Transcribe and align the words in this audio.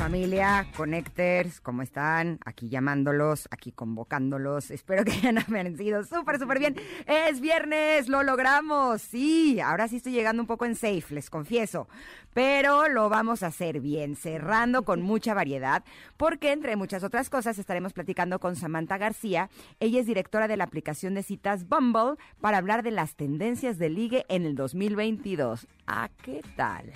Familia, 0.00 0.66
Connectors, 0.78 1.60
¿cómo 1.60 1.82
están? 1.82 2.38
Aquí 2.46 2.70
llamándolos, 2.70 3.46
aquí 3.50 3.70
convocándolos. 3.70 4.70
Espero 4.70 5.04
que 5.04 5.12
hayan 5.12 5.36
amanecido 5.36 6.04
súper, 6.04 6.38
súper 6.38 6.58
bien. 6.58 6.74
Es 7.06 7.42
viernes, 7.42 8.08
lo 8.08 8.22
logramos. 8.22 9.02
Sí, 9.02 9.60
ahora 9.60 9.88
sí 9.88 9.96
estoy 9.96 10.12
llegando 10.12 10.42
un 10.42 10.46
poco 10.46 10.64
en 10.64 10.74
safe, 10.74 11.04
les 11.10 11.28
confieso. 11.28 11.86
Pero 12.32 12.88
lo 12.88 13.10
vamos 13.10 13.42
a 13.42 13.48
hacer 13.48 13.80
bien, 13.80 14.16
cerrando 14.16 14.84
con 14.86 15.02
mucha 15.02 15.34
variedad, 15.34 15.84
porque 16.16 16.52
entre 16.52 16.76
muchas 16.76 17.04
otras 17.04 17.28
cosas 17.28 17.58
estaremos 17.58 17.92
platicando 17.92 18.38
con 18.38 18.56
Samantha 18.56 18.96
García. 18.96 19.50
Ella 19.80 20.00
es 20.00 20.06
directora 20.06 20.48
de 20.48 20.56
la 20.56 20.64
aplicación 20.64 21.12
de 21.12 21.22
citas 21.22 21.68
Bumble 21.68 22.14
para 22.40 22.56
hablar 22.56 22.82
de 22.82 22.92
las 22.92 23.16
tendencias 23.16 23.76
de 23.76 23.90
ligue 23.90 24.24
en 24.30 24.46
el 24.46 24.54
2022. 24.54 25.66
¿A 25.86 26.04
ah, 26.04 26.10
qué 26.22 26.40
tal? 26.56 26.90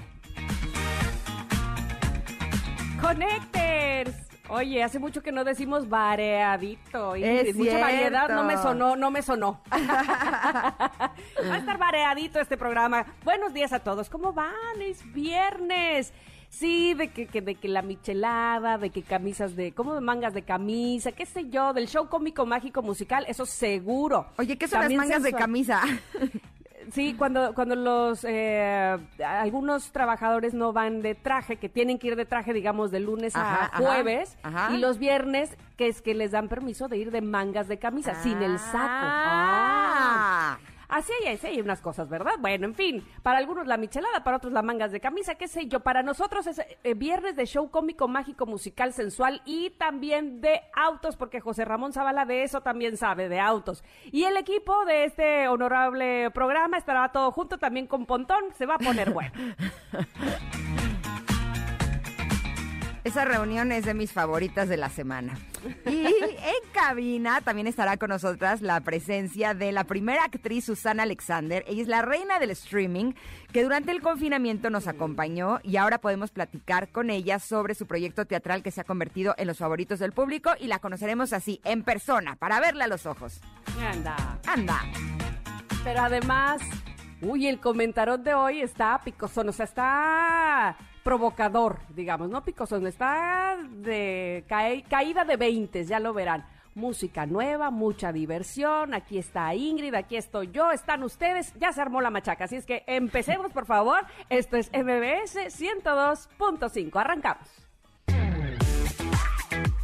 Connectors. 3.04 4.16
Oye, 4.48 4.82
hace 4.82 4.98
mucho 4.98 5.22
que 5.22 5.30
no 5.30 5.44
decimos 5.44 5.88
variadito. 5.88 7.16
Y 7.16 7.52
mucha 7.54 7.78
variedad 7.78 8.28
no 8.30 8.44
me 8.44 8.56
sonó, 8.56 8.96
no 8.96 9.10
me 9.10 9.20
sonó. 9.20 9.60
Va 9.70 11.20
a 11.38 11.58
estar 11.58 11.77
variadito 11.77 12.40
este 12.40 12.56
programa. 12.56 13.04
Buenos 13.24 13.52
días 13.52 13.74
a 13.74 13.80
todos. 13.80 14.08
¿Cómo 14.08 14.32
van? 14.32 14.80
Es 14.80 15.04
viernes. 15.12 16.14
Sí, 16.48 16.94
de 16.94 17.08
que, 17.10 17.27
de 17.27 17.56
que 17.56 17.68
la 17.68 17.82
michelada, 17.82 18.78
de 18.78 18.90
que 18.90 19.02
camisas 19.02 19.55
de, 19.56 19.72
¿cómo 19.72 19.94
de 19.94 20.00
mangas 20.00 20.32
de 20.32 20.42
camisa? 20.42 21.12
¿Qué 21.12 21.27
sé 21.27 21.50
yo? 21.50 21.72
Del 21.72 21.88
show 21.88 22.08
cómico 22.08 22.46
mágico 22.46 22.80
musical, 22.80 23.24
eso 23.28 23.44
seguro. 23.44 24.28
Oye, 24.39 24.56
¿qué 24.56 24.68
son 24.68 24.80
las 24.80 24.92
mangas 24.92 25.22
de 25.22 25.33
camisa? 25.33 25.83
Sí, 26.92 27.14
cuando, 27.14 27.54
cuando 27.54 27.77
los 27.77 28.24
eh, 28.24 28.98
algunos 29.24 29.92
trabajadores 29.92 30.54
no 30.54 30.72
van 30.72 31.02
de 31.02 31.14
traje, 31.14 31.56
que 31.56 31.68
tienen 31.68 31.98
que 31.98 32.08
ir 32.08 32.16
de 32.16 32.24
traje, 32.24 32.52
digamos, 32.52 32.90
de 32.90 33.00
lunes 33.00 33.34
a 33.36 33.70
jueves, 33.77 34.36
y 34.72 34.78
los 34.78 34.98
viernes, 34.98 35.56
que 35.77 35.88
es 35.88 36.02
que 36.02 36.14
les 36.14 36.32
dan 36.32 36.48
permiso 36.48 36.88
de 36.88 36.98
ir 36.98 37.10
de 37.10 37.20
mangas 37.20 37.68
de 37.68 37.78
camisa, 37.78 38.14
sin 38.22 38.42
el 38.42 38.58
saco. 38.58 38.88
Ah. 38.88 40.58
Así 40.88 41.12
hay, 41.20 41.34
así 41.34 41.46
hay 41.46 41.60
unas 41.60 41.80
cosas, 41.80 42.08
¿verdad? 42.08 42.34
Bueno, 42.38 42.66
en 42.66 42.74
fin, 42.74 43.06
para 43.22 43.38
algunos 43.38 43.66
la 43.66 43.77
michelada, 43.77 44.24
para 44.24 44.36
otros 44.36 44.52
la 44.52 44.62
mangas 44.62 44.92
de 44.92 45.00
camisa, 45.00 45.34
qué 45.34 45.48
sé 45.48 45.66
yo. 45.66 45.80
Para 45.80 46.02
nosotros 46.02 46.46
es 46.46 46.58
eh, 46.58 46.94
viernes 46.94 47.36
de 47.36 47.46
show 47.46 47.70
cómico, 47.70 48.08
mágico, 48.08 48.46
musical, 48.46 48.92
sensual 48.92 49.42
y 49.44 49.70
también 49.70 50.40
de 50.40 50.62
autos, 50.74 51.16
porque 51.16 51.40
José 51.40 51.64
Ramón 51.64 51.92
Zavala 51.92 52.24
de 52.24 52.42
eso 52.42 52.60
también 52.60 52.96
sabe, 52.96 53.28
de 53.28 53.40
autos. 53.40 53.84
Y 54.12 54.24
el 54.24 54.36
equipo 54.36 54.84
de 54.84 55.05
este 55.05 55.48
honorable 55.48 56.30
programa 56.30 56.77
estará 56.77 57.10
todo 57.12 57.30
junto 57.32 57.58
también 57.58 57.86
con 57.86 58.06
Pontón, 58.06 58.44
se 58.56 58.66
va 58.66 58.74
a 58.74 58.78
poner 58.78 59.10
bueno. 59.12 59.32
Esa 63.05 63.27
reunión 63.27 63.70
es 63.70 63.84
de 63.84 63.92
mis 63.92 64.12
favoritas 64.12 64.66
de 64.66 64.78
la 64.78 64.88
semana. 64.88 65.38
Y 65.86 66.06
en 66.06 66.70
cabina 66.72 67.42
también 67.42 67.66
estará 67.66 67.98
con 67.98 68.08
nosotras 68.08 68.62
la 68.62 68.80
presencia 68.80 69.52
de 69.52 69.72
la 69.72 69.84
primera 69.84 70.24
actriz 70.24 70.64
Susana 70.64 71.02
Alexander. 71.02 71.62
Ella 71.69 71.83
es 71.83 71.88
la 71.88 72.00
reina 72.00 72.38
del 72.38 72.50
streaming 72.52 73.12
que 73.52 73.62
durante 73.62 73.92
el 73.92 74.00
confinamiento 74.00 74.70
nos 74.70 74.88
acompañó 74.88 75.61
y 75.62 75.77
ahora 75.77 75.98
podemos 75.98 76.30
platicar 76.30 76.88
con 76.88 77.11
ella 77.11 77.38
sobre 77.38 77.74
su 77.74 77.86
proyecto 77.86 78.24
teatral 78.24 78.62
que 78.62 78.70
se 78.70 78.80
ha 78.80 78.84
convertido 78.84 79.34
en 79.36 79.48
los 79.48 79.58
favoritos 79.58 79.98
del 79.98 80.12
público 80.12 80.52
y 80.58 80.66
la 80.66 80.78
conoceremos 80.78 81.34
así, 81.34 81.61
en 81.64 81.83
persona, 81.83 82.36
para 82.36 82.58
verla 82.58 82.86
a 82.86 82.89
los 82.89 83.05
ojos. 83.05 83.42
Anda. 83.78 84.41
Anda. 84.46 84.80
Pero 85.84 86.00
además, 86.00 86.62
uy, 87.20 87.48
el 87.48 87.61
comentarón 87.61 88.24
de 88.24 88.33
hoy 88.33 88.62
está 88.62 88.98
picosón, 89.05 89.50
o 89.50 89.52
sea, 89.52 89.67
está 89.67 90.77
provocador, 91.05 91.79
digamos, 91.91 92.29
no 92.29 92.42
picosón, 92.42 92.89
está 92.89 93.57
de 93.70 94.45
caída 94.89 95.25
de 95.25 95.37
20, 95.37 95.85
ya 95.85 96.01
lo 96.01 96.13
verán. 96.13 96.45
Música 96.75 97.25
nueva, 97.25 97.70
mucha 97.70 98.11
diversión, 98.11 98.95
aquí 98.95 99.19
está 99.19 99.55
Ingrid, 99.55 99.95
aquí 99.95 100.17
estoy 100.17 100.51
yo, 100.51 100.73
están 100.73 101.05
ustedes, 101.05 101.55
ya 101.61 101.73
se 101.73 101.81
armó 101.81 102.01
la 102.01 102.11
machaca, 102.11 102.47
así 102.47 102.57
es 102.57 102.67
que 102.67 102.83
empecemos 102.89 103.53
por 103.53 103.65
favor, 103.65 104.01
esto 104.29 104.57
es 104.57 104.73
MBS 104.73 105.37
102.5, 105.57 107.01
arrancamos. 107.01 107.48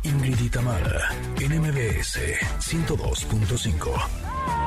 Ingrid 0.03 0.41
y 0.41 0.49
Tamara, 0.49 1.11
en 1.39 1.61
MBS 1.61 2.19
102.5. 2.59 4.59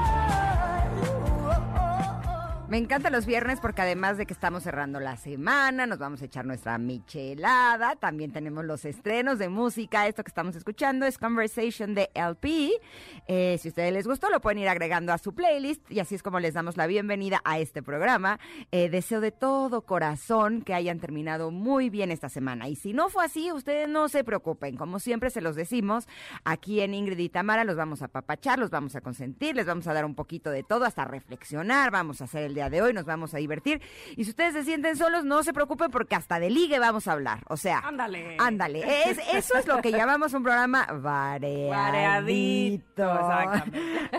Me 2.73 2.79
encantan 2.79 3.13
los 3.13 3.27
viernes 3.27 3.59
porque 3.59 3.83
además 3.83 4.17
de 4.17 4.25
que 4.25 4.33
estamos 4.33 4.63
cerrando 4.63 4.99
la 4.99 5.15
semana, 5.15 5.85
nos 5.85 5.99
vamos 5.99 6.23
a 6.23 6.25
echar 6.25 6.43
nuestra 6.43 6.75
michelada. 6.79 7.95
También 7.97 8.31
tenemos 8.31 8.65
los 8.65 8.83
estrenos 8.83 9.37
de 9.37 9.47
música. 9.47 10.07
Esto 10.07 10.23
que 10.23 10.29
estamos 10.29 10.55
escuchando 10.55 11.05
es 11.05 11.19
Conversation 11.19 11.93
de 11.93 12.09
LP. 12.15 12.71
Eh, 13.27 13.59
si 13.61 13.67
a 13.67 13.69
ustedes 13.69 13.93
les 13.93 14.07
gustó, 14.07 14.31
lo 14.31 14.41
pueden 14.41 14.57
ir 14.57 14.69
agregando 14.69 15.13
a 15.13 15.19
su 15.19 15.35
playlist 15.35 15.91
y 15.91 15.99
así 15.99 16.15
es 16.15 16.23
como 16.23 16.39
les 16.39 16.55
damos 16.55 16.75
la 16.75 16.87
bienvenida 16.87 17.41
a 17.45 17.59
este 17.59 17.83
programa. 17.83 18.39
Eh, 18.71 18.89
deseo 18.89 19.21
de 19.21 19.31
todo 19.31 19.83
corazón 19.83 20.63
que 20.63 20.73
hayan 20.73 20.99
terminado 20.99 21.51
muy 21.51 21.91
bien 21.91 22.09
esta 22.09 22.27
semana. 22.27 22.69
Y 22.69 22.75
si 22.75 22.91
no 22.91 23.07
fue 23.09 23.23
así, 23.23 23.51
ustedes 23.51 23.87
no 23.87 24.09
se 24.09 24.23
preocupen. 24.23 24.77
Como 24.77 24.97
siempre 24.97 25.29
se 25.29 25.41
los 25.41 25.55
decimos, 25.55 26.07
aquí 26.43 26.81
en 26.81 26.95
Ingrid 26.95 27.19
y 27.19 27.29
Tamara 27.29 27.65
los 27.65 27.75
vamos 27.75 28.01
a 28.01 28.07
papachar, 28.07 28.57
los 28.57 28.71
vamos 28.71 28.95
a 28.95 29.01
consentir, 29.01 29.55
les 29.55 29.67
vamos 29.67 29.85
a 29.85 29.93
dar 29.93 30.05
un 30.05 30.15
poquito 30.15 30.49
de 30.49 30.63
todo 30.63 30.85
hasta 30.85 31.05
reflexionar. 31.05 31.91
Vamos 31.91 32.19
a 32.21 32.23
hacer 32.23 32.41
el 32.45 32.55
día 32.55 32.62
de 32.69 32.81
hoy, 32.81 32.93
nos 32.93 33.05
vamos 33.05 33.33
a 33.33 33.37
divertir. 33.37 33.81
Y 34.15 34.25
si 34.25 34.31
ustedes 34.31 34.53
se 34.53 34.63
sienten 34.63 34.97
solos, 34.97 35.25
no 35.25 35.43
se 35.43 35.53
preocupen 35.53 35.91
porque 35.91 36.15
hasta 36.15 36.39
de 36.39 36.49
ligue 36.49 36.79
vamos 36.79 37.07
a 37.07 37.13
hablar. 37.13 37.39
O 37.47 37.57
sea, 37.57 37.79
ándale. 37.79 38.37
Ándale. 38.39 39.09
Es, 39.09 39.19
eso 39.33 39.57
es 39.57 39.67
lo 39.67 39.81
que 39.81 39.91
llamamos 39.91 40.33
un 40.33 40.43
programa 40.43 40.85
variadito. 40.85 43.03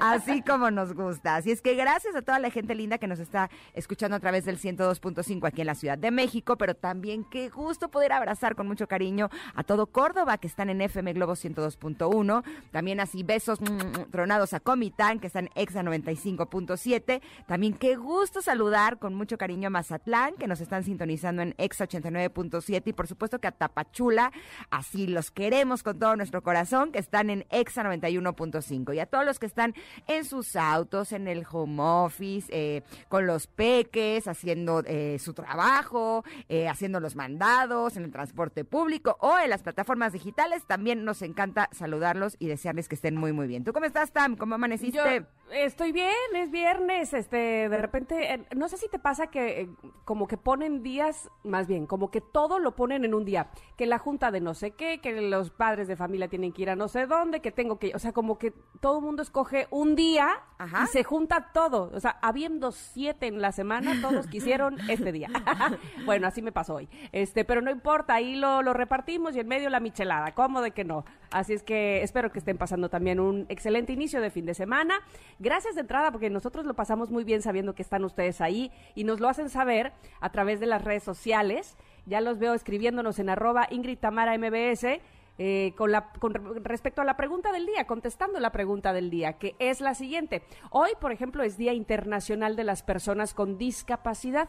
Así 0.01 0.43
como 0.43 0.71
nos 0.71 0.95
gusta. 0.95 1.37
Así 1.37 1.51
es 1.51 1.63
que 1.63 1.75
gracias 1.75 2.15
a 2.17 2.23
toda 2.23 2.39
la 2.39 2.51
gente 2.51 2.75
linda 2.75 2.99
que 2.99 3.07
nos 3.07 3.19
está 3.19 3.51
escuchando 3.73 4.17
a 4.17 4.21
través 4.21 4.45
del 4.45 4.59
102.5 4.59 5.47
aquí 5.47 5.61
en 5.61 5.67
la 5.67 5.75
Ciudad 5.75 5.99
de 5.99 6.11
México, 6.11 6.57
pero 6.57 6.75
también 6.75 7.25
qué 7.25 7.49
gusto 7.49 7.89
poder 7.89 8.13
abrazar 8.13 8.55
con 8.55 8.67
mucho 8.67 8.89
cariño 8.89 9.31
a 9.55 9.63
todo 9.63 9.87
Córdoba 9.87 10.39
que 10.39 10.47
están 10.47 10.71
en 10.71 10.81
FM 10.81 11.13
Globo 11.15 11.35
102.1. 11.35 12.45
También 12.71 13.01
así 13.01 13.23
besos 13.23 13.61
mm, 13.61 13.65
mm, 13.65 14.11
tronados 14.11 14.55
a 14.55 14.61
Comitán 14.61 15.21
que 15.21 15.27
están 15.27 15.47
en 15.47 15.63
Exa 15.63 15.83
95.7. 15.83 17.21
También 17.47 17.75
qué 17.75 17.97
gusto 17.97 18.34
saludar 18.43 18.99
con 18.99 19.15
mucho 19.15 19.39
cariño 19.39 19.69
a 19.69 19.71
Mazatlán, 19.71 20.35
que 20.35 20.47
nos 20.47 20.61
están 20.61 20.85
sintonizando 20.85 21.43
en 21.43 21.55
Ex 21.59 21.81
89.7 21.81 22.83
y 22.87 22.93
por 22.93 23.07
supuesto 23.07 23.39
que 23.39 23.49
a 23.49 23.53
Tapachula, 23.53 24.33
así 24.71 25.07
los 25.07 25.31
queremos 25.31 25.83
con 25.83 25.99
todo 25.99 26.17
nuestro 26.17 26.43
corazón, 26.43 26.93
que 26.93 26.99
están 26.99 27.31
en 27.31 27.47
Exa 27.51 27.83
91.5 27.83 28.95
y 28.95 29.01
a 29.01 29.07
todos 29.07 29.25
los 29.25 29.39
que 29.39 29.47
están 29.47 29.75
en 30.07 30.25
sus 30.25 30.57
autos, 30.57 31.13
en 31.13 31.29
el 31.29 31.45
home 31.51 31.83
office, 31.83 32.49
eh, 32.51 32.83
con 33.09 33.27
los 33.27 33.47
peques, 33.47 34.29
haciendo 34.29 34.83
eh, 34.87 35.19
su 35.19 35.35
trabajo, 35.35 36.25
eh, 36.49 36.69
haciendo 36.69 37.01
los 37.01 37.17
mandados, 37.17 37.97
en 37.97 38.05
el 38.05 38.11
transporte 38.11 38.65
público 38.65 39.17
o 39.21 39.39
en 39.39 39.51
las 39.51 39.63
plataformas 39.63 40.13
digitales, 40.13 40.67
también 40.67 41.05
nos 41.05 41.23
encanta 41.23 41.69
saludarlos 41.73 42.37
y 42.39 42.47
desearles 42.47 42.89
que 42.89 42.95
estén 42.95 43.17
muy 43.17 43.33
muy 43.33 43.47
bien. 43.47 43.65
¿Tú 43.65 43.73
cómo 43.73 43.87
estás, 43.87 44.13
Tam? 44.13 44.37
¿Cómo 44.37 44.55
amaneciste? 44.55 45.27
Estoy 45.51 45.93
bien, 45.93 46.13
es 46.35 46.51
viernes, 46.51 47.13
este, 47.13 47.69
de 47.69 47.79
repente 47.79 48.35
eh, 48.35 48.47
no 48.57 48.69
sé 48.69 48.77
si 48.77 48.89
te 48.89 48.99
pasa 48.99 49.29
que 49.29 49.63
eh, 49.63 49.69
como 50.05 50.27
que 50.27 50.37
ponen 50.37 50.83
días, 50.83 51.31
más 51.43 51.67
bien, 51.67 51.87
como 51.87 52.11
que 52.11 52.21
todo 52.21 52.59
lo 52.59 52.75
ponen 52.75 53.05
en 53.05 53.15
un 53.15 53.25
día, 53.25 53.51
que 53.77 53.87
la 53.87 53.99
junta 53.99 54.31
de 54.31 54.41
no 54.41 54.55
sé 54.55 54.73
qué, 54.73 55.01
que 55.01 55.13
los 55.21 55.51
padres 55.51 55.89
de 55.89 55.97
familia 55.97 56.29
tienen 56.29 56.53
que 56.53 56.63
ir 56.63 56.71
a 56.71 56.77
no 56.77 56.89
sé 56.89 57.07
dónde, 57.07 57.41
que 57.41 57.53
tengo 57.53 57.79
que, 57.79 57.93
o 57.95 57.99
sea, 57.99 58.13
como 58.13 58.39
que 58.39 58.53
todo 58.81 58.99
el 58.99 59.05
mundo 59.05 59.23
escoge 59.23 59.67
un 59.71 59.95
día 59.95 60.43
y 60.83 60.87
se 60.89 61.05
junta 61.05 61.51
todo, 61.53 61.91
o 61.95 62.01
sea, 62.01 62.19
habiendo 62.23 62.73
siete 62.73 63.27
en 63.27 63.41
la 63.41 63.53
semana, 63.53 64.01
todos 64.01 64.27
quisieron 64.27 64.79
este 64.89 65.13
día. 65.13 65.29
bueno, 66.07 66.27
así 66.27 66.43
me 66.43 66.53
pasó 66.53 66.77
hoy, 66.77 66.89
este, 67.13 67.45
pero 67.45 67.61
no 67.61 67.71
importa, 67.71 68.15
ahí 68.15 68.37
lo, 68.37 68.63
lo 68.63 68.73
repartimos 68.73 69.37
y 69.37 69.41
en 69.41 69.49
medio 69.49 69.71
la 69.71 69.81
michelada, 69.81 70.35
¿cómo 70.35 70.63
de 70.63 70.73
que 70.73 70.85
no? 70.85 71.05
Así 71.35 71.53
es 71.53 71.65
que 71.65 72.05
espero 72.05 72.31
que 72.31 72.39
estén 72.39 72.59
pasando 72.59 72.89
también 72.89 73.19
un 73.19 73.47
excelente 73.49 73.93
inicio 73.93 74.21
de 74.21 74.31
fin 74.31 74.47
de 74.47 74.55
semana. 74.55 75.01
Gracias 75.41 75.75
de 75.75 75.81
entrada 75.81 76.13
porque 76.13 76.31
nosotros 76.31 76.65
lo 76.65 76.75
pasamos 76.75 77.11
muy 77.11 77.25
bien 77.25 77.43
sabiendo 77.43 77.75
que 77.75 77.83
están 77.83 78.05
ustedes 78.05 78.41
ahí 78.41 78.71
y 78.95 79.03
nos 79.03 79.19
lo 79.19 79.29
hacen 79.29 79.51
saber 79.51 79.93
a 80.21 80.31
través 80.31 80.61
de 80.61 80.67
las 80.67 80.85
redes 80.85 81.03
sociales. 81.03 81.77
Ya 82.07 82.21
los 82.21 82.39
veo 82.39 82.55
escribiéndonos 82.55 83.19
en 83.19 83.31
arroba 83.31 83.67
Ingrid 83.69 83.99
Tamara 83.99 84.39
MBS. 84.39 85.01
Eh, 85.37 85.73
con, 85.77 85.91
la, 85.91 86.13
con 86.21 86.33
respecto 86.63 87.03
a 87.03 87.05
la 87.05 87.17
pregunta 87.17 87.51
del 87.51 87.67
día, 87.67 87.89
contestando 87.89 88.39
la 88.39 88.53
pregunta 88.53 88.93
del 88.93 89.11
día, 89.11 89.33
que 89.33 89.57
es 89.59 89.81
la 89.81 89.97
siguiente. 89.97 90.45
Hoy, 90.71 90.91
por 91.01 91.11
ejemplo, 91.11 91.43
es 91.43 91.57
Día 91.57 91.73
Internacional 91.73 92.55
de 92.55 92.63
las 92.63 92.85
Personas 92.85 93.35
con 93.35 93.59
Discapacidad. 93.59 94.49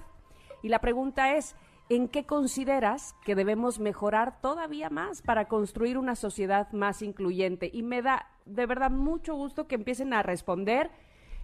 Y 0.61 0.69
la 0.69 0.81
pregunta 0.81 1.35
es, 1.35 1.55
¿en 1.89 2.07
qué 2.07 2.25
consideras 2.25 3.15
que 3.23 3.35
debemos 3.35 3.79
mejorar 3.79 4.41
todavía 4.41 4.89
más 4.89 5.21
para 5.21 5.47
construir 5.47 5.97
una 5.97 6.15
sociedad 6.15 6.71
más 6.71 7.01
incluyente? 7.01 7.69
Y 7.71 7.83
me 7.83 8.01
da 8.01 8.27
de 8.45 8.65
verdad 8.65 8.91
mucho 8.91 9.35
gusto 9.35 9.67
que 9.67 9.75
empiecen 9.75 10.13
a 10.13 10.23
responder, 10.23 10.91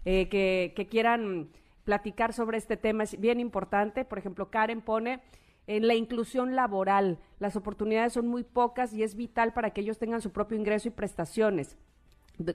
eh, 0.06 0.30
que, 0.30 0.74
que 0.76 0.88
quieran 0.88 1.50
platicar 1.84 2.34
sobre 2.34 2.58
este 2.58 2.78
tema. 2.78 3.04
Es 3.04 3.20
bien 3.20 3.40
importante. 3.40 4.06
Por 4.06 4.18
ejemplo, 4.18 4.50
Karen 4.50 4.82
pone 4.82 5.22
en 5.68 5.88
la 5.88 5.96
inclusión 5.96 6.56
laboral. 6.56 7.20
Las 7.40 7.56
oportunidades 7.56 8.14
son 8.14 8.28
muy 8.28 8.44
pocas 8.44 8.94
y 8.94 9.04
es 9.04 9.16
vital 9.16 9.54
para 9.54 9.72
que 9.72 9.82
ellos 9.82 10.00
tengan 10.00 10.22
su 10.22 10.32
propio 10.32 10.58
ingreso 10.58 10.88
y 10.88 10.92
prestaciones. 10.92 11.78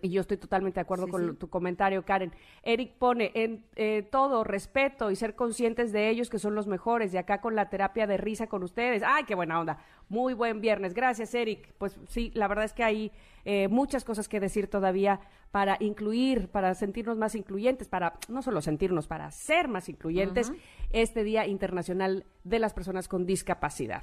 Y 0.02 0.10
yo 0.10 0.20
estoy 0.20 0.36
totalmente 0.36 0.76
de 0.76 0.82
acuerdo 0.82 1.06
con 1.06 1.36
tu 1.36 1.48
comentario, 1.48 2.04
Karen. 2.04 2.32
Eric 2.62 2.94
pone 2.98 3.30
en 3.34 3.64
eh, 3.76 4.06
todo 4.10 4.42
respeto 4.42 5.10
y 5.10 5.16
ser 5.16 5.34
conscientes 5.34 5.92
de 5.92 6.08
ellos 6.08 6.28
que 6.28 6.38
son 6.38 6.54
los 6.54 6.66
mejores. 6.66 7.14
Y 7.14 7.18
acá 7.18 7.40
con 7.40 7.54
la 7.54 7.68
terapia 7.68 8.06
de 8.06 8.16
risa 8.16 8.48
con 8.48 8.62
ustedes. 8.62 9.02
¡Ay, 9.06 9.24
qué 9.24 9.34
buena 9.34 9.60
onda! 9.60 9.78
Muy 10.08 10.34
buen 10.34 10.60
viernes. 10.60 10.94
Gracias, 10.94 11.34
Eric. 11.34 11.72
Pues 11.78 11.98
sí, 12.08 12.32
la 12.34 12.48
verdad 12.48 12.64
es 12.64 12.72
que 12.72 12.84
hay 12.84 13.12
eh, 13.44 13.68
muchas 13.68 14.04
cosas 14.04 14.28
que 14.28 14.40
decir 14.40 14.68
todavía 14.68 15.20
para 15.52 15.76
incluir, 15.80 16.48
para 16.48 16.74
sentirnos 16.74 17.16
más 17.16 17.34
incluyentes, 17.34 17.88
para 17.88 18.18
no 18.28 18.42
solo 18.42 18.60
sentirnos, 18.60 19.06
para 19.06 19.30
ser 19.30 19.68
más 19.68 19.88
incluyentes 19.88 20.52
este 20.90 21.24
Día 21.24 21.46
Internacional 21.46 22.26
de 22.44 22.58
las 22.58 22.74
Personas 22.74 23.08
con 23.08 23.24
Discapacidad. 23.24 24.02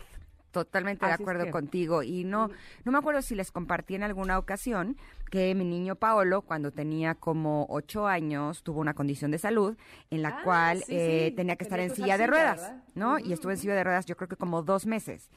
Totalmente 0.54 1.06
de 1.06 1.12
acuerdo 1.12 1.50
contigo. 1.52 2.04
Y 2.04 2.24
no, 2.24 2.50
no 2.86 2.92
me 2.92 2.98
acuerdo 3.00 3.22
si 3.24 3.34
les 3.36 3.52
compartí 3.52 3.96
en 3.96 4.04
alguna 4.04 4.38
ocasión 4.38 4.96
que 5.32 5.56
mi 5.56 5.66
niño 5.66 5.96
Paolo, 5.96 6.44
cuando 6.44 6.70
tenía 6.72 7.16
como 7.16 7.66
ocho 7.70 8.06
años, 8.08 8.62
tuvo 8.62 8.80
una 8.80 8.94
condición 8.94 9.32
de 9.32 9.40
salud 9.40 9.76
en 10.12 10.22
la 10.22 10.30
Ah, 10.30 10.42
cual 10.44 10.78
sí, 10.84 10.94
eh, 10.96 11.26
sí. 11.30 11.36
tenía 11.36 11.56
que 11.56 11.64
estar 11.64 11.80
en 11.80 11.90
silla 11.96 12.20
de 12.20 12.28
ruedas, 12.28 12.62
¿verdad? 12.62 12.84
¿no? 12.94 13.18
Y 13.18 13.34
estuve 13.34 13.54
en 13.54 13.58
silla 13.58 13.74
de 13.74 13.84
ruedas 13.84 14.06
yo 14.06 14.16
creo 14.16 14.28
que 14.30 14.36
como 14.36 14.62
dos 14.62 14.86
meses. 14.86 15.32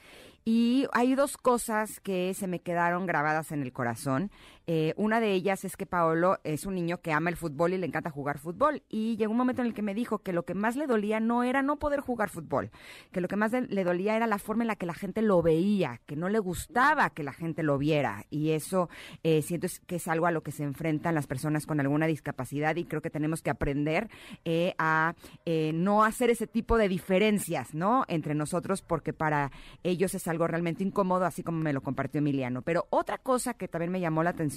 Y 0.45 0.87
hay 0.93 1.15
dos 1.15 1.37
cosas 1.39 1.99
que 2.01 2.35
se 2.35 2.47
me 2.47 2.61
quedaron 2.61 3.07
grabadas 3.07 3.51
en 3.53 3.63
el 3.63 3.73
corazón. 3.73 4.31
Eh, 4.67 4.95
una 4.97 5.21
de 5.21 5.33
ellas 5.33 5.65
es 5.65 5.77
que 5.77 5.87
Paolo 5.87 6.39
es 6.43 6.67
un 6.67 6.75
niño 6.75 7.01
que 7.01 7.13
ama 7.13 7.31
el 7.31 7.37
fútbol 7.37 7.73
y 7.73 7.79
le 7.79 7.87
encanta 7.87 8.11
jugar 8.11 8.39
fútbol. 8.39 8.83
Y 8.89 9.17
llegó 9.17 9.31
un 9.31 9.39
momento 9.39 9.63
en 9.63 9.69
el 9.69 9.75
que 9.75 9.83
me 9.83 9.95
dijo 9.95 10.19
que 10.19 10.33
lo 10.33 10.45
que 10.45 10.55
más 10.55 10.75
le 10.75 10.87
dolía 10.87 11.21
no 11.21 11.45
era 11.45 11.63
no 11.63 11.79
poder 11.79 12.01
jugar 12.01 12.31
fútbol, 12.31 12.71
que 13.13 13.21
lo 13.21 13.29
que 13.29 13.37
más 13.37 13.53
le- 13.53 13.85
dolía 13.85 14.17
era 14.17 14.27
la 14.27 14.39
forma 14.39 14.65
en 14.65 14.69
la 14.69 14.75
que 14.77 14.87
la 14.87 14.95
gente 14.95 15.23
lo 15.23 15.41
veía, 15.43 16.01
que 16.07 16.17
no 16.17 16.29
le 16.29 16.41
gustaba 16.41 17.11
que 17.11 17.23
la 17.23 17.33
gente 17.33 17.63
lo 17.63 17.79
viera. 17.79 18.25
Y 18.31 18.51
eso 18.51 18.89
eh, 19.23 19.43
siento 19.43 19.69
que 19.87 19.97
es 19.97 20.09
algo 20.09 20.27
a 20.27 20.33
lo 20.33 20.43
que 20.43 20.51
se 20.51 20.65
enfrentan 20.65 21.15
las 21.15 21.29
personas 21.29 21.65
con 21.67 21.79
alguna 21.79 22.07
discapacidad 22.07 22.75
y 22.75 22.85
creo 22.87 23.03
que 23.03 23.11
tenemos 23.11 23.43
que 23.43 23.51
aprender 23.51 24.09
eh, 24.45 24.75
a 24.79 25.15
eh, 25.45 25.71
no 25.75 26.03
hacer 26.03 26.31
ese 26.31 26.49
tipo 26.49 26.77
de 26.77 26.89
diferencias, 26.89 27.73
¿no? 27.75 28.05
Entre 28.09 28.35
nosotros, 28.35 28.83
porque 28.83 29.13
para 29.13 29.53
ellos 29.85 30.15
es 30.15 30.27
algo 30.27 30.49
realmente 30.49 30.83
incómodo, 30.83 31.25
así 31.25 31.45
como 31.45 31.59
me 31.61 31.73
lo 31.73 31.83
compartió 31.83 32.19
Emiliano. 32.19 32.63
Pero 32.63 32.87
otra 32.91 33.19
cosa 33.19 33.55
que 33.55 33.69
también 33.69 33.93
me 33.93 34.01
llamó 34.01 34.25
la 34.25 34.31
atención 34.31 34.56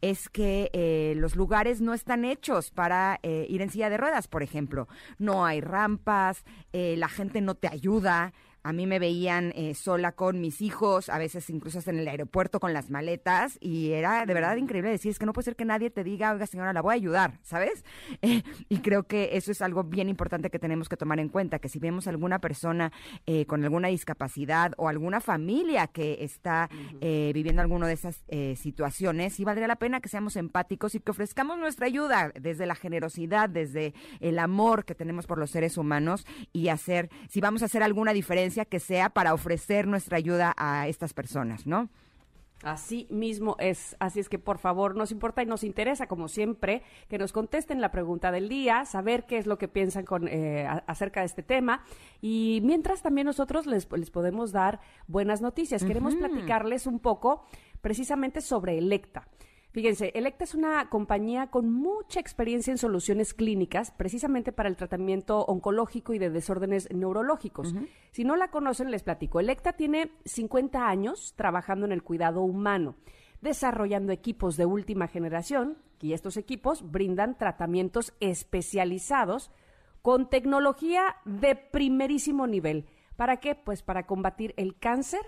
es 0.00 0.28
que 0.28 0.70
eh, 0.72 1.14
los 1.16 1.36
lugares 1.36 1.80
no 1.80 1.94
están 1.94 2.24
hechos 2.24 2.70
para 2.70 3.18
eh, 3.22 3.46
ir 3.48 3.62
en 3.62 3.70
silla 3.70 3.90
de 3.90 3.96
ruedas, 3.96 4.28
por 4.28 4.42
ejemplo. 4.42 4.88
No 5.18 5.44
hay 5.44 5.60
rampas, 5.60 6.44
eh, 6.72 6.94
la 6.96 7.08
gente 7.08 7.40
no 7.40 7.54
te 7.54 7.68
ayuda. 7.68 8.32
A 8.62 8.72
mí 8.72 8.86
me 8.86 8.98
veían 8.98 9.52
eh, 9.54 9.74
sola 9.74 10.12
con 10.12 10.40
mis 10.40 10.60
hijos, 10.60 11.08
a 11.08 11.18
veces 11.18 11.48
incluso 11.50 11.78
hasta 11.78 11.90
en 11.90 11.98
el 11.98 12.08
aeropuerto 12.08 12.60
con 12.60 12.72
las 12.72 12.90
maletas, 12.90 13.58
y 13.60 13.92
era 13.92 14.26
de 14.26 14.34
verdad 14.34 14.56
increíble 14.56 14.90
decir, 14.90 15.10
es 15.10 15.18
que 15.18 15.26
no 15.26 15.32
puede 15.32 15.44
ser 15.44 15.56
que 15.56 15.64
nadie 15.64 15.90
te 15.90 16.04
diga, 16.04 16.32
oiga 16.32 16.46
señora, 16.46 16.72
la 16.72 16.82
voy 16.82 16.92
a 16.92 16.96
ayudar, 16.96 17.38
¿sabes? 17.42 17.84
Eh, 18.22 18.42
y 18.68 18.78
creo 18.80 19.04
que 19.04 19.30
eso 19.32 19.50
es 19.50 19.62
algo 19.62 19.82
bien 19.82 20.10
importante 20.10 20.50
que 20.50 20.58
tenemos 20.58 20.90
que 20.90 20.96
tomar 20.96 21.20
en 21.20 21.30
cuenta, 21.30 21.58
que 21.58 21.70
si 21.70 21.78
vemos 21.78 22.06
alguna 22.06 22.38
persona 22.38 22.92
eh, 23.26 23.46
con 23.46 23.64
alguna 23.64 23.88
discapacidad 23.88 24.72
o 24.76 24.88
alguna 24.88 25.20
familia 25.20 25.86
que 25.86 26.18
está 26.24 26.68
eh, 27.00 27.30
viviendo 27.34 27.62
alguna 27.62 27.86
de 27.86 27.94
esas 27.94 28.24
eh, 28.28 28.56
situaciones, 28.56 29.34
sí 29.34 29.44
valdría 29.44 29.68
la 29.68 29.76
pena 29.76 30.00
que 30.00 30.08
seamos 30.08 30.36
empáticos 30.36 30.94
y 30.94 31.00
que 31.00 31.10
ofrezcamos 31.10 31.58
nuestra 31.58 31.86
ayuda 31.86 32.32
desde 32.38 32.66
la 32.66 32.74
generosidad, 32.74 33.48
desde 33.48 33.94
el 34.20 34.38
amor 34.38 34.84
que 34.84 34.94
tenemos 34.94 35.26
por 35.26 35.38
los 35.38 35.50
seres 35.50 35.78
humanos 35.78 36.26
y 36.52 36.68
hacer, 36.68 37.08
si 37.28 37.40
vamos 37.40 37.62
a 37.62 37.66
hacer 37.66 37.82
alguna 37.82 38.12
diferencia, 38.12 38.49
que 38.64 38.80
sea 38.80 39.10
para 39.10 39.34
ofrecer 39.34 39.86
nuestra 39.86 40.16
ayuda 40.16 40.54
a 40.56 40.86
estas 40.88 41.12
personas, 41.14 41.66
¿no? 41.66 41.88
Así 42.62 43.06
mismo 43.08 43.56
es. 43.58 43.96
Así 44.00 44.20
es 44.20 44.28
que 44.28 44.38
por 44.38 44.58
favor 44.58 44.94
nos 44.94 45.12
importa 45.12 45.42
y 45.42 45.46
nos 45.46 45.64
interesa, 45.64 46.06
como 46.06 46.28
siempre, 46.28 46.82
que 47.08 47.16
nos 47.16 47.32
contesten 47.32 47.80
la 47.80 47.90
pregunta 47.90 48.30
del 48.30 48.50
día, 48.50 48.84
saber 48.84 49.24
qué 49.24 49.38
es 49.38 49.46
lo 49.46 49.56
que 49.56 49.66
piensan 49.66 50.04
con, 50.04 50.28
eh, 50.28 50.66
a- 50.66 50.84
acerca 50.86 51.20
de 51.20 51.26
este 51.26 51.42
tema. 51.42 51.82
Y 52.20 52.60
mientras 52.62 53.00
también 53.00 53.24
nosotros 53.26 53.64
les, 53.64 53.90
les 53.90 54.10
podemos 54.10 54.52
dar 54.52 54.80
buenas 55.06 55.40
noticias. 55.40 55.82
Queremos 55.82 56.14
platicarles 56.16 56.86
un 56.86 56.98
poco 57.00 57.46
precisamente 57.80 58.42
sobre 58.42 58.76
Electa. 58.76 59.26
Fíjense, 59.72 60.10
Electa 60.14 60.42
es 60.42 60.54
una 60.54 60.88
compañía 60.90 61.46
con 61.46 61.72
mucha 61.72 62.18
experiencia 62.18 62.72
en 62.72 62.78
soluciones 62.78 63.34
clínicas, 63.34 63.92
precisamente 63.92 64.50
para 64.50 64.68
el 64.68 64.76
tratamiento 64.76 65.44
oncológico 65.44 66.12
y 66.12 66.18
de 66.18 66.28
desórdenes 66.30 66.90
neurológicos. 66.92 67.72
Si 68.10 68.24
no 68.24 68.34
la 68.34 68.50
conocen, 68.50 68.90
les 68.90 69.04
platico. 69.04 69.38
Electa 69.38 69.74
tiene 69.74 70.10
50 70.24 70.88
años 70.88 71.34
trabajando 71.36 71.86
en 71.86 71.92
el 71.92 72.02
cuidado 72.02 72.42
humano, 72.42 72.96
desarrollando 73.42 74.12
equipos 74.12 74.56
de 74.56 74.66
última 74.66 75.06
generación, 75.06 75.78
y 76.00 76.14
estos 76.14 76.36
equipos 76.36 76.90
brindan 76.90 77.38
tratamientos 77.38 78.14
especializados 78.20 79.50
con 80.02 80.30
tecnología 80.30 81.16
de 81.24 81.54
primerísimo 81.54 82.46
nivel. 82.46 82.86
¿Para 83.16 83.36
qué? 83.36 83.54
Pues 83.54 83.82
para 83.82 84.06
combatir 84.06 84.54
el 84.56 84.78
cáncer 84.78 85.20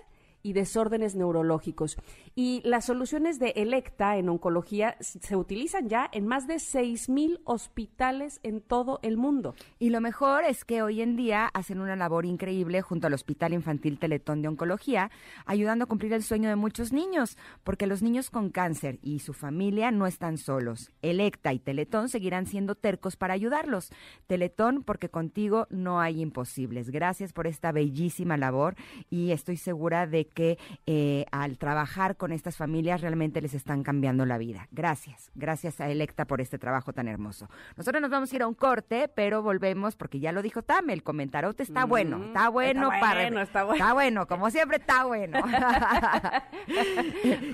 y 0.43 0.53
desórdenes 0.53 1.15
neurológicos. 1.15 1.97
Y 2.35 2.61
las 2.65 2.85
soluciones 2.85 3.39
de 3.39 3.53
Electa 3.55 4.17
en 4.17 4.29
oncología 4.29 4.97
se 4.99 5.35
utilizan 5.35 5.87
ya 5.87 6.09
en 6.11 6.27
más 6.27 6.47
de 6.47 6.55
6.000 6.55 7.39
hospitales 7.45 8.39
en 8.43 8.61
todo 8.61 8.99
el 9.01 9.17
mundo. 9.17 9.55
Y 9.79 9.89
lo 9.89 10.01
mejor 10.01 10.43
es 10.43 10.65
que 10.65 10.81
hoy 10.81 11.01
en 11.01 11.15
día 11.15 11.47
hacen 11.53 11.79
una 11.79 11.95
labor 11.95 12.25
increíble 12.25 12.81
junto 12.81 13.07
al 13.07 13.13
Hospital 13.13 13.53
Infantil 13.53 13.97
Teletón 13.97 14.41
de 14.41 14.49
Oncología, 14.49 15.09
ayudando 15.45 15.85
a 15.85 15.87
cumplir 15.87 16.13
el 16.13 16.23
sueño 16.23 16.49
de 16.49 16.55
muchos 16.55 16.91
niños, 16.91 17.37
porque 17.63 17.87
los 17.87 18.01
niños 18.01 18.29
con 18.29 18.49
cáncer 18.49 18.99
y 19.01 19.19
su 19.19 19.33
familia 19.33 19.91
no 19.91 20.07
están 20.07 20.37
solos. 20.37 20.91
Electa 21.01 21.53
y 21.53 21.59
Teletón 21.59 22.09
seguirán 22.09 22.45
siendo 22.47 22.75
tercos 22.75 23.15
para 23.15 23.33
ayudarlos. 23.33 23.91
Teletón, 24.27 24.83
porque 24.83 25.09
contigo 25.09 25.67
no 25.69 26.01
hay 26.01 26.21
imposibles. 26.21 26.89
Gracias 26.89 27.31
por 27.31 27.47
esta 27.47 27.71
bellísima 27.71 28.35
labor 28.35 28.75
y 29.09 29.31
estoy 29.31 29.57
segura 29.57 30.05
de 30.07 30.25
que 30.33 30.57
eh, 30.85 31.25
al 31.31 31.57
trabajar 31.57 32.17
con 32.17 32.31
estas 32.31 32.57
familias 32.57 33.01
realmente 33.01 33.41
les 33.41 33.53
están 33.53 33.83
cambiando 33.83 34.25
la 34.25 34.37
vida. 34.37 34.67
Gracias, 34.71 35.31
gracias 35.35 35.79
a 35.81 35.89
Electa 35.89 36.25
por 36.25 36.41
este 36.41 36.57
trabajo 36.57 36.93
tan 36.93 37.07
hermoso. 37.07 37.49
Nosotros 37.77 38.01
nos 38.01 38.11
vamos 38.11 38.31
a 38.31 38.35
ir 38.35 38.41
a 38.41 38.47
un 38.47 38.53
corte, 38.53 39.07
pero 39.13 39.41
volvemos 39.41 39.95
porque 39.95 40.19
ya 40.19 40.31
lo 40.31 40.41
dijo 40.41 40.61
Tame, 40.63 40.93
el 40.93 41.03
comentarote 41.03 41.63
está 41.63 41.85
bueno, 41.85 42.23
está 42.25 42.49
bueno 42.49 42.87
está 42.91 42.99
para 42.99 43.21
bueno, 43.21 43.41
está 43.41 43.63
bueno. 43.63 43.75
Está 43.83 43.93
bueno, 43.93 44.27
como 44.27 44.49
siempre 44.49 44.77
está 44.77 45.05
bueno. 45.05 45.39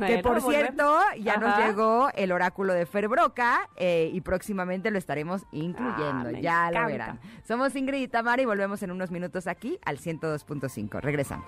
que 0.08 0.20
por 0.24 0.42
volvemos. 0.42 0.54
cierto, 0.54 1.00
ya 1.20 1.38
nos 1.38 1.58
llegó 1.58 2.10
el 2.16 2.32
oráculo 2.32 2.74
de 2.74 2.86
Ferbroca 2.86 3.70
eh, 3.76 4.10
y 4.14 4.22
próximamente 4.22 4.92
lo 4.92 4.98
estaremos 4.98 5.44
incluyendo, 5.52 6.30
Ah, 6.30 6.40
ya 6.42 6.64
lo 6.72 6.78
encanta. 6.78 6.86
verán. 6.88 7.20
Somos 7.48 7.76
Ingrid 7.76 8.02
y 8.04 8.08
Tamara 8.08 8.42
y 8.42 8.46
volvemos 8.46 8.82
en 8.84 8.92
unos 8.92 9.12
minutos 9.12 9.48
aquí 9.48 9.78
al 9.86 9.98
102.5. 10.00 11.00
Regresamos. 11.02 11.48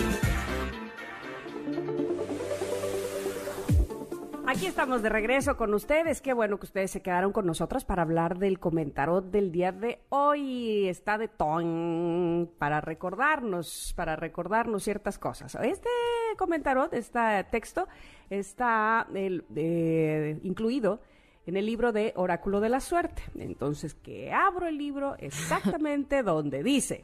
Estamos 4.71 5.01
de 5.01 5.09
regreso 5.09 5.57
con 5.57 5.73
ustedes. 5.73 6.21
Qué 6.21 6.33
bueno 6.33 6.57
que 6.57 6.65
ustedes 6.65 6.91
se 6.91 7.01
quedaron 7.01 7.31
con 7.33 7.45
nosotros 7.45 7.83
para 7.83 8.03
hablar 8.03 8.37
del 8.39 8.57
comentarot 8.59 9.25
del 9.29 9.51
día 9.51 9.71
de 9.73 9.99
hoy. 10.09 10.87
Está 10.87 11.17
de 11.17 11.27
ton 11.27 12.49
para 12.57 12.79
recordarnos, 12.79 13.93
para 13.97 14.15
recordarnos 14.15 14.83
ciertas 14.83 15.19
cosas. 15.19 15.55
Este 15.55 15.89
comentarot, 16.37 16.93
este 16.93 17.19
texto, 17.51 17.87
está 18.29 19.07
el- 19.13 19.43
eh, 19.55 20.39
incluido 20.43 21.01
en 21.45 21.57
el 21.57 21.65
libro 21.65 21.91
de 21.91 22.13
Oráculo 22.15 22.61
de 22.61 22.69
la 22.69 22.79
Suerte. 22.79 23.23
Entonces, 23.37 23.93
que 23.93 24.31
abro 24.31 24.67
el 24.67 24.77
libro 24.77 25.15
exactamente 25.19 26.23
donde 26.23 26.63
dice. 26.63 27.03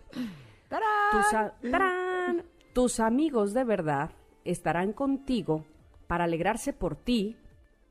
Tus, 1.12 1.70
¡Tarán! 1.72 2.44
Tus 2.74 3.00
amigos 3.02 3.54
de 3.54 3.64
verdad 3.66 4.12
estarán 4.46 4.94
contigo 4.94 5.66
para 6.08 6.24
alegrarse 6.24 6.72
por 6.72 6.96
ti 6.96 7.36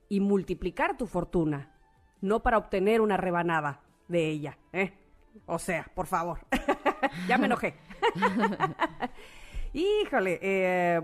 y 0.08 0.20
multiplicar 0.20 0.96
tu 0.96 1.06
fortuna. 1.06 1.72
no 2.22 2.42
para 2.42 2.58
obtener 2.58 3.00
una 3.02 3.16
rebanada 3.16 3.80
de 4.08 4.28
ella. 4.28 4.58
¿eh? 4.72 4.92
O 5.46 5.58
sea, 5.58 5.86
por 5.94 6.06
favor. 6.06 6.38
ya 7.28 7.38
me 7.38 7.46
enojé. 7.46 7.74
Híjole, 9.74 10.38
eh, 10.42 11.02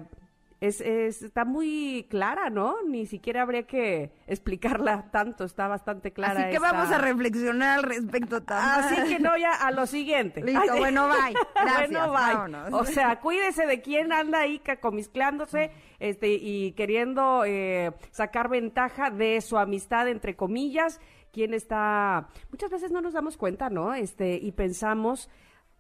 es, 0.69 0.81
está 1.23 1.45
muy 1.45 2.07
clara, 2.09 2.49
¿no? 2.49 2.77
Ni 2.87 3.07
siquiera 3.07 3.43
habría 3.43 3.65
que 3.65 4.13
explicarla 4.29 5.11
tanto, 5.11 5.45
está 5.45 5.67
bastante 5.67 6.13
clara. 6.13 6.43
Así 6.43 6.53
que 6.53 6.59
vamos 6.61 6.89
a 6.93 6.99
reflexionar 6.99 7.79
al 7.79 7.83
respecto 7.83 8.45
también. 8.45 9.03
Así 9.03 9.15
que 9.15 9.19
no, 9.21 9.37
ya 9.37 9.51
a 9.55 9.73
lo 9.73 9.87
siguiente. 9.87 10.41
Listo, 10.41 10.77
bueno, 10.77 11.09
bye. 11.09 11.35
Gracias, 11.57 12.09
bueno, 12.09 12.65
bye. 12.71 12.75
O 12.75 12.85
sea, 12.85 13.19
cuídese 13.19 13.67
de 13.67 13.83
quién 13.83 14.13
anda 14.13 14.39
ahí 14.39 14.61
cacomisclándose 14.61 15.73
este, 15.99 16.35
y 16.35 16.73
queriendo 16.73 17.45
eh, 17.45 17.93
sacar 18.13 18.49
ventaja 18.49 19.11
de 19.11 19.41
su 19.41 19.59
amistad, 19.59 20.07
entre 20.07 20.37
comillas, 20.37 21.01
quién 21.33 21.55
está... 21.55 22.29
Muchas 22.53 22.71
veces 22.71 22.93
no 22.93 23.01
nos 23.01 23.15
damos 23.15 23.37
cuenta, 23.37 23.69
¿no? 23.69 23.95
Este, 23.95 24.37
y 24.37 24.53
pensamos 24.53 25.29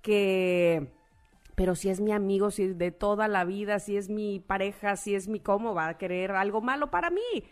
que 0.00 0.90
pero 1.54 1.74
si 1.74 1.88
es 1.90 2.00
mi 2.00 2.12
amigo, 2.12 2.50
si 2.50 2.64
es 2.64 2.78
de 2.78 2.90
toda 2.90 3.28
la 3.28 3.44
vida, 3.44 3.78
si 3.78 3.96
es 3.96 4.08
mi 4.08 4.40
pareja, 4.40 4.96
si 4.96 5.14
es 5.14 5.28
mi, 5.28 5.40
¿cómo 5.40 5.74
va 5.74 5.88
a 5.88 5.98
querer 5.98 6.32
algo 6.32 6.60
malo 6.60 6.90
para 6.90 7.10
mí? 7.10 7.44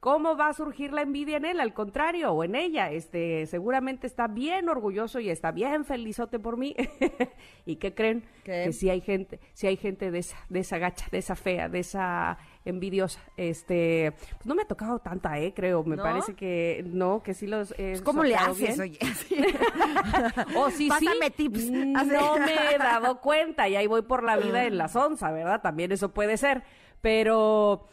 ¿Cómo 0.00 0.36
va 0.36 0.48
a 0.48 0.52
surgir 0.52 0.92
la 0.92 1.02
envidia 1.02 1.38
en 1.38 1.44
él? 1.44 1.58
Al 1.58 1.74
contrario, 1.74 2.30
o 2.30 2.44
en 2.44 2.54
ella. 2.54 2.92
Este, 2.92 3.46
seguramente 3.46 4.06
está 4.06 4.28
bien 4.28 4.68
orgulloso 4.68 5.18
y 5.18 5.28
está 5.28 5.50
bien 5.50 5.84
felizote 5.84 6.38
por 6.38 6.56
mí. 6.56 6.76
¿Y 7.66 7.76
qué 7.76 7.94
creen? 7.94 8.24
Que 8.44 8.72
si 8.72 8.90
hay 8.90 9.00
gente, 9.00 9.40
si 9.54 9.66
hay 9.66 9.76
gente 9.76 10.12
de 10.12 10.20
esa, 10.20 10.36
de 10.48 10.60
esa 10.60 10.78
gacha, 10.78 11.06
de 11.10 11.18
esa 11.18 11.34
fea, 11.34 11.68
de 11.68 11.80
esa 11.80 12.38
envidiosa. 12.64 13.20
Este, 13.36 14.12
pues 14.36 14.46
no 14.46 14.54
me 14.54 14.62
ha 14.62 14.66
tocado 14.66 15.00
tanta, 15.00 15.36
eh, 15.40 15.52
creo. 15.52 15.82
Me 15.82 15.96
parece 15.96 16.34
que 16.34 16.84
no, 16.86 17.20
que 17.22 17.34
sí 17.34 17.48
los 17.48 17.74
pues, 17.74 18.00
¿Cómo 18.02 18.22
le 18.22 18.36
haces, 18.36 18.78
oye? 18.78 18.98
oh, 20.56 20.70
sí, 20.70 20.88
Pásame 20.88 21.30
tips. 21.30 21.70
No 22.08 22.38
me 22.38 22.74
he 22.74 22.78
dado 22.78 23.20
cuenta 23.20 23.68
y 23.68 23.76
ahí 23.76 23.86
voy 23.86 24.02
por 24.02 24.22
la 24.22 24.36
vida 24.36 24.64
en 24.64 24.78
la 24.78 24.86
onza, 24.86 25.32
¿verdad? 25.32 25.60
También 25.60 25.90
eso 25.90 26.12
puede 26.12 26.36
ser. 26.36 26.62
Pero, 27.00 27.88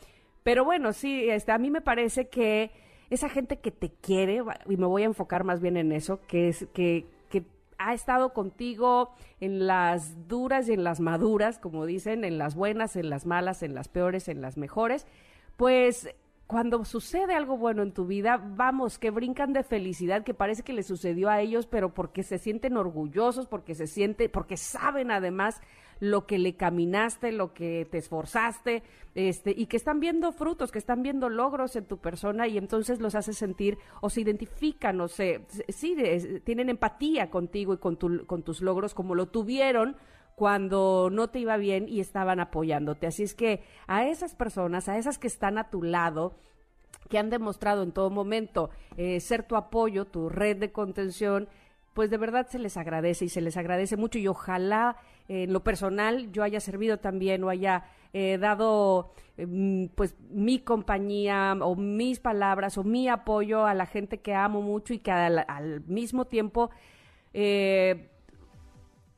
pero 0.46 0.64
bueno, 0.64 0.94
sí, 0.94 1.28
este, 1.28 1.52
a 1.52 1.58
mí 1.58 1.72
me 1.72 1.82
parece 1.82 2.30
que 2.30 2.70
esa 3.10 3.30
gente 3.30 3.58
que 3.58 3.72
te 3.72 3.90
quiere, 3.90 4.44
y 4.70 4.78
me 4.78 4.86
voy 4.86 5.02
a 5.02 5.06
enfocar 5.06 5.44
más 5.44 5.60
bien 5.60 5.75
en 5.75 5.92
eso, 5.92 6.22
que 6.28 6.50
es 6.50 6.68
que 6.74 7.08
ha 7.78 7.94
estado 7.96 8.32
contigo 8.32 9.10
en 9.40 9.66
las 9.66 10.28
duras 10.28 10.70
y 10.70 10.74
en 10.74 10.84
las 10.84 11.00
maduras, 11.00 11.58
como 11.58 11.88
dicen, 11.88 12.24
en 12.24 12.38
las 12.38 12.56
buenas, 12.56 12.96
en 12.96 13.10
las 13.10 13.25
malas, 13.25 13.64
en 13.64 13.74
las 13.74 13.88
peores, 13.88 14.28
en 14.28 14.40
las 14.40 14.56
mejores, 14.56 15.08
pues 15.58 16.14
cuando 16.48 16.86
sucede 16.86 17.34
algo 17.34 17.58
bueno 17.58 17.82
en 17.82 17.92
tu 17.92 18.06
vida, 18.06 18.38
vamos, 18.38 19.00
que 19.00 19.10
brincan 19.10 19.52
de 19.52 19.64
felicidad, 19.64 20.24
que 20.24 20.36
parece 20.36 20.62
que 20.62 20.74
le 20.74 20.84
sucedió 20.84 21.30
a 21.30 21.42
ellos, 21.42 21.66
pero 21.66 21.94
porque 21.94 22.22
se 22.22 22.38
sienten 22.38 22.78
orgullosos, 22.78 23.48
porque 23.48 23.74
se 23.74 23.88
sienten, 23.88 24.30
porque 24.32 24.56
saben 24.56 25.10
además 25.10 25.60
lo 26.00 26.25
que 26.25 26.38
le 26.38 26.56
caminaste, 26.56 27.32
lo 27.32 27.54
que 27.54 27.88
te 27.90 27.98
esforzaste, 27.98 28.84
este, 29.16 29.54
y 29.56 29.68
que 29.68 29.78
están 29.78 30.00
viendo 30.00 30.32
frutos, 30.34 30.72
que 30.72 30.80
están 30.80 31.02
viendo 31.02 31.30
logros 31.30 31.75
en 31.75 31.86
tu 31.86 31.98
persona 31.98 32.48
y 32.48 32.58
entonces 32.58 33.00
los 33.00 33.16
hace 33.16 33.34
sentir 33.34 33.78
o 34.02 34.10
se 34.10 34.22
identifican 34.22 35.00
o 35.00 35.08
se, 35.08 35.46
sí, 35.70 35.96
tienen 36.44 36.70
empatía 36.70 37.30
contigo 37.30 37.74
y 37.74 37.78
con, 37.78 37.98
tu, 37.98 38.25
con 38.25 38.44
tus 38.44 38.62
logros 38.62 38.94
como 38.94 39.16
lo 39.16 39.28
tuvieron 39.28 39.96
cuando 40.36 41.10
no 41.12 41.30
te 41.30 41.40
iba 41.40 41.56
bien 41.58 41.88
y 41.88 42.02
estaban 42.02 42.42
apoyándote. 42.42 43.08
Así 43.08 43.24
es 43.24 43.34
que 43.34 43.64
a 43.88 44.06
esas 44.06 44.36
personas, 44.36 44.90
a 44.90 44.98
esas 44.98 45.18
que 45.18 45.28
están 45.28 45.58
a 45.58 45.70
tu 45.70 45.82
lado, 45.82 46.36
que 47.10 47.18
han 47.18 47.30
demostrado 47.30 47.84
en 47.84 47.92
todo 47.92 48.10
momento 48.10 48.70
eh, 48.98 49.20
ser 49.20 49.44
tu 49.44 49.56
apoyo, 49.56 50.06
tu 50.06 50.28
red 50.28 50.58
de 50.58 50.72
contención, 50.72 51.48
pues 51.94 52.10
de 52.10 52.18
verdad 52.18 52.48
se 52.50 52.60
les 52.60 52.75
agradece 52.75 53.25
y 53.25 53.30
se 53.30 53.42
les 53.42 53.56
agradece 53.56 53.96
mucho 53.96 54.20
y 54.20 54.28
ojalá 54.28 54.98
en 55.27 55.53
lo 55.53 55.63
personal 55.63 56.32
yo 56.32 56.44
haya 56.44 56.60
servido 56.60 56.98
también 56.98 57.44
o 57.44 57.50
haya 57.50 57.86
eh, 58.13 58.38
dado 58.38 59.12
em, 59.38 59.89
pues 59.89 60.15
mi 60.29 60.60
compañía 60.60 61.53
o 61.60 61.75
mis 61.75 62.20
palabras 62.20 62.77
o 62.77 62.84
mi 62.84 63.10
apoyo 63.10 63.65
a 63.65 63.74
la 63.74 63.86
gente 63.86 64.22
que 64.22 64.34
amo 64.34 64.62
mucho 64.62 64.94
y 64.94 65.00
que 65.00 65.12
al, 65.12 65.84
mismo 65.88 66.25
tiempo 66.25 66.70
eh, 67.34 68.10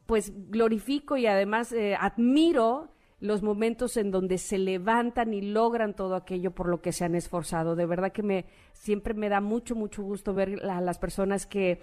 pues 0.05 0.33
glorifico 0.49 1.17
y 1.17 1.27
además 1.27 1.71
eh, 1.73 1.95
admiro 1.99 2.89
los 3.19 3.43
momentos 3.43 3.97
en 3.97 4.11
donde 4.11 4.37
se 4.37 4.57
levantan 4.57 5.33
y 5.33 5.41
logran 5.41 5.93
todo 5.93 6.15
aquello 6.15 6.51
por 6.51 6.67
lo 6.67 6.81
que 6.81 6.91
se 6.91 7.03
han 7.03 7.15
esforzado. 7.15 7.75
De 7.75 7.85
verdad 7.85 8.11
que 8.11 8.23
me 8.23 8.45
siempre 8.73 9.13
me 9.13 9.27
da 9.27 9.41
mucho 9.41 9.75
mucho 9.75 10.01
gusto 10.03 10.33
ver 10.33 10.63
a 10.67 10.81
las 10.81 10.97
personas 10.97 11.45
que 11.45 11.81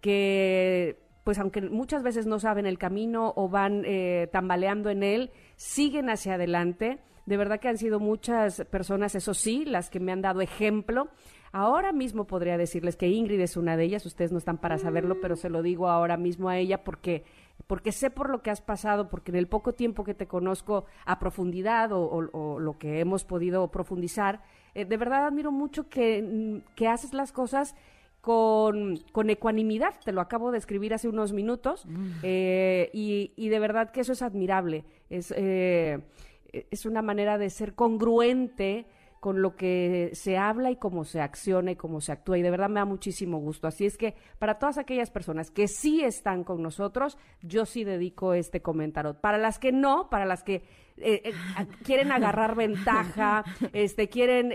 que 0.00 1.05
pues 1.26 1.40
aunque 1.40 1.60
muchas 1.60 2.04
veces 2.04 2.24
no 2.28 2.38
saben 2.38 2.66
el 2.66 2.78
camino 2.78 3.32
o 3.34 3.48
van 3.48 3.82
eh, 3.84 4.28
tambaleando 4.30 4.90
en 4.90 5.02
él, 5.02 5.32
siguen 5.56 6.08
hacia 6.08 6.34
adelante. 6.34 7.00
De 7.26 7.36
verdad 7.36 7.58
que 7.58 7.66
han 7.66 7.78
sido 7.78 7.98
muchas 7.98 8.64
personas, 8.70 9.16
eso 9.16 9.34
sí, 9.34 9.64
las 9.64 9.90
que 9.90 9.98
me 9.98 10.12
han 10.12 10.22
dado 10.22 10.40
ejemplo. 10.40 11.08
Ahora 11.50 11.90
mismo 11.90 12.28
podría 12.28 12.56
decirles 12.56 12.94
que 12.94 13.08
Ingrid 13.08 13.40
es 13.40 13.56
una 13.56 13.76
de 13.76 13.82
ellas, 13.82 14.06
ustedes 14.06 14.30
no 14.30 14.38
están 14.38 14.58
para 14.58 14.78
saberlo, 14.78 15.20
pero 15.20 15.34
se 15.34 15.50
lo 15.50 15.62
digo 15.62 15.88
ahora 15.88 16.16
mismo 16.16 16.48
a 16.48 16.58
ella 16.58 16.84
porque, 16.84 17.24
porque 17.66 17.90
sé 17.90 18.08
por 18.08 18.30
lo 18.30 18.40
que 18.40 18.52
has 18.52 18.60
pasado, 18.60 19.08
porque 19.10 19.32
en 19.32 19.36
el 19.36 19.48
poco 19.48 19.72
tiempo 19.72 20.04
que 20.04 20.14
te 20.14 20.28
conozco 20.28 20.84
a 21.06 21.18
profundidad 21.18 21.90
o, 21.90 22.60
lo 22.60 22.78
que 22.78 23.00
hemos 23.00 23.24
podido 23.24 23.68
profundizar, 23.72 24.44
eh, 24.76 24.84
de 24.84 24.96
verdad 24.96 25.26
admiro 25.26 25.50
mucho 25.50 25.88
que, 25.88 26.62
que 26.76 26.86
haces 26.86 27.14
las 27.14 27.32
cosas 27.32 27.74
con, 28.26 28.96
con, 29.12 29.30
ecuanimidad, 29.30 29.94
te 30.04 30.10
lo 30.10 30.20
acabo 30.20 30.50
de 30.50 30.58
escribir 30.58 30.92
hace 30.92 31.08
unos 31.08 31.32
minutos, 31.32 31.86
mm. 31.86 32.10
eh, 32.24 32.90
y, 32.92 33.32
y, 33.36 33.50
de 33.50 33.60
verdad 33.60 33.92
que 33.92 34.00
eso 34.00 34.14
es 34.14 34.20
admirable, 34.20 34.84
es, 35.10 35.32
eh, 35.36 36.00
es 36.52 36.86
una 36.86 37.02
manera 37.02 37.38
de 37.38 37.50
ser 37.50 37.76
congruente 37.76 38.86
con 39.20 39.42
lo 39.42 39.54
que 39.54 40.10
se 40.14 40.38
habla 40.38 40.72
y 40.72 40.76
cómo 40.76 41.04
se 41.04 41.20
acciona 41.20 41.70
y 41.70 41.76
cómo 41.76 42.00
se 42.00 42.10
actúa. 42.10 42.36
Y 42.36 42.42
de 42.42 42.50
verdad 42.50 42.68
me 42.68 42.80
da 42.80 42.84
muchísimo 42.84 43.38
gusto. 43.38 43.68
Así 43.68 43.86
es 43.86 43.96
que 43.96 44.16
para 44.40 44.58
todas 44.58 44.76
aquellas 44.76 45.10
personas 45.10 45.52
que 45.52 45.68
sí 45.68 46.02
están 46.02 46.42
con 46.42 46.62
nosotros, 46.62 47.18
yo 47.42 47.64
sí 47.64 47.84
dedico 47.84 48.34
este 48.34 48.60
comentario. 48.60 49.20
Para 49.20 49.38
las 49.38 49.60
que 49.60 49.70
no, 49.70 50.10
para 50.10 50.26
las 50.26 50.42
que 50.42 50.64
eh, 50.96 51.32
quieren 51.84 52.10
agarrar 52.10 52.56
ventaja, 52.56 53.44
este, 53.72 54.08
quieren 54.08 54.52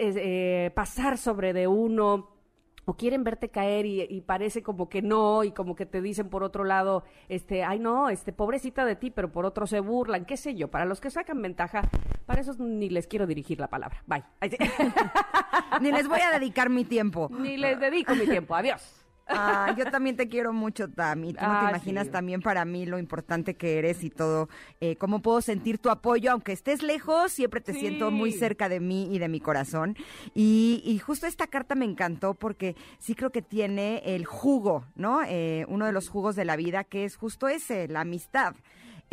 pasar 0.74 1.18
sobre 1.18 1.54
de 1.54 1.68
uno, 1.68 2.41
o 2.86 2.96
quieren 2.96 3.24
verte 3.24 3.50
caer 3.50 3.86
y, 3.86 4.22
parece 4.22 4.64
como 4.64 4.90
que 4.90 5.02
no 5.02 5.44
y 5.44 5.52
como 5.52 5.76
que 5.76 5.86
te 5.86 6.02
dicen 6.02 6.30
por 6.30 6.44
otro 6.44 6.64
lado, 6.64 7.04
este, 7.30 7.64
ay 7.64 7.80
no, 7.80 8.10
este, 8.10 8.34
pobrecita 8.34 8.86
de 8.86 8.96
ti, 8.96 9.12
pero 9.12 9.32
por 9.32 9.46
otro 9.46 9.68
se 9.68 9.80
burlan, 9.80 10.26
qué 10.26 10.38
sé 10.38 10.56
yo, 10.56 10.70
para 10.70 10.86
los 10.86 11.02
que 11.02 11.10
sacan 11.10 11.42
ventaja, 11.42 11.90
para 12.26 12.42
esos 12.42 12.60
ni 12.60 12.90
les 12.90 13.08
quiero 13.08 13.28
dirigir 13.28 13.60
la 13.60 13.68
palabra, 13.68 14.04
bye. 14.08 14.24
ni 15.82 15.92
les 15.92 16.08
voy 16.08 16.22
a 16.22 16.32
dedicar 16.32 16.70
mi 16.70 16.86
tiempo. 16.86 17.30
Ni 17.32 17.58
les 17.58 17.80
dedico 17.80 18.16
mi 18.16 18.26
tiempo, 18.26 18.56
adiós. 18.56 19.01
Ah, 19.32 19.74
yo 19.78 19.86
también 19.92 20.16
te 20.16 20.28
quiero 20.28 20.54
mucho, 20.54 20.90
Tami. 20.90 21.34
Tú 21.34 21.42
no 21.42 21.60
te 21.60 21.66
ah, 21.66 21.70
imaginas 21.70 22.10
también 22.10 22.42
para 22.42 22.66
mí 22.66 22.86
lo 22.86 23.00
importante 23.00 23.56
que 23.56 23.80
eres 23.80 24.04
y 24.04 24.10
todo. 24.10 24.50
Eh, 24.80 24.96
cómo 24.98 25.22
puedo 25.22 25.42
sentir 25.42 25.78
tu 25.78 25.90
apoyo, 25.90 26.32
aunque 26.32 26.52
estés 26.52 26.84
lejos, 26.84 27.32
siempre 27.32 27.62
te 27.62 27.74
siento 27.74 28.12
muy 28.12 28.32
cerca 28.32 28.70
de 28.70 28.80
mí 28.80 29.14
y 29.14 29.20
de 29.20 29.28
mi 29.28 29.40
corazón. 29.40 29.96
Y, 30.34 31.00
justo 31.04 31.26
esta 31.26 31.48
carta 31.48 31.76
me 31.76 31.86
encantó 31.86 32.36
porque 32.36 32.76
sí 33.00 33.16
creo 33.16 33.32
que 33.32 33.42
tiene 33.42 34.02
el 34.06 34.26
jugo, 34.26 34.86
¿no? 34.96 35.22
Eh, 35.28 35.66
uno 35.68 35.86
de 35.86 35.92
los 35.92 36.10
jugos 36.10 36.36
de 36.36 36.46
la 36.46 36.56
vida 36.56 36.84
que 36.84 37.06
es 37.06 37.16
justo 37.16 37.48
ese, 37.48 37.88
la 37.88 38.02
amistad. 38.02 38.56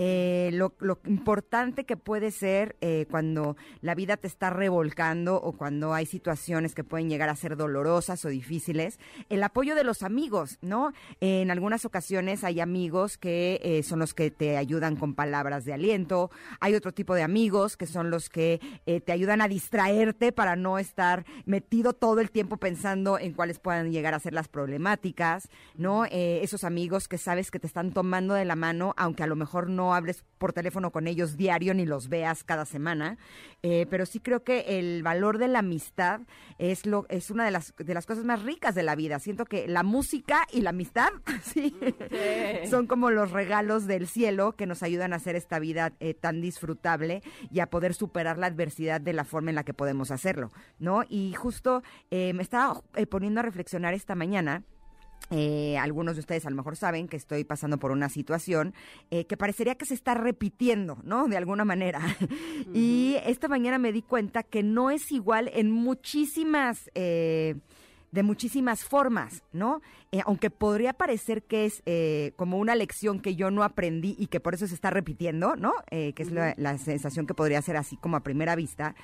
Eh, 0.00 0.50
lo, 0.52 0.72
importante 1.06 1.84
que 1.84 1.96
puede 1.96 2.30
ser 2.30 2.76
eh, 2.80 3.06
cuando 3.10 3.56
la 3.80 3.96
vida 3.96 4.16
te 4.16 4.28
está 4.28 4.48
revolcando 4.48 5.34
o 5.34 5.54
cuando 5.54 5.92
hay 5.92 6.06
situaciones 6.06 6.72
que 6.72 6.84
pueden 6.84 7.08
llegar 7.08 7.28
a 7.28 7.34
ser 7.34 7.56
dolorosas 7.56 8.24
o 8.24 8.28
difíciles, 8.28 9.00
el 9.28 9.42
apoyo 9.42 9.74
de 9.74 9.82
los 9.82 10.04
amigos, 10.04 10.58
¿no? 10.62 10.92
en 11.20 11.50
algunas 11.50 11.84
ocasiones 11.84 12.44
hay 12.44 12.60
amigos 12.60 13.18
que 13.18 13.60
eh, 13.64 13.82
son 13.82 13.98
los 13.98 14.14
que 14.14 14.30
te 14.30 14.56
ayudan 14.56 14.94
con 14.94 15.14
palabras 15.14 15.64
de 15.64 15.72
aliento, 15.72 16.30
hay 16.60 16.76
otro 16.76 16.92
tipo 16.92 17.16
de 17.16 17.24
amigos 17.24 17.76
que 17.76 17.86
son 17.86 18.10
los 18.10 18.28
que 18.28 18.60
te 19.04 19.12
ayudan 19.12 19.40
a 19.40 19.48
distraerte 19.48 20.30
para 20.30 20.54
no 20.54 20.78
estar 20.78 21.26
metido 21.44 21.92
todo 21.92 22.20
el 22.20 22.30
tiempo 22.30 22.56
pensando 22.58 23.18
en 23.18 23.32
cuáles 23.32 23.58
puedan 23.58 23.90
llegar 23.90 24.14
a 24.14 24.20
ser 24.20 24.32
las 24.32 24.46
problemáticas, 24.46 25.48
¿no? 25.74 26.04
esos 26.04 26.62
amigos 26.62 27.08
que 27.08 27.18
sabes 27.18 27.50
que 27.50 27.58
te 27.58 27.66
están 27.66 27.92
tomando 27.92 28.34
de 28.34 28.44
la 28.44 28.54
mano, 28.54 28.94
aunque 28.96 29.24
a 29.24 29.26
lo 29.26 29.34
mejor 29.34 29.68
no 29.68 29.87
no 29.88 29.94
hables 29.94 30.22
por 30.36 30.52
teléfono 30.52 30.90
con 30.92 31.06
ellos 31.06 31.36
diario 31.36 31.72
ni 31.72 31.86
los 31.86 32.08
veas 32.08 32.44
cada 32.44 32.64
semana, 32.66 33.16
eh, 33.62 33.86
pero 33.88 34.06
sí 34.06 34.20
creo 34.20 34.44
que 34.44 34.78
el 34.78 35.02
valor 35.02 35.38
de 35.38 35.48
la 35.48 35.60
amistad 35.60 36.20
es 36.58 36.84
lo 36.84 37.06
es 37.08 37.30
una 37.30 37.44
de 37.44 37.50
las 37.50 37.74
de 37.76 37.94
las 37.94 38.06
cosas 38.06 38.24
más 38.24 38.42
ricas 38.42 38.74
de 38.74 38.82
la 38.82 38.94
vida. 38.94 39.18
Siento 39.18 39.46
que 39.46 39.66
la 39.66 39.82
música 39.82 40.46
y 40.52 40.60
la 40.60 40.70
amistad 40.70 41.08
sí, 41.42 41.74
son 42.68 42.86
como 42.86 43.10
los 43.10 43.30
regalos 43.30 43.86
del 43.86 44.06
cielo 44.06 44.52
que 44.52 44.66
nos 44.66 44.82
ayudan 44.82 45.12
a 45.12 45.16
hacer 45.16 45.34
esta 45.34 45.58
vida 45.58 45.92
eh, 46.00 46.12
tan 46.12 46.40
disfrutable 46.40 47.22
y 47.50 47.60
a 47.60 47.70
poder 47.70 47.94
superar 47.94 48.36
la 48.36 48.46
adversidad 48.46 49.00
de 49.00 49.14
la 49.14 49.24
forma 49.24 49.50
en 49.50 49.56
la 49.56 49.64
que 49.64 49.74
podemos 49.74 50.10
hacerlo, 50.10 50.50
¿no? 50.78 51.02
Y 51.08 51.32
justo 51.32 51.82
eh, 52.10 52.32
me 52.34 52.42
estaba 52.42 52.82
poniendo 53.08 53.40
a 53.40 53.42
reflexionar 53.42 53.94
esta 53.94 54.14
mañana 54.14 54.64
eh, 55.30 55.76
algunos 55.78 56.16
de 56.16 56.20
ustedes 56.20 56.46
a 56.46 56.50
lo 56.50 56.56
mejor 56.56 56.76
saben 56.76 57.06
que 57.06 57.16
estoy 57.16 57.44
pasando 57.44 57.78
por 57.78 57.90
una 57.90 58.08
situación 58.08 58.74
eh, 59.10 59.26
que 59.26 59.36
parecería 59.36 59.74
que 59.74 59.84
se 59.84 59.94
está 59.94 60.14
repitiendo, 60.14 60.98
¿no? 61.02 61.28
De 61.28 61.36
alguna 61.36 61.64
manera. 61.64 62.00
Y 62.74 63.16
esta 63.24 63.48
mañana 63.48 63.78
me 63.78 63.92
di 63.92 64.02
cuenta 64.02 64.42
que 64.42 64.62
no 64.62 64.90
es 64.90 65.10
igual 65.10 65.50
en 65.52 65.70
muchísimas... 65.70 66.90
Eh, 66.94 67.56
de 68.10 68.22
muchísimas 68.22 68.84
formas, 68.84 69.42
¿no? 69.52 69.82
Eh, 70.12 70.20
aunque 70.24 70.50
podría 70.50 70.92
parecer 70.92 71.42
que 71.42 71.66
es 71.66 71.82
eh, 71.86 72.32
como 72.36 72.58
una 72.58 72.74
lección 72.74 73.20
que 73.20 73.36
yo 73.36 73.50
no 73.50 73.62
aprendí 73.62 74.16
y 74.18 74.28
que 74.28 74.40
por 74.40 74.54
eso 74.54 74.66
se 74.66 74.74
está 74.74 74.90
repitiendo, 74.90 75.56
¿no? 75.56 75.74
Eh, 75.90 76.12
que 76.14 76.22
es 76.22 76.32
la, 76.32 76.54
la, 76.56 76.78
sensación 76.78 77.26
que 77.26 77.34
podría 77.34 77.60
ser 77.60 77.76
así 77.76 77.96
como 77.96 78.16
a 78.16 78.20
primera 78.20 78.54
vista. 78.56 78.94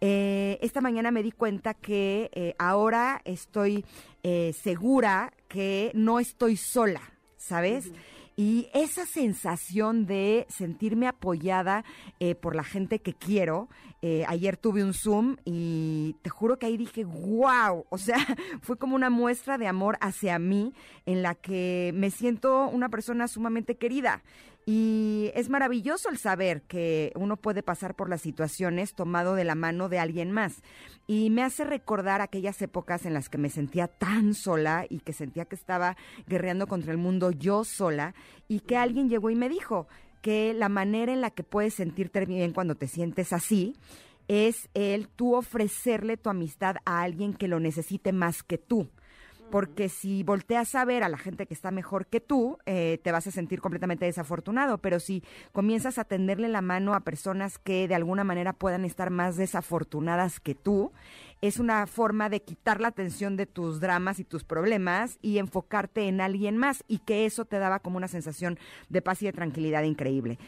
esta 0.00 0.80
mañana 0.80 1.10
me 1.10 1.22
di 1.22 1.32
cuenta 1.32 1.74
que 1.74 2.54
ahora 2.58 3.20
estoy 3.24 3.84
segura 4.22 5.32
que 5.48 5.90
no 5.94 6.18
estoy 6.18 6.56
sola, 6.56 7.00
¿sabes? 7.36 7.90
Y 8.38 8.68
esa 8.74 9.06
sensación 9.06 10.04
de 10.04 10.46
sentirme 10.50 11.08
apoyada 11.08 11.86
eh, 12.20 12.34
por 12.34 12.54
la 12.54 12.64
gente 12.64 12.98
que 12.98 13.14
quiero, 13.14 13.70
eh, 14.02 14.24
ayer 14.28 14.58
tuve 14.58 14.84
un 14.84 14.92
Zoom 14.92 15.36
y 15.46 16.16
te 16.20 16.28
juro 16.28 16.58
que 16.58 16.66
ahí 16.66 16.76
dije, 16.76 17.04
wow, 17.04 17.86
o 17.88 17.96
sea, 17.96 18.18
fue 18.60 18.76
como 18.76 18.94
una 18.94 19.08
muestra 19.08 19.56
de 19.56 19.66
amor 19.66 19.96
hacia 20.02 20.38
mí 20.38 20.74
en 21.06 21.22
la 21.22 21.34
que 21.34 21.92
me 21.94 22.10
siento 22.10 22.68
una 22.68 22.90
persona 22.90 23.26
sumamente 23.26 23.76
querida. 23.76 24.22
Y 24.68 25.30
es 25.36 25.48
maravilloso 25.48 26.08
el 26.08 26.18
saber 26.18 26.62
que 26.62 27.12
uno 27.14 27.36
puede 27.36 27.62
pasar 27.62 27.94
por 27.94 28.10
las 28.10 28.20
situaciones 28.20 28.94
tomado 28.94 29.36
de 29.36 29.44
la 29.44 29.54
mano 29.54 29.88
de 29.88 30.00
alguien 30.00 30.32
más. 30.32 30.60
Y 31.06 31.30
me 31.30 31.44
hace 31.44 31.62
recordar 31.62 32.20
aquellas 32.20 32.60
épocas 32.60 33.06
en 33.06 33.14
las 33.14 33.28
que 33.28 33.38
me 33.38 33.48
sentía 33.48 33.86
tan 33.86 34.34
sola 34.34 34.84
y 34.90 34.98
que 34.98 35.12
sentía 35.12 35.44
que 35.44 35.54
estaba 35.54 35.96
guerreando 36.26 36.66
contra 36.66 36.90
el 36.90 36.98
mundo 36.98 37.30
yo 37.30 37.62
sola 37.62 38.16
y 38.48 38.58
que 38.58 38.76
alguien 38.76 39.08
llegó 39.08 39.30
y 39.30 39.36
me 39.36 39.48
dijo 39.48 39.86
que 40.20 40.52
la 40.52 40.68
manera 40.68 41.12
en 41.12 41.20
la 41.20 41.30
que 41.30 41.44
puedes 41.44 41.74
sentirte 41.74 42.26
bien 42.26 42.52
cuando 42.52 42.74
te 42.74 42.88
sientes 42.88 43.32
así 43.32 43.76
es 44.26 44.68
el 44.74 45.06
tú 45.06 45.36
ofrecerle 45.36 46.16
tu 46.16 46.28
amistad 46.28 46.78
a 46.84 47.02
alguien 47.02 47.34
que 47.34 47.46
lo 47.46 47.60
necesite 47.60 48.10
más 48.10 48.42
que 48.42 48.58
tú 48.58 48.88
porque 49.50 49.88
si 49.88 50.22
volteas 50.22 50.74
a 50.74 50.84
ver 50.84 51.02
a 51.02 51.08
la 51.08 51.18
gente 51.18 51.46
que 51.46 51.54
está 51.54 51.70
mejor 51.70 52.06
que 52.06 52.20
tú, 52.20 52.58
eh, 52.66 52.98
te 53.02 53.12
vas 53.12 53.26
a 53.26 53.30
sentir 53.30 53.60
completamente 53.60 54.04
desafortunado, 54.04 54.78
pero 54.78 55.00
si 55.00 55.22
comienzas 55.52 55.98
a 55.98 56.04
tenderle 56.04 56.48
la 56.48 56.62
mano 56.62 56.94
a 56.94 57.00
personas 57.00 57.58
que 57.58 57.88
de 57.88 57.94
alguna 57.94 58.24
manera 58.24 58.52
puedan 58.52 58.84
estar 58.84 59.10
más 59.10 59.36
desafortunadas 59.36 60.40
que 60.40 60.54
tú, 60.54 60.92
es 61.42 61.58
una 61.58 61.86
forma 61.86 62.28
de 62.28 62.40
quitar 62.40 62.80
la 62.80 62.88
atención 62.88 63.36
de 63.36 63.46
tus 63.46 63.80
dramas 63.80 64.18
y 64.18 64.24
tus 64.24 64.44
problemas 64.44 65.18
y 65.20 65.38
enfocarte 65.38 66.08
en 66.08 66.20
alguien 66.20 66.56
más. 66.56 66.82
Y 66.88 66.98
que 66.98 67.26
eso 67.26 67.44
te 67.44 67.58
daba 67.58 67.80
como 67.80 67.98
una 67.98 68.08
sensación 68.08 68.58
de 68.88 69.02
paz 69.02 69.22
y 69.22 69.26
de 69.26 69.32
tranquilidad 69.32 69.82
increíble 69.82 70.38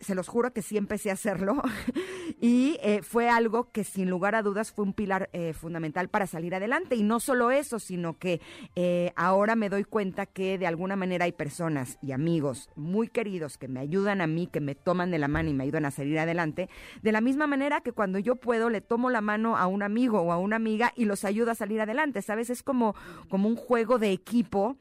se 0.00 0.14
los 0.14 0.28
juro 0.28 0.52
que 0.52 0.62
sí 0.62 0.76
empecé 0.76 1.10
a 1.10 1.14
hacerlo 1.14 1.60
y 2.40 2.78
eh, 2.82 3.02
fue 3.02 3.28
algo 3.28 3.70
que 3.72 3.84
sin 3.84 4.08
lugar 4.08 4.34
a 4.34 4.42
dudas 4.42 4.70
fue 4.70 4.84
un 4.84 4.92
pilar 4.92 5.28
eh, 5.32 5.52
fundamental 5.52 6.08
para 6.08 6.26
salir 6.26 6.54
adelante. 6.54 6.94
Y 6.94 7.02
no 7.02 7.20
solo 7.20 7.50
eso, 7.50 7.78
sino 7.78 8.18
que 8.18 8.40
eh, 8.76 9.12
ahora 9.16 9.56
me 9.56 9.68
doy 9.68 9.84
cuenta 9.84 10.26
que 10.26 10.58
de 10.58 10.66
alguna 10.66 10.96
manera 10.96 11.24
hay 11.24 11.32
personas 11.32 11.98
y 12.00 12.12
amigos 12.12 12.70
muy 12.76 13.08
queridos 13.08 13.58
que 13.58 13.68
me 13.68 13.80
ayudan 13.80 14.20
a 14.20 14.26
mí, 14.26 14.46
que 14.46 14.60
me 14.60 14.74
toman 14.74 15.10
de 15.10 15.18
la 15.18 15.28
mano 15.28 15.50
y 15.50 15.54
me 15.54 15.64
ayudan 15.64 15.86
a 15.86 15.90
salir 15.90 16.18
adelante, 16.18 16.68
de 17.02 17.12
la 17.12 17.20
misma 17.20 17.46
manera 17.46 17.80
que 17.80 17.92
cuando 17.92 18.18
yo 18.18 18.36
puedo 18.36 18.70
le 18.70 18.80
tomo 18.80 19.10
la 19.10 19.20
mano 19.20 19.56
a 19.56 19.66
un 19.66 19.82
amigo 19.82 20.20
o 20.20 20.32
a 20.32 20.38
una 20.38 20.56
amiga 20.56 20.92
y 20.96 21.04
los 21.04 21.24
ayudo 21.24 21.50
a 21.50 21.54
salir 21.54 21.80
adelante, 21.80 22.22
¿sabes? 22.22 22.50
Es 22.50 22.62
como, 22.62 22.94
como 23.28 23.48
un 23.48 23.56
juego 23.56 23.98
de 23.98 24.12
equipo 24.12 24.76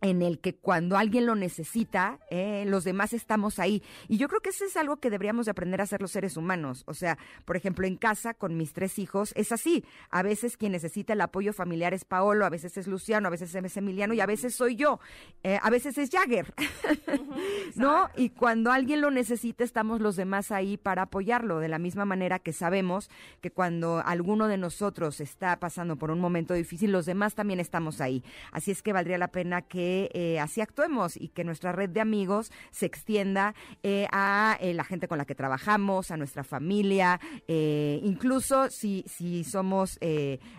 en 0.00 0.22
el 0.22 0.38
que 0.38 0.54
cuando 0.54 0.96
alguien 0.96 1.26
lo 1.26 1.34
necesita, 1.34 2.20
eh, 2.30 2.64
los 2.66 2.84
demás 2.84 3.12
estamos 3.12 3.58
ahí. 3.58 3.82
Y 4.06 4.16
yo 4.16 4.28
creo 4.28 4.40
que 4.40 4.50
eso 4.50 4.64
es 4.64 4.76
algo 4.76 4.98
que 4.98 5.10
deberíamos 5.10 5.46
de 5.46 5.50
aprender 5.50 5.80
a 5.80 5.84
hacer 5.84 6.00
los 6.00 6.12
seres 6.12 6.36
humanos. 6.36 6.84
O 6.86 6.94
sea, 6.94 7.18
por 7.44 7.56
ejemplo, 7.56 7.86
en 7.86 7.96
casa 7.96 8.34
con 8.34 8.56
mis 8.56 8.72
tres 8.72 8.98
hijos 8.98 9.32
es 9.36 9.50
así. 9.50 9.84
A 10.10 10.22
veces 10.22 10.56
quien 10.56 10.72
necesita 10.72 11.14
el 11.14 11.20
apoyo 11.20 11.52
familiar 11.52 11.94
es 11.94 12.04
Paolo, 12.04 12.46
a 12.46 12.50
veces 12.50 12.76
es 12.76 12.86
Luciano, 12.86 13.26
a 13.26 13.30
veces 13.30 13.54
es 13.54 13.76
Emiliano 13.76 14.14
y 14.14 14.20
a 14.20 14.26
veces 14.26 14.54
soy 14.54 14.76
yo. 14.76 15.00
Eh, 15.42 15.58
a 15.60 15.70
veces 15.70 15.98
es 15.98 16.10
Jagger. 16.10 16.54
¿No? 17.74 18.08
Y 18.16 18.30
cuando 18.30 18.70
alguien 18.70 19.00
lo 19.00 19.10
necesita, 19.10 19.64
estamos 19.64 20.00
los 20.00 20.14
demás 20.14 20.52
ahí 20.52 20.76
para 20.76 21.02
apoyarlo. 21.02 21.58
De 21.58 21.68
la 21.68 21.78
misma 21.78 22.04
manera 22.04 22.38
que 22.38 22.52
sabemos 22.52 23.10
que 23.40 23.50
cuando 23.50 24.02
alguno 24.04 24.46
de 24.46 24.58
nosotros 24.58 25.20
está 25.20 25.58
pasando 25.58 25.96
por 25.96 26.12
un 26.12 26.20
momento 26.20 26.54
difícil, 26.54 26.92
los 26.92 27.06
demás 27.06 27.34
también 27.34 27.58
estamos 27.58 28.00
ahí. 28.00 28.22
Así 28.52 28.70
es 28.70 28.82
que 28.82 28.92
valdría 28.92 29.18
la 29.18 29.28
pena 29.28 29.62
que 29.62 29.87
eh, 30.12 30.38
así 30.40 30.60
actuemos 30.60 31.16
y 31.16 31.28
que 31.28 31.44
nuestra 31.44 31.72
red 31.72 31.90
de 31.90 32.00
amigos 32.00 32.50
se 32.70 32.86
extienda 32.86 33.54
eh, 33.82 34.06
a 34.12 34.56
eh, 34.60 34.74
la 34.74 34.84
gente 34.84 35.08
con 35.08 35.18
la 35.18 35.24
que 35.24 35.34
trabajamos, 35.34 36.10
a 36.10 36.16
nuestra 36.16 36.44
familia, 36.44 37.20
incluso 37.48 38.70
si, 38.70 39.04
si 39.06 39.44
somos 39.44 39.98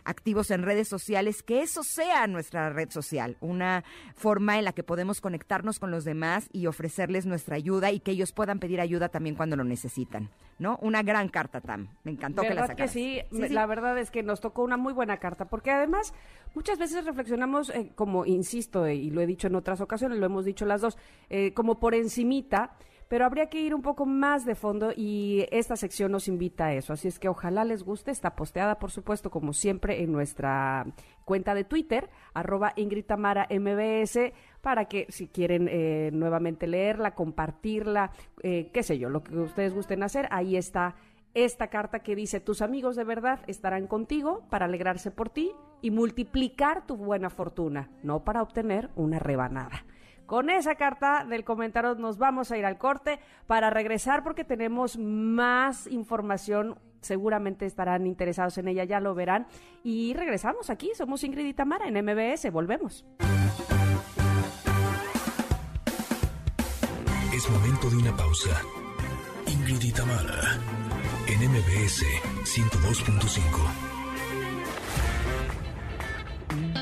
activos 0.03 0.51
en 0.51 0.63
redes 0.63 0.87
sociales, 0.87 1.43
que 1.43 1.61
eso 1.61 1.83
sea 1.83 2.27
nuestra 2.27 2.69
red 2.69 2.89
social, 2.89 3.37
una 3.39 3.83
forma 4.15 4.57
en 4.57 4.65
la 4.65 4.73
que 4.73 4.83
podemos 4.83 5.21
conectarnos 5.21 5.79
con 5.79 5.91
los 5.91 6.03
demás 6.03 6.49
y 6.51 6.67
ofrecerles 6.67 7.25
nuestra 7.25 7.55
ayuda 7.55 7.91
y 7.91 7.99
que 7.99 8.11
ellos 8.11 8.31
puedan 8.31 8.59
pedir 8.59 8.81
ayuda 8.81 9.09
también 9.09 9.35
cuando 9.35 9.55
lo 9.55 9.63
necesitan. 9.63 10.29
¿no? 10.59 10.77
Una 10.81 11.01
gran 11.01 11.29
carta, 11.29 11.61
Tam. 11.61 11.87
Me 12.03 12.11
encantó 12.11 12.41
que 12.41 12.53
la 12.53 12.67
sacaras. 12.67 12.91
que 12.91 12.99
sí, 12.99 13.21
la 13.31 13.65
verdad 13.65 13.97
es 13.97 14.11
que 14.11 14.23
nos 14.23 14.41
tocó 14.41 14.63
una 14.63 14.77
muy 14.77 14.93
buena 14.93 15.17
carta, 15.17 15.45
porque 15.45 15.71
además 15.71 16.13
muchas 16.53 16.77
veces 16.77 17.05
reflexionamos, 17.05 17.71
como 17.95 18.25
insisto, 18.25 18.87
y 18.87 19.09
lo 19.09 19.18
he 19.19 19.27
dicho 19.27 19.47
en 19.47 19.55
otras 19.55 19.81
ocasiones, 19.81 20.19
lo 20.19 20.25
hemos 20.25 20.45
dicho 20.45 20.65
las 20.65 20.81
dos, 20.81 20.97
eh, 21.29 21.53
como 21.53 21.79
por 21.79 21.95
encimita, 21.95 22.75
pero 23.09 23.25
habría 23.25 23.47
que 23.47 23.59
ir 23.59 23.73
un 23.73 23.81
poco 23.81 24.05
más 24.05 24.45
de 24.45 24.53
fondo 24.53 24.91
y 24.95 25.45
esta 25.51 25.75
sección 25.75 26.11
nos 26.11 26.27
invita 26.27 26.67
a 26.67 26.73
eso. 26.73 26.93
Así 26.93 27.07
es 27.07 27.17
que 27.17 27.27
ojalá 27.27 27.65
les 27.65 27.83
guste. 27.83 28.11
Está 28.11 28.35
posteada, 28.35 28.77
por 28.77 28.91
supuesto, 28.91 29.31
como 29.31 29.51
siempre, 29.51 30.03
en 30.03 30.11
nuestra 30.11 30.85
cuenta 31.25 31.55
de 31.55 31.63
Twitter, 31.63 32.09
arroba 32.35 32.71
Ingrid 32.75 33.05
MBS, 33.09 34.31
para 34.61 34.85
que 34.85 35.07
si 35.09 35.27
quieren 35.27 35.67
eh, 35.69 36.11
nuevamente 36.13 36.67
leerla, 36.67 37.15
compartirla, 37.15 38.11
eh, 38.43 38.69
qué 38.71 38.83
sé 38.83 38.99
yo, 38.99 39.09
lo 39.09 39.23
que 39.23 39.35
ustedes 39.37 39.73
gusten 39.73 40.03
hacer, 40.03 40.27
ahí 40.29 40.55
está 40.55 40.95
esta 41.33 41.67
carta 41.67 41.99
que 41.99 42.15
dice, 42.15 42.39
tus 42.39 42.61
amigos 42.61 42.95
de 42.95 43.03
verdad 43.03 43.39
estarán 43.47 43.87
contigo 43.87 44.47
para 44.49 44.65
alegrarse 44.65 45.11
por 45.11 45.29
ti 45.29 45.51
y 45.81 45.91
multiplicar 45.91 46.85
tu 46.85 46.95
buena 46.97 47.29
fortuna, 47.29 47.89
no 48.03 48.23
para 48.23 48.41
obtener 48.41 48.89
una 48.95 49.19
rebanada. 49.19 49.85
Con 50.29 50.51
esa 50.51 50.75
carta 50.75 51.25
del 51.27 51.43
comentario 51.43 51.95
nos 51.95 52.19
vamos 52.19 52.51
a 52.51 52.57
ir 52.57 52.63
al 52.63 52.77
corte 52.77 53.19
para 53.47 53.71
regresar 53.71 54.23
porque 54.23 54.43
tenemos 54.43 54.95
más 54.95 55.87
información. 55.87 56.77
Seguramente 57.01 57.65
estarán 57.65 58.05
interesados 58.05 58.59
en 58.59 58.67
ella, 58.67 58.83
ya 58.83 58.99
lo 58.99 59.15
verán. 59.15 59.47
Y 59.83 60.13
regresamos 60.13 60.69
aquí. 60.69 60.91
Somos 60.93 61.23
Ingrid 61.23 61.47
y 61.47 61.53
Tamara 61.55 61.87
en 61.87 62.05
MBS. 62.05 62.51
Volvemos. 62.51 63.07
Es 67.33 67.49
momento 67.49 67.89
de 67.89 67.97
una 67.97 68.15
pausa. 68.15 68.61
Ingrid 69.47 69.81
y 69.81 69.91
Tamara 69.91 70.59
en 71.25 71.49
MBS 71.49 72.03
102.5. 72.43 73.88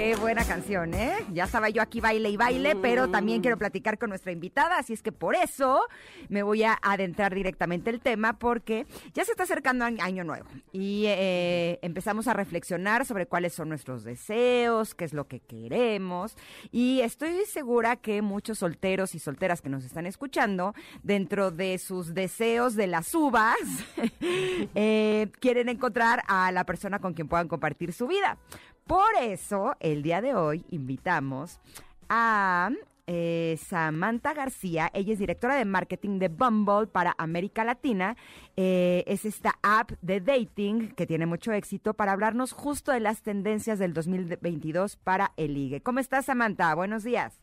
Qué 0.00 0.16
buena 0.16 0.46
canción, 0.46 0.94
¿eh? 0.94 1.12
Ya 1.30 1.44
estaba 1.44 1.68
yo 1.68 1.82
aquí 1.82 2.00
baile 2.00 2.30
y 2.30 2.36
baile, 2.38 2.74
pero 2.74 3.10
también 3.10 3.42
quiero 3.42 3.58
platicar 3.58 3.98
con 3.98 4.08
nuestra 4.08 4.32
invitada, 4.32 4.78
así 4.78 4.94
es 4.94 5.02
que 5.02 5.12
por 5.12 5.34
eso 5.34 5.82
me 6.30 6.42
voy 6.42 6.62
a 6.62 6.78
adentrar 6.80 7.34
directamente 7.34 7.90
el 7.90 8.00
tema 8.00 8.38
porque 8.38 8.86
ya 9.12 9.26
se 9.26 9.32
está 9.32 9.42
acercando 9.42 9.84
Año 9.84 10.24
Nuevo 10.24 10.48
y 10.72 11.04
eh, 11.06 11.78
empezamos 11.82 12.28
a 12.28 12.32
reflexionar 12.32 13.04
sobre 13.04 13.26
cuáles 13.26 13.52
son 13.52 13.68
nuestros 13.68 14.02
deseos, 14.02 14.94
qué 14.94 15.04
es 15.04 15.12
lo 15.12 15.28
que 15.28 15.40
queremos 15.40 16.34
y 16.72 17.02
estoy 17.02 17.44
segura 17.44 17.96
que 17.96 18.22
muchos 18.22 18.60
solteros 18.60 19.14
y 19.14 19.18
solteras 19.18 19.60
que 19.60 19.68
nos 19.68 19.84
están 19.84 20.06
escuchando, 20.06 20.72
dentro 21.02 21.50
de 21.50 21.76
sus 21.76 22.14
deseos 22.14 22.74
de 22.74 22.86
las 22.86 23.14
uvas, 23.14 23.58
eh, 24.74 25.28
quieren 25.40 25.68
encontrar 25.68 26.22
a 26.26 26.50
la 26.52 26.64
persona 26.64 27.00
con 27.00 27.12
quien 27.12 27.28
puedan 27.28 27.48
compartir 27.48 27.92
su 27.92 28.06
vida. 28.06 28.38
Por 28.90 29.14
eso, 29.20 29.76
el 29.78 30.02
día 30.02 30.20
de 30.20 30.34
hoy 30.34 30.64
invitamos 30.70 31.60
a 32.08 32.70
eh, 33.06 33.56
Samantha 33.64 34.34
García. 34.34 34.90
Ella 34.92 35.12
es 35.12 35.20
directora 35.20 35.54
de 35.54 35.64
marketing 35.64 36.18
de 36.18 36.26
Bumble 36.26 36.88
para 36.88 37.14
América 37.16 37.62
Latina. 37.62 38.16
Eh, 38.56 39.04
es 39.06 39.24
esta 39.24 39.60
app 39.62 39.92
de 40.02 40.20
dating 40.20 40.88
que 40.96 41.06
tiene 41.06 41.26
mucho 41.26 41.52
éxito 41.52 41.94
para 41.94 42.10
hablarnos 42.10 42.50
justo 42.50 42.90
de 42.90 42.98
las 42.98 43.22
tendencias 43.22 43.78
del 43.78 43.94
2022 43.94 44.96
para 44.96 45.34
el 45.36 45.54
ligue. 45.54 45.82
¿Cómo 45.82 46.00
estás, 46.00 46.24
Samantha? 46.24 46.74
Buenos 46.74 47.04
días. 47.04 47.38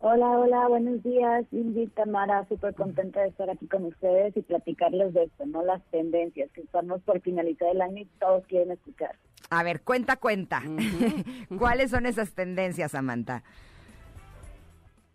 Hola, 0.00 0.38
hola, 0.38 0.68
buenos 0.68 1.02
días, 1.02 1.44
Ingrid 1.50 1.90
Tamara, 1.90 2.46
súper 2.48 2.72
contenta 2.72 3.20
de 3.20 3.30
estar 3.30 3.50
aquí 3.50 3.66
con 3.66 3.84
ustedes 3.84 4.36
y 4.36 4.42
platicarles 4.42 5.12
de 5.12 5.24
esto, 5.24 5.44
¿no? 5.46 5.64
Las 5.64 5.82
tendencias, 5.90 6.52
que 6.52 6.60
estamos 6.60 7.02
por 7.02 7.20
finalizar 7.20 7.68
el 7.70 7.80
año 7.80 8.02
y 8.02 8.04
todos 8.20 8.46
quieren 8.46 8.70
escuchar. 8.70 9.16
A 9.50 9.64
ver, 9.64 9.80
cuenta, 9.80 10.14
cuenta. 10.14 10.62
¿Cuáles 11.58 11.90
son 11.90 12.06
esas 12.06 12.32
tendencias, 12.32 12.92
Samantha? 12.92 13.42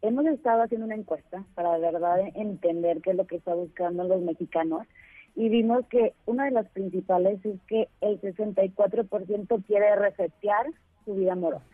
Hemos 0.01 0.25
estado 0.25 0.63
haciendo 0.63 0.85
una 0.85 0.95
encuesta 0.95 1.45
para 1.55 1.79
de 1.79 1.89
verdad 1.89 2.19
entender 2.35 2.99
qué 3.01 3.11
es 3.11 3.15
lo 3.15 3.25
que 3.25 3.37
está 3.37 3.53
buscando 3.53 4.03
los 4.03 4.21
mexicanos 4.21 4.85
y 5.33 5.47
vimos 5.47 5.85
que 5.87 6.13
una 6.25 6.43
de 6.43 6.51
las 6.51 6.67
principales 6.71 7.39
es 7.45 7.57
que 7.67 7.87
el 8.01 8.19
64% 8.19 9.65
quiere 9.65 9.95
resetear 9.95 10.65
su 11.05 11.15
vida 11.15 11.31
amorosa. 11.31 11.72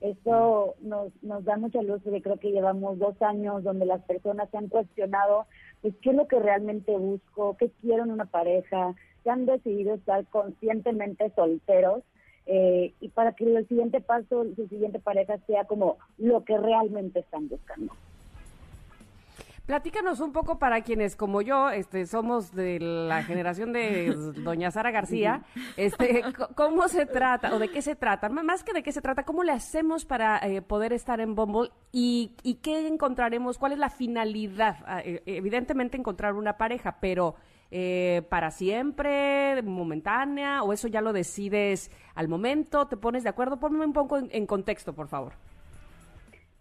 Esto 0.00 0.74
nos, 0.80 1.10
nos 1.22 1.44
da 1.44 1.56
mucha 1.56 1.80
luz 1.82 2.02
porque 2.04 2.22
creo 2.22 2.36
que 2.36 2.52
llevamos 2.52 2.98
dos 2.98 3.20
años 3.22 3.64
donde 3.64 3.86
las 3.86 4.02
personas 4.02 4.50
se 4.50 4.58
han 4.58 4.68
cuestionado 4.68 5.46
pues, 5.80 5.94
qué 6.02 6.10
es 6.10 6.16
lo 6.16 6.28
que 6.28 6.38
realmente 6.38 6.96
busco, 6.96 7.56
qué 7.58 7.70
quiero 7.80 8.04
en 8.04 8.10
una 8.10 8.26
pareja, 8.26 8.94
se 9.24 9.30
han 9.30 9.46
decidido 9.46 9.94
estar 9.94 10.26
conscientemente 10.26 11.32
solteros 11.34 12.02
eh, 12.46 12.92
y 13.00 13.08
para 13.08 13.32
que 13.32 13.44
el 13.44 13.66
siguiente 13.66 14.00
paso, 14.00 14.44
su 14.54 14.68
siguiente 14.68 15.00
pareja 15.00 15.38
sea 15.46 15.64
como 15.64 15.96
lo 16.18 16.44
que 16.44 16.56
realmente 16.56 17.20
están 17.20 17.48
buscando. 17.48 17.92
Platícanos 19.66 20.20
un 20.20 20.32
poco 20.32 20.60
para 20.60 20.82
quienes 20.82 21.16
como 21.16 21.42
yo, 21.42 21.70
este, 21.70 22.06
somos 22.06 22.54
de 22.54 22.78
la 22.78 23.24
generación 23.24 23.72
de 23.72 24.14
doña 24.44 24.70
Sara 24.70 24.92
García, 24.92 25.42
este, 25.76 26.22
¿cómo 26.54 26.86
se 26.86 27.04
trata 27.04 27.52
o 27.52 27.58
de 27.58 27.68
qué 27.68 27.82
se 27.82 27.96
trata? 27.96 28.28
Más 28.28 28.62
que 28.62 28.72
de 28.72 28.84
qué 28.84 28.92
se 28.92 29.02
trata, 29.02 29.24
¿cómo 29.24 29.42
le 29.42 29.50
hacemos 29.50 30.04
para 30.04 30.38
eh, 30.38 30.62
poder 30.62 30.92
estar 30.92 31.18
en 31.20 31.34
Bumble 31.34 31.72
y, 31.90 32.36
y, 32.44 32.54
qué 32.56 32.86
encontraremos? 32.86 33.58
¿Cuál 33.58 33.72
es 33.72 33.78
la 33.78 33.90
finalidad? 33.90 34.76
Ah, 34.86 35.00
eh, 35.04 35.22
evidentemente 35.26 35.96
encontrar 35.96 36.34
una 36.34 36.56
pareja, 36.56 36.98
pero 37.00 37.34
eh, 37.72 38.22
para 38.28 38.52
siempre, 38.52 39.62
momentánea, 39.62 40.62
o 40.62 40.72
eso 40.72 40.86
ya 40.86 41.00
lo 41.00 41.12
decides 41.12 41.90
al 42.14 42.28
momento, 42.28 42.86
te 42.86 42.96
pones 42.96 43.24
de 43.24 43.30
acuerdo. 43.30 43.58
Ponme 43.58 43.84
un 43.84 43.92
poco 43.92 44.18
en 44.18 44.46
contexto, 44.46 44.92
por 44.92 45.08
favor. 45.08 45.32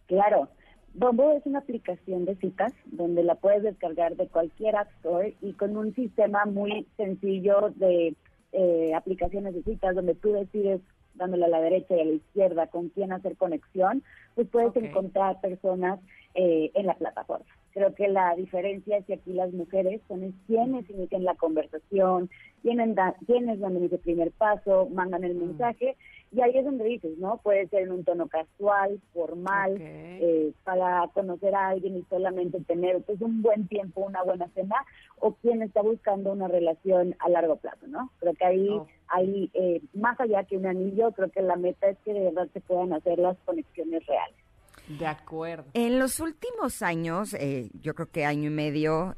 Claro. 0.07 0.49
Bumble 0.97 1.35
es 1.35 1.45
una 1.45 1.59
aplicación 1.59 2.23
de 2.23 2.35
citas 2.37 2.71
donde 2.85 3.21
la 3.21 3.35
puedes 3.35 3.63
descargar 3.63 4.15
de 4.15 4.27
cualquier 4.29 4.77
App 4.77 4.87
Store 4.97 5.35
y 5.41 5.51
con 5.53 5.75
un 5.75 5.93
sistema 5.93 6.45
muy 6.45 6.87
sencillo 6.95 7.73
de 7.75 8.15
eh, 8.53 8.93
aplicaciones 8.95 9.53
de 9.53 9.63
citas 9.63 9.93
donde 9.93 10.15
tú 10.15 10.31
decides 10.31 10.79
dándole 11.15 11.45
a 11.45 11.49
la 11.49 11.59
derecha 11.59 11.97
y 11.97 11.99
a 11.99 12.05
la 12.05 12.13
izquierda 12.13 12.67
con 12.67 12.89
quién 12.89 13.11
hacer 13.11 13.35
conexión, 13.35 14.03
pues 14.35 14.47
puedes 14.47 14.73
encontrar 14.77 15.41
personas 15.41 15.99
eh, 16.33 16.71
en 16.73 16.85
la 16.85 16.93
plataforma. 16.93 17.45
Creo 17.75 17.93
que 17.93 18.07
la 18.07 18.33
diferencia 18.35 18.97
es 18.97 19.05
que 19.05 19.15
aquí 19.15 19.33
las 19.33 19.51
mujeres 19.51 19.99
son 20.07 20.33
quienes 20.47 20.89
inician 20.89 21.25
la 21.25 21.35
conversación, 21.35 22.29
quienes, 22.61 22.95
da, 22.95 23.13
quienes 23.27 23.59
dan 23.59 23.75
ese 23.83 23.97
primer 23.97 24.31
paso, 24.31 24.87
mandan 24.93 25.25
el 25.25 25.35
mensaje 25.35 25.97
y 26.31 26.39
ahí 26.39 26.57
es 26.57 26.63
donde 26.63 26.85
dices, 26.85 27.17
¿no? 27.17 27.41
Puede 27.43 27.67
ser 27.67 27.83
en 27.83 27.91
un 27.91 28.05
tono 28.05 28.29
casual, 28.29 29.01
formal, 29.13 29.75
eh, 29.79 30.53
para 30.63 31.05
conocer 31.13 31.53
a 31.53 31.67
alguien 31.67 31.97
y 31.97 32.03
solamente 32.09 32.61
tener 32.61 33.01
pues 33.01 33.19
un 33.21 33.41
buen 33.41 33.67
tiempo, 33.67 34.05
una 34.05 34.23
buena 34.23 34.47
cena, 34.53 34.77
o 35.19 35.33
quien 35.33 35.61
está 35.61 35.81
buscando 35.81 36.31
una 36.31 36.47
relación 36.47 37.13
a 37.19 37.27
largo 37.27 37.57
plazo, 37.57 37.87
¿no? 37.87 38.09
Creo 38.19 38.33
que 38.35 38.45
ahí, 38.45 38.69
oh. 38.69 38.87
ahí 39.09 39.49
eh, 39.53 39.81
más 39.93 40.17
allá 40.21 40.45
que 40.45 40.55
un 40.55 40.65
anillo, 40.65 41.11
creo 41.11 41.29
que 41.29 41.41
la 41.41 41.57
meta 41.57 41.89
es 41.89 41.97
que 42.05 42.13
de 42.13 42.23
verdad 42.23 42.47
se 42.53 42.61
puedan 42.61 42.93
hacer 42.93 43.19
las 43.19 43.37
conexiones 43.45 44.05
reales. 44.05 44.44
De 44.87 45.07
acuerdo. 45.07 45.65
En 45.73 45.99
los 45.99 46.19
últimos 46.19 46.81
años, 46.81 47.33
eh, 47.33 47.69
yo 47.81 47.95
creo 47.95 48.09
que 48.09 48.25
año 48.25 48.47
y 48.47 48.53
medio, 48.53 49.15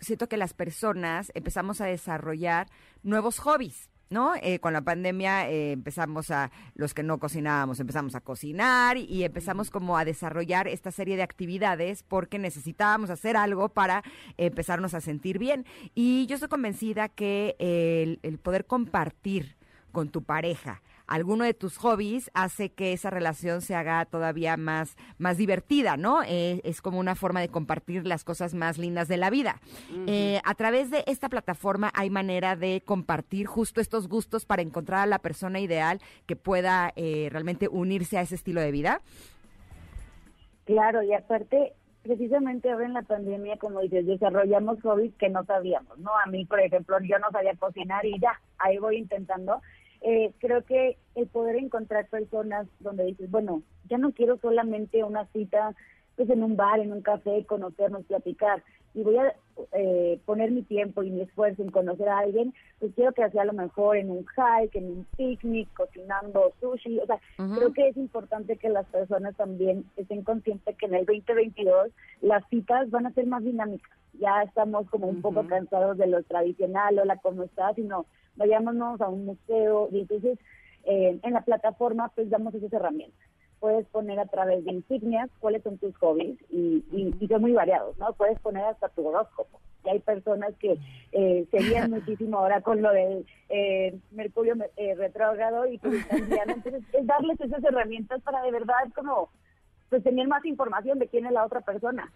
siento 0.00 0.28
que 0.28 0.36
las 0.36 0.54
personas 0.54 1.30
empezamos 1.34 1.80
a 1.80 1.86
desarrollar 1.86 2.68
nuevos 3.02 3.38
hobbies. 3.38 3.90
¿no? 4.08 4.34
Eh, 4.40 4.60
con 4.60 4.72
la 4.72 4.82
pandemia 4.82 5.50
eh, 5.50 5.72
empezamos 5.72 6.30
a, 6.30 6.50
los 6.74 6.94
que 6.94 7.02
no 7.02 7.18
cocinábamos, 7.18 7.80
empezamos 7.80 8.14
a 8.14 8.20
cocinar 8.20 8.96
y, 8.96 9.24
empezamos 9.24 9.70
como 9.70 9.98
a 9.98 10.04
desarrollar 10.04 10.68
esta 10.68 10.92
serie 10.92 11.16
de 11.16 11.22
actividades 11.22 12.02
porque 12.02 12.38
necesitábamos 12.38 13.10
hacer 13.10 13.36
algo 13.36 13.68
para 13.68 14.04
empezarnos 14.36 14.94
a 14.94 15.00
sentir 15.00 15.38
bien. 15.38 15.66
Y 15.94 16.26
yo 16.26 16.34
estoy 16.34 16.48
convencida 16.48 17.08
que 17.08 17.56
el 17.58 18.38
poder 18.38 18.66
compartir 18.66 19.56
con 19.90 20.10
tu 20.10 20.22
pareja, 20.22 20.82
alguno 21.06 21.44
de 21.44 21.54
tus 21.54 21.76
hobbies 21.78 22.30
hace 22.34 22.70
que 22.70 22.92
esa 22.92 23.10
relación 23.10 23.60
se 23.60 23.74
haga 23.74 24.04
todavía 24.06 24.56
más, 24.56 24.96
más 25.18 25.36
divertida, 25.36 25.96
¿no? 25.96 26.22
Eh, 26.22 26.60
es 26.64 26.82
como 26.82 26.98
una 26.98 27.14
forma 27.14 27.40
de 27.40 27.48
compartir 27.48 28.06
las 28.06 28.24
cosas 28.24 28.54
más 28.54 28.78
lindas 28.78 29.08
de 29.08 29.16
la 29.16 29.30
vida. 29.30 29.60
Eh, 30.06 30.40
a 30.44 30.54
través 30.54 30.90
de 30.90 31.04
esta 31.06 31.28
plataforma 31.28 31.90
hay 31.94 32.10
manera 32.10 32.56
de 32.56 32.82
compartir 32.84 33.46
justo 33.46 33.80
estos 33.80 34.08
gustos 34.08 34.44
para 34.44 34.62
encontrar 34.62 35.00
a 35.00 35.06
la 35.06 35.18
persona 35.18 35.60
ideal 35.60 36.00
que 36.26 36.36
pueda 36.36 36.92
eh, 36.96 37.28
realmente 37.30 37.68
unirse 37.68 38.18
a 38.18 38.22
ese 38.22 38.34
estilo 38.34 38.60
de 38.60 38.70
vida. 38.72 39.00
Claro, 40.64 41.02
y 41.02 41.12
aparte, 41.14 41.74
precisamente 42.02 42.70
ahora 42.70 42.86
en 42.86 42.94
la 42.94 43.02
pandemia, 43.02 43.56
como 43.58 43.80
dices, 43.80 44.06
desarrollamos 44.06 44.80
hobbies 44.82 45.14
que 45.14 45.28
no 45.28 45.44
sabíamos, 45.44 45.96
¿no? 45.98 46.10
A 46.24 46.26
mí, 46.28 46.44
por 46.44 46.60
ejemplo, 46.60 46.98
yo 47.00 47.18
no 47.20 47.30
sabía 47.30 47.54
cocinar 47.54 48.04
y 48.04 48.18
ya, 48.18 48.40
ahí 48.58 48.78
voy 48.78 48.96
intentando 48.96 49.62
eh, 50.02 50.32
creo 50.38 50.64
que 50.64 50.96
el 51.14 51.26
poder 51.26 51.56
encontrar 51.56 52.08
personas 52.08 52.66
donde 52.80 53.04
dices, 53.04 53.30
bueno, 53.30 53.62
ya 53.88 53.98
no 53.98 54.12
quiero 54.12 54.38
solamente 54.38 55.04
una 55.04 55.26
cita 55.26 55.74
pues 56.16 56.30
en 56.30 56.42
un 56.42 56.56
bar, 56.56 56.80
en 56.80 56.92
un 56.92 57.02
café, 57.02 57.44
conocernos, 57.44 58.04
platicar, 58.06 58.62
y 58.94 59.02
voy 59.02 59.18
a 59.18 59.34
eh, 59.72 60.20
poner 60.24 60.50
mi 60.50 60.62
tiempo 60.62 61.02
y 61.02 61.10
mi 61.10 61.22
esfuerzo 61.22 61.62
en 61.62 61.70
conocer 61.70 62.08
a 62.08 62.18
alguien, 62.18 62.54
pues 62.78 62.92
quiero 62.94 63.12
que 63.12 63.28
sea 63.30 63.42
a 63.42 63.46
lo 63.46 63.52
mejor 63.52 63.96
en 63.96 64.10
un 64.10 64.26
hike, 64.26 64.76
en 64.76 64.84
un 64.84 65.06
picnic, 65.16 65.72
cocinando 65.74 66.52
sushi, 66.60 66.98
o 67.00 67.06
sea, 67.06 67.18
creo 67.36 67.72
que 67.72 67.88
es 67.88 67.96
importante 67.96 68.56
que 68.56 68.68
las 68.68 68.86
personas 68.86 69.34
también 69.36 69.84
estén 69.96 70.22
conscientes 70.22 70.76
que 70.76 70.86
en 70.86 70.94
el 70.94 71.06
2022 71.06 71.90
las 72.20 72.46
citas 72.48 72.90
van 72.90 73.06
a 73.06 73.12
ser 73.12 73.26
más 73.26 73.42
dinámicas, 73.42 73.90
ya 74.14 74.42
estamos 74.42 74.88
como 74.90 75.06
un 75.06 75.22
poco 75.22 75.46
cansados 75.46 75.96
de 75.98 76.06
lo 76.06 76.22
tradicional, 76.22 76.98
hola, 76.98 77.16
¿cómo 77.18 77.42
estás? 77.42 77.74
sino 77.76 78.06
vayámonos 78.36 79.00
a 79.00 79.08
un 79.08 79.24
museo 79.24 79.88
y 79.90 80.00
entonces 80.00 80.38
eh, 80.84 81.18
en 81.22 81.32
la 81.32 81.42
plataforma 81.42 82.10
pues 82.14 82.30
damos 82.30 82.54
esas 82.54 82.72
herramientas. 82.72 83.26
Puedes 83.60 83.86
poner 83.86 84.18
a 84.18 84.26
través 84.26 84.64
de 84.64 84.72
insignias 84.72 85.30
cuáles 85.40 85.62
son 85.62 85.78
tus 85.78 85.96
hobbies 85.96 86.38
y, 86.50 86.84
y, 86.92 87.26
son 87.28 87.40
muy 87.40 87.52
variados, 87.52 87.96
¿no? 87.98 88.12
Puedes 88.12 88.38
poner 88.40 88.64
hasta 88.64 88.88
tu 88.90 89.06
horóscopo. 89.06 89.60
Y 89.84 89.88
hay 89.88 90.00
personas 90.00 90.54
que 90.60 90.78
eh, 91.12 91.46
serían 91.50 91.90
muchísimo 91.92 92.38
ahora 92.38 92.60
con 92.60 92.82
lo 92.82 92.92
del 92.92 93.26
eh, 93.48 93.98
Mercurio 94.10 94.54
eh, 94.76 94.94
retrógrado 94.94 95.66
y 95.66 95.74
entonces 95.74 96.84
es 96.92 97.06
darles 97.06 97.40
esas 97.40 97.64
herramientas 97.64 98.20
para 98.22 98.42
de 98.42 98.50
verdad 98.50 98.92
como 98.94 99.30
pues 99.88 100.02
tener 100.02 100.26
más 100.28 100.44
información 100.44 100.98
de 100.98 101.08
quién 101.08 101.26
es 101.26 101.32
la 101.32 101.44
otra 101.44 101.60
persona. 101.60 102.12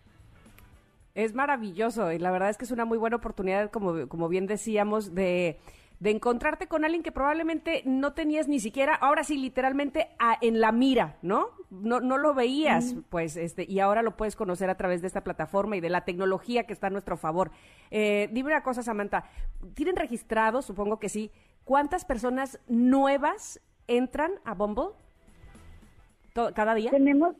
Es 1.14 1.34
maravilloso 1.34 2.12
y 2.12 2.18
la 2.18 2.30
verdad 2.30 2.50
es 2.50 2.56
que 2.56 2.64
es 2.64 2.70
una 2.70 2.84
muy 2.84 2.98
buena 2.98 3.16
oportunidad, 3.16 3.70
como, 3.70 4.08
como 4.08 4.28
bien 4.28 4.46
decíamos, 4.46 5.14
de 5.14 5.58
de 6.00 6.10
encontrarte 6.10 6.66
con 6.66 6.84
alguien 6.84 7.02
que 7.02 7.12
probablemente 7.12 7.82
no 7.84 8.14
tenías 8.14 8.48
ni 8.48 8.58
siquiera, 8.58 8.94
ahora 8.94 9.22
sí, 9.22 9.36
literalmente 9.36 10.08
en 10.40 10.60
la 10.60 10.72
mira, 10.72 11.18
¿no? 11.22 11.48
No, 11.70 12.00
no 12.00 12.18
lo 12.18 12.34
veías, 12.34 12.96
pues, 13.10 13.36
este, 13.36 13.64
y 13.68 13.80
ahora 13.80 14.02
lo 14.02 14.16
puedes 14.16 14.34
conocer 14.34 14.70
a 14.70 14.76
través 14.76 15.02
de 15.02 15.06
esta 15.06 15.22
plataforma 15.22 15.76
y 15.76 15.80
de 15.80 15.90
la 15.90 16.04
tecnología 16.04 16.64
que 16.64 16.72
está 16.72 16.88
a 16.88 16.90
nuestro 16.90 17.16
favor. 17.16 17.52
Eh, 17.90 18.28
dime 18.32 18.48
una 18.50 18.62
cosa, 18.62 18.82
Samantha, 18.82 19.24
¿tienen 19.74 19.94
registrado, 19.94 20.62
supongo 20.62 20.98
que 20.98 21.08
sí, 21.08 21.30
cuántas 21.64 22.04
personas 22.04 22.58
nuevas 22.66 23.60
entran 23.86 24.32
a 24.44 24.54
Bumble 24.54 24.94
cada 26.54 26.74
día. 26.74 26.90
Tenemos, 26.90 27.34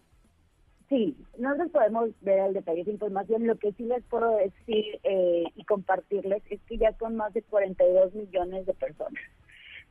sí, 0.90 1.16
nosotros 1.38 1.70
podemos 1.70 2.11
ver 2.20 2.40
el 2.40 2.53
detalle 2.53 2.85
de 2.85 2.90
información. 2.90 3.46
Lo 3.46 3.57
que 3.57 3.72
sí 3.72 3.85
les 3.85 4.03
puedo 4.05 4.37
decir 4.37 5.00
eh, 5.05 5.44
y 5.55 5.64
compartirles 5.64 6.42
es 6.50 6.61
que 6.68 6.76
ya 6.76 6.92
son 6.98 7.16
más 7.16 7.33
de 7.33 7.40
42 7.42 8.14
millones 8.14 8.66
de 8.66 8.74
personas. 8.74 9.22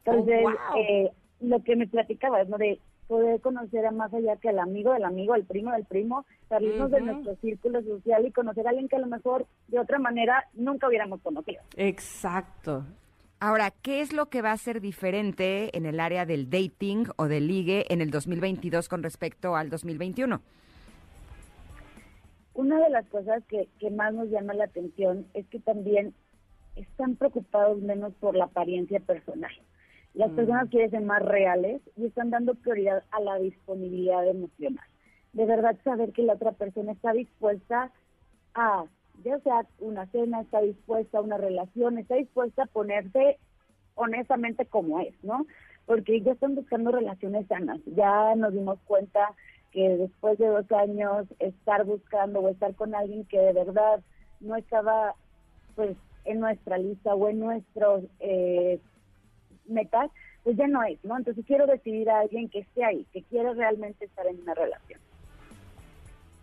Entonces, 0.06 0.42
Oh, 0.46 0.74
wow. 0.74 0.82
eh, 0.84 1.12
lo 1.42 1.64
que 1.64 1.76
me 1.76 1.88
platicaba 1.88 2.42
es 2.42 2.50
¿no? 2.50 2.58
de 2.60 2.80
poder 3.08 3.42
conocer 3.42 3.86
a 3.88 3.92
más 3.92 4.14
allá 4.14 4.36
que 4.38 4.50
al 4.50 4.60
amigo 4.60 4.94
del 4.94 5.04
amigo, 5.04 5.34
al 5.34 5.44
primo 5.46 5.72
del 5.72 5.86
primo, 5.86 6.26
salirnos 6.48 6.92
de 6.92 7.02
nuestro 7.02 7.36
círculo 7.38 7.82
social 7.82 8.24
y 8.28 8.32
conocer 8.32 8.68
a 8.68 8.70
alguien 8.70 8.88
que 8.88 8.98
a 8.98 9.00
lo 9.00 9.08
mejor 9.08 9.48
de 9.68 9.80
otra 9.80 9.98
manera 9.98 10.46
nunca 10.54 10.88
hubiéramos 10.88 11.20
conocido. 11.22 11.62
Exacto. 11.76 12.86
Ahora, 13.40 13.72
¿qué 13.72 14.02
es 14.02 14.14
lo 14.14 14.28
que 14.28 14.42
va 14.42 14.52
a 14.52 14.58
ser 14.58 14.80
diferente 14.82 15.76
en 15.76 15.86
el 15.86 16.00
área 16.00 16.26
del 16.26 16.50
dating 16.50 17.06
o 17.16 17.28
del 17.28 17.48
ligue 17.48 17.86
en 17.90 18.02
el 18.02 18.12
2022 18.12 18.90
con 18.90 19.02
respecto 19.02 19.56
al 19.56 19.70
2021? 19.70 20.42
Una 22.60 22.84
de 22.84 22.90
las 22.90 23.08
cosas 23.08 23.42
que, 23.46 23.70
que 23.80 23.90
más 23.90 24.14
nos 24.14 24.30
llama 24.30 24.54
la 24.54 24.66
atención 24.66 25.26
es 25.34 25.48
que 25.48 25.62
también 25.62 26.14
están 26.76 27.16
preocupados 27.16 27.82
menos 27.82 28.14
por 28.16 28.36
la 28.36 28.46
apariencia 28.46 29.00
personal. 29.00 29.52
Las 30.14 30.30
personas 30.32 30.70
quieren 30.70 30.92
ser 30.92 31.04
más 31.04 31.22
reales 31.22 31.82
y 31.96 32.08
están 32.08 32.32
dando 32.32 32.56
prioridad 32.56 33.06
a 33.12 33.22
la 33.22 33.40
disponibilidad 33.40 34.28
emocional. 34.28 34.84
De 35.32 35.46
verdad 35.46 35.78
saber 35.86 36.12
que 36.12 36.24
la 36.24 36.34
otra 36.34 36.52
persona 36.52 36.92
está 36.92 37.14
dispuesta 37.14 37.94
a, 38.56 38.84
ya 39.24 39.40
sea 39.40 39.66
una 39.80 40.08
cena, 40.08 40.42
está 40.42 40.60
dispuesta 40.60 41.20
a 41.20 41.22
una 41.22 41.38
relación, 41.38 41.98
está 41.98 42.16
dispuesta 42.16 42.64
a 42.64 42.66
ponerse 42.66 43.38
honestamente 43.96 44.66
como 44.66 45.00
es, 45.00 45.14
¿no? 45.24 45.46
Porque 45.86 46.20
ya 46.20 46.34
están 46.34 46.56
buscando 46.56 46.92
relaciones 46.92 47.48
sanas. 47.48 47.80
Ya 47.86 48.36
nos 48.36 48.52
dimos 48.52 48.80
cuenta 48.86 49.34
que 49.72 49.90
después 49.98 50.38
de 50.38 50.48
dos 50.48 50.72
años 50.72 51.28
estar 51.40 51.86
buscando 51.86 52.40
o 52.40 52.50
estar 52.50 52.74
con 52.76 52.96
alguien 52.96 53.26
que 53.26 53.40
de 53.40 53.54
verdad 53.54 54.02
no 54.40 54.56
estaba 54.56 55.16
pues 55.76 55.96
en 56.26 56.40
nuestra 56.40 56.78
lista 56.78 57.16
o 57.16 57.30
en 57.30 57.40
nuestros 57.40 58.04
eh, 58.20 58.80
metas, 59.68 60.10
pues 60.44 60.58
ya 60.58 60.68
no 60.68 60.84
es, 60.84 60.98
¿no? 61.04 61.18
Entonces 61.18 61.46
quiero 61.46 61.68
decidir 61.68 62.10
a 62.10 62.20
alguien 62.22 62.50
que 62.50 62.60
esté 62.60 62.84
ahí, 62.84 63.06
que 63.14 63.24
quiere 63.24 63.54
realmente 63.54 64.06
estar 64.06 64.26
en 64.28 64.42
una 64.42 64.54
relación. 64.54 65.00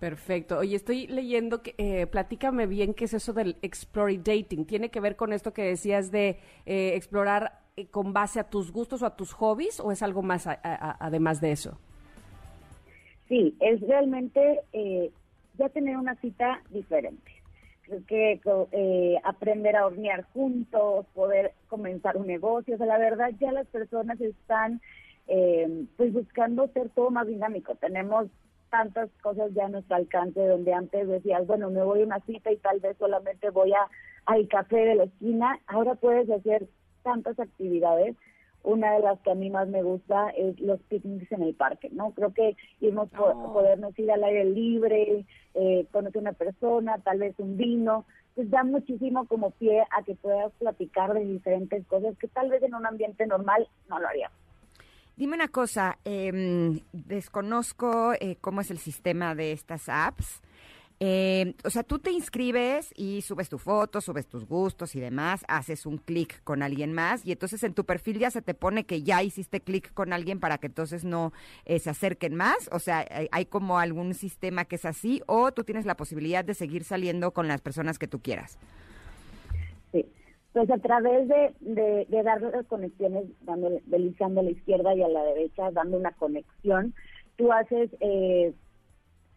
Perfecto. 0.01 0.59
Oye, 0.59 0.77
estoy 0.77 1.07
leyendo 1.07 1.63
que, 1.63 1.75
eh, 1.79 2.07
platícame 2.07 2.67
bien 2.67 2.93
qué 2.93 3.07
es 3.07 3.15
eso 3.15 3.33
del 3.33 3.57
exploring 3.63 4.23
dating. 4.23 4.67
¿Tiene 4.67 4.91
que 4.91 5.01
ver 5.01 5.17
con 5.17 5.33
esto 5.33 5.53
que 5.55 5.63
decías 5.63 6.11
de 6.11 6.39
eh, 6.67 6.93
explorar 6.95 7.61
eh, 7.77 7.87
con 7.87 8.13
base 8.13 8.39
a 8.39 8.45
tus 8.51 8.73
gustos 8.73 9.03
o 9.03 9.07
a 9.07 9.17
tus 9.17 9.33
hobbies 9.33 9.81
o 9.81 9.91
es 9.93 10.03
algo 10.03 10.23
más 10.23 10.47
a- 10.47 10.61
además 11.01 11.41
de 11.41 11.53
eso? 11.53 11.79
Sí, 13.29 13.57
es 13.61 13.81
realmente 13.81 14.61
eh, 14.73 15.11
ya 15.59 15.69
tener 15.69 15.97
una 15.97 16.15
cita 16.17 16.63
diferente. 16.71 17.33
Creo 17.83 18.05
que 18.07 18.41
eh, 18.73 19.21
aprender 19.25 19.77
a 19.77 19.87
hornear 19.87 20.25
juntos, 20.33 21.07
poder 21.15 21.53
comenzar 21.69 22.17
un 22.17 22.27
negocio, 22.27 22.75
o 22.75 22.79
sea, 22.79 22.87
la 22.87 22.99
verdad 22.99 23.31
ya 23.41 23.53
las 23.53 23.67
personas 23.69 24.21
están 24.21 24.81
eh, 25.29 25.87
pues 25.97 26.13
buscando 26.13 26.69
ser 26.69 26.89
todo 26.91 27.11
más 27.11 27.27
dinámico. 27.27 27.75
Tenemos 27.77 28.29
tantas 28.71 29.09
cosas 29.23 29.53
ya 29.55 29.67
a 29.67 29.69
nuestro 29.69 29.97
alcance 29.97 30.41
donde 30.41 30.73
antes 30.73 31.09
decías, 31.09 31.47
bueno, 31.47 31.71
me 31.71 31.83
voy 31.83 32.03
a 32.03 32.07
una 32.07 32.21
cita 32.21 32.51
y 32.51 32.57
tal 32.57 32.81
vez 32.81 32.97
solamente 32.99 33.51
voy 33.51 33.73
a 33.73 33.89
al 34.27 34.49
café 34.49 34.79
de 34.79 34.95
la 34.97 35.05
esquina, 35.05 35.61
ahora 35.69 35.95
puedes 35.95 36.29
hacer 36.29 36.67
tantas 37.05 37.39
actividades 37.39 38.17
una 38.67 38.95
de 38.95 39.01
las 39.01 39.19
que 39.21 39.31
a 39.31 39.35
mí 39.37 39.49
más 39.49 39.69
me 39.69 39.83
gusta 39.83 40.31
es 40.31 40.59
los 40.61 40.81
picnics 40.83 41.31
en 41.31 41.43
el 41.43 41.55
parque, 41.55 41.89
¿no? 41.93 42.11
Creo 42.11 42.35
que 42.35 42.57
irnos 42.81 43.09
Oh. 43.17 43.53
podernos 43.53 43.97
ir 43.99 44.11
al 44.11 44.25
aire 44.25 44.45
libre, 44.45 45.25
eh, 45.55 45.87
conocer 45.93 46.21
una 46.21 46.33
persona, 46.33 46.99
tal 46.99 47.21
vez 47.21 47.35
un 47.39 47.57
vino, 47.57 48.05
pues 48.35 48.51
da 48.51 48.65
muchísimo 48.65 49.27
como 49.27 49.53
pie 49.53 49.83
a 49.91 50.03
que 50.03 50.17
puedas 50.17 50.53
platicar 50.59 51.15
de 51.15 51.25
diferentes 51.25 51.87
cosas 51.87 52.19
que 52.19 52.27
tal 52.29 52.51
vez 52.51 52.63
en 52.65 52.75
un 52.75 52.85
ambiente 52.85 53.25
normal 53.27 53.69
no 53.89 54.01
lo 54.01 54.09
haríamos. 54.09 54.37
Dime 55.17 55.37
una 55.37 55.49
cosa, 55.49 55.97
em, 56.05 56.81
desconozco 56.93 58.13
eh, 58.21 58.37
cómo 58.41 58.61
es 58.61 58.71
el 58.71 58.79
sistema 58.79 59.35
de 59.35 59.53
estas 59.53 59.89
apps. 59.89 60.43
Eh, 60.99 61.55
o 61.63 61.69
sea, 61.69 61.83
tú 61.83 61.99
te 61.99 62.11
inscribes 62.11 62.91
y 62.97 63.21
subes 63.21 63.51
tu 63.51 63.59
foto, 63.59 64.01
subes 64.01 64.27
tus 64.27 64.47
gustos 64.47 64.95
y 64.95 65.01
demás, 65.01 65.45
haces 65.47 65.85
un 65.85 65.99
clic 65.99 66.43
con 66.43 66.63
alguien 66.63 66.95
más 66.95 67.27
y 67.27 67.33
entonces 67.33 67.63
en 67.65 67.75
tu 67.75 67.85
perfil 67.85 68.19
ya 68.19 68.31
se 68.31 68.41
te 68.41 68.55
pone 68.55 68.85
que 68.85 69.03
ya 69.03 69.23
hiciste 69.23 69.61
clic 69.61 69.93
con 69.93 70.15
alguien 70.15 70.41
para 70.41 70.57
que 70.57 70.69
entonces 70.69 71.05
no 71.05 71.33
eh, 71.67 71.79
se 71.81 71.91
acerquen 71.91 72.35
más. 72.35 72.71
O 72.73 72.79
sea, 72.79 73.07
hay, 73.11 73.29
hay 73.31 73.45
como 73.45 73.79
algún 73.79 74.15
sistema 74.15 74.65
que 74.65 74.77
es 74.77 74.87
así 74.87 75.23
o 75.27 75.53
tú 75.53 75.65
tienes 75.65 75.85
la 75.85 75.97
posibilidad 75.97 76.45
de 76.45 76.55
seguir 76.55 76.85
saliendo 76.85 77.33
con 77.33 77.47
las 77.47 77.61
personas 77.61 77.99
que 77.99 78.09
tú 78.09 78.21
quieras. 78.21 78.59
Sí. 79.93 80.07
Pues 80.55 80.71
a 80.71 80.79
través 80.79 81.29
de, 81.29 81.55
de, 81.61 82.07
de 82.09 82.23
dar 82.23 82.41
las 82.41 82.65
conexiones, 82.67 83.27
dándole, 83.43 83.83
deslizando 83.85 84.41
a 84.41 84.45
la 84.45 84.53
izquierda 84.53 84.95
y 84.95 85.03
a 85.03 85.09
la 85.09 85.23
derecha, 85.25 85.71
dando 85.73 85.99
una 85.99 86.13
conexión, 86.13 86.95
tú 87.37 87.53
haces, 87.53 87.91
eh, 88.01 88.55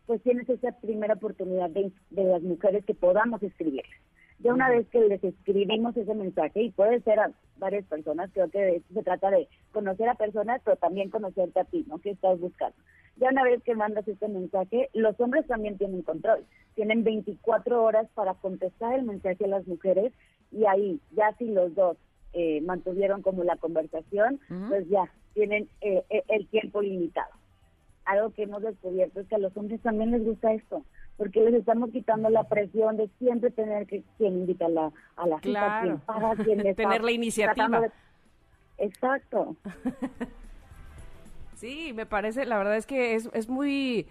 pues 0.09 0.23
tienes 0.23 0.49
esa 0.49 0.71
primera 0.71 1.13
oportunidad 1.13 1.69
de, 1.69 1.91
de 2.09 2.23
las 2.23 2.41
mujeres 2.41 2.83
que 2.83 2.95
podamos 2.95 3.43
escribirles. 3.43 3.95
Ya 4.39 4.51
una 4.51 4.67
vez 4.67 4.87
que 4.87 5.01
les 5.01 5.23
escribimos 5.23 5.95
ese 5.95 6.15
mensaje, 6.15 6.63
y 6.63 6.71
puede 6.71 6.99
ser 7.01 7.19
a 7.19 7.31
varias 7.57 7.85
personas, 7.85 8.31
creo 8.33 8.49
que 8.49 8.57
de 8.57 8.75
eso 8.77 8.87
se 8.91 9.03
trata 9.03 9.29
de 9.29 9.47
conocer 9.71 10.09
a 10.09 10.15
personas, 10.15 10.63
pero 10.65 10.77
también 10.77 11.11
conocerte 11.11 11.59
a 11.59 11.65
ti, 11.65 11.85
¿no? 11.87 11.99
¿Qué 11.99 12.09
estás 12.09 12.39
buscando? 12.39 12.75
Ya 13.17 13.29
una 13.29 13.43
vez 13.43 13.61
que 13.61 13.75
mandas 13.75 14.07
este 14.07 14.27
mensaje, 14.27 14.89
los 14.95 15.13
hombres 15.19 15.45
también 15.45 15.77
tienen 15.77 16.01
control. 16.01 16.43
Tienen 16.73 17.03
24 17.03 17.83
horas 17.83 18.07
para 18.15 18.33
contestar 18.33 18.97
el 18.97 19.05
mensaje 19.05 19.45
a 19.45 19.49
las 19.49 19.67
mujeres 19.67 20.11
y 20.51 20.65
ahí, 20.65 20.99
ya 21.11 21.35
si 21.37 21.49
los 21.49 21.75
dos 21.75 21.97
eh, 22.33 22.61
mantuvieron 22.61 23.21
como 23.21 23.43
la 23.43 23.57
conversación, 23.57 24.39
pues 24.69 24.89
ya 24.89 25.03
tienen 25.35 25.69
eh, 25.81 26.03
eh, 26.09 26.23
el 26.29 26.47
tiempo 26.47 26.81
limitado. 26.81 27.38
Algo 28.09 28.31
que 28.31 28.43
hemos 28.43 28.61
descubierto 28.63 29.19
es 29.19 29.27
que 29.27 29.35
a 29.35 29.39
los 29.39 29.55
hombres 29.55 29.79
también 29.81 30.09
les 30.11 30.23
gusta 30.23 30.51
esto, 30.51 30.83
porque 31.17 31.41
les 31.41 31.53
estamos 31.53 31.91
quitando 31.91 32.29
la 32.29 32.43
presión 32.43 32.97
de 32.97 33.07
siempre 33.19 33.51
tener 33.51 33.85
que 33.85 34.03
quién 34.17 34.33
invita 34.39 34.65
a 34.65 34.69
la, 34.69 34.91
a 35.15 35.27
la 35.27 35.35
cita, 35.37 35.49
Claro. 35.49 35.81
quién 35.87 35.99
paga, 35.99 36.43
quién 36.43 36.59
está 36.67 36.83
Tener 36.83 37.03
la 37.03 37.11
iniciativa. 37.11 37.81
de- 37.81 37.91
Exacto. 38.79 39.55
Sí, 41.55 41.91
me 41.93 42.05
parece, 42.05 42.45
la 42.45 42.57
verdad 42.57 42.77
es 42.77 42.85
que 42.85 43.15
es, 43.15 43.29
es 43.33 43.49
muy, 43.49 44.07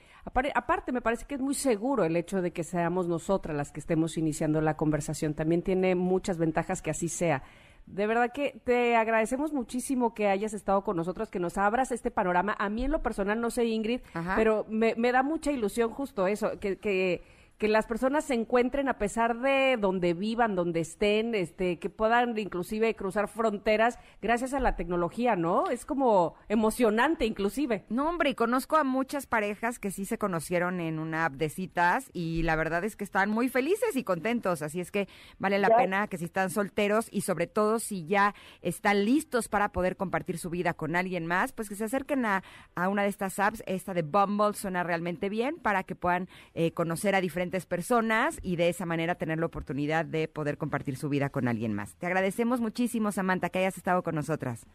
aparte 0.54 0.92
me 0.92 1.00
parece 1.00 1.24
que 1.24 1.34
es 1.34 1.40
muy 1.40 1.54
seguro 1.54 2.04
el 2.04 2.14
hecho 2.14 2.42
de 2.42 2.50
que 2.50 2.62
seamos 2.62 3.08
nosotras 3.08 3.56
las 3.56 3.72
que 3.72 3.80
estemos 3.80 4.18
iniciando 4.18 4.60
la 4.60 4.76
conversación. 4.76 5.32
También 5.32 5.62
tiene 5.62 5.94
muchas 5.94 6.36
ventajas 6.36 6.82
que 6.82 6.90
así 6.90 7.08
sea. 7.08 7.42
De 7.90 8.06
verdad 8.06 8.32
que 8.32 8.60
te 8.64 8.96
agradecemos 8.96 9.52
muchísimo 9.52 10.14
que 10.14 10.28
hayas 10.28 10.52
estado 10.52 10.82
con 10.84 10.96
nosotros, 10.96 11.30
que 11.30 11.40
nos 11.40 11.56
abras 11.58 11.90
este 11.90 12.10
panorama. 12.10 12.54
A 12.58 12.68
mí 12.68 12.84
en 12.84 12.90
lo 12.90 13.02
personal, 13.02 13.40
no 13.40 13.50
sé 13.50 13.64
Ingrid, 13.64 14.00
Ajá. 14.14 14.34
pero 14.36 14.66
me, 14.68 14.94
me 14.96 15.10
da 15.10 15.22
mucha 15.22 15.50
ilusión 15.50 15.90
justo 15.90 16.26
eso, 16.26 16.58
que, 16.60 16.76
que, 16.76 17.22
que 17.58 17.66
las 17.68 17.86
personas 17.86 18.24
se 18.24 18.34
encuentren 18.34 18.88
a 18.88 18.98
pesar 18.98 19.40
de 19.40 19.76
donde 19.78 20.14
vivan, 20.14 20.54
donde 20.54 20.78
estén, 20.80 21.34
este, 21.34 21.78
que 21.80 21.90
puedan 21.90 22.38
inclusive 22.38 22.94
cruzar 22.94 23.26
fronteras 23.26 23.98
gracias 24.22 24.54
a 24.54 24.60
la 24.60 24.76
tecnología, 24.76 25.34
¿no? 25.34 25.68
Es 25.68 25.84
como 25.84 26.34
emocionante 26.48 27.26
inclusive. 27.26 27.84
No, 27.88 28.08
hombre, 28.08 28.30
y 28.30 28.34
conozco 28.34 28.76
a 28.76 28.84
muchas 28.84 29.26
parejas 29.26 29.80
que 29.80 29.90
sí 29.90 30.04
se 30.04 30.18
conocieron 30.18 30.78
en 30.80 31.00
una 31.00 31.24
app 31.24 31.32
de 31.34 31.48
citas 31.48 32.10
y 32.12 32.44
la 32.44 32.54
verdad 32.54 32.84
es 32.84 32.94
que 32.94 33.02
están 33.02 33.28
muy 33.30 33.48
felices 33.48 33.96
y 33.96 34.04
contentos, 34.04 34.62
así 34.62 34.80
es 34.80 34.92
que 34.92 35.08
vale 35.38 35.58
la 35.58 35.68
Ya. 35.68 35.76
pena 35.76 36.06
que 36.06 36.16
si 36.16 36.26
están 36.26 36.50
solteros 36.50 37.08
y 37.10 37.22
sobre 37.22 37.48
todo 37.48 37.80
si 37.80 38.06
ya 38.06 38.34
están 38.62 39.04
listos 39.04 39.48
para 39.48 39.70
poder 39.72 39.96
compartir 39.96 40.38
su 40.38 40.48
vida 40.48 40.74
con 40.74 40.94
alguien 40.94 41.26
más, 41.26 41.52
pues 41.52 41.68
que 41.68 41.74
se 41.74 41.84
acerquen 41.84 42.24
a, 42.24 42.44
a 42.76 42.88
una 42.88 43.02
de 43.02 43.08
estas 43.08 43.40
apps, 43.40 43.64
esta 43.66 43.94
de 43.94 44.02
Bumble 44.02 44.54
suena 44.54 44.84
realmente 44.84 45.28
bien 45.28 45.56
para 45.56 45.82
que 45.82 45.96
puedan 45.96 46.28
eh, 46.54 46.70
conocer 46.70 47.16
a 47.16 47.20
diferentes 47.20 47.47
personas 47.66 48.38
y 48.42 48.56
de 48.56 48.68
esa 48.68 48.86
manera 48.86 49.14
tener 49.16 49.38
la 49.38 49.46
oportunidad 49.46 50.04
de 50.04 50.28
poder 50.28 50.58
compartir 50.58 50.96
su 50.96 51.08
vida 51.08 51.28
con 51.30 51.48
alguien 51.48 51.72
más. 51.74 51.94
Te 51.96 52.06
agradecemos 52.06 52.60
muchísimo, 52.60 53.12
Samantha, 53.12 53.48
que 53.50 53.58
hayas 53.60 53.76
estado 53.76 54.02
con 54.02 54.14
nosotras. 54.14 54.66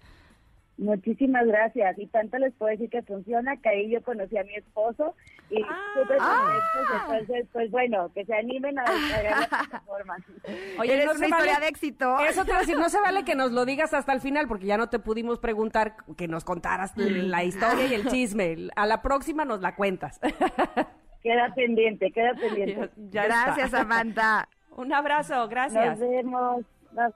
Muchísimas 0.76 1.46
gracias. 1.46 2.00
Y 2.00 2.08
tanto 2.08 2.40
les 2.40 2.52
puedo 2.56 2.72
decir 2.72 2.90
que 2.90 3.04
funciona, 3.04 3.58
que 3.58 3.70
ahí 3.70 3.92
yo 3.92 4.02
conocí 4.02 4.36
a 4.40 4.44
mi 4.44 4.56
esposo 4.56 5.16
y 5.52 5.58
súper 5.58 6.18
contentos. 6.18 7.12
Entonces, 7.12 7.48
pues 7.54 7.70
bueno, 7.70 8.12
que 8.12 8.26
se 8.26 8.34
animen 8.34 8.80
a 8.80 8.84
descargar 8.84 9.40
la 9.42 9.48
plataforma. 9.48 10.18
Oye, 10.80 10.94
Eres 10.94 11.06
no 11.06 11.12
una 11.12 11.20
se 11.20 11.26
historia 11.28 11.54
vale- 11.54 11.66
de 11.66 11.70
éxito. 11.70 12.20
Eso 12.28 12.44
te 12.44 12.50
iba 12.50 12.58
a 12.58 12.62
decir, 12.62 12.76
no 12.78 12.90
se 12.90 13.00
vale 13.02 13.24
que 13.24 13.36
nos 13.36 13.52
lo 13.52 13.66
digas 13.66 13.94
hasta 13.94 14.14
el 14.14 14.20
final, 14.22 14.48
porque 14.48 14.66
ya 14.66 14.78
no 14.78 14.90
te 14.90 14.98
pudimos 14.98 15.38
preguntar 15.38 15.96
que 16.18 16.28
nos 16.28 16.44
contaras 16.44 16.94
la 16.98 17.44
historia 17.44 17.86
y 17.86 17.94
el 17.94 18.08
chisme. 18.08 18.70
A 18.76 18.88
la 18.88 19.04
próxima 19.04 19.46
nos 19.46 19.62
la 19.62 19.76
cuentas. 19.76 20.20
Queda 21.24 21.52
pendiente, 21.56 22.12
queda 22.12 22.34
pendiente. 22.36 22.90
Ya 23.10 23.24
está. 23.24 23.46
Gracias, 23.46 23.72
Samantha. 23.72 24.48
Un 24.76 24.92
abrazo, 24.94 25.36
Nos 25.36 25.50
gracias. 25.50 26.00
vemos. 26.00 26.64
Nos- 26.94 27.14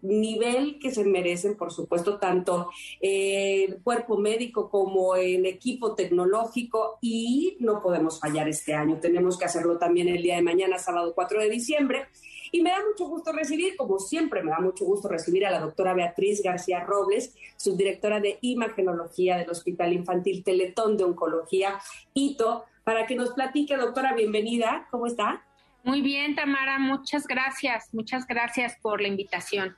nivel 0.00 0.78
que 0.78 0.90
se 0.90 1.04
merecen, 1.04 1.56
por 1.56 1.72
supuesto, 1.72 2.18
tanto 2.18 2.70
el 3.00 3.82
cuerpo 3.82 4.16
médico 4.16 4.70
como 4.70 5.16
el 5.16 5.44
equipo 5.46 5.94
tecnológico 5.94 6.98
y 7.00 7.56
no 7.60 7.82
podemos 7.82 8.18
fallar 8.18 8.48
este 8.48 8.74
año. 8.74 8.98
Tenemos 9.00 9.38
que 9.38 9.44
hacerlo 9.44 9.78
también 9.78 10.08
el 10.08 10.22
día 10.22 10.36
de 10.36 10.42
mañana, 10.42 10.78
sábado 10.78 11.12
4 11.14 11.40
de 11.40 11.50
diciembre. 11.50 12.06
Y 12.54 12.60
me 12.60 12.68
da 12.68 12.80
mucho 12.86 13.06
gusto 13.06 13.32
recibir, 13.32 13.76
como 13.76 13.98
siempre, 13.98 14.42
me 14.42 14.50
da 14.50 14.60
mucho 14.60 14.84
gusto 14.84 15.08
recibir 15.08 15.46
a 15.46 15.50
la 15.50 15.58
doctora 15.58 15.94
Beatriz 15.94 16.42
García 16.42 16.80
Robles, 16.80 17.34
subdirectora 17.56 18.20
de 18.20 18.38
Imagenología 18.42 19.38
del 19.38 19.48
Hospital 19.48 19.94
Infantil 19.94 20.44
Teletón 20.44 20.98
de 20.98 21.04
Oncología, 21.04 21.80
ITO, 22.12 22.66
para 22.84 23.06
que 23.06 23.14
nos 23.14 23.30
platique, 23.32 23.74
doctora, 23.78 24.12
bienvenida, 24.14 24.86
¿cómo 24.90 25.06
está? 25.06 25.42
Muy 25.82 26.02
bien, 26.02 26.34
Tamara, 26.34 26.78
muchas 26.78 27.26
gracias, 27.26 27.88
muchas 27.94 28.26
gracias 28.26 28.76
por 28.82 29.00
la 29.00 29.08
invitación. 29.08 29.74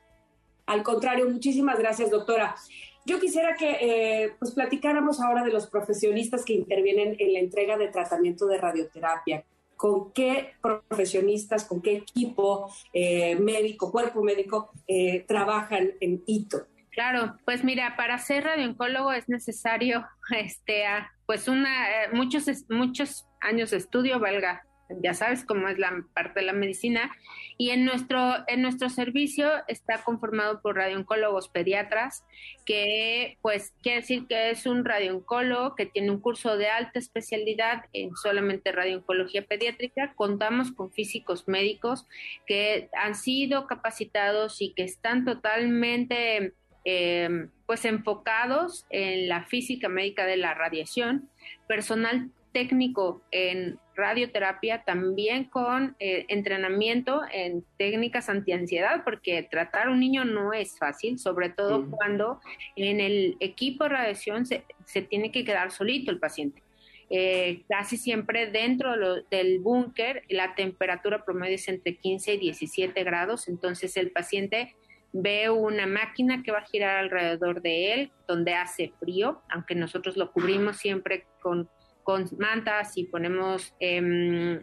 Al 0.67 0.83
contrario, 0.83 1.31
muchísimas 1.31 1.79
gracias, 1.79 2.11
doctora. 2.11 2.57
Yo 3.07 3.21
quisiera 3.21 3.55
que 3.55 3.71
eh, 3.71 4.33
pues 4.41 4.51
platicáramos 4.51 5.21
ahora 5.21 5.45
de 5.45 5.53
los 5.53 5.69
profesionistas 5.69 6.45
que 6.45 6.55
intervienen 6.55 7.15
en 7.21 7.35
la 7.35 7.39
entrega 7.39 7.77
de 7.77 7.87
tratamiento 7.87 8.47
de 8.47 8.59
radioterapia 8.59 9.45
con 9.85 10.15
qué 10.15 10.55
profesionistas, 10.63 11.67
con 11.67 11.83
qué 11.83 11.97
equipo 11.97 12.75
eh, 12.95 13.37
médico, 13.37 13.93
cuerpo 13.93 14.23
médico 14.25 14.71
eh, 14.89 15.27
trabajan 15.29 15.91
en 16.01 16.23
ITO. 16.27 16.67
Claro, 16.89 17.37
pues 17.45 17.65
mira, 17.65 17.95
para 17.95 18.17
ser 18.17 18.45
radiooncólogo 18.45 19.13
es 19.13 19.29
necesario, 19.29 20.07
este, 20.31 20.85
pues 21.27 21.49
una, 21.49 21.91
eh, 21.91 22.09
muchos, 22.15 22.47
muchos 22.71 23.27
años 23.43 23.73
de 23.73 23.77
estudio, 23.77 24.19
valga 24.19 24.65
ya 24.89 25.15
sabes 25.15 25.45
cómo 25.45 25.69
es 25.69 25.79
la 25.79 26.05
parte 26.13 26.41
de 26.41 26.47
la 26.47 26.53
medicina, 26.53 27.11
y 27.57 27.71
en 27.71 27.85
nuestro, 27.85 28.35
en 28.49 28.63
nuestro 28.63 28.89
servicio 28.91 29.51
está 29.69 30.03
conformado 30.03 30.61
por 30.61 30.77
radiooncólogos 30.77 31.49
pediatras, 31.49 32.25
que 32.67 33.39
pues 33.43 33.73
quiere 33.83 34.01
decir 34.01 34.27
que 34.27 34.51
es 34.51 34.67
un 34.67 34.85
radiooncólogo 34.85 35.75
que 35.75 35.87
tiene 35.87 36.11
un 36.11 36.21
curso 36.21 36.57
de 36.57 36.69
alta 36.69 36.99
especialidad 36.99 37.85
en 37.93 38.15
solamente 38.17 38.73
radiooncología 38.73 39.45
pediátrica. 39.47 40.15
Contamos 40.15 40.73
con 40.73 40.91
físicos 40.91 41.49
médicos 41.49 42.07
que 42.47 42.89
han 43.01 43.15
sido 43.15 43.67
capacitados 43.67 44.61
y 44.61 44.73
que 44.75 44.83
están 44.85 45.25
totalmente 45.25 46.55
eh, 46.85 47.49
pues 47.67 47.85
enfocados 47.85 48.87
en 48.91 49.29
la 49.29 49.45
física 49.45 49.89
médica 49.89 50.27
de 50.27 50.37
la 50.37 50.55
radiación, 50.55 51.31
personal 51.67 52.31
técnico 52.55 53.21
en 53.33 53.79
radioterapia, 53.97 54.85
también 54.85 55.45
con 55.45 55.97
eh, 55.99 56.25
entrenamiento 56.29 57.23
en 57.33 57.65
técnicas 57.77 58.29
antiansiedad, 58.31 59.03
porque 59.05 59.43
tratar 59.43 59.89
a 59.89 59.91
un 59.91 60.01
niño 60.01 60.25
no 60.25 60.53
es 60.53 60.79
fácil, 60.79 61.19
sobre 61.19 61.51
todo 61.51 61.91
cuando 61.91 62.41
en 62.77 63.01
el 63.01 63.37
equipo 63.41 63.85
de 63.85 63.91
radiación 63.91 64.47
se, 64.47 64.63
tiene 65.11 65.31
que 65.31 65.45
quedar 65.45 65.71
solito 65.71 66.11
el 66.11 66.19
paciente. 66.19 66.63
Eh, 67.11 67.65
casi 67.69 67.99
siempre 67.99 68.51
dentro 68.51 68.95
del 69.31 69.59
búnker 69.59 70.23
la 70.31 70.55
temperatura 70.55 71.23
promedio 71.25 71.57
es 71.57 71.69
entre 71.69 71.97
15 71.97 72.35
y 72.35 72.39
17 72.39 73.05
grados, 73.05 73.49
entonces 73.49 73.97
el 73.97 74.11
paciente 74.11 74.75
ve 75.13 75.51
una 75.51 75.87
máquina 75.87 76.43
que 76.43 76.51
va 76.51 76.59
a 76.59 76.67
girar 76.67 76.99
alrededor 76.99 77.63
de 77.63 77.93
él, 77.93 78.13
donde 78.27 78.55
hace 78.55 78.93
frío, 79.01 79.43
aunque 79.49 79.75
nosotros 79.75 80.17
lo 80.17 80.33
cubrimos 80.33 80.79
siempre 80.79 81.27
con 81.41 81.69
con 82.05 82.29
mantas 82.39 82.97
y 82.97 83.05
ponemos 83.05 83.75
em, 83.81 84.61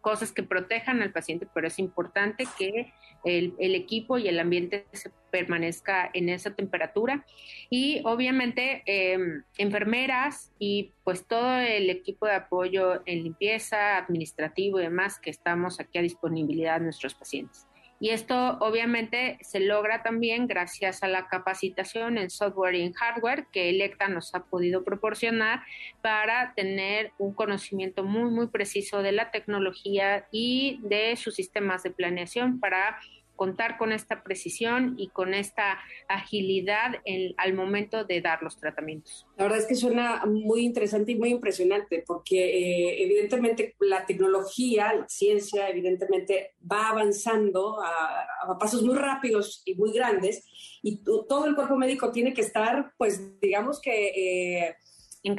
cosas 0.00 0.32
que 0.32 0.42
protejan 0.42 1.02
al 1.02 1.12
paciente, 1.12 1.46
pero 1.54 1.68
es 1.68 1.78
importante 1.78 2.46
que 2.58 2.92
el, 3.24 3.54
equipo 3.74 4.16
y 4.18 4.28
el 4.28 4.40
ambiente 4.40 4.86
se 4.92 5.10
permanezca 5.30 6.10
en 6.14 6.30
esa 6.30 6.54
temperatura. 6.54 7.24
Y 7.68 8.00
obviamente 8.04 8.82
em, 8.86 9.44
enfermeras 9.58 10.52
y 10.58 10.92
pues 11.04 11.26
todo 11.26 11.58
el 11.58 11.90
equipo 11.90 12.26
de 12.26 12.34
apoyo 12.34 13.02
en 13.06 13.22
limpieza, 13.22 13.98
administrativo 13.98 14.80
y 14.80 14.84
demás 14.84 15.20
que 15.20 15.30
estamos 15.30 15.78
aquí 15.80 15.98
a 15.98 16.02
disponibilidad 16.02 16.78
de 16.78 16.84
nuestros 16.84 17.14
pacientes. 17.14 17.66
Y 18.02 18.10
esto 18.10 18.56
obviamente 18.60 19.36
se 19.42 19.60
logra 19.60 20.02
también 20.02 20.46
gracias 20.46 21.02
a 21.02 21.08
la 21.08 21.28
capacitación 21.28 22.16
en 22.16 22.30
software 22.30 22.74
y 22.74 22.82
en 22.82 22.94
hardware 22.94 23.46
que 23.52 23.68
Electa 23.68 24.08
nos 24.08 24.34
ha 24.34 24.44
podido 24.44 24.84
proporcionar 24.84 25.62
para 26.00 26.54
tener 26.54 27.12
un 27.18 27.34
conocimiento 27.34 28.02
muy, 28.02 28.30
muy 28.30 28.46
preciso 28.46 29.02
de 29.02 29.12
la 29.12 29.30
tecnología 29.30 30.26
y 30.32 30.80
de 30.82 31.14
sus 31.16 31.34
sistemas 31.34 31.82
de 31.82 31.90
planeación 31.90 32.58
para 32.58 32.98
contar 33.40 33.78
con 33.78 33.90
esta 33.90 34.22
precisión 34.22 34.96
y 34.98 35.08
con 35.08 35.32
esta 35.32 35.78
agilidad 36.08 36.96
al 37.38 37.54
momento 37.54 38.04
de 38.04 38.20
dar 38.20 38.42
los 38.42 38.58
tratamientos. 38.58 39.26
La 39.38 39.44
verdad 39.44 39.60
es 39.60 39.66
que 39.66 39.76
suena 39.76 40.26
muy 40.26 40.60
interesante 40.60 41.12
y 41.12 41.14
muy 41.14 41.30
impresionante 41.30 42.04
porque 42.06 42.36
eh, 42.36 43.02
evidentemente 43.02 43.76
la 43.80 44.04
tecnología, 44.04 44.92
la 44.92 45.08
ciencia, 45.08 45.70
evidentemente 45.70 46.52
va 46.70 46.90
avanzando 46.90 47.80
a, 47.82 48.58
pasos 48.58 48.82
muy 48.82 48.94
rápidos 48.94 49.62
y 49.64 49.74
muy 49.74 49.90
grandes 49.94 50.44
y 50.82 51.02
todo 51.02 51.46
el 51.46 51.54
cuerpo 51.54 51.78
médico 51.78 52.12
tiene 52.12 52.34
que 52.34 52.42
estar, 52.42 52.92
pues 52.98 53.40
digamos 53.40 53.80
que... 53.80 54.66
Eh, 54.66 54.76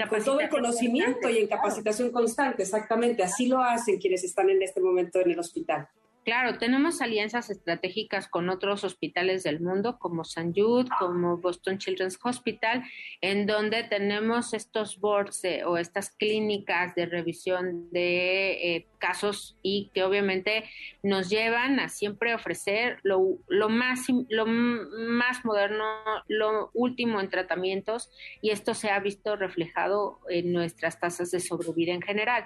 con 0.09 0.23
todo 0.23 0.39
el 0.39 0.49
conocimiento 0.49 1.27
y 1.27 1.39
en 1.39 1.47
capacitación 1.47 2.11
constante, 2.11 2.61
exactamente. 2.61 3.23
Así 3.23 3.47
lo 3.47 3.63
hacen 3.63 3.99
quienes 3.99 4.23
están 4.23 4.49
en 4.51 4.61
este 4.61 4.79
momento 4.79 5.19
en 5.19 5.31
el 5.31 5.39
hospital. 5.39 5.87
Claro, 6.23 6.59
tenemos 6.59 7.01
alianzas 7.01 7.49
estratégicas 7.49 8.27
con 8.27 8.49
otros 8.49 8.83
hospitales 8.83 9.41
del 9.41 9.59
mundo, 9.59 9.97
como 9.97 10.21
St. 10.21 10.51
Jude, 10.55 10.87
como 10.99 11.37
Boston 11.37 11.79
Children's 11.79 12.19
Hospital, 12.21 12.83
en 13.21 13.47
donde 13.47 13.83
tenemos 13.83 14.53
estos 14.53 14.99
boards 14.99 15.41
o 15.65 15.77
estas 15.77 16.11
clínicas 16.11 16.93
de 16.93 17.07
revisión 17.07 17.89
de 17.89 18.75
eh, 18.75 18.87
casos 18.99 19.57
y 19.63 19.89
que 19.95 20.03
obviamente 20.03 20.65
nos 21.01 21.27
llevan 21.27 21.79
a 21.79 21.89
siempre 21.89 22.35
ofrecer 22.35 22.99
lo, 23.01 23.39
lo, 23.47 23.69
más, 23.69 24.05
lo 24.29 24.45
más 24.45 25.43
moderno, 25.43 25.85
lo 26.27 26.69
último 26.75 27.19
en 27.19 27.29
tratamientos, 27.29 28.11
y 28.43 28.51
esto 28.51 28.75
se 28.75 28.91
ha 28.91 28.99
visto 28.99 29.37
reflejado 29.37 30.19
en 30.29 30.53
nuestras 30.53 30.99
tasas 30.99 31.31
de 31.31 31.39
sobrevida 31.39 31.93
en 31.93 32.03
general. 32.03 32.45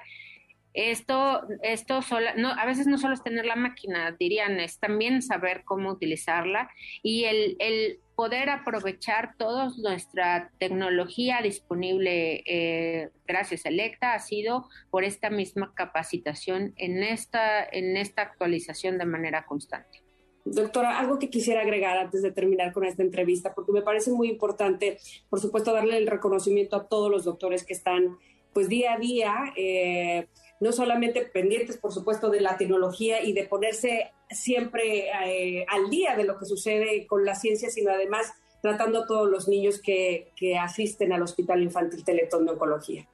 Esto, 0.76 1.42
esto 1.64 2.02
no, 2.36 2.50
a 2.50 2.66
veces 2.66 2.86
no 2.86 2.98
solo 2.98 3.14
es 3.14 3.24
tener 3.24 3.46
la 3.46 3.56
máquina, 3.56 4.16
dirían, 4.20 4.60
es 4.60 4.78
también 4.78 5.22
saber 5.22 5.64
cómo 5.64 5.90
utilizarla 5.90 6.70
y 7.02 7.24
el, 7.24 7.56
el 7.60 8.00
poder 8.16 8.50
aprovechar 8.50 9.36
toda 9.38 9.72
nuestra 9.78 10.52
tecnología 10.60 11.40
disponible 11.42 12.44
eh, 12.46 13.10
gracias 13.26 13.66
a 13.66 13.70
Electa 13.70 14.14
ha 14.14 14.20
sido 14.20 14.68
por 14.90 15.06
esta 15.06 15.30
misma 15.30 15.74
capacitación 15.74 16.74
en 16.76 17.04
esta, 17.04 17.64
en 17.64 17.96
esta 17.96 18.24
actualización 18.24 18.98
de 18.98 19.06
manera 19.06 19.46
constante. 19.46 20.02
Doctora, 20.46 21.00
algo 21.00 21.18
que 21.20 21.30
quisiera 21.30 21.62
agregar 21.62 21.98
antes 21.98 22.22
de 22.22 22.32
terminar 22.32 22.72
con 22.72 22.86
esta 22.86 23.02
entrevista, 23.02 23.56
porque 23.56 23.72
me 23.72 23.82
parece 23.82 24.12
muy 24.12 24.30
importante, 24.30 25.00
por 25.30 25.40
supuesto, 25.40 25.74
darle 25.74 25.98
el 25.98 26.06
reconocimiento 26.06 26.76
a 26.76 26.88
todos 26.88 27.10
los 27.10 27.24
doctores 27.24 27.66
que 27.66 27.74
están, 27.74 28.20
pues 28.54 28.70
día 28.70 28.94
a 28.94 29.00
día, 29.00 29.36
eh, 29.56 30.28
no 30.60 30.72
solamente 30.72 31.26
pendientes, 31.26 31.78
por 31.78 31.92
supuesto, 31.92 32.30
de 32.30 32.42
la 32.42 32.58
tecnología 32.58 33.24
y 33.24 33.34
de 33.34 33.46
ponerse 33.46 34.12
siempre 34.30 35.10
eh, 35.26 35.66
al 35.70 35.90
día 35.90 36.16
de 36.16 36.24
lo 36.24 36.38
que 36.38 36.46
sucede 36.46 37.06
con 37.08 37.26
la 37.26 37.36
ciencia, 37.36 37.70
sino 37.70 37.92
además 37.92 38.34
tratando 38.62 39.04
a 39.04 39.06
todos 39.06 39.30
los 39.30 39.48
niños 39.48 39.82
que, 39.82 40.32
que 40.36 40.58
asisten 40.58 41.14
al 41.14 41.22
Hospital 41.22 41.62
Infantil 41.62 42.04
Teletón 42.04 42.46
de 42.46 42.54
Oncología. 42.54 43.08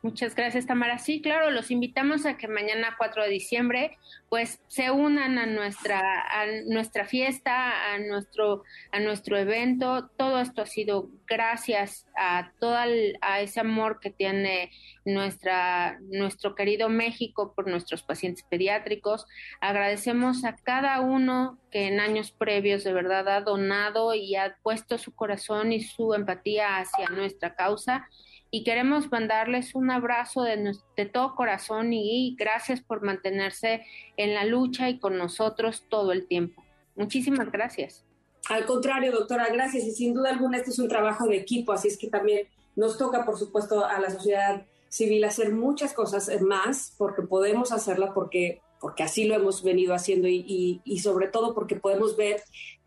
Muchas 0.00 0.36
gracias, 0.36 0.64
Tamara. 0.64 0.98
Sí, 0.98 1.20
claro, 1.20 1.50
los 1.50 1.72
invitamos 1.72 2.24
a 2.24 2.36
que 2.36 2.46
mañana 2.46 2.94
4 2.96 3.24
de 3.24 3.30
diciembre 3.30 3.98
pues 4.28 4.60
se 4.68 4.92
unan 4.92 5.38
a 5.38 5.46
nuestra 5.46 5.98
a 6.00 6.46
nuestra 6.66 7.04
fiesta, 7.04 7.92
a 7.92 7.98
nuestro 7.98 8.62
a 8.92 9.00
nuestro 9.00 9.36
evento. 9.36 10.08
Todo 10.16 10.38
esto 10.40 10.62
ha 10.62 10.66
sido 10.66 11.10
gracias 11.26 12.06
a 12.16 12.52
todo 12.60 12.76
a 12.76 13.40
ese 13.40 13.58
amor 13.58 13.98
que 13.98 14.10
tiene 14.10 14.70
nuestra 15.04 15.98
nuestro 16.00 16.54
querido 16.54 16.88
México 16.88 17.52
por 17.56 17.66
nuestros 17.66 18.04
pacientes 18.04 18.44
pediátricos. 18.48 19.26
Agradecemos 19.60 20.44
a 20.44 20.54
cada 20.54 21.00
uno 21.00 21.58
que 21.72 21.88
en 21.88 21.98
años 21.98 22.30
previos 22.30 22.84
de 22.84 22.92
verdad 22.92 23.28
ha 23.28 23.40
donado 23.40 24.14
y 24.14 24.36
ha 24.36 24.58
puesto 24.62 24.96
su 24.96 25.12
corazón 25.12 25.72
y 25.72 25.80
su 25.80 26.14
empatía 26.14 26.76
hacia 26.76 27.08
nuestra 27.08 27.56
causa 27.56 28.08
y 28.50 28.64
queremos 28.64 29.10
mandarles 29.10 29.74
un 29.74 29.90
abrazo 29.90 30.42
de, 30.42 30.74
de, 30.96 31.06
todo 31.06 31.34
corazón 31.34 31.92
y 31.92 32.34
gracias 32.38 32.80
por 32.80 33.02
mantenerse 33.02 33.84
en 34.16 34.34
la 34.34 34.44
lucha 34.44 34.88
y 34.88 34.98
con 34.98 35.18
nosotros 35.18 35.84
todo 35.88 36.12
el 36.12 36.26
tiempo. 36.26 36.64
Muchísimas 36.96 37.52
gracias. 37.52 38.04
Al 38.48 38.64
contrario, 38.64 39.12
doctora, 39.12 39.48
gracias. 39.52 39.84
Y 39.84 39.90
sin 39.92 40.14
duda 40.14 40.30
alguna, 40.30 40.58
este 40.58 40.70
es 40.70 40.78
un 40.78 40.88
trabajo 40.88 41.26
de 41.26 41.36
equipo, 41.36 41.72
así 41.72 41.88
es 41.88 41.98
que 41.98 42.08
también 42.08 42.48
nos 42.76 42.96
toca, 42.96 43.24
por 43.24 43.38
supuesto, 43.38 43.84
a 43.84 44.00
la 44.00 44.10
sociedad 44.10 44.64
civil 44.88 45.24
hacer 45.24 45.52
muchas 45.52 45.92
cosas 45.92 46.30
más, 46.40 46.94
porque 46.96 47.22
podemos 47.22 47.72
hacerla, 47.72 48.14
porque, 48.14 48.62
porque 48.80 49.02
así 49.02 49.24
lo 49.24 49.34
hemos 49.34 49.62
venido 49.62 49.94
haciendo 49.94 50.28
y, 50.28 50.80
y, 50.82 50.98
sobre 51.00 51.28
todo 51.28 51.54
porque 51.54 51.76
podemos 51.76 52.16
ver 52.16 52.42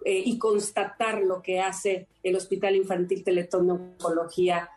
eh, 0.05 0.23
y 0.25 0.39
constatar 0.39 1.21
lo 1.21 1.43
que 1.43 1.59
hace 1.59 2.07
el 2.23 2.35
Hospital 2.35 2.75
Infantil 2.75 3.23
Teletón 3.23 3.69
Oncología 3.69 4.69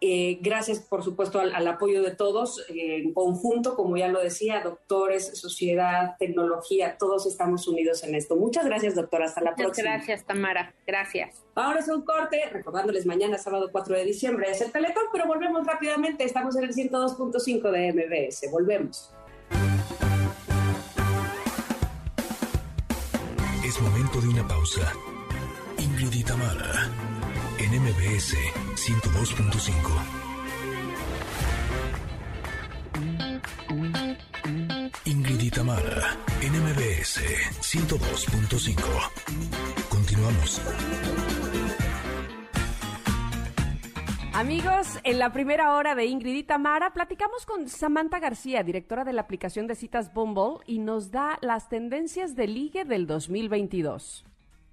eh, 0.00 0.38
gracias, 0.40 0.78
por 0.78 1.02
supuesto, 1.02 1.40
al, 1.40 1.66
apoyo 1.66 2.02
de 2.02 2.14
todos 2.14 2.64
eh, 2.68 2.98
en 3.02 3.12
conjunto, 3.12 3.74
como 3.74 3.96
ya 3.96 4.06
lo 4.06 4.20
decía, 4.20 4.60
doctores, 4.62 5.36
sociedad, 5.38 6.14
tecnología, 6.18 6.96
todos 6.98 7.26
estamos 7.26 7.66
unidos 7.66 8.04
en 8.04 8.14
esto. 8.14 8.36
Muchas 8.36 8.64
gracias, 8.64 8.94
doctora. 8.94 9.26
Hasta 9.26 9.40
la 9.40 9.56
próxima. 9.56 9.94
Gracias, 9.94 10.24
Tamara. 10.24 10.72
Gracias. 10.86 11.44
Ahora 11.56 11.80
es 11.80 11.88
un 11.88 12.02
corte, 12.02 12.40
recordándoles 12.52 13.06
mañana, 13.06 13.38
sábado 13.38 13.70
4 13.72 13.96
de 13.96 14.04
diciembre, 14.04 14.48
es 14.50 14.60
el 14.60 14.70
Teletón, 14.70 15.04
pero 15.12 15.26
volvemos 15.26 15.66
rápidamente. 15.66 16.22
Estamos 16.22 16.54
en 16.56 16.64
el 16.64 16.74
102.5 16.74 17.70
de 17.72 17.92
MBS. 17.92 18.50
Volvemos. 18.52 19.12
Es 23.64 23.80
momento 23.80 24.20
de 24.20 24.28
una 24.28 24.46
pausa. 24.46 24.92
Ingrid 25.78 26.12
y 26.12 26.22
Tamara 26.22 27.17
en 27.70 27.82
MBS 27.82 28.34
102.5. 28.76 29.72
Ingrid 35.04 35.40
y 35.40 35.50
Tamara, 35.50 36.16
en 36.40 36.52
MBS 36.52 37.20
102.5. 37.60 38.78
Continuamos. 39.90 40.62
Amigos, 44.32 44.98
en 45.04 45.18
la 45.18 45.32
primera 45.32 45.74
hora 45.74 45.94
de 45.94 46.06
Ingrid 46.06 46.36
y 46.36 46.44
platicamos 46.44 47.44
con 47.44 47.68
Samantha 47.68 48.18
García, 48.18 48.62
directora 48.62 49.04
de 49.04 49.12
la 49.12 49.22
aplicación 49.22 49.66
de 49.66 49.74
citas 49.74 50.14
Bumble, 50.14 50.64
y 50.66 50.78
nos 50.78 51.10
da 51.10 51.38
las 51.42 51.68
tendencias 51.68 52.34
de 52.34 52.46
ligue 52.46 52.84
del 52.84 53.06
2022. 53.06 54.27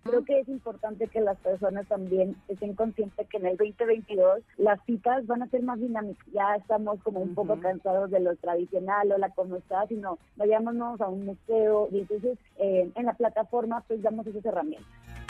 Creo 0.08 0.24
que 0.24 0.40
es 0.40 0.48
importante 0.50 1.08
que 1.08 1.20
las 1.20 1.36
personas 1.40 1.88
también 1.88 2.36
estén 2.48 2.76
conscientes 2.76 3.28
que 3.28 3.38
en 3.38 3.48
el 3.48 3.58
2022 3.58 4.44
las 4.58 4.80
citas 4.86 5.26
van 5.26 5.42
a 5.42 5.48
ser 5.48 5.64
más 5.64 5.80
dinámicas. 5.80 6.24
Ya 6.32 6.56
estamos 6.58 7.02
como 7.02 7.22
un 7.22 7.34
poco 7.34 7.60
cansados 7.60 8.12
de 8.12 8.20
lo 8.20 8.36
tradicional 8.36 9.12
o 9.12 9.18
la 9.18 9.32
como 9.32 9.56
está, 9.56 9.88
sino 9.88 10.20
vayámonos 10.36 11.02
a 11.02 11.08
un 11.08 11.26
museo 11.26 11.90
y 11.92 12.02
entonces 12.02 12.38
eh, 12.58 12.92
en 12.94 13.06
la 13.08 13.14
plataforma 13.14 13.84
pues 13.88 14.04
damos 14.04 14.28
esas 14.28 14.46
herramientas. 14.46 15.25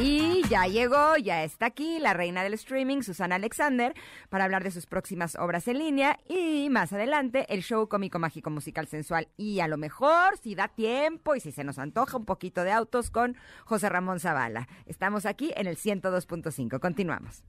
Y 0.00 0.42
ya 0.48 0.66
llegó, 0.68 1.16
ya 1.16 1.42
está 1.42 1.66
aquí 1.66 1.98
la 1.98 2.14
reina 2.14 2.44
del 2.44 2.54
streaming, 2.54 3.02
Susana 3.02 3.34
Alexander, 3.34 3.94
para 4.28 4.44
hablar 4.44 4.62
de 4.62 4.70
sus 4.70 4.86
próximas 4.86 5.34
obras 5.34 5.66
en 5.66 5.78
línea 5.78 6.20
y 6.28 6.68
más 6.70 6.92
adelante 6.92 7.46
el 7.52 7.62
show 7.62 7.88
cómico 7.88 8.20
mágico 8.20 8.48
musical 8.48 8.86
sensual 8.86 9.26
y 9.36 9.58
a 9.58 9.66
lo 9.66 9.76
mejor 9.76 10.38
si 10.38 10.54
da 10.54 10.68
tiempo 10.68 11.34
y 11.34 11.40
si 11.40 11.50
se 11.50 11.64
nos 11.64 11.80
antoja 11.80 12.16
un 12.16 12.26
poquito 12.26 12.62
de 12.62 12.70
autos 12.70 13.10
con 13.10 13.36
José 13.64 13.88
Ramón 13.88 14.20
Zavala. 14.20 14.68
Estamos 14.86 15.26
aquí 15.26 15.52
en 15.56 15.66
el 15.66 15.76
102.5. 15.76 16.78
Continuamos. 16.78 17.42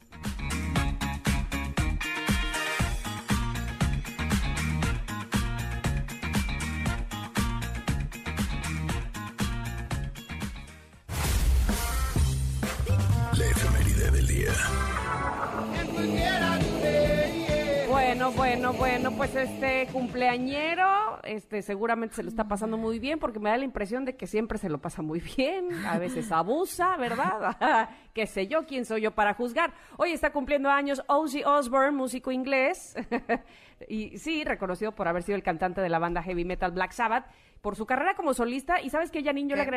Bueno, 18.09 18.31
bueno, 18.31 18.73
bueno, 18.73 19.11
pues 19.11 19.35
este 19.35 19.87
cumpleañero, 19.93 21.19
este 21.25 21.61
seguramente 21.61 22.15
se 22.15 22.23
lo 22.23 22.29
está 22.29 22.47
pasando 22.47 22.75
muy 22.75 22.97
bien 22.97 23.19
porque 23.19 23.37
me 23.37 23.51
da 23.51 23.57
la 23.57 23.65
impresión 23.65 24.03
de 24.03 24.15
que 24.15 24.25
siempre 24.25 24.57
se 24.57 24.67
lo 24.67 24.79
pasa 24.79 25.03
muy 25.03 25.19
bien, 25.19 25.71
a 25.85 25.99
veces 25.99 26.31
abusa, 26.31 26.97
¿verdad? 26.97 27.87
Qué 28.15 28.25
sé 28.25 28.47
yo, 28.47 28.65
quién 28.65 28.85
soy 28.85 29.01
yo 29.01 29.11
para 29.11 29.35
juzgar. 29.35 29.75
Hoy 29.97 30.11
está 30.11 30.31
cumpliendo 30.31 30.71
años 30.71 31.03
Ozzy 31.05 31.43
Osbourne, 31.43 31.91
músico 31.91 32.31
inglés, 32.31 32.95
y 33.87 34.17
sí, 34.17 34.43
reconocido 34.43 34.91
por 34.91 35.07
haber 35.07 35.21
sido 35.21 35.35
el 35.35 35.43
cantante 35.43 35.79
de 35.79 35.89
la 35.89 35.99
banda 35.99 36.23
heavy 36.23 36.45
metal 36.45 36.71
Black 36.71 36.93
Sabbath 36.93 37.27
por 37.61 37.75
su 37.75 37.85
carrera 37.85 38.15
como 38.15 38.33
solista. 38.33 38.81
Y 38.81 38.89
sabes 38.89 39.11
que, 39.11 39.23
Janine, 39.23 39.51
yo 39.51 39.55
le 39.55 39.69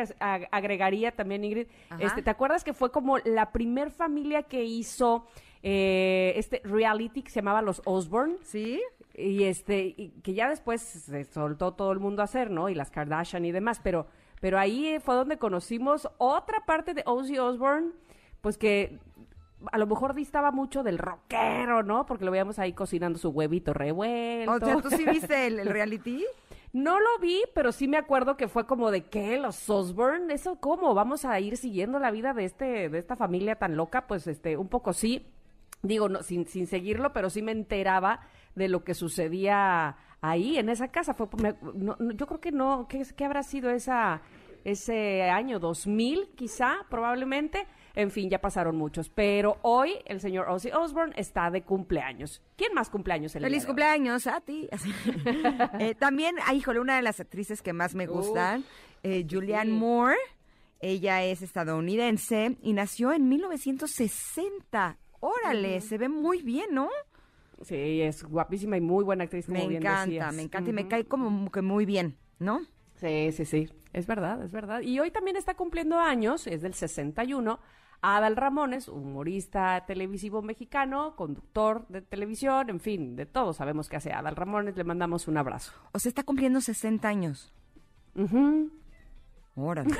agregaría 0.49 1.11
también, 1.11 1.43
Ingrid, 1.43 1.67
este, 1.99 2.23
¿te 2.23 2.31
acuerdas 2.31 2.63
que 2.63 2.73
fue 2.73 2.91
como 2.91 3.19
la 3.19 3.51
primer 3.51 3.91
familia 3.91 4.41
que 4.41 4.63
hizo 4.63 5.27
eh, 5.63 6.33
este 6.35 6.61
reality 6.65 7.23
que 7.23 7.31
se 7.31 7.39
llamaba 7.39 7.61
Los 7.61 7.81
Osborne? 7.85 8.35
Sí. 8.43 8.81
Y 9.15 9.43
este, 9.43 10.11
que 10.21 10.33
ya 10.33 10.49
después 10.49 10.81
se 10.81 11.23
soltó 11.23 11.73
todo 11.73 11.91
el 11.91 11.99
mundo 11.99 12.21
a 12.21 12.25
hacer, 12.25 12.51
¿no? 12.51 12.69
Y 12.69 12.75
las 12.75 12.91
Kardashian 12.91 13.45
y 13.45 13.51
demás, 13.51 13.79
pero, 13.81 14.07
pero 14.41 14.59
ahí 14.59 14.97
fue 14.99 15.15
donde 15.15 15.37
conocimos 15.37 16.09
otra 16.17 16.65
parte 16.65 16.93
de 16.93 17.03
Ozzy 17.05 17.39
Osbourne, 17.39 17.91
pues 18.41 18.57
que 18.57 18.99
a 19.71 19.77
lo 19.77 19.87
mejor 19.87 20.13
distaba 20.13 20.51
mucho 20.51 20.83
del 20.83 20.97
rockero, 20.97 21.83
¿no? 21.83 22.05
Porque 22.05 22.25
lo 22.25 22.31
veíamos 22.31 22.59
ahí 22.59 22.73
cocinando 22.73 23.17
su 23.17 23.29
huevito 23.29 23.73
revuelto. 23.73 24.51
O 24.51 24.59
sea, 24.59 24.81
¿tú 24.81 24.89
sí 24.89 25.05
viste 25.09 25.47
el 25.47 25.65
reality? 25.65 26.25
No 26.73 26.99
lo 26.99 27.19
vi, 27.21 27.43
pero 27.53 27.71
sí 27.71 27.87
me 27.87 27.97
acuerdo 27.97 28.35
que 28.35 28.47
fue 28.47 28.65
como 28.65 28.89
de 28.89 29.05
qué, 29.05 29.37
los 29.37 29.69
Osborne, 29.69 30.33
eso 30.33 30.55
cómo, 30.59 30.95
vamos 30.95 31.23
a 31.23 31.39
ir 31.39 31.55
siguiendo 31.55 31.99
la 31.99 32.09
vida 32.09 32.33
de 32.33 32.45
este, 32.45 32.89
de 32.89 32.97
esta 32.97 33.15
familia 33.15 33.55
tan 33.57 33.77
loca, 33.77 34.07
pues 34.07 34.25
este, 34.25 34.57
un 34.57 34.67
poco 34.67 34.91
sí, 34.91 35.27
digo, 35.83 36.09
no, 36.09 36.23
sin, 36.23 36.47
sin 36.47 36.65
seguirlo, 36.65 37.13
pero 37.13 37.29
sí 37.29 37.41
me 37.41 37.51
enteraba 37.51 38.21
de 38.55 38.69
lo 38.69 38.83
que 38.83 38.93
sucedía 38.93 39.97
ahí 40.21 40.57
en 40.57 40.69
esa 40.69 40.87
casa. 40.87 41.13
Fue, 41.13 41.27
yo 41.35 42.27
creo 42.27 42.39
que 42.39 42.51
no, 42.51 42.87
¿qué, 42.87 43.03
¿qué 43.15 43.25
habrá 43.25 43.43
sido 43.43 43.69
esa, 43.69 44.21
ese 44.63 45.23
año? 45.23 45.59
¿2000 45.59 46.35
quizá, 46.35 46.85
probablemente? 46.89 47.67
En 47.95 48.09
fin, 48.09 48.29
ya 48.29 48.39
pasaron 48.39 48.77
muchos. 48.77 49.09
Pero 49.09 49.57
hoy 49.61 49.95
el 50.05 50.19
señor 50.21 50.49
Ozzy 50.49 50.71
Osbourne 50.71 51.13
está 51.17 51.51
de 51.51 51.63
cumpleaños. 51.63 52.41
¿Quién 52.55 52.73
más 52.73 52.89
cumpleaños? 52.89 53.35
El 53.35 53.43
Feliz 53.43 53.65
cumpleaños 53.65 54.25
a 54.25 54.41
ti. 54.41 54.69
eh, 55.79 55.95
también, 55.95 56.35
híjole, 56.53 56.79
una 56.79 56.95
de 56.95 57.01
las 57.01 57.19
actrices 57.19 57.61
que 57.61 57.73
más 57.73 57.93
me 57.93 58.07
gustan, 58.07 58.63
eh, 59.03 59.27
Julianne 59.29 59.71
Moore. 59.71 60.17
Ella 60.79 61.23
es 61.23 61.41
estadounidense 61.41 62.57
y 62.61 62.73
nació 62.73 63.13
en 63.13 63.29
1960. 63.29 64.97
Órale, 65.25 65.79
se 65.79 65.97
ve 65.97 66.09
muy 66.09 66.41
bien, 66.41 66.65
¿no? 66.73 66.89
Sí, 67.61 68.01
es 68.01 68.25
guapísima 68.25 68.75
y 68.75 68.81
muy 68.81 69.05
buena 69.05 69.23
actriz. 69.23 69.47
me 69.47 69.63
encanta, 69.63 70.33
me 70.33 70.41
encanta 70.41 70.69
y 70.69 70.73
me 70.73 70.89
cae 70.89 71.05
como 71.05 71.49
que 71.49 71.61
muy 71.61 71.85
bien, 71.85 72.17
¿no? 72.39 72.59
Sí, 72.95 73.31
sí, 73.31 73.45
sí. 73.45 73.69
Es 73.93 74.05
verdad, 74.05 74.43
es 74.43 74.51
verdad. 74.51 74.81
Y 74.81 74.99
hoy 74.99 75.11
también 75.11 75.37
está 75.37 75.53
cumpliendo 75.53 75.97
años, 75.97 76.45
es 76.45 76.61
del 76.61 76.73
61, 76.73 77.57
Adal 78.01 78.35
Ramones, 78.35 78.89
humorista 78.89 79.85
televisivo 79.85 80.41
mexicano, 80.41 81.15
conductor 81.15 81.87
de 81.87 82.01
televisión, 82.01 82.69
en 82.69 82.81
fin, 82.81 83.15
de 83.15 83.25
todo 83.25 83.53
sabemos 83.53 83.87
que 83.87 83.95
hace 83.95 84.11
Adal 84.11 84.35
Ramones, 84.35 84.75
le 84.75 84.83
mandamos 84.83 85.29
un 85.29 85.37
abrazo. 85.37 85.71
O 85.93 85.99
sea, 85.99 86.09
está 86.09 86.23
cumpliendo 86.23 86.59
60 86.59 87.07
años. 87.07 87.53
Uh 88.15 88.82
Órale. 89.55 89.95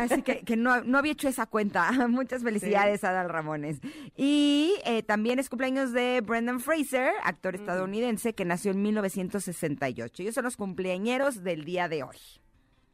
Así 0.00 0.22
que, 0.22 0.40
que 0.40 0.56
no, 0.56 0.82
no 0.82 0.98
había 0.98 1.12
hecho 1.12 1.28
esa 1.28 1.46
cuenta. 1.46 1.90
Muchas 2.08 2.42
felicidades 2.42 3.04
a 3.04 3.12
Dal 3.12 3.28
Ramones. 3.28 3.80
Y 4.16 4.74
eh, 4.84 5.02
también 5.02 5.38
es 5.38 5.48
cumpleaños 5.48 5.92
de 5.92 6.20
Brendan 6.20 6.60
Fraser, 6.60 7.12
actor 7.24 7.54
estadounidense 7.54 8.34
que 8.34 8.44
nació 8.44 8.70
en 8.70 8.82
1968. 8.82 10.22
Ellos 10.22 10.34
son 10.34 10.44
los 10.44 10.56
cumpleañeros 10.56 11.42
del 11.42 11.64
día 11.64 11.88
de 11.88 12.02
hoy. 12.04 12.16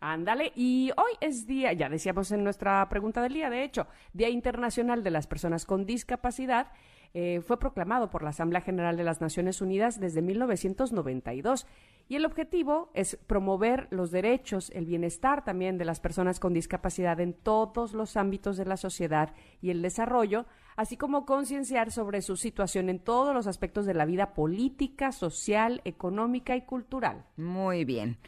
Ándale, 0.00 0.52
y 0.54 0.92
hoy 0.96 1.12
es 1.20 1.46
día, 1.46 1.72
ya 1.72 1.88
decíamos 1.88 2.30
en 2.30 2.44
nuestra 2.44 2.86
pregunta 2.90 3.22
del 3.22 3.32
día, 3.32 3.48
de 3.48 3.64
hecho, 3.64 3.86
Día 4.12 4.28
Internacional 4.28 5.02
de 5.02 5.10
las 5.10 5.26
Personas 5.26 5.64
con 5.64 5.86
Discapacidad, 5.86 6.70
eh, 7.14 7.40
fue 7.40 7.58
proclamado 7.58 8.10
por 8.10 8.22
la 8.22 8.30
Asamblea 8.30 8.60
General 8.60 8.96
de 8.96 9.04
las 9.04 9.20
Naciones 9.20 9.60
Unidas 9.60 10.00
desde 10.00 10.22
1992. 10.22 11.66
Y 12.08 12.16
el 12.16 12.24
objetivo 12.24 12.90
es 12.94 13.16
promover 13.26 13.88
los 13.90 14.10
derechos, 14.10 14.70
el 14.70 14.86
bienestar 14.86 15.44
también 15.44 15.76
de 15.76 15.84
las 15.84 15.98
personas 15.98 16.38
con 16.38 16.52
discapacidad 16.52 17.18
en 17.20 17.34
todos 17.34 17.94
los 17.94 18.16
ámbitos 18.16 18.56
de 18.56 18.64
la 18.64 18.76
sociedad 18.76 19.34
y 19.60 19.70
el 19.70 19.82
desarrollo, 19.82 20.46
así 20.76 20.96
como 20.96 21.26
concienciar 21.26 21.90
sobre 21.90 22.22
su 22.22 22.36
situación 22.36 22.90
en 22.90 23.00
todos 23.00 23.34
los 23.34 23.46
aspectos 23.46 23.86
de 23.86 23.94
la 23.94 24.04
vida 24.04 24.34
política, 24.34 25.10
social, 25.10 25.80
económica 25.84 26.54
y 26.54 26.62
cultural. 26.62 27.24
Muy 27.36 27.84
bien. 27.84 28.18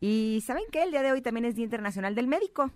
Y 0.00 0.42
¿saben 0.46 0.64
qué? 0.70 0.82
El 0.82 0.90
día 0.90 1.02
de 1.02 1.12
hoy 1.12 1.22
también 1.22 1.46
es 1.46 1.54
Día 1.56 1.64
Internacional 1.64 2.14
del 2.14 2.28
Médico. 2.28 2.70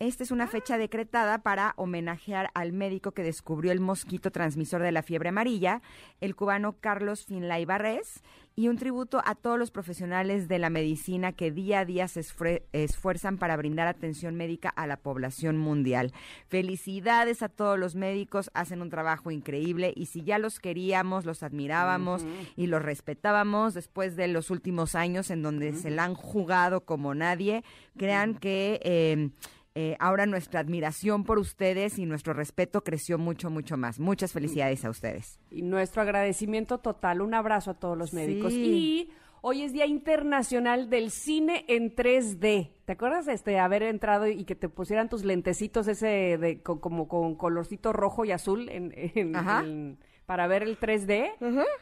Esta 0.00 0.24
es 0.24 0.32
una 0.32 0.48
fecha 0.48 0.76
decretada 0.76 1.38
para 1.38 1.72
homenajear 1.76 2.50
al 2.54 2.72
médico 2.72 3.12
que 3.12 3.22
descubrió 3.22 3.70
el 3.70 3.80
mosquito 3.80 4.32
transmisor 4.32 4.82
de 4.82 4.90
la 4.92 5.02
fiebre 5.02 5.28
amarilla, 5.28 5.82
el 6.20 6.34
cubano 6.34 6.76
Carlos 6.80 7.24
Finlay 7.26 7.64
Barrés, 7.64 8.22
y 8.56 8.68
un 8.68 8.76
tributo 8.76 9.20
a 9.24 9.34
todos 9.34 9.58
los 9.58 9.70
profesionales 9.72 10.46
de 10.46 10.60
la 10.60 10.70
medicina 10.70 11.32
que 11.32 11.50
día 11.50 11.80
a 11.80 11.84
día 11.84 12.06
se 12.06 12.20
esfue- 12.20 12.62
esfuerzan 12.72 13.36
para 13.38 13.56
brindar 13.56 13.88
atención 13.88 14.36
médica 14.36 14.68
a 14.68 14.86
la 14.86 14.96
población 14.96 15.58
mundial. 15.58 16.12
Felicidades 16.48 17.42
a 17.42 17.48
todos 17.48 17.78
los 17.78 17.94
médicos, 17.96 18.50
hacen 18.54 18.80
un 18.82 18.90
trabajo 18.90 19.30
increíble 19.32 19.92
y 19.96 20.06
si 20.06 20.22
ya 20.22 20.38
los 20.38 20.60
queríamos, 20.60 21.24
los 21.24 21.42
admirábamos 21.42 22.24
y 22.56 22.66
los 22.66 22.82
respetábamos 22.82 23.74
después 23.74 24.14
de 24.16 24.28
los 24.28 24.50
últimos 24.50 24.94
años 24.94 25.30
en 25.30 25.42
donde 25.42 25.72
se 25.72 25.90
la 25.90 26.04
han 26.04 26.14
jugado 26.14 26.84
como 26.84 27.14
nadie, 27.14 27.64
crean 27.96 28.34
que... 28.34 28.80
eh, 28.82 29.30
eh, 29.74 29.96
ahora 29.98 30.26
nuestra 30.26 30.60
admiración 30.60 31.24
por 31.24 31.38
ustedes 31.38 31.98
y 31.98 32.06
nuestro 32.06 32.32
respeto 32.32 32.84
creció 32.84 33.18
mucho, 33.18 33.50
mucho 33.50 33.76
más. 33.76 33.98
Muchas 33.98 34.32
felicidades 34.32 34.84
a 34.84 34.90
ustedes. 34.90 35.38
Y 35.50 35.62
nuestro 35.62 36.02
agradecimiento 36.02 36.78
total, 36.78 37.20
un 37.20 37.34
abrazo 37.34 37.72
a 37.72 37.74
todos 37.74 37.98
los 37.98 38.12
médicos. 38.14 38.52
Sí. 38.52 38.60
Y 38.62 39.10
hoy 39.40 39.62
es 39.62 39.72
Día 39.72 39.86
Internacional 39.86 40.88
del 40.90 41.10
Cine 41.10 41.64
en 41.68 41.94
3D. 41.94 42.70
¿Te 42.84 42.92
acuerdas 42.92 43.26
de 43.26 43.32
este 43.32 43.58
haber 43.58 43.82
entrado 43.82 44.26
y 44.28 44.44
que 44.44 44.54
te 44.54 44.68
pusieran 44.68 45.08
tus 45.08 45.24
lentecitos 45.24 45.88
ese 45.88 46.38
de 46.38 46.62
co- 46.62 46.80
como 46.80 47.08
con 47.08 47.34
colorcito 47.34 47.92
rojo 47.92 48.24
y 48.24 48.30
azul 48.32 48.68
en, 48.68 48.92
en- 48.96 49.98
para 50.26 50.46
ver 50.46 50.62
el 50.62 50.78
3D? 50.78 51.32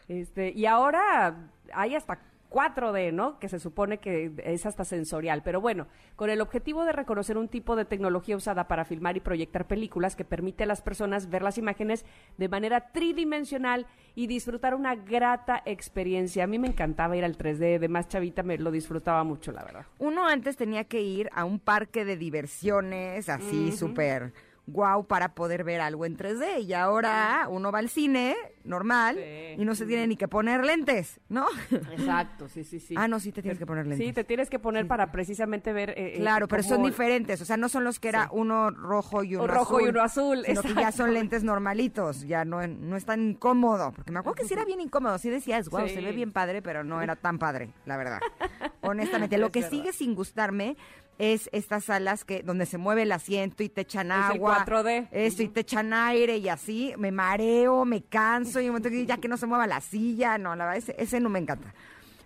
Este, 0.08 0.50
y 0.52 0.66
ahora 0.66 1.50
hay 1.74 1.94
hasta 1.94 2.20
4D, 2.52 3.12
¿no? 3.12 3.38
Que 3.38 3.48
se 3.48 3.58
supone 3.58 3.98
que 3.98 4.32
es 4.44 4.66
hasta 4.66 4.84
sensorial. 4.84 5.42
Pero 5.42 5.60
bueno, 5.60 5.86
con 6.16 6.30
el 6.30 6.40
objetivo 6.40 6.84
de 6.84 6.92
reconocer 6.92 7.38
un 7.38 7.48
tipo 7.48 7.76
de 7.76 7.84
tecnología 7.84 8.36
usada 8.36 8.68
para 8.68 8.84
filmar 8.84 9.16
y 9.16 9.20
proyectar 9.20 9.66
películas 9.66 10.16
que 10.16 10.24
permite 10.24 10.64
a 10.64 10.66
las 10.66 10.82
personas 10.82 11.30
ver 11.30 11.42
las 11.42 11.58
imágenes 11.58 12.04
de 12.36 12.48
manera 12.48 12.92
tridimensional 12.92 13.86
y 14.14 14.26
disfrutar 14.26 14.74
una 14.74 14.94
grata 14.94 15.62
experiencia. 15.64 16.44
A 16.44 16.46
mí 16.46 16.58
me 16.58 16.68
encantaba 16.68 17.16
ir 17.16 17.24
al 17.24 17.38
3D, 17.38 17.78
de 17.78 17.88
más 17.88 18.08
chavita 18.08 18.42
me 18.42 18.58
lo 18.58 18.70
disfrutaba 18.70 19.24
mucho, 19.24 19.52
la 19.52 19.64
verdad. 19.64 19.86
Uno 19.98 20.26
antes 20.26 20.56
tenía 20.56 20.84
que 20.84 21.00
ir 21.00 21.30
a 21.32 21.44
un 21.44 21.58
parque 21.58 22.04
de 22.04 22.16
diversiones 22.16 23.28
así 23.28 23.72
súper 23.72 24.32
guau 24.66 25.06
para 25.06 25.34
poder 25.34 25.64
ver 25.64 25.80
algo 25.80 26.06
en 26.06 26.16
3D 26.16 26.62
y 26.64 26.72
ahora 26.72 27.46
uno 27.50 27.72
va 27.72 27.80
al 27.80 27.88
cine 27.88 28.36
normal 28.64 29.16
Sí. 29.16 29.60
y 29.60 29.64
no 29.64 29.74
se 29.74 29.86
tiene 29.86 30.06
ni 30.06 30.16
que 30.16 30.28
poner 30.28 30.64
lentes, 30.64 31.18
¿no? 31.28 31.46
Exacto, 31.90 32.48
sí, 32.48 32.62
sí, 32.64 32.78
sí. 32.78 32.94
Ah, 32.96 33.08
no, 33.08 33.18
sí 33.18 33.32
te 33.32 33.42
tienes 33.42 33.58
que 33.58 33.66
poner 33.66 33.86
lentes. 33.86 34.06
Sí, 34.06 34.12
te 34.12 34.22
tienes 34.24 34.48
que 34.48 34.58
poner 34.60 34.86
para 34.86 35.10
precisamente 35.10 35.72
ver. 35.72 35.90
eh, 35.90 36.14
eh, 36.14 36.18
Claro, 36.20 36.46
pero 36.48 36.62
son 36.62 36.82
diferentes, 36.82 37.40
o 37.40 37.44
sea, 37.44 37.56
no 37.56 37.68
son 37.68 37.82
los 37.84 37.98
que 37.98 38.08
era 38.08 38.28
uno 38.32 38.70
rojo 38.70 39.24
y 39.24 39.34
uno 39.34 39.44
O 39.44 39.46
rojo 39.48 39.80
y 39.80 39.88
uno 39.88 40.00
azul, 40.02 40.44
sino 40.46 40.62
que 40.62 40.74
ya 40.74 40.92
son 40.92 41.12
lentes 41.12 41.42
normalitos, 41.42 42.22
ya 42.26 42.44
no, 42.44 42.64
no 42.66 42.96
es 42.96 43.04
tan 43.04 43.20
incómodo, 43.30 43.92
porque 43.92 44.12
me 44.12 44.20
acuerdo 44.20 44.36
que 44.36 44.44
sí 44.44 44.54
era 44.54 44.64
bien 44.64 44.80
incómodo, 44.80 45.18
sí 45.18 45.28
decías, 45.28 45.68
wow, 45.70 45.88
se 45.88 46.00
ve 46.00 46.12
bien 46.12 46.30
padre, 46.32 46.62
pero 46.62 46.84
no 46.84 47.02
era 47.02 47.16
tan 47.16 47.38
padre, 47.38 47.70
la 47.84 47.96
verdad. 47.96 48.20
Honestamente, 48.82 49.38
lo 49.38 49.46
Es 49.46 49.52
que 49.52 49.60
verdad. 49.62 49.76
sigue 49.76 49.92
sin 49.92 50.14
gustarme 50.14 50.76
es 51.18 51.48
estas 51.52 51.84
salas 51.84 52.24
que 52.24 52.42
donde 52.42 52.66
se 52.66 52.78
mueve 52.78 53.02
el 53.02 53.12
asiento 53.12 53.62
y 53.62 53.68
te 53.68 53.82
echan 53.82 54.10
Es 54.10 54.16
el 54.16 54.22
agua, 54.36 54.64
4D. 54.66 55.08
esto 55.12 55.42
y 55.42 55.48
te 55.48 55.60
echan 55.60 55.92
aire 55.92 56.38
y 56.38 56.48
así, 56.48 56.94
me 56.98 57.12
mareo, 57.12 57.84
me 57.84 58.02
canso 58.02 58.60
y 58.60 58.64
un 58.64 58.70
momento 58.70 58.88
que 58.90 59.06
ya 59.06 59.18
que 59.18 59.28
no 59.28 59.36
se 59.36 59.46
mueva 59.46 59.66
la 59.66 59.80
silla, 59.80 60.38
no, 60.38 60.56
la 60.56 60.64
verdad 60.64 60.78
ese, 60.78 60.94
ese 60.98 61.20
no 61.20 61.28
me 61.28 61.38
encanta. 61.38 61.72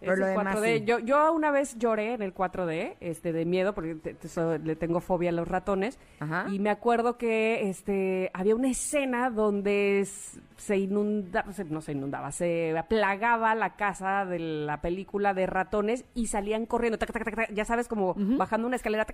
Pero 0.07 0.17
lo 0.17 0.27
demás 0.27 0.57
4D. 0.57 0.79
sí. 0.79 0.85
Yo, 0.85 0.99
yo 1.01 1.33
una 1.33 1.51
vez 1.51 1.77
lloré 1.79 2.15
en 2.15 2.23
el 2.23 2.33
4D, 2.35 2.97
este, 3.01 3.33
de 3.33 3.45
miedo, 3.45 3.75
porque 3.75 3.95
te- 3.97 4.15
te- 4.15 4.29
so- 4.29 4.59
le 4.59 4.77
tengo 4.77 5.01
fobia 5.01 5.31
a 5.31 5.33
los 5.33 5.47
ratones. 5.49 5.99
Ajá. 6.21 6.47
Y 6.51 6.59
me 6.59 6.71
acuerdo 6.71 7.19
que 7.19 7.69
este, 7.69 8.31
había 8.35 8.55
una 8.55 8.69
escena 8.71 9.31
donde 9.31 10.07
se 10.57 10.77
inundaba, 10.79 11.51
no 11.69 11.81
se 11.81 11.93
inundaba, 11.93 12.33
se 12.33 12.77
aplagaba 12.79 13.55
la 13.55 13.77
casa 13.77 14.25
de 14.25 14.39
la 14.39 14.81
película 14.81 15.35
de 15.35 15.47
ratones 15.47 16.05
y 16.15 16.29
salían 16.29 16.65
corriendo, 16.67 16.99
ya 17.53 17.65
sabes, 17.65 17.89
como 17.89 18.15
bajando 18.17 18.67
una 18.67 18.77
escalera, 18.77 19.07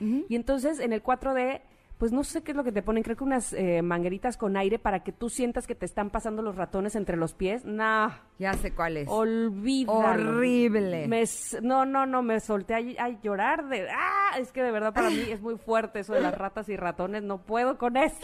y 0.00 0.34
entonces 0.34 0.80
en 0.80 0.92
el 0.92 1.02
4D 1.02 1.60
pues 2.02 2.10
no 2.10 2.24
sé 2.24 2.42
qué 2.42 2.50
es 2.50 2.56
lo 2.56 2.64
que 2.64 2.72
te 2.72 2.82
ponen, 2.82 3.04
creo 3.04 3.16
que 3.16 3.22
unas 3.22 3.52
eh, 3.52 3.80
mangueritas 3.80 4.36
con 4.36 4.56
aire 4.56 4.80
para 4.80 5.04
que 5.04 5.12
tú 5.12 5.30
sientas 5.30 5.68
que 5.68 5.76
te 5.76 5.86
están 5.86 6.10
pasando 6.10 6.42
los 6.42 6.56
ratones 6.56 6.96
entre 6.96 7.16
los 7.16 7.32
pies. 7.32 7.64
Nah, 7.64 8.10
Ya 8.40 8.54
sé 8.54 8.74
cuál 8.74 8.96
es. 8.96 9.06
Horrible. 9.08 11.06
Me 11.06 11.22
no, 11.62 11.84
no, 11.84 12.04
no, 12.04 12.22
me 12.24 12.40
solté 12.40 12.74
a, 12.74 13.04
a 13.04 13.08
llorar 13.20 13.68
de... 13.68 13.88
¡Ah! 13.88 14.36
Es 14.36 14.50
que 14.50 14.64
de 14.64 14.72
verdad 14.72 14.92
para 14.92 15.10
mí 15.10 15.20
es 15.30 15.40
muy 15.40 15.58
fuerte 15.58 16.00
eso 16.00 16.14
de 16.14 16.20
las 16.22 16.36
ratas 16.36 16.68
y 16.68 16.76
ratones. 16.76 17.22
No 17.22 17.42
puedo 17.42 17.78
con 17.78 17.96
eso. 17.96 18.16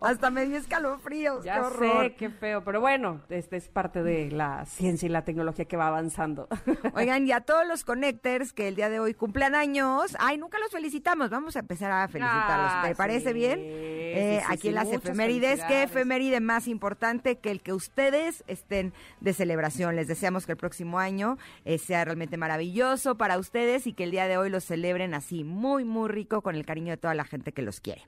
Hasta 0.00 0.30
me 0.30 0.46
dio 0.46 0.56
escalofríos, 0.56 1.44
ya 1.44 1.56
qué 1.56 1.60
horror. 1.60 2.04
sé, 2.04 2.14
qué 2.14 2.30
feo. 2.30 2.64
Pero 2.64 2.80
bueno, 2.80 3.20
este 3.28 3.56
es 3.56 3.68
parte 3.68 4.02
de 4.02 4.30
la 4.30 4.64
ciencia 4.64 5.04
y 5.04 5.10
la 5.10 5.24
tecnología 5.26 5.66
que 5.66 5.76
va 5.76 5.88
avanzando. 5.88 6.48
Oigan, 6.94 7.26
y 7.26 7.32
a 7.32 7.42
todos 7.42 7.66
los 7.66 7.84
connectors 7.84 8.54
que 8.54 8.68
el 8.68 8.76
día 8.76 8.88
de 8.88 9.00
hoy 9.00 9.12
cumplan 9.12 9.54
años, 9.54 10.16
ay, 10.20 10.38
nunca 10.38 10.58
los 10.58 10.70
felicitamos, 10.70 11.28
vamos 11.28 11.56
a 11.56 11.58
empezar 11.58 11.90
a 11.90 12.08
felicitarlos. 12.08 12.70
Ah, 12.72 12.93
¿Te 12.94 12.98
parece 12.98 13.28
sí, 13.28 13.34
bien? 13.34 13.58
Eh, 13.60 14.40
sí, 14.40 14.52
aquí 14.52 14.68
en 14.68 14.74
las 14.74 14.92
efemérides, 14.92 15.60
¿qué 15.64 15.82
efeméride 15.82 16.38
más 16.38 16.68
importante 16.68 17.38
que 17.38 17.50
el 17.50 17.60
que 17.60 17.72
ustedes 17.72 18.44
estén 18.46 18.92
de 19.20 19.32
celebración? 19.32 19.96
Les 19.96 20.06
deseamos 20.06 20.46
que 20.46 20.52
el 20.52 20.58
próximo 20.58 21.00
año 21.00 21.36
eh, 21.64 21.78
sea 21.78 22.04
realmente 22.04 22.36
maravilloso 22.36 23.16
para 23.16 23.36
ustedes 23.38 23.88
y 23.88 23.92
que 23.92 24.04
el 24.04 24.12
día 24.12 24.28
de 24.28 24.36
hoy 24.36 24.48
los 24.48 24.64
celebren 24.64 25.14
así, 25.14 25.42
muy, 25.42 25.84
muy 25.84 26.08
rico, 26.08 26.42
con 26.42 26.54
el 26.54 26.64
cariño 26.64 26.92
de 26.92 26.96
toda 26.96 27.14
la 27.14 27.24
gente 27.24 27.50
que 27.50 27.62
los 27.62 27.80
quiere. 27.80 28.02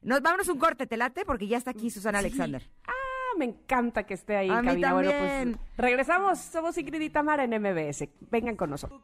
Nos 0.00 0.22
vámonos 0.22 0.48
un 0.48 0.58
corte, 0.58 0.86
te 0.86 0.96
late, 0.96 1.26
porque 1.26 1.46
ya 1.46 1.58
está 1.58 1.72
aquí 1.72 1.90
Susana 1.90 2.20
Alexander. 2.20 2.62
Ah, 2.86 3.36
me 3.36 3.44
encanta 3.44 4.04
que 4.04 4.14
esté 4.14 4.36
ahí 4.36 4.48
A 4.48 4.62
mí 4.62 4.68
cabina. 4.68 4.94
Bueno, 4.94 5.10
también. 5.10 5.52
pues 5.52 5.76
regresamos. 5.76 6.38
Somos 6.38 6.78
Ingrid 6.78 7.02
y 7.02 7.10
Tamara 7.10 7.44
en 7.44 7.50
MBS. 7.50 8.08
Vengan 8.30 8.56
con 8.56 8.70
nosotros. 8.70 9.02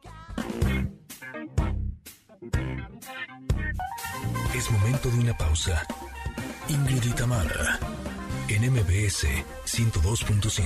Es 4.55 4.71
momento 4.71 5.09
de 5.09 5.19
una 5.19 5.37
pausa. 5.37 5.85
Ingrid 6.69 7.03
y 7.03 7.11
Tamara, 7.11 7.79
en 8.47 8.71
MBS 8.71 9.27
102.5. 9.65 10.63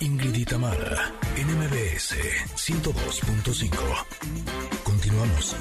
Ingrid 0.00 0.34
y 0.34 0.44
Tamara, 0.44 1.12
en 1.36 1.46
MBS 1.58 2.16
102.5. 2.56 3.70
Continuamos. 4.82 5.56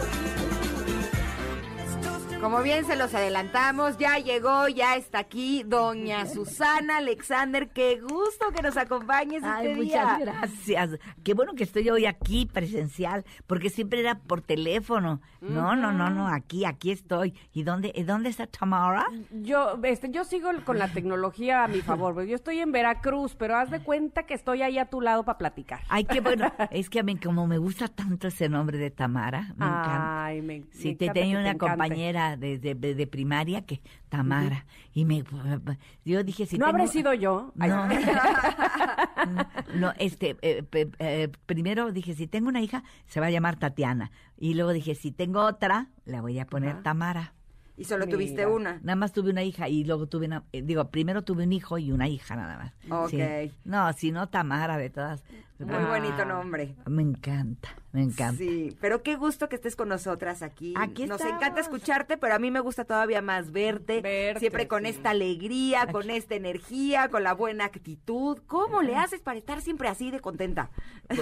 Como 2.44 2.62
bien 2.62 2.84
se 2.84 2.98
los 2.98 3.14
adelantamos, 3.14 3.98
ya 3.98 4.18
llegó, 4.18 4.68
ya 4.68 4.98
está 4.98 5.20
aquí 5.20 5.64
doña 5.64 6.26
Susana 6.26 6.98
Alexander. 6.98 7.70
Qué 7.70 8.02
gusto 8.02 8.48
que 8.54 8.62
nos 8.62 8.76
acompañes 8.76 9.41
Ay, 9.46 9.68
este 9.68 9.78
muchas 9.82 10.18
día. 10.18 10.26
gracias. 10.26 11.00
Qué 11.24 11.34
bueno 11.36 11.54
que 11.54 11.64
estoy 11.64 11.89
hoy 11.89 12.06
aquí 12.06 12.46
presencial, 12.46 13.24
porque 13.48 13.70
siempre 13.70 14.02
era 14.02 14.16
por 14.16 14.41
teléfono. 14.41 15.22
No, 15.39 15.78
no, 15.78 15.94
no, 15.94 16.10
no, 16.10 16.28
aquí, 16.28 16.66
aquí 16.66 16.91
estoy. 16.91 17.34
¿Y 17.54 17.64
dónde, 17.64 17.94
y 17.96 18.04
dónde 18.04 18.30
está 18.30 18.46
Tamara? 18.46 19.06
Yo, 19.32 19.80
este, 19.84 20.12
yo 20.12 20.26
sigo 20.26 20.50
con 20.66 20.78
la 20.80 20.89
tecnología 20.89 21.64
a 21.64 21.70
mi 21.70 21.80
favor. 21.80 22.24
Yo 22.26 22.36
estoy 22.36 22.60
en 22.60 22.74
Veracruz, 22.74 23.36
pero 23.36 23.56
haz 23.56 23.72
de 23.72 23.80
cuenta 23.82 24.24
que 24.24 24.34
estoy 24.34 24.64
ahí 24.64 24.80
a 24.80 24.86
tu 24.89 25.00
lado 25.00 25.24
para 25.24 25.38
platicar. 25.38 25.80
Ay, 25.88 26.04
qué 26.04 26.20
bueno. 26.20 26.52
es 26.72 26.89
que 26.89 27.00
a 27.00 27.04
mí, 27.04 27.16
como 27.16 27.48
me 27.48 27.58
gusta 27.58 27.88
tanto 27.88 28.28
ese 28.28 28.50
nombre 28.50 28.78
de 28.78 28.91
Tamara, 28.91 29.54
me 29.56 29.66
encanta. 29.66 30.26
Ay, 30.26 30.41
me, 30.41 30.64
Sí, 30.72 30.89
me 30.89 30.96
te 30.96 31.06
encanta 31.06 31.22
tenía 31.22 31.39
una 31.39 31.58
compañera 31.58 32.33
de, 32.38 32.58
de, 32.60 32.76
de 32.76 33.08
primaria 33.08 33.66
que 33.66 33.82
Tamara. 34.10 34.66
Y 34.94 35.06
me 35.06 35.24
yo 36.06 36.24
dije 36.24 36.46
si 36.46 36.58
No 36.58 36.66
tengo- 36.66 36.78
habré 36.78 36.88
sido 36.92 37.14
yo. 37.14 37.52
No, 37.56 37.88
no, 39.76 39.94
este, 39.98 40.38
eh, 40.42 40.64
eh, 41.00 41.30
primero 41.46 41.92
dije, 41.92 42.14
si 42.16 42.28
tengo 42.28 42.50
una 42.50 42.62
hija, 42.62 42.84
se 43.06 43.20
va 43.20 43.28
a 43.28 43.32
llamar 43.32 43.58
Tatiana. 43.58 44.12
Y 44.38 44.54
luego 44.56 44.72
dije, 44.74 44.96
si 44.96 45.12
tengo 45.12 45.42
otra, 45.42 45.88
la 46.06 46.22
voy 46.22 46.40
a 46.40 46.46
poner 46.46 46.72
Ajá. 46.72 46.84
Tamara. 46.84 47.34
Y 47.76 47.86
solo 47.86 48.06
Mira. 48.06 48.18
tuviste 48.18 48.46
una. 48.46 48.80
Nada 48.84 48.96
más 48.96 49.14
tuve 49.14 49.32
una 49.32 49.44
hija 49.44 49.68
y 49.68 49.84
luego 49.84 50.06
tuve 50.08 50.28
una, 50.28 50.44
eh, 50.52 50.62
digo, 50.62 50.90
primero 50.90 51.24
tuve 51.24 51.44
un 51.44 51.54
hijo 51.54 51.78
y 51.80 51.92
una 51.92 52.08
hija 52.08 52.36
nada 52.36 52.58
más. 52.58 52.74
Ok. 53.06 53.10
Sí. 53.10 53.52
No, 53.66 53.92
si 53.94 54.12
no 54.12 54.30
Tamara 54.30 54.78
de 54.78 54.90
todas. 54.92 55.24
Muy 55.60 55.74
Ah. 55.76 55.88
bonito 55.88 56.26
nombre. 56.26 56.76
Me 56.88 57.02
encanta, 57.04 57.70
me 57.94 58.02
encanta. 58.04 58.38
Sí, 58.38 58.76
pero 58.82 59.02
qué 59.02 59.16
gusto 59.16 59.48
que 59.50 59.56
estés 59.56 59.76
con 59.76 59.88
nosotras 59.88 60.42
aquí. 60.44 60.74
Aquí 60.78 61.06
Nos 61.08 61.22
estamos. 61.22 61.42
encanta 61.42 61.62
escucharte, 61.62 62.18
pero 62.18 62.36
a 62.36 62.40
mí 62.40 62.52
me 62.52 62.60
gusta 62.60 62.84
todavía 62.86 63.22
más 63.22 63.52
verte, 63.52 64.02
Verte, 64.02 64.40
siempre 64.42 64.68
con 64.68 64.84
sí. 64.84 64.90
esta 64.90 65.12
alegría, 65.12 65.88
con 65.92 66.10
esta 66.10 66.36
energía, 66.36 67.08
con 67.10 67.24
la 67.24 67.34
buena 67.34 67.66
actitud. 67.66 68.40
¿Cómo 68.46 68.82
le 68.82 68.98
haces 68.98 69.22
para 69.22 69.38
estar 69.40 69.62
siempre 69.62 69.88
así 69.88 70.12
de 70.12 70.20
contenta? 70.20 70.70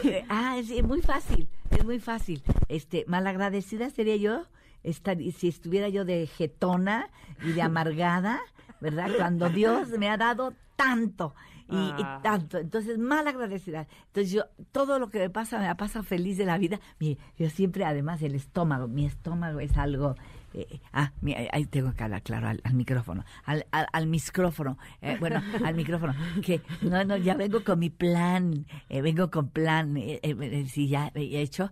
Eh, 0.03 0.25
ah, 0.29 0.57
es, 0.57 0.71
es 0.71 0.83
muy 0.83 1.01
fácil, 1.01 1.47
es 1.69 1.85
muy 1.85 1.99
fácil. 1.99 2.41
Este, 2.67 3.05
malagradecida 3.07 3.89
sería 3.89 4.15
yo 4.15 4.45
estar, 4.83 5.17
si 5.17 5.47
estuviera 5.47 5.89
yo 5.89 6.05
de 6.05 6.27
jetona 6.27 7.09
y 7.43 7.51
de 7.51 7.61
amargada, 7.61 8.39
¿verdad? 8.79 9.09
Cuando 9.17 9.49
Dios 9.49 9.89
me 9.97 10.09
ha 10.09 10.17
dado 10.17 10.53
tanto 10.75 11.33
y, 11.69 11.75
y 11.75 11.93
Ah. 12.03 12.19
tanto. 12.23 12.57
Entonces, 12.57 12.97
malagradecida. 12.97 13.87
Entonces, 14.07 14.31
yo, 14.31 14.43
todo 14.71 14.99
lo 14.99 15.09
que 15.09 15.19
me 15.19 15.29
pasa, 15.29 15.57
me 15.59 15.65
la 15.65 15.77
pasa 15.77 16.03
feliz 16.03 16.37
de 16.37 16.45
la 16.45 16.57
vida. 16.57 16.79
Mire, 16.99 17.19
yo 17.37 17.49
siempre, 17.49 17.85
además, 17.85 18.21
el 18.23 18.35
estómago, 18.35 18.87
mi 18.87 19.05
estómago 19.05 19.59
es 19.59 19.77
algo... 19.77 20.15
eh, 20.53 20.79
ah, 20.93 21.11
mi- 21.21 21.33
ahí 21.33 21.65
tengo 21.65 21.93
que 21.93 22.03
hablar, 22.03 22.21
claro, 22.23 22.47
al, 22.47 22.61
al 22.63 22.73
micrófono, 22.73 23.23
al, 23.45 23.65
al, 23.71 23.87
al 23.93 24.07
micrófono, 24.07 24.77
eh, 25.01 25.17
bueno, 25.19 25.41
al 25.63 25.75
micrófono, 25.75 26.13
que 26.41 26.61
no, 26.81 27.03
no, 27.05 27.17
ya 27.17 27.33
vengo 27.35 27.63
con 27.63 27.79
mi 27.79 27.89
plan, 27.89 28.65
eh, 28.89 29.01
vengo 29.01 29.29
con 29.31 29.49
plan, 29.49 29.95
eh, 29.97 30.19
eh, 30.23 30.35
eh, 30.39 30.65
sí, 30.67 30.87
ya 30.87 31.11
he 31.15 31.41
hecho, 31.41 31.71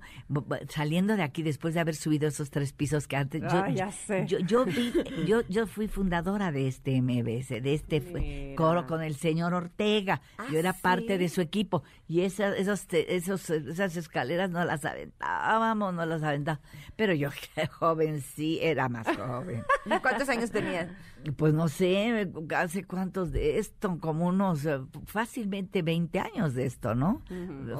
saliendo 0.69 1.15
de 1.15 1.23
aquí 1.23 1.43
después 1.43 1.73
de 1.73 1.79
haber 1.79 1.95
subido 1.95 2.27
esos 2.27 2.49
tres 2.51 2.73
pisos 2.73 3.07
que 3.07 3.15
antes, 3.17 3.41
yo, 3.41 3.47
Ah, 3.59 3.69
ya 3.71 3.91
sé. 3.91 4.25
yo, 4.27 4.39
yo, 4.39 4.65
vi- 4.65 4.93
yo, 5.25 5.41
yo 5.49 5.67
fui 5.67 5.87
fundadora 5.87 6.51
de 6.51 6.67
este 6.67 7.01
MBS, 7.01 7.61
de 7.61 7.73
este 7.73 7.99
Mira. 8.01 8.55
coro 8.55 8.85
con 8.85 9.01
el 9.03 9.15
señor 9.15 9.53
Ortega, 9.53 10.21
Ah, 10.37 10.45
yo 10.51 10.59
era 10.59 10.73
parte 10.73 11.17
de 11.17 11.29
su 11.29 11.41
equipo, 11.41 11.83
y 12.07 12.21
esas, 12.21 12.55
esos, 12.57 12.85
esos, 12.91 13.49
esas 13.49 13.95
escaleras 13.97 14.49
no 14.49 14.63
las 14.65 14.85
aventábamos, 14.85 15.93
no 15.93 16.05
las 16.05 16.23
aventábamos, 16.23 16.65
pero 16.95 17.13
yo 17.13 17.29
joven 17.79 18.21
sí, 18.21 18.59
era 18.71 18.89
más 18.89 19.07
joven. 19.15 19.63
¿Cuántos 20.01 20.29
años 20.29 20.51
tenías? 20.51 20.87
Pues 21.35 21.53
no 21.53 21.67
sé, 21.67 22.31
hace 22.55 22.83
cuántos 22.85 23.31
de 23.31 23.59
esto, 23.59 23.99
como 23.99 24.27
unos 24.27 24.65
eh, 24.65 24.79
fácilmente 25.05 25.81
20 25.81 26.19
años 26.19 26.53
de 26.53 26.65
esto, 26.65 26.95
¿no? 26.95 27.21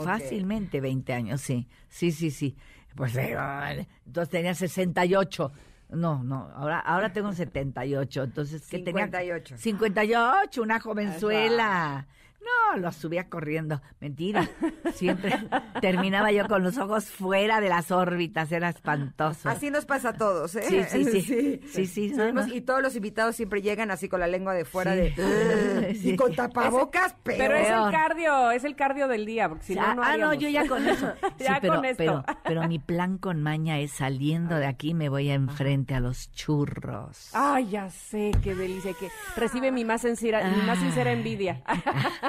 Fácilmente 0.04 0.82
20 0.82 1.14
años, 1.14 1.42
sí. 1.42 1.68
Sí, 1.88 2.12
sí, 2.12 2.32
sí. 2.32 2.56
Pues 2.96 3.16
eh, 3.16 3.38
entonces 4.06 4.30
tenía 4.30 4.54
68. 4.54 5.52
No, 5.92 6.24
no, 6.24 6.52
ahora 6.54 6.80
ahora 6.80 7.12
tengo 7.14 7.34
78, 7.34 8.24
entonces 8.24 8.68
¿qué 8.70 8.80
tenía? 8.80 9.06
58. 9.06 9.58
58, 9.58 10.62
una 10.62 10.80
jovenzuela. 10.80 12.08
No, 12.42 12.78
lo 12.78 12.92
subía 12.92 13.30
corriendo. 13.30 13.82
Mentira. 14.00 14.50
Siempre 14.94 15.34
terminaba 15.82 16.32
yo 16.32 16.48
con 16.48 16.64
los 16.64 16.78
ojos 16.78 17.06
fuera 17.06 17.60
de 17.62 17.70
las 17.70 17.92
órbitas, 17.92 18.52
era 18.52 18.70
espantoso. 18.70 19.50
Así 19.50 19.70
nos 19.72 19.86
pasa 19.86 20.10
a 20.10 20.14
todos, 20.14 20.56
¿eh? 20.56 20.88
Sí, 20.90 21.04
sí, 21.04 21.22
sí. 21.22 21.62
Sí, 21.68 21.86
sí, 21.86 22.10
no, 22.10 22.24
Subimos 22.24 22.48
no. 22.48 22.56
Y 22.56 22.62
todos 22.62 22.82
los 22.82 22.96
invitados 22.96 23.36
siempre 23.36 23.62
llegan 23.62 23.92
así 23.92 24.08
con 24.10 24.20
la 24.20 24.28
lengua 24.28 24.54
de 24.54 24.66
fuera 24.66 24.94
Sí. 24.94 25.00
de... 25.00 25.96
Sí. 26.00 26.12
Y 26.12 26.16
con 26.16 26.34
tapabocas, 26.34 27.14
peor. 27.24 27.38
Pero 27.38 27.56
es 27.56 27.68
el 27.70 27.92
cardio, 27.92 28.52
es 28.52 28.64
el 28.64 28.76
cardio 28.76 29.08
del 29.08 29.26
día, 29.26 29.50
porque 29.50 29.66
si 29.66 29.76
no, 29.76 29.82
ah, 29.82 29.96
no 29.96 30.04
ah, 30.04 30.18
no, 30.18 30.34
yo 30.34 30.50
ya 30.50 30.68
con 30.68 30.88
eso. 30.88 31.12
Sí, 31.38 31.46
Ya 31.46 31.60
pero, 31.62 31.76
con 31.76 31.86
esto. 31.86 31.98
Pero, 31.98 32.24
pero 32.44 32.68
mi 32.68 32.80
plan 32.80 33.18
con 33.18 33.42
maña 33.42 33.80
es 33.80 33.92
saliendo 33.92 34.56
de 34.56 34.66
aquí 34.66 34.94
me 34.94 35.10
voy 35.10 35.30
a 35.30 35.34
enfrente 35.34 35.96
a 35.96 36.00
los 36.00 36.32
churros. 36.34 37.30
Ay, 37.34 37.70
ya 37.70 37.90
sé, 37.90 38.32
qué 38.44 38.56
delicia, 38.56 38.94
que 38.94 39.10
recibe 39.36 39.72
mi 39.72 39.86
más 39.86 40.02
sincera, 40.02 40.48
mi 40.50 40.62
más 40.64 40.80
sincera 40.80 41.12
envidia. 41.12 41.62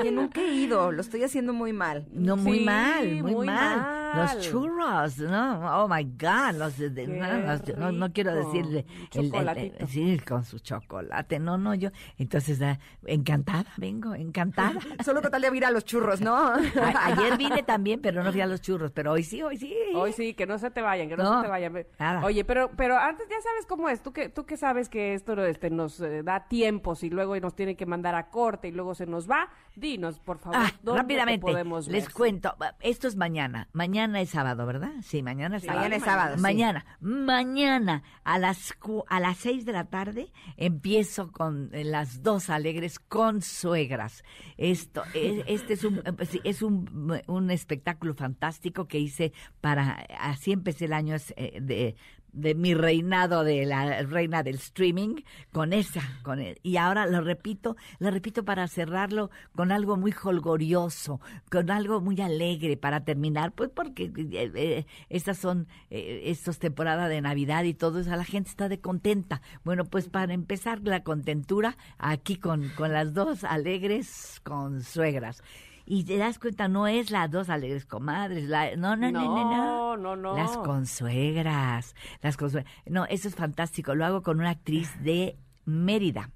Oye, 0.00 0.10
nunca 0.12 0.40
he 0.40 0.52
ido, 0.52 0.92
lo 0.92 1.00
estoy 1.00 1.22
haciendo 1.24 1.52
muy 1.52 1.72
mal. 1.72 2.06
No, 2.12 2.36
muy 2.36 2.58
Sí, 2.58 2.64
mal, 2.64 3.06
muy, 3.22 3.34
muy 3.34 3.46
mal. 3.46 3.76
mal. 3.80 4.00
Los 4.36 4.40
churros, 4.50 5.18
no, 5.18 5.82
oh 5.84 5.88
my 5.88 6.02
God, 6.04 6.56
los 6.58 6.76
de- 6.78 7.06
no, 7.06 7.76
no, 7.76 7.92
no 7.92 8.12
quiero 8.12 8.34
decirle 8.34 8.84
chocolatito. 9.10 9.86
sí, 9.86 10.18
con 10.26 10.42
su 10.44 10.58
chocolate, 10.58 11.38
no, 11.38 11.58
no, 11.58 11.74
yo, 11.74 11.90
entonces, 12.18 12.60
ah, 12.62 12.78
encantada, 13.06 13.66
vengo, 13.76 14.14
encantada. 14.14 14.72
Solo 15.04 15.22
con 15.22 15.30
tal 15.30 15.42
de 15.42 15.56
ir 15.56 15.64
a 15.64 15.70
los 15.70 15.84
churros, 15.84 16.20
¿no? 16.20 16.36
A- 16.36 16.58
ayer 17.06 17.36
vine 17.38 17.62
también, 17.62 18.00
pero 18.00 18.24
no 18.24 18.32
fui 18.32 18.40
a 18.40 18.46
los 18.46 18.60
churros, 18.60 18.90
pero 18.90 19.12
hoy 19.12 19.22
sí, 19.22 19.42
hoy 19.42 19.56
sí. 19.58 19.74
Hoy 19.94 20.12
sí, 20.12 20.34
que 20.34 20.46
no 20.46 20.58
se 20.58 20.70
te 20.72 20.82
vayan, 20.82 21.08
que 21.08 21.16
no, 21.16 21.22
No, 21.22 21.36
se 21.40 21.44
te 21.44 21.50
vayan. 21.50 21.86
nada. 21.98 22.24
Oye, 22.24 22.44
pero 22.44 22.70
pero 22.76 22.96
antes 22.98 23.28
ya 23.28 23.40
sabes 23.40 23.66
cómo 23.66 23.88
es. 23.88 24.02
Tú 24.02 24.12
que 24.12 24.28
tú 24.28 24.44
que 24.44 24.56
sabes 24.56 24.88
que 24.88 25.14
esto 25.14 25.40
este, 25.44 25.70
nos 25.70 26.00
eh, 26.00 26.22
da 26.24 26.48
tiempos 26.48 27.04
y 27.04 27.10
luego 27.10 27.38
nos 27.38 27.54
tiene 27.54 27.76
que 27.76 27.86
mandar 27.86 28.14
a 28.16 28.28
corte 28.30 28.68
y 28.68 28.72
luego 28.72 28.94
se 28.94 29.06
nos 29.06 29.19
va. 29.28 29.48
Dinos, 29.76 30.18
por 30.18 30.38
favor, 30.38 30.58
Ah, 30.60 30.72
¿dónde 30.82 30.98
te 30.98 31.02
rápidamente, 31.02 31.40
podemos 31.40 31.86
ver? 31.86 31.94
les 31.96 32.08
cuento. 32.10 32.54
Esto 32.80 33.08
es 33.08 33.16
mañana. 33.16 33.68
Mañana 33.72 34.20
es 34.20 34.30
sábado, 34.30 34.66
¿verdad? 34.66 34.92
Sí, 35.02 35.22
mañana 35.22 35.56
es 35.56 35.62
Sí, 35.62 35.68
sábado. 35.68 35.82
mañana 35.84 35.96
es 35.96 36.04
sábado, 36.04 36.36
sí. 36.36 36.42
Mañana, 36.42 36.84
mañana 37.00 38.02
a 38.24 38.38
las 38.38 38.72
cu- 38.74 39.04
a 39.08 39.20
las 39.20 39.38
seis 39.38 39.64
de 39.64 39.72
la 39.72 39.84
tarde 39.84 40.32
empiezo 40.56 41.30
con 41.32 41.70
eh, 41.72 41.84
las 41.84 42.22
dos 42.22 42.50
alegres 42.50 42.98
con 42.98 43.42
suegras. 43.42 44.24
Esto, 44.56 45.02
es- 45.14 45.44
este 45.46 45.74
es 45.74 45.84
un 45.84 45.98
eh, 45.98 46.26
sí, 46.26 46.40
es 46.44 46.62
un, 46.62 47.20
un 47.26 47.50
espectáculo 47.50 48.14
fantástico 48.14 48.86
que 48.88 48.98
hice 48.98 49.32
para 49.60 50.04
así 50.18 50.52
empecé 50.52 50.86
el 50.86 50.92
año 50.92 51.14
es, 51.14 51.32
eh, 51.36 51.58
de 51.62 51.94
de 52.32 52.54
mi 52.54 52.74
reinado 52.74 53.44
de 53.44 53.66
la 53.66 54.02
reina 54.02 54.42
del 54.42 54.56
streaming 54.56 55.16
con 55.52 55.72
esa 55.72 56.02
con 56.22 56.40
el- 56.40 56.58
y 56.62 56.76
ahora 56.76 57.06
lo 57.06 57.20
repito 57.20 57.76
lo 57.98 58.10
repito 58.10 58.44
para 58.44 58.66
cerrarlo 58.68 59.30
con 59.54 59.72
algo 59.72 59.96
muy 59.96 60.14
holgorioso 60.22 61.20
con 61.50 61.70
algo 61.70 62.00
muy 62.00 62.20
alegre 62.20 62.76
para 62.76 63.04
terminar 63.04 63.52
pues 63.52 63.70
porque 63.70 64.04
eh, 64.16 64.52
eh, 64.54 64.86
estas 65.08 65.38
son 65.38 65.68
eh, 65.90 66.22
estas 66.26 66.58
temporadas 66.58 67.08
de 67.08 67.20
navidad 67.20 67.64
y 67.64 67.74
todo 67.74 68.00
eso 68.00 68.10
la 68.10 68.24
gente 68.24 68.50
está 68.50 68.68
de 68.68 68.80
contenta. 68.80 69.42
Bueno 69.64 69.84
pues 69.84 70.08
para 70.08 70.32
empezar 70.34 70.80
la 70.82 71.02
contentura 71.02 71.76
aquí 71.98 72.36
con 72.36 72.68
con 72.70 72.92
las 72.92 73.14
dos 73.14 73.44
alegres 73.44 74.40
con 74.44 74.82
suegras 74.82 75.42
y 75.86 76.04
te 76.04 76.16
das 76.18 76.38
cuenta, 76.38 76.68
no 76.68 76.86
es 76.86 77.10
las 77.10 77.30
dos 77.30 77.48
alegres 77.50 77.86
comadres, 77.86 78.44
la, 78.48 78.76
no, 78.76 78.96
no, 78.96 79.10
no, 79.10 79.22
no, 79.22 79.44
no. 79.44 79.96
No, 79.96 79.96
no, 79.96 80.16
no. 80.16 80.36
Las 80.36 80.56
consuegras, 80.58 81.94
las 82.22 82.36
consuegras. 82.36 82.72
No, 82.86 83.04
eso 83.06 83.28
es 83.28 83.34
fantástico. 83.34 83.94
Lo 83.94 84.04
hago 84.04 84.22
con 84.22 84.38
una 84.40 84.50
actriz 84.50 84.90
de 85.02 85.36
Mérida. 85.64 86.30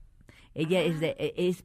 Ella 0.54 0.80
es 0.82 1.00
de, 1.00 1.10
Ah. 1.18 1.32
es, 1.36 1.64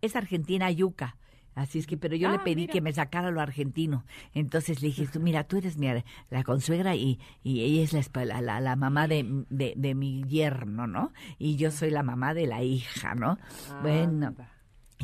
es 0.00 0.16
argentina 0.16 0.70
yuca. 0.70 1.16
Así 1.56 1.78
es 1.78 1.86
que, 1.86 1.96
pero 1.96 2.16
yo 2.16 2.30
le 2.30 2.38
Ah, 2.38 2.42
pedí 2.44 2.62
mira. 2.62 2.72
que 2.72 2.80
me 2.80 2.92
sacara 2.92 3.30
lo 3.30 3.40
argentino. 3.40 4.04
Entonces 4.32 4.82
le 4.82 4.88
dije, 4.88 5.06
tú, 5.06 5.20
mira, 5.20 5.44
tú 5.44 5.58
eres 5.58 5.76
mi, 5.76 5.86
la 6.30 6.42
consuegra 6.42 6.96
y, 6.96 7.20
y 7.44 7.60
ella 7.60 7.82
es 7.84 7.92
la, 8.12 8.24
la, 8.24 8.40
la, 8.40 8.60
la 8.60 8.74
mamá 8.74 9.06
de, 9.06 9.44
de, 9.50 9.74
de 9.76 9.94
mi 9.94 10.24
yerno, 10.24 10.88
¿no? 10.88 11.12
Y 11.38 11.54
yo 11.54 11.70
soy 11.70 11.90
la 11.90 12.02
mamá 12.02 12.34
de 12.34 12.48
la 12.48 12.64
hija, 12.64 13.14
¿no? 13.14 13.38
Bueno, 13.82 14.26
Anda. 14.26 14.50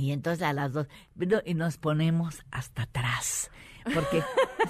Y 0.00 0.12
entonces 0.12 0.42
a 0.42 0.52
las 0.52 0.72
dos, 0.72 0.86
y 1.44 1.54
nos 1.54 1.76
ponemos 1.76 2.42
hasta 2.50 2.82
atrás. 2.82 3.50
Porque, 3.94 4.22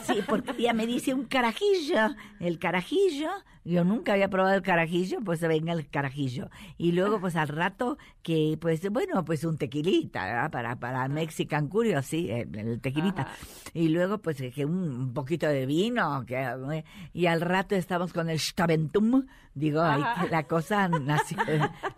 sí, 0.05 0.21
porque 0.27 0.53
ella 0.59 0.73
me 0.73 0.87
dice 0.87 1.15
un 1.15 1.25
carajillo, 1.25 2.15
el 2.39 2.59
carajillo, 2.59 3.31
yo 3.65 3.85
nunca 3.85 4.13
había 4.15 4.29
probado 4.29 4.55
el 4.55 4.63
carajillo, 4.63 5.21
pues 5.25 5.41
venga 5.41 5.73
el 5.73 5.89
carajillo. 5.89 6.49
Y 6.79 6.93
luego, 6.93 7.21
pues 7.21 7.37
al 7.37 7.49
rato, 7.49 7.99
que, 8.23 8.57
pues, 8.61 8.89
bueno, 8.91 9.25
pues 9.25 9.45
un 9.45 9.59
tequilita, 9.59 10.25
¿verdad? 10.25 10.51
Para, 10.51 10.77
para 10.77 11.09
Mexican 11.09 11.69
Curios, 11.69 12.07
sí, 12.07 12.31
el, 12.31 12.81
tequilita. 12.81 13.23
Ajá. 13.23 13.33
Y 13.75 13.89
luego, 13.89 14.19
pues, 14.19 14.43
que 14.55 14.65
un, 14.65 15.13
poquito 15.13 15.47
de 15.47 15.67
vino, 15.67 16.25
que, 16.27 16.85
y 17.13 17.27
al 17.27 17.41
rato 17.41 17.75
estamos 17.75 18.13
con 18.13 18.31
el 18.31 18.39
Staventum, 18.39 19.27
digo, 19.55 19.83
la 19.83 20.45
cosa 20.49 20.89
nació, 20.89 21.39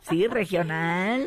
sí, 0.00 0.26
regional. 0.26 1.26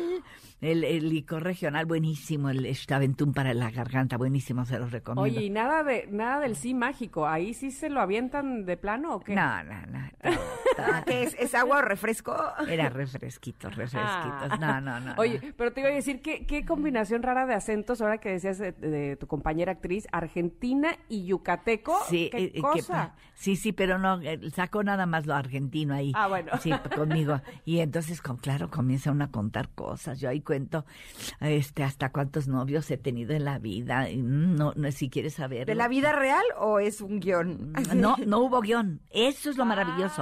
El, 0.60 0.84
el 0.84 1.10
licor 1.10 1.42
regional, 1.42 1.84
buenísimo, 1.84 2.48
el 2.48 2.74
Staventum 2.74 3.34
para 3.34 3.52
la 3.52 3.70
garganta, 3.70 4.16
buenísimo, 4.16 4.64
se 4.64 4.78
los 4.78 4.90
recomiendo. 4.90 5.38
Oye, 5.38 5.46
y 5.46 5.50
nada 5.50 5.84
de 5.84 6.08
nada 6.10 6.40
del 6.40 6.56
sí 6.56 6.72
mágico, 6.72 7.26
ahí 7.26 7.52
sí 7.52 7.70
se 7.70 7.90
lo 7.90 8.00
avientan 8.00 8.64
de 8.64 8.78
plano 8.78 9.16
o 9.16 9.20
qué? 9.20 9.34
No, 9.34 9.62
no, 9.64 9.86
no. 9.86 10.10
¿Qué 11.06 11.22
es? 11.22 11.34
¿Es 11.38 11.54
agua 11.54 11.78
o 11.78 11.82
refresco? 11.82 12.36
Era 12.68 12.88
refresquito, 12.88 13.68
refresquitos. 13.70 14.58
No, 14.60 14.80
no, 14.80 15.00
no. 15.00 15.14
Oye, 15.16 15.40
no. 15.42 15.52
pero 15.56 15.72
te 15.72 15.80
iba 15.80 15.88
a 15.90 15.92
decir, 15.92 16.20
¿qué, 16.20 16.46
qué 16.46 16.64
combinación 16.64 17.22
rara 17.22 17.46
de 17.46 17.54
acentos 17.54 18.00
ahora 18.00 18.18
que 18.18 18.30
decías 18.30 18.58
de, 18.58 18.72
de 18.72 19.16
tu 19.16 19.26
compañera 19.26 19.72
actriz, 19.72 20.06
argentina 20.12 20.96
y 21.08 21.26
yucateco? 21.26 21.96
Sí, 22.08 22.28
¿Qué 22.30 22.38
eh, 22.38 22.44
eh, 22.46 22.52
que- 22.54 22.60
cosa? 22.60 23.14
sí, 23.34 23.56
sí, 23.56 23.72
pero 23.72 23.98
no, 23.98 24.20
eh, 24.20 24.50
sacó 24.50 24.82
nada 24.82 25.06
más 25.06 25.26
lo 25.26 25.34
argentino 25.34 25.94
ahí. 25.94 26.12
Ah, 26.14 26.28
bueno. 26.28 26.52
Sí, 26.60 26.70
conmigo. 26.94 27.40
Y 27.64 27.80
entonces, 27.80 28.20
con, 28.20 28.36
claro, 28.36 28.70
comienza 28.70 29.10
uno 29.10 29.24
a 29.24 29.30
contar 29.30 29.70
cosas. 29.74 30.20
Yo 30.20 30.28
ahí 30.28 30.40
cuento 30.40 30.84
este 31.40 31.84
hasta 31.84 32.10
cuántos 32.10 32.48
novios 32.48 32.90
he 32.90 32.96
tenido 32.98 33.34
en 33.34 33.44
la 33.44 33.58
vida. 33.58 34.10
y 34.10 34.16
No, 34.16 34.72
no 34.76 34.90
si 34.92 35.10
quieres 35.10 35.34
saber. 35.34 35.66
¿De 35.66 35.74
la 35.74 35.88
vida 35.88 36.12
real 36.12 36.44
o 36.58 36.78
es 36.78 37.00
un 37.00 37.20
guion? 37.20 37.72
No, 37.94 38.16
no 38.26 38.38
hubo 38.40 38.60
guion. 38.60 39.00
Eso 39.10 39.50
es 39.50 39.56
lo 39.56 39.64
maravilloso. 39.64 40.15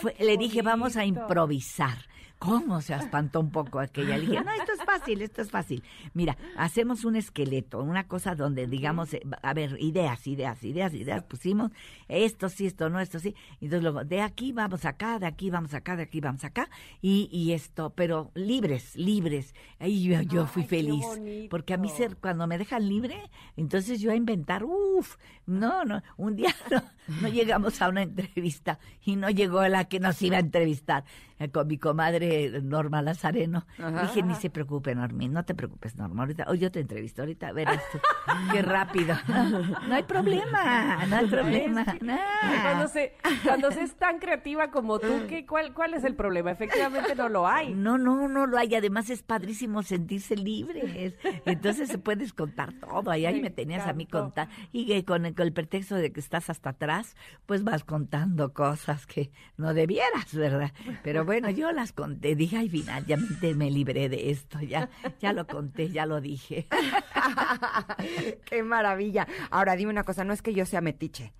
Fue- 0.00 0.16
le 0.18 0.36
dije, 0.36 0.62
vamos 0.62 0.96
a 0.96 1.04
improvisar. 1.04 1.98
¿Cómo 2.38 2.82
se 2.82 2.94
espantó 2.94 3.40
un 3.40 3.50
poco 3.50 3.80
aquella? 3.80 4.18
Le 4.18 4.26
dije, 4.26 4.44
no, 4.44 4.52
esto 4.52 4.72
es 4.72 4.84
fácil, 4.84 5.22
esto 5.22 5.40
es 5.40 5.50
fácil. 5.50 5.82
Mira, 6.12 6.36
hacemos 6.58 7.06
un 7.06 7.16
esqueleto, 7.16 7.82
una 7.82 8.06
cosa 8.08 8.34
donde 8.34 8.66
digamos, 8.66 9.14
eh, 9.14 9.22
a 9.40 9.54
ver, 9.54 9.78
ideas, 9.80 10.26
ideas, 10.26 10.62
ideas, 10.62 10.92
ideas, 10.92 11.22
pusimos 11.24 11.70
esto 12.08 12.50
sí, 12.50 12.66
esto 12.66 12.90
no, 12.90 13.00
esto 13.00 13.20
sí. 13.20 13.34
Y 13.58 13.64
entonces 13.66 13.82
luego, 13.82 14.04
de 14.04 14.20
aquí 14.20 14.52
vamos 14.52 14.84
acá, 14.84 15.18
de 15.18 15.24
aquí 15.26 15.48
vamos 15.48 15.72
acá, 15.72 15.96
de 15.96 16.02
aquí 16.02 16.20
vamos 16.20 16.44
acá. 16.44 16.68
Y, 17.00 17.30
y 17.32 17.52
esto, 17.52 17.88
pero 17.96 18.30
libres, 18.34 18.94
libres. 18.96 19.54
Ahí 19.78 20.02
yo, 20.04 20.20
yo 20.20 20.46
fui 20.46 20.62
Ay, 20.62 20.68
feliz. 20.68 21.06
Porque 21.48 21.72
a 21.72 21.78
mí 21.78 21.88
ser, 21.88 22.18
cuando 22.18 22.46
me 22.46 22.58
dejan 22.58 22.86
libre, 22.86 23.30
entonces 23.56 23.98
yo 23.98 24.12
a 24.12 24.14
inventar, 24.14 24.62
uff, 24.62 25.16
no, 25.46 25.86
no, 25.86 26.02
un 26.18 26.36
día 26.36 26.54
no, 26.70 26.82
no 27.20 27.28
llegamos 27.28 27.80
a 27.82 27.88
una 27.88 28.02
entrevista 28.02 28.78
y 29.04 29.16
no 29.16 29.30
llegó 29.30 29.66
la 29.68 29.84
que 29.84 30.00
nos 30.00 30.20
iba 30.22 30.36
a 30.36 30.40
entrevistar 30.40 31.04
eh, 31.38 31.50
con 31.50 31.66
mi 31.66 31.78
comadre 31.78 32.60
Norma 32.62 33.02
Lazareno. 33.02 33.66
Ajá. 33.78 34.02
Dije, 34.02 34.22
ni 34.22 34.34
se 34.34 34.50
preocupe, 34.50 34.94
Normi, 34.94 35.28
no 35.28 35.44
te 35.44 35.54
preocupes, 35.54 35.96
Norma, 35.96 36.22
ahorita, 36.22 36.44
hoy 36.48 36.58
yo 36.58 36.70
te 36.70 36.80
entrevisto, 36.80 37.22
ahorita 37.22 37.52
verás 37.52 37.82
tú, 37.92 37.98
qué 38.52 38.62
rápido. 38.62 39.16
No, 39.88 39.94
hay 39.94 40.02
problema, 40.02 41.04
no 41.06 41.16
hay 41.16 41.26
problema. 41.26 41.84
no. 42.00 42.18
Cuando 42.62 42.88
se, 42.88 43.14
cuando 43.44 43.70
se 43.70 43.82
es 43.82 43.94
tan 43.96 44.18
creativa 44.18 44.70
como 44.70 44.98
tú, 44.98 45.26
¿qué, 45.28 45.46
cuál, 45.46 45.72
¿cuál 45.74 45.94
es 45.94 46.04
el 46.04 46.14
problema? 46.14 46.50
Efectivamente 46.50 47.14
no 47.14 47.28
lo 47.28 47.46
hay. 47.46 47.74
No, 47.74 47.98
no, 47.98 48.28
no 48.28 48.46
lo 48.46 48.58
hay. 48.58 48.74
Además 48.74 49.10
es 49.10 49.22
padrísimo 49.22 49.82
sentirse 49.82 50.36
libres. 50.36 51.14
Entonces 51.44 51.88
se 51.88 51.98
puedes 51.98 52.32
contar 52.32 52.72
todo. 52.74 53.10
Ahí, 53.10 53.26
ahí 53.26 53.36
Me 53.36 53.46
me 53.46 53.50
tenías 53.50 53.86
a 53.86 53.92
mí 53.92 54.06
contar. 54.06 54.48
Y 54.72 54.86
que 54.86 55.04
con 55.04 55.24
el, 55.24 55.34
con 55.34 55.46
el 55.46 55.52
pretexto 55.52 55.94
de 55.94 56.10
que 56.12 56.18
estás 56.18 56.50
hasta 56.50 56.70
atrás, 56.70 56.95
pues 57.46 57.62
vas 57.64 57.84
contando 57.84 58.52
cosas 58.52 59.06
que 59.06 59.30
no 59.56 59.72
debieras, 59.72 60.34
¿verdad? 60.34 60.72
Pero 61.02 61.24
bueno, 61.24 61.48
yo 61.50 61.70
las 61.72 61.92
conté. 61.92 62.34
Dije, 62.34 62.56
ay, 62.56 62.68
final, 62.68 63.06
ya 63.06 63.16
me, 63.16 63.70
libré 63.70 64.08
de 64.08 64.30
esto. 64.30 64.60
Ya, 64.60 64.90
ya 65.20 65.32
lo 65.32 65.46
conté, 65.46 65.90
ya 65.90 66.06
lo 66.06 66.20
dije. 66.20 66.66
Qué 68.44 68.62
maravilla. 68.62 69.26
Ahora 69.50 69.76
dime 69.76 69.92
una 69.92 70.04
cosa, 70.04 70.24
no 70.24 70.32
es 70.32 70.42
que 70.42 70.54
yo 70.54 70.66
sea 70.66 70.80
metiche, 70.80 71.32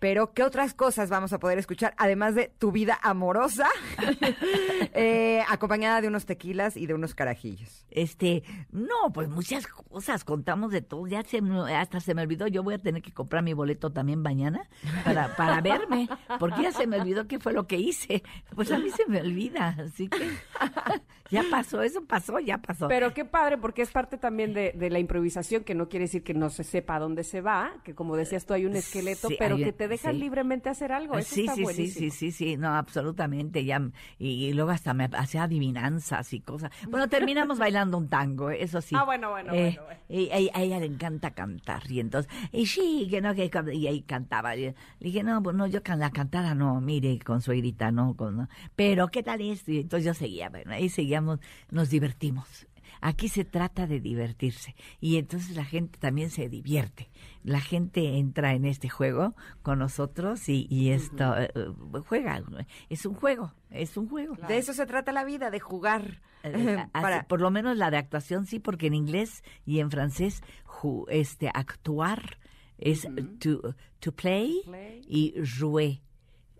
pero 0.00 0.32
¿qué 0.32 0.42
otras 0.42 0.74
cosas 0.74 1.10
vamos 1.10 1.32
a 1.32 1.38
poder 1.38 1.58
escuchar 1.58 1.94
además 1.96 2.34
de 2.34 2.52
tu 2.58 2.72
vida 2.72 2.98
amorosa, 3.02 3.68
eh, 4.94 5.42
acompañada 5.48 6.00
de 6.00 6.08
unos 6.08 6.26
tequilas 6.26 6.76
y 6.76 6.86
de 6.86 6.94
unos 6.94 7.14
carajillos? 7.14 7.86
Este, 7.90 8.42
no, 8.70 9.12
pues 9.12 9.28
muchas 9.28 9.66
cosas, 9.66 10.24
contamos 10.24 10.72
de 10.72 10.82
todo, 10.82 11.06
ya 11.06 11.22
se 11.22 11.40
hasta 11.74 12.00
se 12.00 12.14
me 12.14 12.22
olvidó, 12.22 12.46
yo 12.46 12.62
voy 12.62 12.74
a 12.74 12.78
tener 12.78 13.02
que 13.02 13.12
comprar 13.12 13.42
mi 13.42 13.52
boleto 13.52 13.90
también 13.92 14.22
mañana 14.22 14.68
para, 15.04 15.34
para 15.36 15.60
verme, 15.60 16.08
porque 16.38 16.62
ya 16.62 16.72
se 16.72 16.86
me 16.86 17.00
olvidó 17.00 17.26
qué 17.26 17.38
fue 17.38 17.52
lo 17.52 17.66
que 17.66 17.76
hice, 17.76 18.22
pues 18.54 18.70
a 18.72 18.78
mí 18.78 18.90
se 18.90 19.06
me 19.06 19.20
olvida, 19.20 19.76
así 19.84 20.08
que 20.08 20.30
ya 21.30 21.44
pasó, 21.50 21.82
eso 21.82 22.04
pasó, 22.04 22.38
ya 22.40 22.58
pasó. 22.58 22.88
Pero 22.88 23.12
qué 23.14 23.24
padre, 23.24 23.58
porque 23.58 23.82
es 23.82 23.90
parte 23.90 24.18
también 24.18 24.52
de, 24.52 24.72
de 24.72 24.90
la 24.90 24.98
improvisación, 24.98 25.64
que 25.64 25.74
no 25.74 25.88
quiere 25.88 26.04
decir 26.06 26.22
que 26.24 26.34
no 26.34 26.50
se 26.50 26.64
sepa 26.64 26.96
a 26.96 26.98
dónde 26.98 27.24
se 27.24 27.40
va, 27.40 27.72
que 27.84 27.94
como 27.94 28.16
decías 28.16 28.46
tú 28.46 28.54
hay 28.54 28.66
un 28.66 28.74
esqueleto, 28.76 29.28
Sí, 29.28 29.36
pero 29.38 29.54
un- 29.56 29.62
que 29.64 29.72
te 29.72 29.88
dejan 29.88 30.14
sí. 30.14 30.20
libremente 30.20 30.68
hacer 30.68 30.92
algo. 30.92 31.16
Eso 31.18 31.34
sí, 31.34 31.40
está 31.42 31.54
sí, 31.54 31.64
sí, 31.66 31.86
sí, 31.88 32.10
sí, 32.10 32.32
sí, 32.32 32.56
no, 32.56 32.74
absolutamente, 32.74 33.64
ya, 33.64 33.80
y, 34.18 34.46
y 34.46 34.52
luego 34.52 34.70
hasta 34.70 34.92
me 34.94 35.08
hacía 35.12 35.44
adivinanzas 35.44 36.32
y 36.32 36.40
cosas. 36.40 36.70
Bueno, 36.88 37.08
terminamos 37.08 37.58
bailando 37.60 37.96
un 37.98 38.08
tango, 38.08 38.50
eso 38.50 38.80
sí. 38.80 38.94
Ah, 38.98 39.04
bueno, 39.04 39.30
bueno, 39.30 39.52
Eh, 39.54 39.76
bueno, 39.78 39.82
bueno. 39.84 40.00
Y, 40.08 40.30
a, 40.50 40.58
a 40.58 40.62
ella 40.62 40.80
le 40.80 40.86
encanta 40.86 41.30
cantar, 41.32 41.82
y 41.90 42.00
entonces, 42.00 42.30
y 42.52 42.66
sí, 42.66 43.06
que 43.10 43.20
no, 43.20 43.34
que, 43.34 43.50
y 43.72 43.86
ahí 43.86 44.02
cantaba. 44.02 44.56
Y 44.56 44.74
le 44.98 45.06
dije, 45.08 45.22
no, 45.22 45.42
pues 45.42 45.54
no, 45.56 45.66
yo 45.66 45.82
can, 45.82 45.98
la 46.00 46.10
cantada 46.10 46.54
no, 46.54 46.80
mire, 46.80 47.18
con 47.20 47.40
su 47.40 47.52
grita, 47.52 47.90
no, 47.92 48.14
con, 48.14 48.36
no. 48.36 48.48
pero 48.76 49.08
¿qué 49.08 49.22
tal 49.22 49.40
esto? 49.40 49.70
Y 49.72 49.78
entonces 49.80 50.04
yo 50.06 50.14
seguía, 50.14 50.48
bueno, 50.50 50.72
ahí 50.72 50.88
seguíamos, 50.88 51.38
nos 51.70 51.90
divertimos. 51.90 52.66
Aquí 53.02 53.28
se 53.28 53.46
trata 53.46 53.86
de 53.86 53.98
divertirse 54.00 54.74
y 55.00 55.16
entonces 55.16 55.56
la 55.56 55.64
gente 55.64 55.98
también 55.98 56.28
se 56.28 56.50
divierte. 56.50 57.08
La 57.44 57.60
gente 57.60 58.18
entra 58.18 58.52
en 58.52 58.66
este 58.66 58.90
juego 58.90 59.34
con 59.62 59.78
nosotros 59.78 60.46
y, 60.50 60.66
y 60.68 60.90
esto 60.90 61.34
eh, 61.38 61.50
eh, 61.54 61.68
juega. 62.06 62.42
Es 62.90 63.06
un 63.06 63.14
juego, 63.14 63.54
es 63.70 63.96
un 63.96 64.06
juego. 64.08 64.34
De 64.48 64.58
eso 64.58 64.74
se 64.74 64.84
trata 64.84 65.12
la 65.12 65.24
vida, 65.24 65.50
de 65.50 65.60
jugar. 65.60 66.20
Eh, 66.42 66.84
para- 66.92 67.22
por 67.24 67.40
lo 67.40 67.50
menos 67.50 67.76
la 67.78 67.90
de 67.90 67.96
actuación 67.96 68.44
sí, 68.44 68.58
porque 68.58 68.88
en 68.88 68.94
inglés 68.94 69.44
y 69.64 69.78
en 69.80 69.90
francés 69.90 70.42
ju- 70.66 71.06
este 71.10 71.48
actuar 71.52 72.38
es 72.80 73.06
to, 73.38 73.74
to 74.00 74.12
play, 74.12 74.62
Play. 74.64 75.02
y 75.08 75.34
jouer 75.44 76.00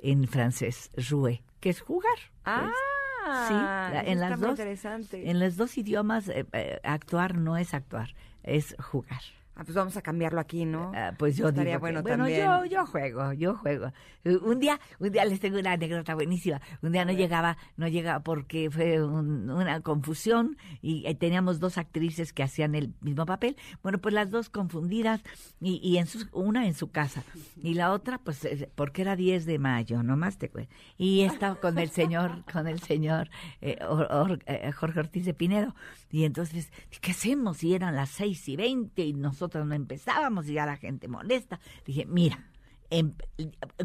en 0.03 0.27
francés, 0.29 0.91
jouer, 0.97 1.43
que 1.61 1.71
es 1.71 1.81
jugar. 1.81 2.19
Ah, 2.45 2.71
Sí, 3.47 3.55
la- 3.55 4.01
eso 4.01 4.11
en 4.11 4.21
las 4.21 4.41
dos- 4.41 4.51
interesante. 4.51 5.31
En 5.31 5.39
los 5.39 5.57
dos 5.57 5.77
idiomas 5.79 6.29
eh, 6.29 6.47
eh, 6.53 6.81
actuar 6.83 7.37
no 7.37 7.57
es 7.57 7.75
actuar, 7.75 8.15
es 8.43 8.75
jugar. 8.79 9.21
Ah, 9.57 9.65
pues 9.65 9.75
vamos 9.75 9.95
a 9.97 10.01
cambiarlo 10.01 10.41
aquí, 10.41 10.65
¿no? 10.65 10.91
Ah, 10.95 11.13
pues 11.19 11.37
yo 11.37 11.49
Estaría 11.49 11.73
digo 11.73 11.79
que- 11.79 11.81
bueno 11.81 12.03
bueno, 12.03 12.25
también. 12.25 12.47
yo 12.47 12.65
yo 12.65 12.87
juego, 12.87 13.33
yo 13.35 13.55
juego. 13.57 13.93
Eh, 14.25 14.37
Un 14.37 14.59
día, 14.59 14.81
un 14.99 15.11
día 15.13 15.25
les 15.27 15.39
tengo 15.41 15.59
una 15.59 15.73
anécdota 15.73 16.15
buenísima. 16.15 16.61
Un 16.83 16.93
día 16.93 17.05
no 17.05 17.13
llegaba, 17.13 17.59
no 17.77 17.87
llegaba 17.89 18.21
porque 18.23 18.71
fue 18.71 19.05
un- 19.05 19.51
una 19.51 19.81
confusión 19.83 20.57
y 20.81 21.05
eh, 21.07 21.15
teníamos 21.15 21.61
dos 21.61 21.77
actrices 21.77 22.33
que 22.33 22.43
hacían 22.43 22.75
el 22.75 22.95
mismo 23.03 23.27
papel. 23.27 23.57
Bueno, 23.83 23.99
pues 23.99 24.15
las 24.15 24.31
dos 24.31 24.49
confundidas 24.49 25.21
y, 25.61 25.79
y 25.83 25.99
en 25.99 26.07
sus, 26.07 26.29
una 26.33 26.67
en 26.67 26.73
su 26.75 26.91
casa 26.91 27.23
y 27.63 27.75
la 27.75 27.93
otra 27.93 28.17
pues 28.19 28.43
eh, 28.47 28.71
porque 28.75 29.03
era 29.03 29.15
10 29.15 29.45
de 29.45 29.59
mayo, 29.59 30.03
nomás 30.03 30.39
te 30.39 30.49
cuento. 30.49 30.73
Y 30.97 31.21
estaba 31.23 31.57
con 31.57 31.79
el 31.79 31.91
señor, 31.91 32.45
con 32.53 32.67
el 32.67 32.81
señor 32.81 33.29
eh, 33.61 33.77
Or- 33.87 34.09
Or- 34.11 34.43
eh, 34.47 34.73
Jorge 34.73 35.01
Ortiz 35.01 35.27
de 35.27 35.35
Pinedo 35.35 35.75
y 36.11 36.25
entonces, 36.25 36.73
¿qué 37.03 37.11
hacemos? 37.11 37.63
Y 37.63 37.75
eran 37.75 37.95
las 37.95 38.09
seis 38.11 38.49
y 38.49 38.57
veinte 38.57 39.05
y 39.05 39.13
nosotros 39.41 39.67
no 39.67 39.75
empezábamos 39.75 40.47
y 40.49 40.53
ya 40.55 40.67
la 40.67 40.77
gente 40.77 41.09
molesta. 41.09 41.59
Dije, 41.87 42.05
mira, 42.05 42.45
em- 42.91 43.15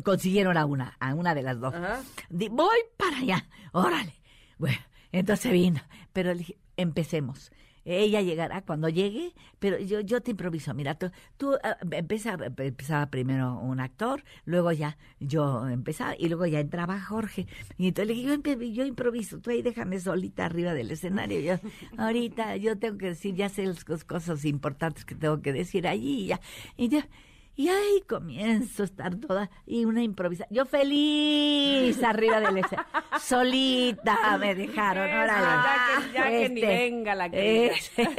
consiguieron 0.03 0.57
a 0.57 0.65
una, 0.65 0.97
a 0.99 1.13
una 1.13 1.33
de 1.33 1.43
las 1.43 1.59
dos. 1.61 1.73
Ajá. 1.73 2.01
Di- 2.29 2.49
voy 2.49 2.77
para 2.97 3.19
allá, 3.19 3.47
órale. 3.71 4.13
Bueno, 4.57 4.77
entonces 5.13 5.53
vino, 5.53 5.79
pero 6.11 6.33
le 6.33 6.39
dije, 6.39 6.57
empecemos. 6.75 7.51
Ella 7.85 8.21
llegará 8.21 8.61
cuando 8.63 8.89
llegue, 8.89 9.33
pero 9.59 9.77
yo, 9.79 9.99
yo 10.01 10.19
te 10.21 10.31
improviso. 10.31 10.73
Mira, 10.73 10.95
tú, 10.95 11.11
tú 11.37 11.53
ah, 11.63 11.77
empieza- 11.91 12.37
empezaba 12.57 13.05
primero 13.11 13.59
un 13.59 13.79
actor, 13.79 14.23
luego 14.45 14.71
ya 14.71 14.97
yo 15.19 15.67
empezaba 15.69 16.15
y 16.17 16.27
luego 16.27 16.45
ya 16.47 16.59
entraba 16.59 16.99
Jorge. 16.99 17.45
Y 17.77 17.87
entonces 17.89 18.07
le 18.07 18.21
dije, 18.21 18.55
yo, 18.57 18.61
yo 18.83 18.85
improviso, 18.85 19.39
tú 19.39 19.51
ahí 19.51 19.61
déjame 19.61 19.99
solita 19.99 20.45
arriba 20.45 20.73
del 20.73 20.89
escenario. 20.91 21.39
Yo, 21.39 21.59
ahorita 21.97 22.57
yo 22.57 22.77
tengo 22.77 22.97
que 22.97 23.07
decir, 23.07 23.35
ya 23.35 23.49
sé 23.49 23.65
las 23.65 23.85
cos- 23.85 24.03
cosas 24.05 24.43
importantes 24.45 25.05
que 25.05 25.15
tengo 25.15 25.41
que 25.41 25.53
decir 25.53 25.87
allí 25.87 26.23
y 26.23 26.27
ya. 26.27 26.41
Y 26.77 26.89
ya. 26.89 27.07
Y 27.57 27.69
ahí 27.69 28.01
comienzo 28.07 28.83
a 28.83 28.85
estar 28.85 29.15
toda 29.15 29.49
y 29.65 29.85
una 29.85 30.03
improvisación. 30.03 30.53
Yo 30.55 30.65
feliz 30.65 32.03
arriba 32.03 32.39
del 32.41 32.57
escenario. 32.57 32.91
Solita 33.21 34.37
me 34.37 34.55
dejaron. 34.55 35.09
Órale. 35.09 35.45
ya 35.63 36.01
que- 36.01 36.13
ya 36.13 36.23
que 36.29 36.49
ni 36.49 36.61
venga 36.61 37.15
la 37.15 37.29
que 37.29 37.67
este, 37.67 38.09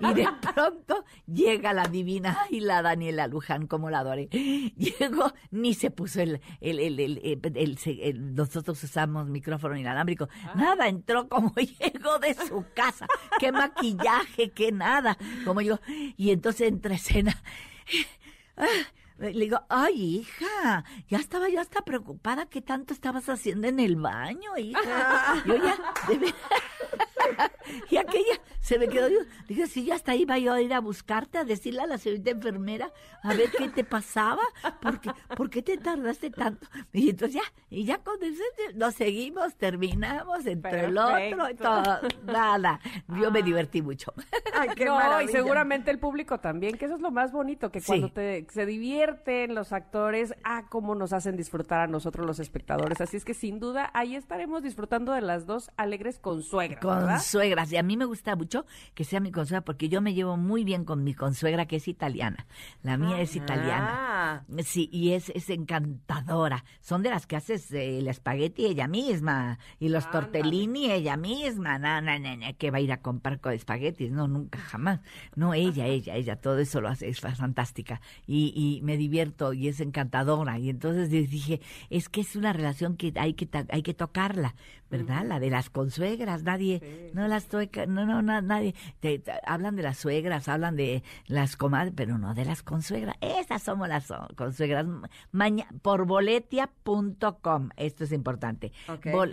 y 0.00 0.12
de 0.14 0.28
pronto 0.52 1.04
llega 1.26 1.72
la 1.72 1.84
divina 1.88 2.38
y 2.50 2.60
la 2.60 2.82
Daniela 2.82 3.26
Luján, 3.26 3.66
como 3.66 3.88
la 3.90 4.00
adoré. 4.00 4.28
Llegó, 4.30 5.32
ni 5.50 5.72
se 5.74 5.90
puso 5.90 6.20
el, 6.20 6.40
el, 6.60 6.78
el, 6.78 7.00
el- 7.00 7.20
el- 7.24 7.56
el- 7.56 7.78
se- 7.78 8.08
el- 8.08 8.34
nosotros 8.34 8.82
usamos 8.84 9.26
micrófono 9.28 9.76
inalámbrico. 9.76 10.28
Nada, 10.54 10.88
entró 10.88 11.28
como 11.28 11.54
llegó 11.80 12.18
de 12.18 12.34
su 12.34 12.64
casa. 12.74 13.06
Qué 13.38 13.50
maquillaje, 13.50 14.50
qué 14.50 14.72
nada. 14.72 15.16
Como 15.44 15.60
yo. 15.62 15.80
Y 16.16 16.30
entonces 16.30 16.68
entra 16.68 16.94
escena. 16.94 17.42
Ah, 18.56 18.66
Le 19.18 19.30
digo, 19.32 19.60
ay, 19.68 20.16
hija, 20.20 20.84
ya 21.08 21.18
estaba 21.18 21.48
yo 21.48 21.60
hasta 21.60 21.82
preocupada. 21.82 22.46
¿Qué 22.46 22.60
tanto 22.60 22.92
estabas 22.94 23.28
haciendo 23.28 23.68
en 23.68 23.78
el 23.80 23.96
baño, 23.96 24.56
hija? 24.56 25.42
Yo 25.46 25.56
ya, 25.56 25.76
de 26.08 26.34
y 27.90 27.96
aquella 27.96 28.40
se 28.60 28.78
me 28.78 28.88
quedó. 28.88 29.08
Dije, 29.48 29.66
si 29.66 29.84
ya 29.84 29.94
hasta 29.94 30.14
iba 30.14 30.38
yo 30.38 30.52
a 30.52 30.60
ir 30.60 30.72
a 30.74 30.80
buscarte, 30.80 31.38
a 31.38 31.44
decirle 31.44 31.82
a 31.82 31.86
la 31.86 31.98
señorita 31.98 32.30
enfermera, 32.30 32.90
a 33.22 33.34
ver 33.34 33.50
qué 33.50 33.68
te 33.68 33.84
pasaba, 33.84 34.42
porque, 34.80 35.10
¿por 35.36 35.50
qué 35.50 35.62
te 35.62 35.76
tardaste 35.76 36.30
tanto? 36.30 36.66
Y 36.92 37.10
entonces 37.10 37.42
ya, 37.42 37.52
y 37.70 37.84
ya 37.84 37.98
con 37.98 38.22
eso 38.22 38.42
nos 38.74 38.94
seguimos, 38.94 39.54
terminamos 39.56 40.46
entre 40.46 40.86
el 40.86 40.96
otro 40.96 41.50
y 41.50 41.54
todo. 41.54 42.00
Nada, 42.24 42.80
yo 43.20 43.30
me 43.30 43.42
divertí 43.42 43.82
mucho. 43.82 44.12
Ay, 44.54 44.70
qué 44.76 44.84
no, 44.84 45.20
y 45.20 45.28
seguramente 45.28 45.90
el 45.90 45.98
público 45.98 46.38
también, 46.38 46.76
que 46.78 46.86
eso 46.86 46.94
es 46.94 47.00
lo 47.00 47.10
más 47.10 47.32
bonito, 47.32 47.70
que 47.70 47.80
cuando 47.80 48.10
te, 48.10 48.46
se 48.50 48.66
divierten 48.66 49.54
los 49.54 49.72
actores, 49.72 50.34
ah, 50.44 50.64
cómo 50.68 50.94
nos 50.94 51.12
hacen 51.12 51.36
disfrutar 51.36 51.80
a 51.80 51.86
nosotros 51.86 52.26
los 52.26 52.38
espectadores. 52.38 53.00
Así 53.00 53.16
es 53.16 53.24
que 53.24 53.34
sin 53.34 53.58
duda 53.58 53.90
ahí 53.94 54.16
estaremos 54.16 54.62
disfrutando 54.62 55.12
de 55.12 55.20
las 55.20 55.46
dos 55.46 55.70
alegres 55.76 56.18
consuegras. 56.18 56.80
Consuegras, 57.24 57.72
y 57.72 57.78
a 57.78 57.82
mí 57.82 57.96
me 57.96 58.04
gusta 58.04 58.36
mucho 58.36 58.66
que 58.94 59.02
sea 59.02 59.18
mi 59.18 59.32
consuegra 59.32 59.64
porque 59.64 59.88
yo 59.88 60.02
me 60.02 60.12
llevo 60.12 60.36
muy 60.36 60.62
bien 60.62 60.84
con 60.84 61.04
mi 61.04 61.14
consuegra 61.14 61.64
que 61.64 61.76
es 61.76 61.88
italiana. 61.88 62.46
La 62.82 62.98
mía 62.98 63.18
es 63.18 63.34
italiana. 63.34 63.88
Ah. 63.90 64.42
Sí, 64.62 64.90
y 64.92 65.12
es, 65.12 65.30
es 65.30 65.48
encantadora. 65.48 66.66
Son 66.82 67.02
de 67.02 67.08
las 67.08 67.26
que 67.26 67.36
haces 67.36 67.72
el 67.72 68.08
espagueti 68.08 68.66
ella 68.66 68.88
misma 68.88 69.58
y 69.80 69.88
los 69.88 70.10
tortellini 70.10 70.90
ella 70.90 71.16
misma. 71.16 71.78
No, 71.78 72.02
no, 72.02 72.18
no, 72.18 72.58
que 72.58 72.70
va 72.70 72.76
a 72.76 72.80
ir 72.82 72.92
a 72.92 73.00
comprar 73.00 73.40
con 73.40 73.54
espaguetis. 73.54 74.10
No, 74.12 74.28
nunca, 74.28 74.58
jamás. 74.58 75.00
No, 75.34 75.54
ella, 75.54 75.86
ella, 75.86 76.16
ella, 76.16 76.36
todo 76.36 76.58
eso 76.58 76.82
lo 76.82 76.88
hace, 76.88 77.08
es 77.08 77.20
fantástica. 77.20 78.02
Y, 78.26 78.52
y 78.54 78.82
me 78.82 78.98
divierto 78.98 79.54
y 79.54 79.68
es 79.68 79.80
encantadora. 79.80 80.58
Y 80.58 80.68
entonces 80.68 81.08
dije, 81.08 81.62
es 81.88 82.10
que 82.10 82.20
es 82.20 82.36
una 82.36 82.52
relación 82.52 82.98
que 82.98 83.14
hay 83.16 83.32
que, 83.32 83.48
hay 83.70 83.82
que 83.82 83.94
tocarla, 83.94 84.54
¿verdad? 84.96 85.24
La 85.24 85.40
de 85.40 85.50
las 85.50 85.70
consuegras, 85.70 86.44
nadie, 86.44 87.10
no 87.14 87.26
las 87.26 87.46
toca, 87.46 87.86
no, 87.86 88.06
no, 88.06 88.22
nadie, 88.22 88.74
te, 89.00 89.22
hablan 89.44 89.74
de 89.74 89.82
las 89.82 89.98
suegras, 89.98 90.48
hablan 90.48 90.76
de 90.76 91.02
las 91.26 91.56
comadres, 91.56 91.92
pero 91.96 92.16
no 92.18 92.34
de 92.34 92.44
las 92.44 92.62
consuegras. 92.62 93.16
Esas 93.20 93.62
somos 93.62 93.88
las 93.88 94.12
consuegras. 94.36 94.86
por 95.82 96.06
boletia.com, 96.06 97.70
esto 97.76 98.04
es 98.04 98.12
importante. 98.12 98.72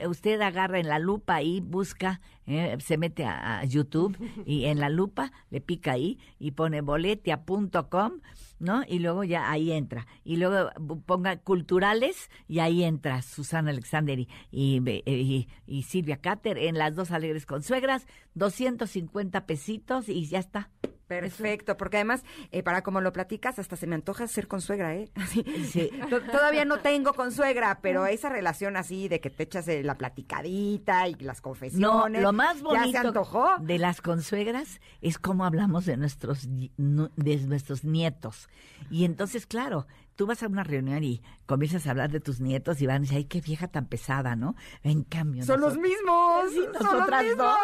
usted 0.07 0.41
agarra 0.41 0.79
en 0.79 0.87
la 0.87 0.99
lupa 0.99 1.41
y 1.41 1.61
busca, 1.61 2.21
eh, 2.51 2.77
se 2.79 2.97
mete 2.97 3.25
a 3.25 3.63
YouTube 3.65 4.17
y 4.45 4.65
en 4.65 4.79
la 4.79 4.89
lupa 4.89 5.31
le 5.49 5.61
pica 5.61 5.93
ahí 5.93 6.19
y 6.39 6.51
pone 6.51 6.81
boletia.com 6.81 8.21
¿no? 8.61 8.83
Y 8.87 8.99
luego 8.99 9.23
ya 9.23 9.51
ahí 9.51 9.71
entra. 9.71 10.07
Y 10.23 10.37
luego 10.37 10.69
ponga 11.05 11.37
culturales 11.37 12.29
y 12.47 12.59
ahí 12.59 12.83
entra 12.83 13.21
Susana 13.23 13.71
Alexander 13.71 14.19
y, 14.19 14.27
y, 14.51 15.47
y, 15.65 15.83
Silvia 15.83 16.17
Cater 16.17 16.57
en 16.57 16.77
las 16.77 16.95
dos 16.95 17.11
alegres 17.11 17.45
consuegras, 17.45 18.05
250 18.35 19.45
pesitos 19.45 20.07
y 20.07 20.27
ya 20.27 20.39
está. 20.39 20.69
Perfecto, 21.19 21.75
porque 21.75 21.97
además, 21.97 22.23
eh, 22.51 22.63
para 22.63 22.83
como 22.83 23.01
lo 23.01 23.11
platicas, 23.11 23.59
hasta 23.59 23.75
se 23.75 23.85
me 23.85 23.95
antoja 23.95 24.27
ser 24.27 24.47
consuegra, 24.47 24.95
¿eh? 24.95 25.09
Sí. 25.71 25.89
Todavía 26.31 26.63
no 26.63 26.79
tengo 26.79 27.13
consuegra, 27.13 27.79
pero 27.81 28.05
esa 28.05 28.29
relación 28.29 28.77
así 28.77 29.09
de 29.09 29.19
que 29.19 29.29
te 29.29 29.43
echas 29.43 29.67
eh, 29.67 29.83
la 29.83 29.97
platicadita 29.97 31.09
y 31.09 31.15
las 31.15 31.41
confesiones. 31.41 31.81
No, 31.81 32.07
lo 32.07 32.31
más 32.31 32.61
bonito 32.61 33.57
de 33.59 33.77
las 33.77 34.01
consuegras 34.01 34.79
es 35.01 35.19
cómo 35.19 35.45
hablamos 35.45 35.85
de 35.85 35.97
nuestros, 35.97 36.47
de 36.47 37.37
nuestros 37.47 37.83
nietos. 37.83 38.47
Y 38.89 39.03
entonces, 39.03 39.45
claro, 39.45 39.87
tú 40.21 40.27
vas 40.27 40.43
a 40.43 40.47
una 40.47 40.63
reunión 40.63 41.03
y 41.03 41.19
comienzas 41.47 41.87
a 41.87 41.89
hablar 41.89 42.11
de 42.11 42.19
tus 42.19 42.41
nietos 42.41 42.79
y 42.79 42.85
van 42.85 42.97
a 42.97 42.99
decir, 42.99 43.17
ay, 43.17 43.25
qué 43.25 43.41
vieja 43.41 43.67
tan 43.67 43.87
pesada, 43.87 44.35
¿no? 44.35 44.55
En 44.83 45.01
cambio... 45.01 45.43
Son 45.43 45.59
los 45.59 45.79
mismos. 45.79 46.43
son 46.77 46.99
los 46.99 47.23
mismos. 47.23 47.55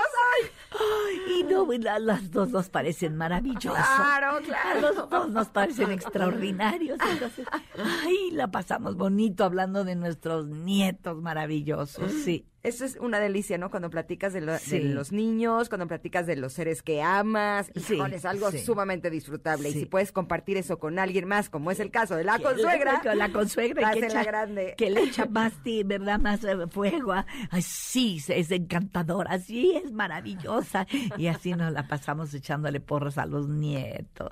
Ay. 0.72 1.40
Y 1.40 1.44
no, 1.44 1.68
las 2.00 2.32
dos 2.32 2.50
nos 2.50 2.68
parecen 2.70 3.16
maravillosos. 3.16 3.74
Claro, 3.74 4.40
claro. 4.44 4.82
Los 4.82 5.08
dos 5.08 5.30
nos 5.30 5.50
parecen 5.50 5.92
extraordinarios. 5.92 6.98
Entonces, 7.12 7.46
ay, 8.04 8.32
la 8.32 8.50
pasamos 8.50 8.96
bonito 8.98 9.44
hablando 9.44 9.84
de 9.84 9.96
nuestros 9.96 10.48
nietos 10.48 11.22
maravillosos, 11.22 12.12
sí. 12.12 12.48
Eso 12.68 12.86
es 12.86 12.98
una 13.00 13.20
delicia, 13.20 13.58
¿no? 13.58 13.70
Cuando 13.70 13.90
platicas 13.90 14.34
de, 14.34 14.42
los 14.42 15.12
niños, 15.12 15.70
cuando 15.70 15.88
platicas 15.88 16.28
de 16.28 16.36
los 16.36 16.54
seres 16.54 16.82
que 16.82 17.02
amas, 17.02 17.72
sí, 17.76 18.00
es 18.12 18.26
algo 18.26 18.52
sumamente 18.52 19.10
disfrutable. 19.10 19.70
Y 19.70 19.74
si 19.74 19.86
puedes 19.86 20.12
compartir 20.12 20.58
eso 20.58 20.78
con 20.80 21.00
alguien 21.00 21.28
más, 21.28 21.50
como 21.50 21.72
es 21.72 21.80
el 21.80 21.92
caso 21.92 22.16
de 22.16 22.24
la 22.24 22.40
consuegra, 22.40 23.02
la 23.16 23.32
consuegra 23.32 23.92
que, 23.92 24.06
echa, 24.06 24.24
grande. 24.24 24.76
que 24.78 24.90
le 24.90 25.04
echa 25.04 25.26
más, 25.26 25.54
¿verdad? 25.86 26.20
Más 26.20 26.44
eh, 26.44 26.68
fuego. 26.70 27.14
Ay, 27.50 27.62
sí, 27.62 28.22
es 28.28 28.52
encantadora, 28.52 29.40
sí, 29.40 29.80
es 29.84 29.92
maravillosa. 29.92 30.88
Y 31.18 31.28
así 31.28 31.54
nos 31.54 31.72
la 31.72 31.88
pasamos 31.88 32.34
echándole 32.34 32.80
porras 32.80 33.18
a 33.18 33.26
los 33.26 33.48
nietos. 33.48 34.30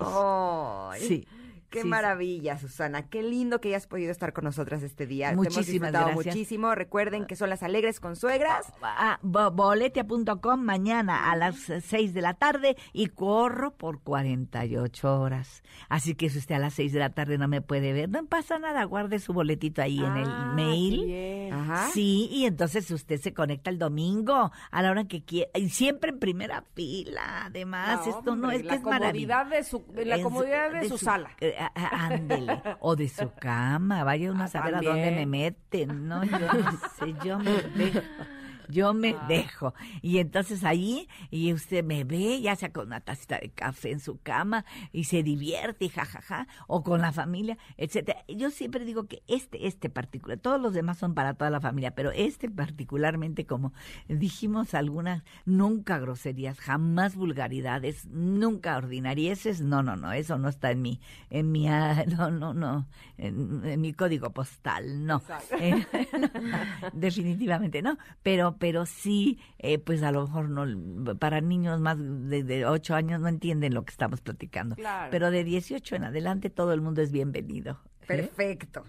sí. 0.98 1.26
Qué 1.70 1.84
maravilla, 1.84 2.58
Susana. 2.58 3.08
Qué 3.08 3.22
lindo 3.22 3.60
que 3.60 3.68
hayas 3.68 3.86
podido 3.86 4.10
estar 4.10 4.32
con 4.32 4.44
nosotras 4.44 4.82
este 4.82 5.06
día. 5.06 5.32
Muchísimas 5.32 5.92
Te 5.92 5.98
hemos 5.98 6.14
muchísimo. 6.14 6.74
Recuerden 6.74 7.26
que 7.26 7.36
son 7.36 7.50
las 7.50 7.62
alegres 7.62 8.00
con 8.00 8.16
suegras. 8.16 8.72
Ah, 8.82 9.18
boletia.com 9.22 10.60
mañana 10.60 11.30
a 11.30 11.36
las 11.36 11.56
6 11.56 12.14
de 12.14 12.22
la 12.22 12.34
tarde 12.34 12.76
y 12.92 13.08
corro 13.08 13.74
por 13.74 14.00
48 14.00 15.20
horas. 15.20 15.62
Así 15.88 16.14
que 16.14 16.30
si 16.30 16.38
usted 16.38 16.54
a 16.54 16.58
las 16.58 16.74
6 16.74 16.92
de 16.92 16.98
la 16.98 17.10
tarde 17.10 17.38
no 17.38 17.48
me 17.48 17.62
puede 17.62 17.92
ver, 17.92 18.08
no 18.08 18.24
pasa 18.26 18.58
nada. 18.58 18.84
Guarde 18.84 19.18
su 19.18 19.32
boletito 19.32 19.82
ahí 19.82 19.98
en 19.98 20.16
el 20.16 20.28
ah, 20.28 20.52
mail. 20.54 21.52
Ajá. 21.52 21.88
Sí, 21.92 22.28
y 22.30 22.46
entonces 22.46 22.90
usted 22.90 23.20
se 23.20 23.32
conecta 23.34 23.70
el 23.70 23.78
domingo 23.78 24.52
a 24.70 24.82
la 24.82 24.90
hora 24.90 25.04
que 25.04 25.24
quiera. 25.24 25.50
Y 25.54 25.70
siempre 25.70 26.10
en 26.10 26.18
primera 26.18 26.62
fila. 26.74 27.46
Además, 27.46 28.06
esto 28.06 28.36
no 28.36 28.50
es 28.50 28.62
que 28.62 28.74
es 28.76 28.80
comodidad 28.80 29.46
de 29.46 29.64
su, 29.64 29.84
la 29.94 30.22
comodidad 30.22 30.72
de, 30.72 30.88
su, 30.88 30.98
sala. 30.98 31.30
Eh, 31.40 31.55
ándele, 31.74 32.62
o 32.80 32.96
de 32.96 33.08
su 33.08 33.30
cama, 33.38 34.04
vaya 34.04 34.30
uno 34.30 34.44
a 34.44 34.48
saber 34.48 34.74
a 34.76 34.80
dónde 34.80 35.10
me 35.10 35.26
meten, 35.26 36.08
¿no? 36.08 36.24
Yo 36.24 36.38
no 36.38 36.72
sé, 36.98 37.14
yo 37.24 37.38
me 37.38 37.52
dejo 37.76 38.00
yo 38.68 38.94
me 38.94 39.10
ah. 39.10 39.26
dejo. 39.28 39.74
Y 40.02 40.18
entonces 40.18 40.64
ahí, 40.64 41.08
y 41.30 41.52
usted 41.52 41.84
me 41.84 42.04
ve, 42.04 42.40
ya 42.40 42.56
sea 42.56 42.72
con 42.72 42.86
una 42.86 43.00
tacita 43.00 43.38
de 43.38 43.50
café 43.50 43.92
en 43.92 44.00
su 44.00 44.18
cama, 44.20 44.64
y 44.92 45.04
se 45.04 45.22
divierte, 45.22 45.86
y 45.86 45.88
jajaja, 45.88 46.48
o 46.66 46.82
con 46.82 47.00
la 47.00 47.12
familia, 47.12 47.58
etcétera. 47.76 48.24
Yo 48.28 48.50
siempre 48.50 48.84
digo 48.84 49.06
que 49.06 49.22
este, 49.26 49.66
este 49.66 49.90
particular, 49.90 50.38
todos 50.38 50.60
los 50.60 50.74
demás 50.74 50.98
son 50.98 51.14
para 51.14 51.34
toda 51.34 51.50
la 51.50 51.60
familia, 51.60 51.94
pero 51.94 52.10
este 52.12 52.50
particularmente, 52.50 53.46
como 53.46 53.72
dijimos 54.08 54.74
algunas, 54.74 55.22
nunca 55.44 55.98
groserías, 55.98 56.58
jamás 56.58 57.16
vulgaridades, 57.16 58.06
nunca 58.06 58.76
ordinarieses, 58.76 59.60
no, 59.60 59.82
no, 59.82 59.96
no, 59.96 60.12
eso 60.12 60.38
no 60.38 60.48
está 60.48 60.70
en 60.70 60.82
mi, 60.82 61.00
en 61.30 61.52
mi, 61.52 61.68
ah, 61.68 62.04
no, 62.16 62.30
no, 62.30 62.54
no, 62.54 62.86
en, 63.18 63.80
mi 63.80 63.92
código 63.92 64.30
postal, 64.30 65.04
no. 65.06 65.22
definitivamente 66.92 67.82
no, 67.82 67.98
pero 68.22 68.55
pero 68.58 68.86
sí, 68.86 69.38
eh, 69.58 69.78
pues 69.78 70.02
a 70.02 70.12
lo 70.12 70.26
mejor 70.26 70.48
no, 70.48 71.16
para 71.18 71.40
niños 71.40 71.80
más 71.80 71.96
de, 71.98 72.42
de 72.42 72.66
8 72.66 72.94
años 72.94 73.20
no 73.20 73.28
entienden 73.28 73.74
lo 73.74 73.84
que 73.84 73.90
estamos 73.90 74.20
platicando. 74.20 74.76
Pero 75.10 75.30
de 75.30 75.44
18 75.44 75.96
en 75.96 76.04
adelante 76.04 76.50
todo 76.50 76.72
el 76.72 76.80
mundo 76.80 77.02
es 77.02 77.12
bienvenido. 77.12 77.80
Perfecto. 78.06 78.84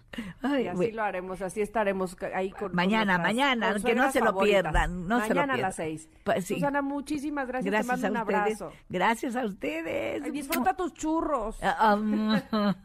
y 0.59 0.67
así 0.67 0.91
lo 0.91 1.03
haremos, 1.03 1.41
así 1.41 1.61
estaremos 1.61 2.15
ahí 2.33 2.51
con 2.51 2.75
Mañana, 2.75 3.17
mañana, 3.17 3.75
que 3.83 3.95
no 3.95 4.11
se 4.11 4.21
lo 4.21 4.37
pierdan. 4.37 5.07
No 5.07 5.19
mañana 5.19 5.55
a 5.55 5.57
las 5.57 5.75
seis. 5.75 6.09
Pues, 6.23 6.45
Susana, 6.45 6.81
muchísimas 6.81 7.47
gracias. 7.47 7.71
Gracias 7.71 8.01
te 8.01 8.01
mando 8.01 8.07
a 8.07 8.11
un 8.11 8.17
abrazo. 8.17 8.71
Gracias 8.89 9.35
a 9.35 9.45
ustedes. 9.45 10.31
disfruta 10.31 10.75
tus 10.75 10.93
churros. 10.93 11.57
Ah, 11.61 11.95
um, 11.95 12.31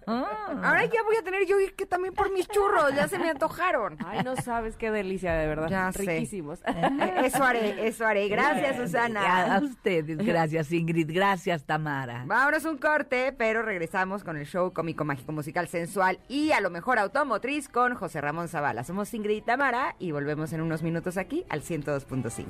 Ahora 0.07 0.85
ya 0.87 1.03
voy 1.03 1.16
a 1.16 1.22
tener 1.22 1.47
yo 1.47 1.57
que 1.76 1.87
también 1.87 2.14
por 2.14 2.33
mis 2.33 2.49
churros, 2.49 2.95
ya 2.95 3.09
se 3.09 3.18
me 3.18 3.30
antojaron. 3.30 3.97
Ay, 4.05 4.22
no 4.24 4.37
sabes 4.37 4.76
qué 4.76 4.91
delicia, 4.91 5.35
de 5.35 5.47
verdad. 5.47 5.68
Ya 5.68 5.91
Riquísimos. 5.91 6.61
Eso 7.24 7.45
haré, 7.45 7.87
eso 7.87 8.07
haré. 8.07 8.28
Gracias, 8.28 8.76
Susana. 8.76 9.57
A, 9.57 9.61
ustedes, 9.61 10.18
gracias, 10.18 10.72
Ingrid. 10.72 11.11
Gracias, 11.12 11.64
Tamara. 11.64 12.24
Vámonos 12.26 12.64
un 12.64 12.78
corte, 12.78 13.33
pero 13.33 13.62
regresamos 13.62 14.24
con 14.24 14.37
el 14.37 14.47
show 14.47 14.72
cómico, 14.72 15.05
mágico, 15.05 15.33
musical, 15.33 15.68
sensual 15.68 16.18
y 16.29 16.53
a 16.53 16.61
lo 16.61 16.70
mejor 16.70 16.99
automotriz 16.99 17.68
con 17.68 17.95
José 17.95 18.20
Ramón 18.20 18.49
Zavala. 18.49 18.85
Somos 18.85 19.12
Ingrid 19.14 19.37
y 19.37 19.43
Tamara 19.43 19.97
y 19.99 20.12
volvemos 20.12 20.53
en 20.53 20.61
unos 20.61 20.83
minutos 20.83 21.16
aquí 21.16 21.45
al 21.49 21.62
102.5. 21.62 22.47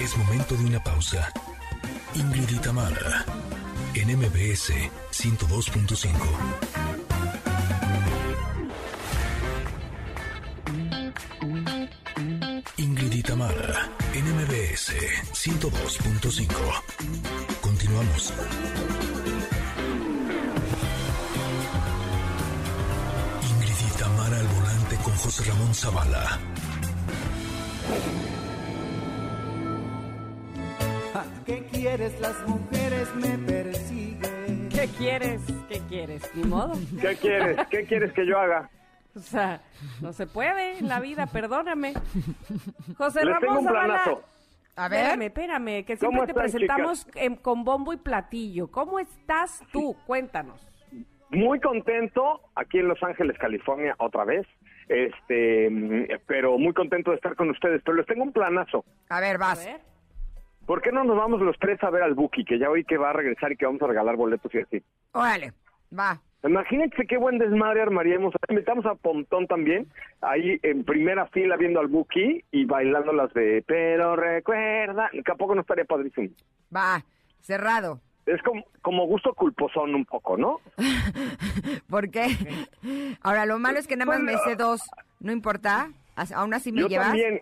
Es 0.00 0.16
momento 0.16 0.56
de 0.56 0.64
una 0.64 0.82
pausa. 0.82 1.32
Ingrid 2.14 2.50
y 2.50 2.58
en 3.94 4.16
MBS 4.16 4.72
102.5. 5.12 6.10
Ingrid 12.76 13.12
y 13.12 13.22
Tamara 13.22 13.88
en 14.14 14.24
MBS 14.36 14.92
102.5. 15.32 17.59
Continuamos. 17.90 18.32
Ingrid 23.50 23.80
y 23.80 23.98
Tamara 23.98 24.36
al 24.38 24.46
volante 24.46 24.96
con 25.02 25.14
José 25.14 25.50
Ramón 25.50 25.74
Zavala 25.74 26.38
¿Qué 31.44 31.64
quieres? 31.72 32.20
Las 32.20 32.36
mujeres 32.46 33.08
me 33.16 33.38
persiguen. 33.38 34.68
¿Qué 34.68 34.88
quieres? 34.96 35.40
¿Qué 35.68 35.80
quieres? 35.88 36.22
Ni 36.34 36.44
modo. 36.44 36.78
¿Qué 37.00 37.16
quieres? 37.16 37.58
¿Qué 37.70 37.84
quieres 37.86 38.12
que 38.12 38.26
yo 38.26 38.38
haga? 38.38 38.70
O 39.16 39.18
sea, 39.18 39.60
no 40.00 40.12
se 40.12 40.28
puede 40.28 40.78
en 40.78 40.86
la 40.86 41.00
vida, 41.00 41.26
perdóname. 41.26 41.94
José 42.96 43.24
Les 43.24 43.40
tengo 43.40 43.54
Ramón 43.54 43.58
un 43.58 43.64
Zavala. 43.64 44.04
A 44.80 44.88
ver. 44.88 45.00
Espérame, 45.00 45.22
espérame, 45.26 45.84
que 45.84 45.96
¿Cómo 45.98 46.24
siempre 46.24 46.26
te 46.26 46.30
están, 46.32 46.42
presentamos 46.42 47.06
em, 47.14 47.36
con 47.36 47.64
bombo 47.64 47.92
y 47.92 47.98
platillo. 47.98 48.70
¿Cómo 48.70 48.98
estás 48.98 49.62
tú? 49.72 49.94
Cuéntanos. 50.06 50.66
Muy 51.28 51.60
contento 51.60 52.40
aquí 52.54 52.78
en 52.78 52.88
Los 52.88 53.02
Ángeles, 53.02 53.36
California, 53.38 53.94
otra 53.98 54.24
vez. 54.24 54.46
Este, 54.88 55.68
mm, 55.70 56.06
pero 56.26 56.58
muy 56.58 56.72
contento 56.72 57.10
de 57.10 57.16
estar 57.16 57.36
con 57.36 57.50
ustedes. 57.50 57.82
Pero 57.84 57.98
les 57.98 58.06
tengo 58.06 58.22
un 58.22 58.32
planazo. 58.32 58.84
A 59.10 59.20
ver, 59.20 59.36
A 59.36 59.38
vas. 59.38 59.64
ver. 59.64 59.80
¿Por 60.66 60.80
qué 60.80 60.92
no 60.92 61.04
nos 61.04 61.16
vamos 61.16 61.40
los 61.40 61.58
tres 61.58 61.82
a 61.82 61.90
ver 61.90 62.02
al 62.02 62.14
Buki? 62.14 62.44
Que 62.44 62.58
ya 62.58 62.70
oí 62.70 62.84
que 62.84 62.96
va 62.96 63.10
a 63.10 63.12
regresar 63.12 63.52
y 63.52 63.56
que 63.56 63.66
vamos 63.66 63.82
a 63.82 63.86
regalar 63.86 64.16
boletos 64.16 64.54
y 64.54 64.58
así. 64.58 64.82
Órale, 65.12 65.52
va. 65.96 66.20
Imagínense 66.42 67.06
qué 67.06 67.18
buen 67.18 67.38
desmadre 67.38 67.82
armaríamos. 67.82 68.34
Invitamos 68.48 68.86
a 68.86 68.94
Pontón 68.94 69.46
también, 69.46 69.86
ahí 70.22 70.58
en 70.62 70.84
primera 70.84 71.26
fila 71.26 71.56
viendo 71.56 71.80
al 71.80 71.88
Buki 71.88 72.42
y 72.50 72.64
bailando 72.64 73.12
las 73.12 73.32
de 73.34 73.62
Pero 73.66 74.16
recuerda, 74.16 75.10
que 75.12 75.32
a 75.32 75.34
poco 75.34 75.54
no 75.54 75.60
estaría 75.60 75.84
padrísimo. 75.84 76.28
Va, 76.74 77.04
cerrado. 77.40 78.00
Es 78.26 78.40
como, 78.42 78.64
como 78.80 79.06
gusto 79.06 79.34
culposón 79.34 79.94
un 79.94 80.04
poco, 80.04 80.36
¿no? 80.36 80.60
¿Por 81.88 82.10
qué? 82.10 82.28
Ahora, 83.22 83.44
lo 83.44 83.58
malo 83.58 83.78
es 83.78 83.86
que 83.86 83.96
nada 83.96 84.12
más 84.12 84.20
me 84.20 84.36
sé 84.38 84.56
dos. 84.56 84.80
¿No 85.20 85.32
importa? 85.32 85.90
¿Aún 86.34 86.54
así 86.54 86.72
me 86.72 86.82
Yo 86.82 86.88
llevas? 86.88 87.08
también, 87.08 87.40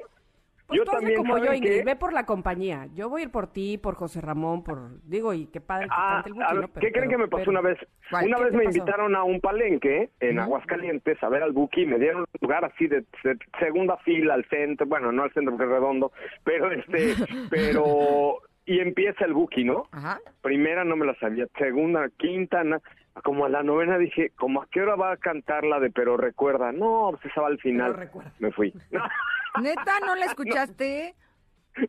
Pues 0.68 0.78
yo 0.78 0.84
tú 0.84 0.90
también, 0.92 1.16
como 1.16 1.38
yo, 1.38 1.44
¿saben 1.44 1.56
Ingrid, 1.64 1.78
qué? 1.78 1.82
ve 1.84 1.96
por 1.96 2.12
la 2.12 2.26
compañía. 2.26 2.88
Yo 2.94 3.08
voy 3.08 3.22
a 3.22 3.24
ir 3.24 3.30
por 3.30 3.46
ti, 3.46 3.78
por 3.78 3.94
José 3.94 4.20
Ramón, 4.20 4.62
por... 4.62 5.02
Digo, 5.04 5.32
y 5.32 5.46
qué 5.46 5.62
padre 5.62 5.86
que 5.86 5.94
Ah, 5.96 6.22
el 6.26 6.42
a 6.42 6.52
ver, 6.52 6.60
¿no? 6.62 6.68
Pero- 6.68 6.80
¿Qué 6.80 6.92
creen 6.92 6.92
pero- 6.92 7.10
que 7.10 7.16
me 7.16 7.28
pasó 7.28 7.40
pero- 7.46 7.50
una 7.52 7.60
vez? 7.62 7.78
¿Cuál? 8.10 8.26
Una 8.26 8.36
¿Qué 8.36 8.44
vez 8.44 8.52
me 8.52 8.64
pasó? 8.64 8.76
invitaron 8.78 9.16
a 9.16 9.22
un 9.24 9.40
palenque 9.40 10.10
en 10.20 10.38
Aguascalientes 10.38 11.22
a 11.22 11.28
ver 11.30 11.42
al 11.42 11.52
Buki, 11.52 11.86
me 11.86 11.98
dieron 11.98 12.20
un 12.20 12.26
lugar 12.42 12.66
así 12.66 12.86
de, 12.86 13.00
de 13.24 13.38
segunda 13.58 13.96
fila 13.98 14.34
al 14.34 14.44
centro, 14.50 14.86
bueno, 14.86 15.10
no 15.10 15.22
al 15.22 15.32
centro 15.32 15.52
porque 15.52 15.64
es 15.64 15.70
redondo, 15.70 16.12
pero 16.44 16.70
este, 16.70 17.14
pero 17.50 18.38
y 18.68 18.80
empieza 18.80 19.24
el 19.24 19.32
Buki, 19.34 19.64
¿no? 19.64 19.88
Ajá. 19.92 20.20
Primera 20.42 20.84
no 20.84 20.94
me 20.96 21.06
la 21.06 21.14
sabía, 21.16 21.46
segunda, 21.58 22.08
quinta, 22.18 22.62
na- 22.64 22.80
como 23.24 23.44
a 23.46 23.48
la 23.48 23.62
novena 23.64 23.98
dije, 23.98 24.30
¿como 24.36 24.62
a 24.62 24.66
qué 24.70 24.82
hora 24.82 24.94
va 24.94 25.10
a 25.12 25.16
cantar 25.16 25.64
la 25.64 25.80
de 25.80 25.90
Pero 25.90 26.16
recuerda? 26.16 26.70
No, 26.70 27.08
pues 27.12 27.24
esa 27.32 27.40
va 27.40 27.48
al 27.48 27.58
final. 27.58 28.10
Me 28.38 28.52
fui. 28.52 28.72
¿Neta 29.60 29.98
no 30.06 30.14
la 30.14 30.26
escuchaste? 30.26 31.14
No, 31.24 31.27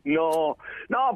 no, 0.04 0.56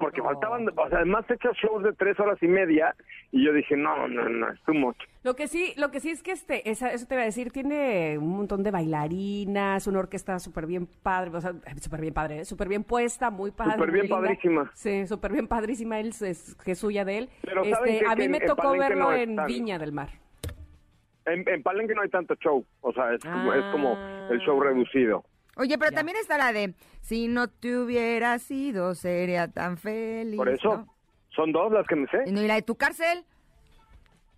porque 0.01 0.23
faltaban, 0.23 0.69
o 0.69 0.89
sea, 0.89 0.99
además 0.99 1.25
hechas 1.31 1.57
shows 1.57 1.83
de 1.83 1.93
tres 1.93 2.19
horas 2.21 2.43
y 2.43 2.49
media 2.49 2.95
y 3.33 3.45
yo 3.45 3.53
dije, 3.53 3.77
no, 3.77 4.09
no, 4.09 4.29
no, 4.29 4.51
es 4.53 4.61
too 4.63 4.75
much. 4.75 4.97
Lo 5.23 5.35
que 5.37 5.49
sí, 5.49 5.73
lo 5.77 5.91
que 5.91 6.01
sí 6.01 6.11
es 6.11 6.23
que 6.23 6.33
este, 6.33 6.69
esa- 6.71 6.93
eso 6.93 7.07
te 7.07 7.15
iba 7.15 7.23
a 7.23 7.27
decir, 7.27 7.51
tiene 7.51 8.19
un 8.19 8.37
montón 8.37 8.63
de 8.63 8.71
bailarinas, 8.71 9.87
una 9.87 10.01
orquesta 10.01 10.39
súper 10.39 10.67
bien 10.67 10.87
padre, 11.03 11.31
o 11.35 11.41
sea, 11.41 11.53
súper 11.81 12.01
bien 12.01 12.15
padre, 12.15 12.41
¿eh? 12.41 12.45
súper 12.45 12.69
bien 12.69 12.85
puesta, 12.85 13.31
muy 13.31 13.51
padre. 13.51 13.75
Súper 13.75 13.91
bien 13.91 14.09
padrísima. 14.09 14.71
Sí, 14.75 15.07
súper 15.07 15.33
bien 15.33 15.49
padrísima, 15.49 15.99
él 16.01 16.09
es, 16.09 16.57
que 16.65 16.73
es 16.73 16.79
suya 16.79 17.05
de 17.05 17.19
él. 17.19 17.29
Pero 17.43 17.65
¿saben 17.65 17.95
este, 17.95 18.05
qué? 18.05 18.11
a 18.11 18.15
Que 18.17 18.23
mí 18.23 18.29
me 18.29 18.41
tocó 18.41 18.73
verlo 18.77 19.11
no 19.11 19.13
en 19.15 19.37
tan- 19.37 19.47
Viña 19.47 19.79
del 19.79 19.93
Mar. 19.93 20.09
En, 21.27 21.49
en 21.49 21.63
Palenque 21.63 21.95
no 21.95 22.03
hay 22.03 22.11
tanto 22.11 22.35
show, 22.35 22.65
o 22.83 22.93
sea, 22.93 23.15
es, 23.15 23.25
como, 23.25 23.55
es 23.55 23.65
como 23.73 23.97
el 24.31 24.39
show 24.41 24.61
Ah. 24.61 24.65
reducido. 24.67 25.25
Oye, 25.57 25.79
pero 25.79 25.93
también 25.93 26.17
está 26.19 26.37
la 26.39 26.53
de 26.53 26.75
Si 27.01 27.29
no 27.29 27.49
te 27.49 27.77
hubiera 27.77 28.39
sido, 28.39 28.95
sería 28.95 29.49
tan 29.49 29.77
feliz. 29.77 30.37
Por 30.37 30.49
eso, 30.49 30.77
¿no? 30.77 30.95
son 31.35 31.53
dos 31.53 31.73
las 31.73 31.87
que 31.87 31.97
me 31.97 32.07
sé. 32.09 32.25
Y 32.27 32.33
no, 32.33 32.43
y 32.43 32.47
la 32.47 32.55
de 32.55 32.63
tu 32.63 32.77
cárcel. 32.77 33.25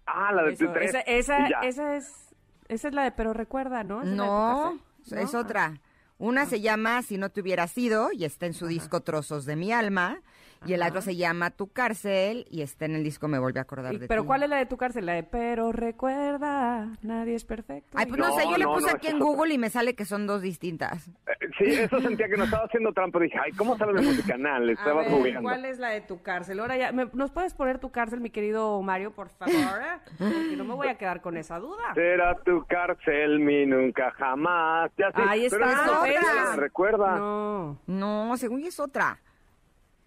Ah, 0.06 0.32
la 0.32 0.44
de 0.44 0.52
Eso, 0.52 0.66
tres. 0.72 0.90
esa, 0.90 1.00
esa, 1.00 1.48
ya. 1.48 1.60
esa 1.60 1.96
es, 1.96 2.34
esa 2.68 2.88
es 2.88 2.94
la 2.94 3.02
de 3.04 3.12
Pero 3.12 3.32
Recuerda, 3.32 3.82
¿no? 3.84 4.02
¿Esa 4.02 4.10
es 4.12 4.16
la 4.16 4.24
de 4.24 4.28
tu 4.30 5.14
No, 5.14 5.20
es 5.20 5.32
¿No? 5.34 5.40
otra. 5.40 5.80
Una 6.18 6.46
se 6.46 6.60
llama 6.60 7.02
Si 7.02 7.18
no 7.18 7.28
te 7.30 7.40
hubiera 7.40 7.66
sido 7.66 8.10
y 8.12 8.24
está 8.24 8.46
en 8.46 8.54
su 8.54 8.66
disco 8.66 9.00
Trozos 9.02 9.44
de 9.44 9.56
mi 9.56 9.72
alma. 9.72 10.20
Y 10.64 10.72
el 10.72 10.82
otro 10.82 11.00
se 11.02 11.14
llama 11.16 11.50
Tu 11.50 11.68
cárcel 11.68 12.46
y 12.50 12.62
está 12.62 12.86
en 12.86 12.94
el 12.96 13.04
disco 13.04 13.28
Me 13.28 13.38
vuelve 13.38 13.58
a 13.60 13.62
acordar 13.62 13.96
de 13.98 14.08
pero 14.08 14.22
ti. 14.22 14.26
¿cuál 14.26 14.42
es 14.42 14.48
la 14.48 14.56
de 14.56 14.66
tu 14.66 14.76
cárcel? 14.76 15.06
La 15.06 15.12
de 15.14 15.22
Pero 15.22 15.70
Recuerda, 15.72 16.88
nadie 17.02 17.34
es 17.34 17.44
perfecto. 17.44 17.96
Ay, 17.98 18.06
pues 18.06 18.18
no, 18.18 18.28
No, 18.28 18.36
sé, 18.36 18.44
yo 18.50 18.56
le 18.56 18.64
puse 18.64 18.86
no, 18.90 18.96
aquí 18.96 19.08
en 19.08 19.16
es. 19.16 19.22
Google 19.22 19.54
y 19.54 19.58
me 19.58 19.70
sale 19.70 19.94
que 19.94 20.04
son 20.04 20.26
dos 20.26 20.40
distintas. 20.42 21.08
Eh, 21.08 21.12
Sí, 21.58 21.64
eso 21.72 22.00
sentía 22.00 22.28
que 22.28 22.36
no 22.36 22.44
estaba 22.44 22.64
haciendo 22.66 22.92
trampa. 22.92 23.18
Dije, 23.18 23.38
ay, 23.42 23.50
¿cómo 23.52 23.78
sale 23.78 23.94
musicanal? 24.02 24.68
A 24.68 24.72
Estaba 24.72 25.02
ver, 25.02 25.10
googleando. 25.10 25.42
¿cuál 25.42 25.64
es 25.64 25.78
la 25.78 25.88
de 25.88 26.00
tu 26.02 26.20
cárcel? 26.20 26.60
Ahora 26.60 26.76
ya, 26.76 26.92
¿me- 26.92 27.08
¿nos 27.14 27.30
puedes 27.30 27.54
poner 27.54 27.78
tu 27.78 27.90
cárcel, 27.90 28.20
mi 28.20 28.28
querido 28.30 28.80
Mario, 28.82 29.12
por 29.12 29.28
favor? 29.30 29.54
Porque 30.18 30.54
no 30.56 30.64
me 30.64 30.74
voy 30.74 30.88
a 30.88 30.96
quedar 30.98 31.22
con 31.22 31.36
esa 31.36 31.58
duda. 31.58 31.94
Será 31.94 32.34
tu 32.44 32.64
cárcel, 32.68 33.38
mi 33.40 33.64
nunca 33.64 34.10
jamás. 34.12 34.90
Ya 34.98 35.10
sé, 35.12 35.22
Ahí 35.26 35.46
pero 35.48 35.64
está, 35.66 35.84
esa 35.84 36.02
¿ves? 36.02 36.18
otra, 36.18 36.56
recuerda. 36.56 37.16
No. 37.16 37.78
No, 37.86 38.36
según 38.36 38.62
es 38.64 38.78
otra. 38.78 39.18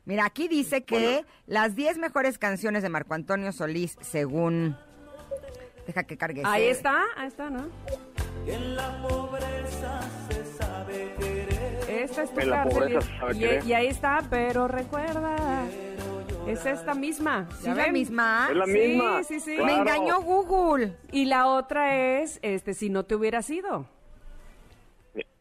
Mira, 0.09 0.25
aquí 0.25 0.47
dice 0.47 0.83
que 0.85 1.23
las 1.45 1.75
10 1.75 1.99
mejores 1.99 2.39
canciones 2.39 2.81
de 2.81 2.89
Marco 2.89 3.13
Antonio 3.13 3.51
Solís, 3.51 3.95
según... 4.01 4.75
Deja 5.85 6.01
que 6.05 6.17
cargue. 6.17 6.41
Ahí 6.45 6.63
ese. 6.63 6.71
está, 6.71 7.03
ahí 7.15 7.27
está, 7.27 7.51
¿no? 7.51 7.67
En 8.47 8.75
la 8.75 8.99
pobreza 9.07 10.01
se 10.31 10.45
sabe 10.57 11.13
querer. 11.19 11.79
Esta 11.87 12.23
es 12.23 12.33
tu 12.33 12.39
En 12.39 12.49
la 12.49 12.63
cárcel. 12.63 12.79
pobreza 12.79 12.99
y- 12.99 13.03
se 13.13 13.19
sabe 13.19 13.35
y, 13.35 13.39
querer. 13.39 13.65
y 13.67 13.73
ahí 13.73 13.85
está, 13.87 14.23
pero 14.31 14.67
recuerda. 14.67 15.35
Es 16.47 16.65
esta 16.65 16.95
misma. 16.95 17.47
¿Sí 17.59 17.65
¿ya 17.65 17.71
es 17.73 17.77
la 17.77 17.83
ven? 17.83 17.93
misma? 17.93 18.47
Es 18.49 18.55
la 18.57 18.65
Sí, 18.65 18.71
misma. 18.71 19.23
sí, 19.23 19.39
sí. 19.39 19.51
Me 19.51 19.57
Claro. 19.57 19.79
engañó 19.81 20.21
Google. 20.21 20.97
Y 21.11 21.25
la 21.25 21.45
otra 21.45 22.19
es, 22.19 22.39
este, 22.41 22.73
si 22.73 22.89
no 22.89 23.05
te 23.05 23.13
hubiera 23.13 23.43
sido. 23.43 23.85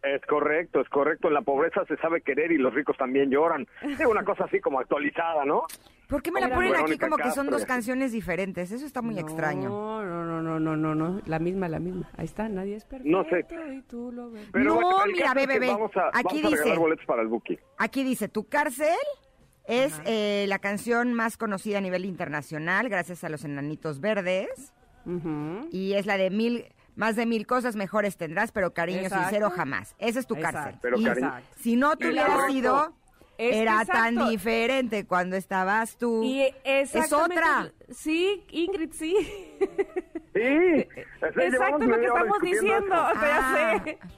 Es 0.03 0.22
correcto, 0.26 0.80
es 0.80 0.88
correcto. 0.88 1.28
En 1.28 1.34
la 1.34 1.42
pobreza 1.42 1.84
se 1.86 1.96
sabe 1.96 2.20
querer 2.20 2.53
y 2.53 2.57
los 2.59 2.72
ricos 2.72 2.96
también 2.96 3.30
lloran. 3.30 3.66
Es 3.82 3.99
una 4.07 4.22
cosa 4.24 4.44
así 4.44 4.61
como 4.61 4.78
actualizada, 4.78 5.44
¿no? 5.44 5.64
¿Por 6.09 6.22
qué 6.22 6.30
me 6.30 6.40
la 6.40 6.49
ponen 6.55 6.74
aquí 6.76 6.96
como 6.99 7.16
que 7.16 7.30
son 7.32 7.49
dos 7.51 7.64
canciones 7.66 8.12
diferentes? 8.12 8.70
Eso 8.70 8.86
está 8.86 9.03
muy 9.03 9.16
no, 9.16 9.20
extraño. 9.20 9.68
No, 9.68 10.05
no, 10.05 10.40
no, 10.42 10.61
no, 10.61 10.76
no, 10.76 10.94
no. 10.94 11.20
La 11.26 11.38
misma, 11.40 11.68
la 11.68 11.80
misma. 11.80 12.09
Ahí 12.16 12.26
está, 12.26 12.49
nadie 12.49 12.76
es 12.76 12.84
perfecto. 12.84 13.11
No 13.11 13.24
sé. 13.28 13.44
Y 13.74 13.82
tú 13.82 14.12
lo 14.12 14.30
ves. 14.30 14.49
Pero 14.53 14.64
No, 14.66 14.74
bueno, 14.80 15.12
mira, 15.12 15.34
ve, 15.34 15.46
ve, 15.46 15.59
ve. 15.59 15.66
Vamos 15.68 15.90
a, 15.96 16.09
Aquí 16.09 16.36
vamos 16.42 16.44
a 16.44 16.49
dice- 16.49 16.57
regalar 16.62 16.78
boletos 16.78 17.05
para 17.07 17.22
el 17.22 17.28
Buki. 17.28 17.59
Aquí 17.78 18.05
dice, 18.05 18.28
Tu 18.28 18.49
cárcel 18.49 18.96
es 19.66 20.01
eh, 20.07 20.46
la 20.49 20.61
canción 20.61 21.12
más 21.12 21.36
conocida 21.36 21.78
a 21.78 21.80
nivel 21.82 22.05
internacional 22.05 22.88
gracias 22.88 23.24
a 23.24 23.28
los 23.28 23.44
enanitos 23.44 24.01
verdes. 24.01 24.72
Y 25.72 25.94
es 25.94 26.07
la 26.07 26.16
de 26.18 26.30
mil, 26.30 26.66
más 26.99 27.16
de 27.16 27.24
mil 27.26 27.46
cosas 27.46 27.76
mejores 27.76 28.16
tendrás, 28.16 28.51
pero 28.53 28.74
cariño 28.74 29.03
Exacto. 29.03 29.24
sincero 29.24 29.51
jamás. 29.51 29.94
Esa 29.99 30.18
es 30.20 30.26
tu 30.26 30.34
Exacto. 30.34 30.59
cárcel. 30.59 30.78
Pero 30.82 30.99
y 30.99 31.07
si 31.62 31.76
no 31.76 31.96
te 31.96 32.09
Y 32.09 32.12
la 32.12 32.22
hubiera 32.24 32.34
otra- 32.36 32.51
sido, 32.51 32.94
Es 33.38 33.51
que 33.53 33.59
era 33.62 33.72
exacto. 33.82 33.92
tan 33.92 34.28
diferente 34.28 35.07
cuando 35.07 35.36
estabas 35.36 35.96
tú. 35.96 36.24
Y 36.24 36.44
es 36.64 36.92
otra. 37.12 37.72
Sí, 37.90 38.44
Ingrid, 38.51 38.92
sí. 38.92 39.14
Sí. 40.39 40.89
Exacto 41.22 41.41
Llevamos 41.41 41.80
lo 41.82 41.97
que 41.99 42.07
estamos 42.07 42.41
diciendo. 42.41 42.95
eso. 43.11 43.20
Ya 43.20 43.39
Ah. 43.39 43.82
sé. 43.84 43.99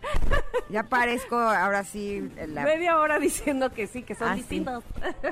Ya 0.71 0.85
parezco 0.85 1.37
ahora 1.37 1.83
sí. 1.83 2.31
la- 2.47 2.63
Media 2.63 2.99
hora 3.01 3.19
diciendo 3.19 3.71
que 3.73 3.89
sí, 3.89 4.03
que 4.05 4.15
son 4.15 4.29
Ah, 4.29 4.35
sí. 4.35 4.41
distintos. 4.41 4.85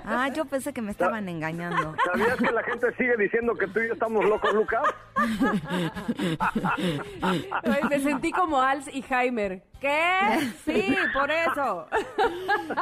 Ah, 0.05 0.29
yo 0.35 0.45
pensé 0.47 0.73
que 0.73 0.83
me 0.83 0.91
estaban 0.91 1.29
engañando. 1.29 1.95
¿Sabías 2.05 2.37
que 2.37 2.51
la 2.51 2.63
gente 2.65 2.93
sigue 2.97 3.17
diciendo 3.17 3.55
que 3.55 3.69
tú 3.69 3.79
y 3.81 3.87
yo 3.89 3.93
estamos 3.93 4.25
locos, 4.25 4.53
Lucas? 4.55 4.83
Me 7.89 8.01
sentí 8.01 8.33
como 8.33 8.61
Als 8.61 8.89
y 8.93 9.05
Heimer. 9.09 9.63
¿Qué? 9.81 10.51
Sí, 10.65 10.97
por 11.13 11.31
eso. 11.31 11.87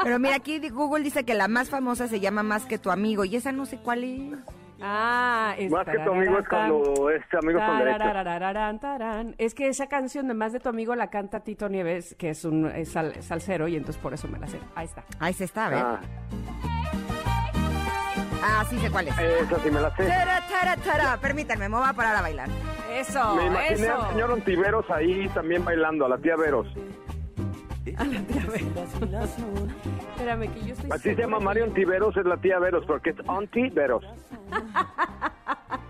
Pero 0.03 0.19
mira, 0.19 0.37
aquí 0.37 0.67
Google 0.71 1.05
dice 1.05 1.25
que 1.25 1.35
la 1.35 1.49
más 1.49 1.69
famosa 1.69 2.09
se 2.09 2.21
llama 2.21 2.43
Más 2.43 2.65
que 2.65 2.79
tu 2.79 2.91
amigo. 2.91 3.25
Y 3.25 3.37
esa 3.37 3.53
no 3.53 3.67
sé 3.67 3.79
cuál 3.79 4.05
es. 4.05 4.39
Ah, 4.81 5.55
es 5.59 5.71
Más 5.71 5.87
que 5.87 5.99
tu 5.99 6.13
amigo 6.13 6.39
es 6.39 6.49
cuando 6.49 7.11
es 7.11 7.23
amigos 7.43 7.63
con 7.63 8.79
tarán. 8.79 9.35
Es 9.39 9.55
que 9.55 9.69
esa 9.69 9.87
canción 9.89 10.29
de 10.29 10.35
Más 10.35 10.53
de 10.53 10.61
tu 10.61 10.69
amigo 10.69 10.95
la 10.95 11.09
canta 11.09 11.41
Tito 11.41 11.69
Nieves, 11.69 12.15
que 12.19 12.31
es 12.31 12.45
un 12.45 12.67
es 12.67 12.91
sal- 12.93 13.23
salsero, 13.23 13.69
y 13.69 13.77
entonces 13.77 14.01
por 14.03 14.13
eso 14.15 14.29
me 14.29 14.39
la 14.39 14.47
sé. 14.47 14.59
Ahí 14.75 14.85
está. 14.87 15.05
Ahí 15.19 15.33
se 15.33 15.45
está, 15.45 15.67
a 15.67 15.71
ver. 15.71 15.79
Ah, 15.83 16.01
Ah, 18.49 18.65
sí 18.71 18.79
sé 18.79 18.91
cuál 18.91 19.09
es. 19.09 19.19
esa 19.19 19.59
sí 19.61 19.71
me 19.71 19.81
la 19.81 19.95
sé. 19.97 20.07
Tara, 20.07 20.41
tara, 20.49 20.77
tara. 20.77 21.17
Permítanme, 21.21 21.69
me 21.69 21.77
voy 21.77 21.89
a 21.89 21.93
parar 21.93 22.17
a 22.17 22.23
bailar. 22.23 22.49
Eso, 22.93 23.35
Me 23.35 23.47
imaginé 23.47 23.87
eso. 23.89 24.03
al 24.03 24.11
señor 24.13 24.31
Ontiveros 24.31 24.91
ahí 24.91 25.29
también 25.31 25.65
bailando, 25.65 26.07
a 26.07 26.09
la 26.11 26.19
tía 26.19 26.37
Veros. 26.37 26.67
Espérame, 30.17 30.49
que 30.53 30.61
yo 30.67 30.75
estoy 30.75 30.91
Así 30.91 31.15
se 31.15 31.23
llama 31.23 31.39
que 31.39 31.45
Mario 31.45 31.65
yo- 31.65 31.69
Ontiveros, 31.71 32.17
es 32.17 32.25
la 32.27 32.37
tía 32.39 32.59
Veros, 32.59 32.85
porque 32.87 33.11
es 33.11 33.17
Ontiveros. 33.27 34.05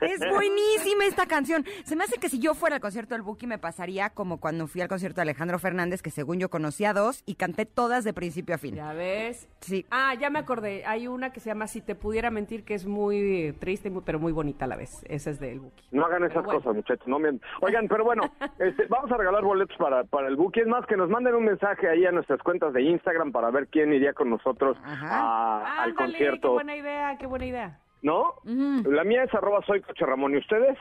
Es 0.00 0.20
buenísima 0.30 1.04
esta 1.06 1.26
canción. 1.26 1.64
Se 1.84 1.96
me 1.96 2.04
hace 2.04 2.18
que 2.18 2.28
si 2.28 2.38
yo 2.38 2.54
fuera 2.54 2.76
al 2.76 2.80
concierto 2.82 3.14
del 3.14 3.22
Buki 3.22 3.46
me 3.46 3.58
pasaría 3.58 4.10
como 4.10 4.38
cuando 4.40 4.66
fui 4.66 4.80
al 4.80 4.88
concierto 4.88 5.16
de 5.16 5.22
Alejandro 5.22 5.58
Fernández, 5.58 6.02
que 6.02 6.10
según 6.10 6.38
yo 6.38 6.48
conocía 6.50 6.92
dos 6.92 7.22
y 7.26 7.34
canté 7.34 7.66
todas 7.66 8.04
de 8.04 8.12
principio 8.12 8.54
a 8.54 8.58
fin. 8.58 8.74
¿Ya 8.74 8.92
ves? 8.92 9.48
Sí. 9.60 9.86
Ah, 9.90 10.14
ya 10.14 10.30
me 10.30 10.38
acordé. 10.38 10.84
Hay 10.86 11.06
una 11.08 11.30
que 11.32 11.40
se 11.40 11.50
llama 11.50 11.66
Si 11.66 11.80
te 11.80 11.94
pudiera 11.94 12.30
mentir, 12.30 12.64
que 12.64 12.74
es 12.74 12.86
muy 12.86 13.54
triste, 13.60 13.90
muy- 13.90 14.02
pero 14.04 14.18
muy 14.18 14.32
bonita 14.32 14.64
a 14.64 14.68
la 14.68 14.76
vez. 14.76 15.04
Esa 15.08 15.30
es 15.30 15.40
del 15.40 15.60
Buki. 15.60 15.84
No 15.90 16.04
hagan 16.06 16.24
esas 16.24 16.44
bueno. 16.44 16.60
cosas, 16.60 16.74
muchachos. 16.76 17.06
No 17.06 17.18
mientan. 17.18 17.48
Oigan, 17.60 17.88
pero 17.88 18.04
bueno, 18.04 18.22
este, 18.58 18.86
vamos 18.88 19.10
a 19.12 19.16
regalar 19.16 19.42
boletos 19.44 19.76
para, 19.76 20.04
para 20.04 20.28
el 20.28 20.36
Buki. 20.36 20.60
Es 20.60 20.66
más, 20.66 20.86
que 20.86 20.96
nos 20.96 21.08
manden 21.10 21.34
un 21.34 21.44
mensaje 21.44 21.88
ahí 21.88 22.04
a 22.06 22.12
nuestras 22.12 22.40
cuentas 22.42 22.72
de 22.72 22.82
Instagram 22.82 23.32
para 23.32 23.50
ver 23.50 23.68
quién 23.68 23.92
iría 23.92 24.12
con 24.12 24.30
nosotros 24.30 24.76
a- 24.84 25.82
al 25.82 25.90
Ándale, 25.90 25.94
concierto. 25.94 26.48
Qué 26.48 26.54
buena 26.54 26.76
idea, 26.76 27.16
qué 27.18 27.26
buena 27.26 27.46
idea. 27.46 27.80
¿No? 28.02 28.34
La 28.44 29.04
mía 29.04 29.24
es 29.24 29.34
arroba 29.34 29.60
soy 29.66 29.80
Coche 29.82 30.04
Ramón. 30.06 30.34
¿Y 30.34 30.38
ustedes? 30.38 30.78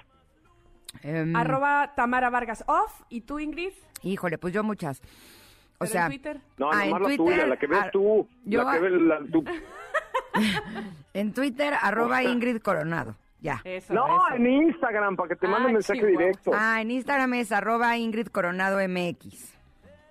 Em, 1.04 1.36
Arroba 1.36 1.94
Tamara 1.96 2.30
Vargas 2.30 2.64
Off. 2.68 3.04
¿Y 3.10 3.22
tú, 3.22 3.40
Ingrid? 3.40 3.74
Híjole, 4.04 4.38
pues 4.38 4.54
yo 4.54 4.64
muchas. 4.64 5.00
O 5.02 5.80
¿Pero 5.80 5.92
sea, 5.92 6.02
en 6.06 6.10
Twitter? 6.12 6.42
No, 6.58 6.72
Ah, 6.72 6.86
en 6.86 6.92
la 6.92 6.98
Twitter, 7.00 7.18
tuya, 7.18 7.48
la 7.48 7.58
que 7.58 7.68
ves 7.68 7.92
tú. 7.92 8.28
yo 8.46 8.64
la 8.64 8.72
que 8.74 8.80
ves 8.80 8.92
la, 9.02 9.20
tu- 9.32 9.44
en 11.14 11.34
Twitter, 11.34 11.74
arroba 11.82 12.24
Ingrid 12.24 12.62
Coronado. 12.62 13.16
Ya. 13.42 13.62
Eso, 13.64 13.94
No, 13.94 14.06
eso. 14.28 14.36
en 14.36 14.48
Instagram, 14.48 15.16
para 15.16 15.30
que 15.30 15.36
te 15.38 15.48
mande 15.48 15.68
Ay, 15.68 15.74
mensaje 15.74 16.00
chihuahua. 16.00 16.20
directo. 16.20 16.52
Ah, 16.54 16.82
en 16.82 16.92
Instagram 16.92 17.34
es 17.36 17.52
arroba 17.54 17.96
Ingrid 17.98 18.28
Coronado 18.28 18.78
MX. 18.86 19.54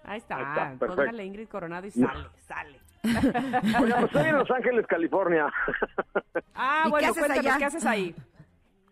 Ahí 0.04 0.18
está. 0.18 0.36
Ahí 0.36 0.42
está, 0.44 0.64
perfecto. 0.78 0.96
Póngale 0.96 1.24
Ingrid 1.26 1.48
Coronado 1.48 1.86
y 1.86 1.90
sale, 1.90 2.24
sale. 2.46 2.80
Oiga, 3.82 3.96
pues 3.96 4.04
estoy 4.04 4.26
en 4.28 4.36
Los 4.38 4.50
Ángeles, 4.50 4.86
California. 4.86 5.52
Ah, 6.60 6.80
¿Y 6.80 6.84
qué 6.84 6.90
bueno, 6.90 7.08
haces 7.08 7.18
cuéntanos, 7.24 7.46
allá? 7.46 7.58
¿qué 7.58 7.64
haces 7.64 7.86
ahí? 7.86 8.14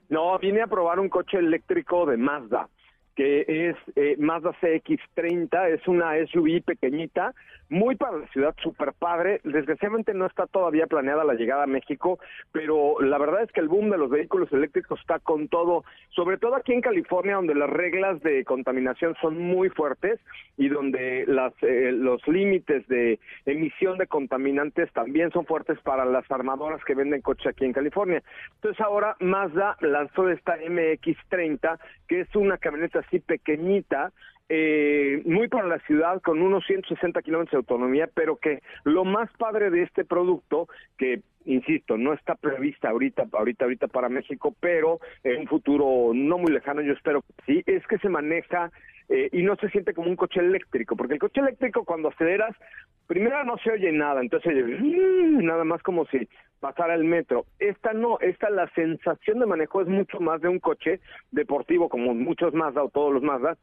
No, 0.09 0.39
vine 0.39 0.63
a 0.63 0.67
probar 0.69 1.01
un 1.01 1.09
coche 1.09 1.39
eléctrico 1.39 2.07
de 2.07 2.17
Mazda, 2.17 2.69
que 3.17 3.71
es 3.71 3.77
eh, 3.97 4.15
Mazda 4.19 4.53
CX-30, 4.61 5.71
es 5.71 5.89
una 5.89 6.13
SUV 6.27 6.63
pequeñita, 6.63 7.35
muy 7.69 7.97
para 7.97 8.19
la 8.19 8.27
ciudad, 8.29 8.55
súper 8.63 8.93
padre. 8.93 9.41
Desgraciadamente 9.43 10.15
no 10.15 10.27
está 10.27 10.47
todavía 10.47 10.87
planeada 10.87 11.25
la 11.25 11.35
llegada 11.35 11.65
a 11.65 11.67
México, 11.67 12.19
pero 12.53 13.01
la 13.01 13.19
verdad 13.19 13.43
es 13.43 13.53
que 13.53 13.61
el 13.61 13.69
boom 13.69 13.91
de 13.91 13.99
los 13.99 14.11
vehículos 14.11 14.53
eléctricos 14.53 15.01
está 15.01 15.19
con 15.19 15.49
todo, 15.49 15.85
sobre 16.11 16.37
todo 16.37 16.55
aquí 16.55 16.75
en 16.75 16.83
California, 16.83 17.37
donde 17.37 17.55
las 17.55 17.71
reglas 17.71 18.23
de 18.23 18.45
contaminación 18.45 19.17
son 19.21 19.39
muy 19.39 19.71
fuertes 19.71 20.21
y 20.59 20.69
donde 20.69 21.25
las, 21.27 21.55
eh, 21.63 21.93
los 21.93 22.27
límites 22.29 22.87
de 22.89 23.19
emisión 23.47 23.99
de 23.99 24.07
contaminantes 24.07 24.93
también 24.93 25.31
son 25.33 25.47
fuertes 25.47 25.79
para 25.81 26.05
las 26.05 26.31
armadoras 26.31 26.85
que 26.85 26.95
venden 26.95 27.23
coches 27.23 27.47
aquí 27.47 27.65
en 27.65 27.73
California. 27.73 28.23
Entonces 28.57 28.81
ahora 28.81 29.17
Mazda 29.21 29.77
lanzó 29.81 30.29
esta 30.29 30.57
MX30, 30.59 31.79
que 32.09 32.21
es 32.21 32.37
una 32.37 32.59
camioneta 32.59 33.03
así 33.07 33.21
pequeñita, 33.21 34.13
eh, 34.49 35.23
muy 35.25 35.49
para 35.49 35.67
la 35.67 35.79
ciudad, 35.81 36.21
con 36.23 36.41
unos 36.41 36.65
160 36.67 37.21
kilómetros 37.23 37.53
de 37.53 37.59
autonomía, 37.59 38.09
pero 38.13 38.37
que 38.37 38.63
lo 38.85 39.05
más 39.05 39.31
padre 39.39 39.71
de 39.71 39.83
este 39.83 40.05
producto, 40.05 40.69
que 40.97 41.23
insisto, 41.47 41.97
no 41.97 42.13
está 42.13 42.35
prevista 42.35 42.91
ahorita, 42.91 43.27
ahorita, 43.33 43.65
ahorita 43.65 43.89
para 43.89 44.09
México, 44.09 44.55
pero 44.61 45.01
en 45.25 45.41
un 45.43 45.47
futuro 45.47 46.13
no 46.15 46.39
muy 46.39 46.53
lejano, 46.53 46.83
yo 46.83 46.93
espero 46.93 47.23
que 47.23 47.33
sí, 47.47 47.63
es 47.67 47.87
que 47.87 47.99
se 47.99 48.09
maneja 48.09 48.71
eh, 49.09 49.29
y 49.33 49.43
no 49.43 49.57
se 49.57 49.71
siente 49.71 49.95
como 49.95 50.11
un 50.11 50.17
coche 50.17 50.41
eléctrico, 50.41 50.97
porque 50.97 51.15
el 51.15 51.21
coche 51.21 51.41
eléctrico 51.41 51.85
cuando 51.85 52.09
aceleras, 52.09 52.55
primero 53.07 53.45
no 53.45 53.57
se 53.59 53.71
oye 53.71 53.93
nada, 53.93 54.21
entonces 54.21 54.53
"Mm", 54.67 55.45
nada 55.45 55.65
más 55.65 55.83
como 55.83 56.07
si 56.07 56.29
pasara 56.59 56.95
el 56.95 57.05
metro. 57.05 57.45
Esta 57.61 57.93
no, 57.93 58.19
esta 58.21 58.51
la 58.51 58.69
sensación 58.71 59.39
de 59.39 59.47
manejo 59.47 59.81
es 59.83 59.89
mucho 59.89 60.19
más 60.21 60.41
de 60.41 60.49
un 60.49 60.59
coche 60.59 61.01
deportivo, 61.31 61.89
como 61.89 62.15
muchos 62.15 62.53
Mazda 62.55 62.83
o 62.83 62.89
todos 62.89 63.13
los 63.13 63.23
Mazda, 63.23 63.57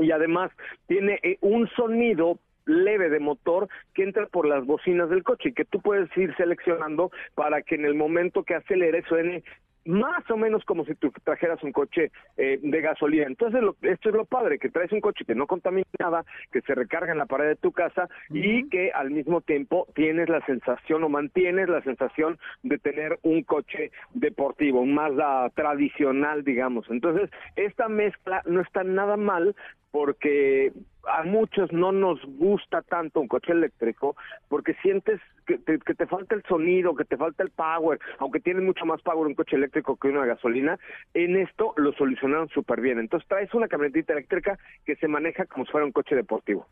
y 0.00 0.10
además 0.10 0.50
tiene 0.88 1.20
eh, 1.22 1.38
un 1.40 1.68
sonido 1.68 2.38
leve 2.66 3.08
de 3.10 3.20
motor 3.20 3.68
que 3.94 4.02
entra 4.04 4.26
por 4.26 4.46
las 4.46 4.64
bocinas 4.66 5.10
del 5.10 5.22
coche 5.22 5.50
y 5.50 5.52
que 5.52 5.64
tú 5.64 5.80
puedes 5.80 6.08
ir 6.16 6.34
seleccionando 6.36 7.10
para 7.34 7.62
que 7.62 7.74
en 7.74 7.84
el 7.84 7.94
momento 7.94 8.42
que 8.44 8.54
acelere 8.54 9.02
suene 9.02 9.42
más 9.86 10.28
o 10.30 10.38
menos 10.38 10.64
como 10.64 10.86
si 10.86 10.94
tú 10.94 11.12
trajeras 11.24 11.62
un 11.62 11.70
coche 11.70 12.10
eh, 12.38 12.58
de 12.62 12.80
gasolina. 12.80 13.26
Entonces, 13.26 13.60
lo- 13.60 13.76
esto 13.82 14.08
es 14.08 14.14
lo 14.14 14.24
padre, 14.24 14.58
que 14.58 14.70
traes 14.70 14.90
un 14.92 15.02
coche 15.02 15.26
que 15.26 15.34
no 15.34 15.46
contamina 15.46 15.84
nada, 15.98 16.24
que 16.50 16.62
se 16.62 16.74
recarga 16.74 17.12
en 17.12 17.18
la 17.18 17.26
pared 17.26 17.48
de 17.48 17.56
tu 17.56 17.70
casa 17.70 18.08
y 18.30 18.66
que 18.70 18.92
al 18.92 19.10
mismo 19.10 19.42
tiempo 19.42 19.86
tienes 19.94 20.30
la 20.30 20.40
sensación 20.46 21.04
o 21.04 21.10
mantienes 21.10 21.68
la 21.68 21.82
sensación 21.82 22.38
de 22.62 22.78
tener 22.78 23.18
un 23.24 23.42
coche 23.42 23.90
deportivo, 24.14 24.80
un 24.80 24.94
Mazda 24.94 25.50
tradicional, 25.50 26.44
digamos. 26.44 26.86
Entonces, 26.88 27.28
esta 27.56 27.86
mezcla 27.88 28.40
no 28.46 28.62
está 28.62 28.84
nada 28.84 29.18
mal 29.18 29.54
porque 29.94 30.72
a 31.06 31.22
muchos 31.22 31.70
no 31.72 31.92
nos 31.92 32.18
gusta 32.26 32.82
tanto 32.82 33.20
un 33.20 33.28
coche 33.28 33.52
eléctrico 33.52 34.16
porque 34.48 34.74
sientes 34.82 35.20
que 35.46 35.56
te, 35.58 35.78
que 35.78 35.94
te 35.94 36.08
falta 36.08 36.34
el 36.34 36.42
sonido, 36.48 36.96
que 36.96 37.04
te 37.04 37.16
falta 37.16 37.44
el 37.44 37.50
power, 37.50 38.00
aunque 38.18 38.40
tiene 38.40 38.60
mucho 38.60 38.84
más 38.86 39.00
power 39.02 39.24
un 39.28 39.36
coche 39.36 39.54
eléctrico 39.54 39.94
que 39.94 40.08
de 40.08 40.26
gasolina, 40.26 40.80
en 41.14 41.36
esto 41.36 41.74
lo 41.76 41.92
solucionaron 41.92 42.48
súper 42.48 42.80
bien. 42.80 42.98
Entonces 42.98 43.28
traes 43.28 43.54
una 43.54 43.68
camionetita 43.68 44.14
eléctrica 44.14 44.58
que 44.84 44.96
se 44.96 45.06
maneja 45.06 45.46
como 45.46 45.64
si 45.64 45.70
fuera 45.70 45.86
un 45.86 45.92
coche 45.92 46.16
deportivo. 46.16 46.66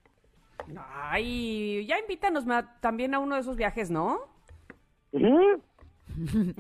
Ay, 0.77 1.87
ya 1.87 2.01
invítanos 2.01 2.45
ma- 2.45 2.77
también 2.81 3.15
a 3.15 3.21
uno 3.21 3.37
de 3.37 3.43
esos 3.43 3.57
viajes, 3.57 3.89
¿no? 3.89 4.19
Ujú. 5.13 5.63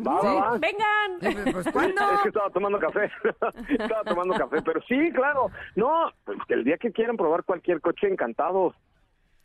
Va, 0.07 0.21
va, 0.21 0.35
va. 0.35 0.59
Vengan. 0.59 1.53
Pues, 1.53 1.69
¿cuándo? 1.73 2.13
Es 2.15 2.21
que 2.23 2.29
estaba 2.29 2.51
tomando 2.51 2.79
café. 2.79 3.11
estaba 3.69 4.05
tomando 4.05 4.35
café, 4.35 4.63
pero 4.63 4.81
sí, 4.83 5.11
claro. 5.13 5.51
No, 5.77 6.11
pues, 6.25 6.39
que 6.49 6.55
el 6.55 6.65
día 6.65 6.79
que 6.79 6.91
quieran 6.93 7.17
probar 7.17 7.45
cualquier 7.45 7.81
coche, 7.81 8.09
encantados. 8.09 8.75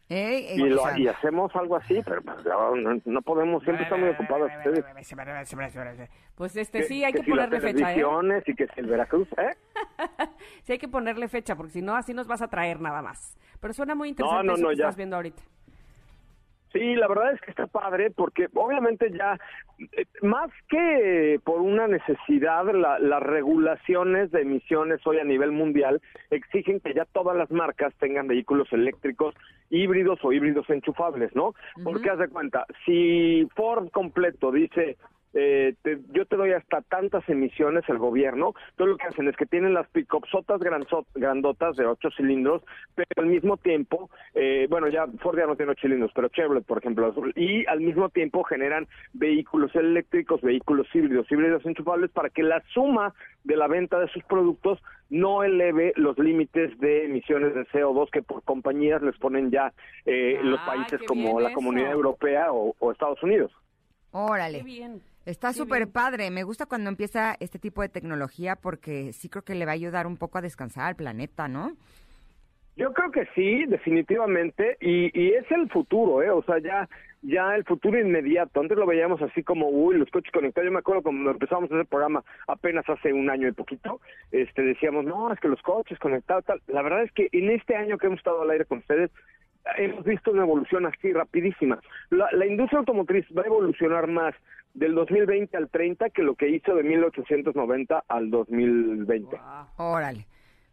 Ey, 0.09 0.45
ey, 0.47 0.61
Y, 0.61 0.69
lo, 0.69 0.97
y 0.97 1.07
hacemos 1.09 1.53
algo 1.53 1.75
así, 1.75 2.01
pero 2.05 2.21
pues, 2.21 2.37
no, 2.45 3.01
no- 3.03 3.21
podemos, 3.21 3.61
siempre 3.63 3.83
están 3.83 3.99
muy 3.99 4.09
ocupados 4.09 4.49
ustedes. 4.57 4.85
Pues 6.35 6.55
este 6.55 6.83
sí, 6.83 7.03
hay 7.03 7.11
que, 7.11 7.23
si 7.23 7.31
las 7.31 7.47
ponerle 7.47 7.73
fecha, 7.73 7.93
¿eh? 7.93 8.43
y 8.45 8.55
que 8.55 8.67
si 8.67 8.79
el 8.79 8.87
Veracruz, 8.87 9.27
¿eh? 9.37 9.57
Sí 10.63 10.71
hay 10.71 10.77
que 10.77 10.87
ponerle 10.87 11.27
fecha, 11.27 11.57
porque 11.57 11.73
si 11.73 11.81
no, 11.81 11.93
así 11.93 12.13
nos 12.13 12.25
vas 12.25 12.41
a 12.41 12.47
traer 12.47 12.79
nada 12.79 13.01
más. 13.01 13.37
Pero 13.59 13.73
suena 13.73 13.95
muy 13.95 14.07
interesante 14.09 14.47
no, 14.47 14.53
eso 14.53 14.61
no, 14.63 14.69
que 14.69 14.75
ya. 14.77 14.83
estás 14.85 14.95
viendo 14.95 15.17
ahorita. 15.17 15.43
Sí, 16.77 16.95
la 16.95 17.07
verdad 17.07 17.33
es 17.33 17.41
que 17.41 17.51
está 17.51 17.67
padre 17.67 18.11
porque 18.11 18.47
obviamente 18.53 19.11
ya, 19.11 19.37
eh, 19.79 20.05
más 20.21 20.49
que 20.69 21.39
por 21.43 21.61
una 21.61 21.87
necesidad, 21.87 22.65
la- 22.73 22.99
las 22.99 23.21
regulaciones 23.23 24.31
de 24.31 24.41
emisiones 24.41 25.05
hoy 25.05 25.19
a 25.19 25.23
nivel 25.23 25.51
mundial 25.51 26.01
exigen 26.29 26.79
que 26.79 26.93
ya 26.93 27.05
todas 27.05 27.35
las 27.35 27.51
marcas 27.51 27.93
tengan 27.99 28.27
vehículos 28.27 28.71
eléctricos 28.71 29.35
híbridos 29.69 30.19
o 30.23 30.31
híbridos 30.31 30.69
enchufables, 30.69 31.35
¿no? 31.35 31.53
Porque 31.83 32.09
haz 32.09 32.19
de 32.19 32.29
cuenta, 32.29 32.65
si 32.85 33.47
Ford 33.55 33.89
completo 33.89 34.51
dice... 34.51 34.97
eh, 35.33 35.75
te- 35.83 35.99
yo 36.13 36.25
te 36.25 36.35
doy 36.35 36.51
hasta 36.53 36.81
tantas 36.81 37.27
emisiones 37.29 37.83
el 37.89 37.97
gobierno. 37.97 38.53
Todo 38.75 38.87
lo 38.87 38.97
que 38.97 39.07
hacen 39.07 39.27
es 39.27 39.35
que 39.35 39.45
tienen 39.45 39.73
las 39.73 39.87
pick-upsotas 39.89 40.59
granzo- 40.61 41.05
grandotas 41.15 41.75
de 41.75 41.85
ocho 41.85 42.09
cilindros, 42.11 42.63
pero 42.95 43.07
al 43.17 43.27
mismo 43.27 43.57
tiempo, 43.57 44.09
eh, 44.33 44.67
bueno, 44.69 44.87
ya 44.87 45.05
Ford 45.21 45.37
ya 45.37 45.45
no 45.45 45.55
tiene 45.55 45.73
ocho 45.73 45.81
cilindros, 45.81 46.11
pero 46.15 46.29
Chevrolet, 46.29 46.65
por 46.65 46.79
ejemplo, 46.79 47.13
y 47.35 47.65
al 47.67 47.81
mismo 47.81 48.09
tiempo 48.09 48.43
generan 48.43 48.87
vehículos 49.13 49.75
eléctricos, 49.75 50.41
vehículos 50.41 50.87
híbridos, 50.93 51.31
híbridos 51.31 51.65
enchufables, 51.65 52.11
para 52.11 52.29
que 52.29 52.43
la 52.43 52.61
suma 52.73 53.13
de 53.43 53.55
la 53.57 53.67
venta 53.67 53.99
de 53.99 54.07
sus 54.09 54.23
productos 54.23 54.79
no 55.09 55.43
eleve 55.43 55.93
los 55.95 56.17
límites 56.19 56.77
de 56.79 57.05
emisiones 57.05 57.53
de 57.55 57.65
CO2 57.67 58.09
que 58.11 58.21
por 58.21 58.43
compañías 58.43 59.01
les 59.01 59.17
ponen 59.17 59.51
ya 59.51 59.71
eh, 60.05 60.39
los 60.43 60.59
Ay, 60.61 60.65
países 60.65 61.01
como 61.07 61.39
la 61.39 61.47
eso. 61.49 61.55
Comunidad 61.55 61.91
Europea 61.91 62.51
o- 62.51 62.75
o 62.79 62.91
Estados 62.91 63.21
Unidos. 63.23 63.51
Órale. 64.11 64.59
Qué 64.59 64.63
bien. 64.63 65.01
Está 65.27 65.51
súper 65.51 65.89
padre. 65.89 66.31
Me 66.31 66.43
gusta 66.43 66.67
cuando 66.67 66.89
empieza 66.89 67.35
este 67.41 67.59
tipo 67.59 67.81
de 67.81 67.89
tecnología 67.89 68.55
porque 68.55 69.11
sí 69.11 69.27
creo 69.27 69.43
que 69.43 69.55
le 69.55 69.65
va 69.65 69.71
a 69.71 69.75
ayudar 69.75 70.07
un 70.07 70.15
poco 70.15 70.37
a 70.37 70.41
descansar 70.41 70.85
al 70.85 70.95
planeta, 70.95 71.49
¿no? 71.49 71.73
Yo 72.77 72.93
creo 72.93 73.11
que 73.11 73.27
sí, 73.35 73.65
definitivamente, 73.65 74.77
y, 74.79 75.11
y 75.19 75.33
es 75.33 75.51
el 75.51 75.69
futuro, 75.69 76.21
¿eh? 76.23 76.29
O 76.29 76.43
sea, 76.43 76.59
ya, 76.59 76.87
ya 77.23 77.55
el 77.55 77.65
futuro 77.65 77.99
inmediato. 77.99 78.61
Antes 78.61 78.77
lo 78.77 78.85
veíamos 78.85 79.21
así 79.21 79.43
como, 79.43 79.67
uy, 79.67 79.97
los 79.97 80.09
coches 80.11 80.31
conectados. 80.31 80.67
Yo 80.67 80.71
me 80.71 80.79
acuerdo 80.79 81.01
cuando 81.01 81.31
empezamos 81.31 81.69
ese 81.69 81.83
programa 81.83 82.23
apenas 82.47 82.87
hace 82.87 83.11
un 83.11 83.29
año 83.29 83.49
y 83.49 83.51
poquito, 83.51 83.99
este, 84.31 84.61
decíamos, 84.61 85.03
no, 85.03 85.33
es 85.33 85.41
que 85.41 85.49
los 85.49 85.61
coches 85.61 85.99
conectados, 85.99 86.45
tal. 86.45 86.61
La 86.67 86.81
verdad 86.81 87.03
es 87.03 87.11
que 87.11 87.27
en 87.33 87.49
este 87.49 87.75
año 87.75 87.97
que 87.97 88.07
hemos 88.07 88.19
estado 88.19 88.43
al 88.43 88.51
aire 88.51 88.63
con 88.63 88.77
ustedes, 88.77 89.11
hemos 89.77 90.05
visto 90.05 90.31
una 90.31 90.43
evolución 90.43 90.85
así 90.85 91.11
rapidísima. 91.11 91.81
La, 92.11 92.29
la 92.31 92.45
industria 92.45 92.79
automotriz 92.79 93.25
va 93.37 93.41
a 93.41 93.47
evolucionar 93.47 94.07
más 94.07 94.33
del 94.77 94.93
2020 94.93 95.57
al 95.57 95.69
30 95.69 96.11
que 96.11 96.21
lo 96.21 96.35
que 96.35 96.47
hizo 96.49 96.75
de 96.75 96.83
1890 96.83 98.03
al 98.07 98.29
2020. 98.29 99.39
Órale. 99.77 100.27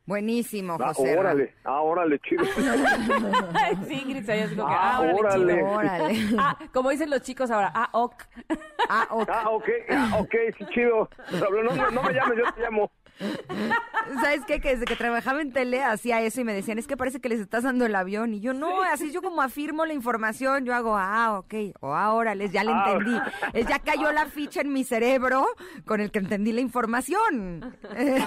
Buenísimo, 0.07 0.76
Ah, 0.78 0.92
José. 0.92 1.14
Ra. 1.14 1.20
órale, 1.20 1.55
ah, 1.64 1.80
órale, 1.80 2.18
chido. 2.18 2.44
sí, 3.88 3.94
Ingrid, 4.02 4.28
así 4.28 4.55
como 4.55 4.68
que, 4.68 4.74
Ah, 4.74 4.96
ah, 4.96 5.00
órale, 5.00 5.14
órale. 5.14 5.55
chido. 5.55 5.66
Órale. 5.70 6.14
Ah, 6.38 6.59
como 6.74 6.90
dicen 6.90 7.09
los 7.09 7.22
chicos 7.22 7.50
ahora, 7.50 7.72
ah, 7.74 7.88
ok. 7.92 8.14
Ah, 8.90 9.07
ok. 9.11 9.28
Ah, 9.32 9.48
ok, 9.50 9.68
ah, 9.88 10.16
ok, 10.20 10.34
sí, 10.59 10.66
chido. 10.74 11.09
No, 11.32 11.62
no, 11.62 11.90
no 11.90 12.02
me 12.02 12.12
llames, 12.12 12.36
yo 12.38 12.52
te 12.52 12.61
llamo. 12.61 12.90
¿Sabes 14.22 14.42
qué? 14.46 14.60
Que 14.60 14.70
desde 14.70 14.84
que 14.84 14.96
trabajaba 14.96 15.40
en 15.40 15.52
tele 15.52 15.82
hacía 15.82 16.20
eso 16.20 16.40
y 16.40 16.44
me 16.44 16.52
decían, 16.52 16.78
es 16.78 16.86
que 16.86 16.96
parece 16.96 17.20
que 17.20 17.28
les 17.28 17.40
estás 17.40 17.62
dando 17.62 17.86
el 17.86 17.94
avión. 17.94 18.34
Y 18.34 18.40
yo, 18.40 18.52
no, 18.52 18.82
así 18.82 19.12
yo 19.12 19.22
como 19.22 19.40
afirmo 19.42 19.86
la 19.86 19.94
información, 19.94 20.64
yo 20.64 20.74
hago, 20.74 20.96
ah, 20.96 21.38
ok, 21.38 21.54
o 21.80 21.94
ahora 21.94 22.34
les 22.34 22.52
ya 22.52 22.64
le 22.64 22.72
Ah. 22.72 22.84
entendí. 22.92 23.18
Es 23.52 23.66
ya 23.66 23.78
cayó 23.78 24.12
la 24.12 24.26
ficha 24.26 24.61
en 24.61 24.72
mi 24.72 24.84
cerebro 24.84 25.46
con 25.86 26.00
el 26.00 26.11
que 26.11 26.18
entendí 26.18 26.53
la 26.53 26.61
información. 26.61 27.74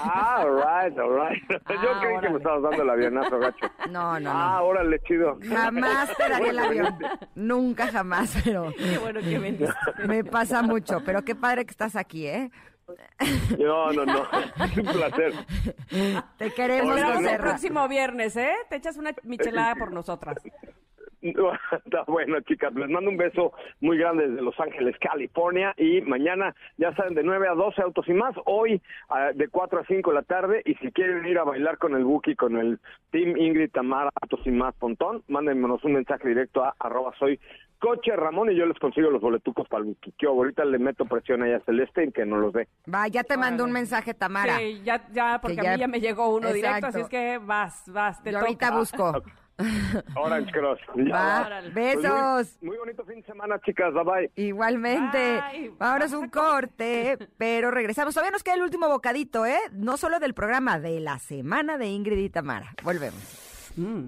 Ah, 0.01 0.43
all 0.43 0.55
right, 0.55 0.97
all 0.97 1.15
right. 1.29 1.43
Yo 1.49 1.89
Ah, 1.93 1.99
creí 2.01 2.19
que 2.21 2.29
me 2.29 2.37
estabas 2.37 2.61
dando 2.63 2.83
el 2.83 2.89
avionazo, 2.89 3.39
gacho. 3.39 3.65
No, 3.91 4.19
no, 4.19 4.31
Ah, 4.33 4.57
no. 4.59 4.65
órale, 4.65 4.99
chido. 5.07 5.37
Jamás 5.47 6.15
te 6.15 6.29
daría 6.29 6.49
el 6.51 6.59
avión. 6.59 6.97
Nunca 7.35 7.87
jamás, 7.87 8.35
pero 8.43 8.73
Qué 8.77 8.97
bueno 8.97 9.19
que 9.19 9.37
veniste. 9.39 9.67
me 10.07 10.23
pasa 10.23 10.61
mucho. 10.61 11.01
Pero 11.05 11.23
qué 11.23 11.35
padre 11.35 11.65
que 11.65 11.71
estás 11.71 11.95
aquí, 11.95 12.25
¿eh? 12.27 12.51
No, 13.57 13.91
no, 13.91 14.05
no. 14.05 14.23
Es 14.63 14.77
un 14.77 14.85
placer. 14.85 15.33
Te 16.37 16.51
queremos, 16.51 16.95
Esperamos 16.95 17.17
José 17.17 17.35
el 17.35 17.41
próximo 17.41 17.87
viernes, 17.87 18.37
¿eh? 18.37 18.53
Te 18.69 18.77
echas 18.77 18.97
una 18.97 19.11
michelada 19.23 19.75
por 19.75 19.91
nosotras. 19.91 20.37
No, 21.19 21.51
Está 21.71 22.03
bueno, 22.07 22.39
chicas. 22.41 22.73
Les 22.75 22.89
mando 22.89 23.09
un 23.09 23.17
beso 23.17 23.51
muy 23.81 23.97
grande 23.97 24.27
desde 24.27 24.41
Los 24.41 24.57
Ángeles, 24.59 24.95
California. 24.99 25.73
Y 25.75 25.99
mañana, 26.01 26.55
ya 26.77 26.93
saben, 26.93 27.15
de 27.15 27.23
9 27.23 27.47
a 27.49 27.55
12 27.55 27.81
autos 27.81 28.07
y 28.07 28.13
más. 28.13 28.35
Hoy, 28.45 28.81
ah, 29.09 29.31
de 29.33 29.47
4 29.47 29.79
a 29.79 29.85
5 29.85 30.11
de 30.11 30.15
la 30.15 30.21
tarde. 30.21 30.61
Y 30.63 30.75
si 30.75 30.91
quieren 30.91 31.25
ir 31.25 31.39
a 31.39 31.43
bailar 31.43 31.79
con 31.79 31.95
el 31.95 32.03
Buki, 32.03 32.35
con 32.35 32.55
el 32.57 32.79
Team 33.09 33.35
Ingrid 33.35 33.71
Tamara 33.71 34.11
Autos 34.21 34.45
y 34.45 34.51
más 34.51 34.75
Pontón, 34.75 35.23
mándennos 35.27 35.83
un 35.83 35.93
mensaje 35.93 36.27
directo 36.27 36.63
a 36.63 36.75
arroba 36.79 37.13
soy 37.17 37.39
coche 37.79 38.15
Ramón 38.15 38.51
y 38.51 38.55
yo 38.55 38.65
les 38.65 38.77
consigo 38.79 39.09
los 39.09 39.21
boletucos 39.21 39.67
para 39.67 39.83
el. 39.85 39.97
Que 40.17 40.27
ahorita 40.27 40.65
le 40.65 40.79
meto 40.79 41.05
presión 41.05 41.43
a 41.43 41.59
Celeste 41.61 42.03
en 42.03 42.11
que 42.11 42.25
no 42.25 42.37
los 42.37 42.53
dé. 42.53 42.67
Va, 42.93 43.07
ya 43.07 43.23
te 43.23 43.37
mandó 43.37 43.63
un 43.63 43.71
mensaje, 43.71 44.13
Tamara. 44.13 44.57
Sí, 44.57 44.81
ya, 44.83 45.07
ya, 45.11 45.39
porque 45.41 45.57
Que 45.57 45.63
ya- 45.63 45.69
a 45.71 45.73
mí 45.75 45.79
ya 45.81 45.87
me 45.87 45.99
llegó 45.99 46.35
uno 46.35 46.51
directo, 46.53 46.87
así 46.87 47.01
es 47.01 47.09
que 47.09 47.37
vas, 47.39 47.83
vas, 47.91 48.21
te 48.23 48.31
Yo 48.31 48.39
ahorita 48.39 48.67
toca. 48.67 48.77
busco. 48.79 49.23
Orange 50.15 50.51
Cross. 50.51 50.79
Ya 50.97 51.11
Va. 51.15 51.49
Pues 51.49 51.63
muy- 51.65 52.03
besos. 52.03 52.57
muy 52.61 52.77
bonito 52.77 53.03
fin 53.05 53.21
de 53.21 53.25
semana, 53.25 53.59
chicas. 53.65 53.91
Bye 53.93 54.03
bye. 54.03 54.31
Igualmente. 54.35 55.41
Bye. 55.51 55.71
Vámonos 55.79 56.13
un 56.13 56.29
corte, 56.29 57.17
pero 57.37 57.71
regresamos. 57.71 58.13
Todavía 58.13 58.31
nos 58.31 58.43
queda 58.43 58.53
el 58.55 58.61
último 58.61 58.87
bocadito, 58.87 59.45
¿eh? 59.47 59.57
No 59.71 59.97
solo 59.97 60.19
del 60.19 60.35
programa, 60.35 60.79
de 60.79 60.99
la 60.99 61.17
semana 61.17 61.77
de 61.79 61.87
Ingrid 61.87 62.19
y 62.19 62.29
Tamara. 62.29 62.71
Volvemos. 62.83 63.73
Mm. 63.75 64.07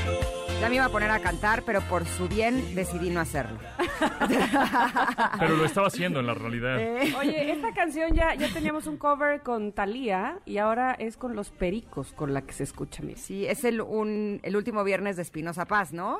Ya 0.61 0.69
me 0.69 0.75
iba 0.75 0.85
a 0.85 0.89
poner 0.89 1.09
a 1.09 1.19
cantar, 1.19 1.63
pero 1.63 1.81
por 1.81 2.05
su 2.05 2.27
bien 2.27 2.75
decidí 2.75 3.09
no 3.09 3.19
hacerlo. 3.19 3.57
Pero 5.39 5.55
lo 5.57 5.65
estaba 5.65 5.87
haciendo 5.87 6.19
en 6.19 6.27
la 6.27 6.33
realidad. 6.35 6.79
Eh, 6.79 7.13
Oye, 7.19 7.51
esta 7.51 7.71
canción 7.73 8.13
ya, 8.13 8.35
ya 8.35 8.47
teníamos 8.53 8.85
un 8.87 8.97
cover 8.97 9.41
con 9.41 9.71
Thalía 9.73 10.37
y 10.45 10.57
ahora 10.59 10.93
es 10.93 11.17
con 11.17 11.35
los 11.35 11.49
pericos 11.49 12.13
con 12.13 12.33
la 12.33 12.41
que 12.43 12.53
se 12.53 12.63
escucha, 12.63 13.01
Miss. 13.03 13.19
Sí, 13.21 13.45
es 13.47 13.63
el, 13.63 13.81
un, 13.81 14.39
el 14.43 14.55
último 14.55 14.83
viernes 14.83 15.15
de 15.15 15.23
Espinosa 15.23 15.65
Paz, 15.65 15.93
¿no? 15.93 16.19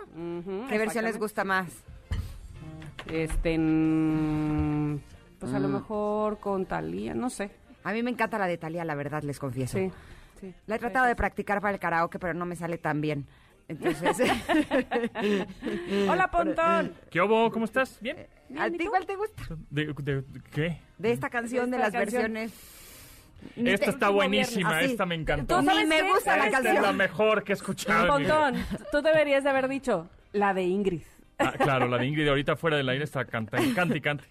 ¿Qué 0.70 0.78
versión 0.78 1.06
les 1.06 1.18
gusta 1.20 1.44
más? 1.44 1.68
Este, 3.08 3.58
mm, 3.58 5.00
pues 5.40 5.54
a 5.54 5.60
lo 5.60 5.68
Mm. 5.68 5.74
mejor 5.74 6.40
con 6.40 6.66
Thalía, 6.66 7.14
no 7.14 7.30
sé. 7.30 7.52
A 7.84 7.94
mí 7.94 8.02
me 8.04 8.10
encanta 8.12 8.38
la 8.40 8.48
de 8.48 8.58
Talía, 8.58 8.86
la 8.86 8.96
verdad, 8.96 9.22
les 9.24 9.38
confieso. 9.40 9.78
Sí, 9.78 9.92
sí. 10.40 10.54
La 10.68 10.76
he 10.76 10.80
tratado 10.80 11.06
de 11.08 11.16
practicar 11.16 11.62
para 11.62 11.74
el 11.74 11.80
karaoke, 11.80 12.18
pero 12.20 12.34
no 12.34 12.46
me 12.46 12.56
sale 12.56 12.78
tan 12.80 13.02
bien. 13.02 13.28
Entonces, 13.72 14.30
Hola, 16.10 16.30
Pontón. 16.30 16.94
¿Qué 17.10 17.22
hubo? 17.22 17.50
¿Cómo 17.52 17.66
estás? 17.66 17.98
¿Bien? 18.02 18.18
¿a 18.60 18.70
ti 18.70 18.86
cuál 18.86 19.06
te 19.06 19.16
gusta? 19.16 19.44
¿De, 19.70 19.94
de- 19.94 20.22
de 20.22 20.42
qué? 20.54 20.78
De 20.98 21.12
esta 21.12 21.30
canción, 21.30 21.72
de, 21.72 21.78
esta 21.78 21.90
las 21.90 21.94
canción. 21.94 22.34
versiones. 22.34 22.78
Esta 23.56 23.90
está 23.90 24.10
buenísima. 24.10 24.78
Así. 24.78 24.92
esta 24.92 25.06
me 25.06 25.16
encantó. 25.16 25.56
¿Tú 25.56 25.62
Ni 25.62 25.68
sabes 25.68 25.88
me 25.88 25.96
qué? 26.02 26.04
gusta 26.12 26.38
la 26.38 26.44
¿Sabes 26.44 26.46
Esta 26.46 26.58
es 26.60 26.64
canción. 26.66 26.84
la 26.84 26.94
mejor 26.94 27.44
que 27.44 27.54
he 27.54 27.56
escuchado. 27.56 28.08
Pontón, 28.08 28.56
tú 28.92 29.02
deberías 29.02 29.44
de 29.44 29.50
haber 29.50 29.68
dicho 29.68 30.10
la 30.34 30.54
de 30.54 30.64
Ingrid. 30.64 31.02
Ah, 31.40 31.54
claro, 31.58 31.88
la 31.88 31.98
de 31.98 32.06
Ingrid 32.06 32.28
ahorita 32.28 32.56
fuera 32.56 32.78
del 32.78 32.88
aire 32.90 33.04
está 33.04 33.26
cantando, 33.26 33.74
cante 33.74 33.98
y 33.98 34.02
cante. 34.02 34.26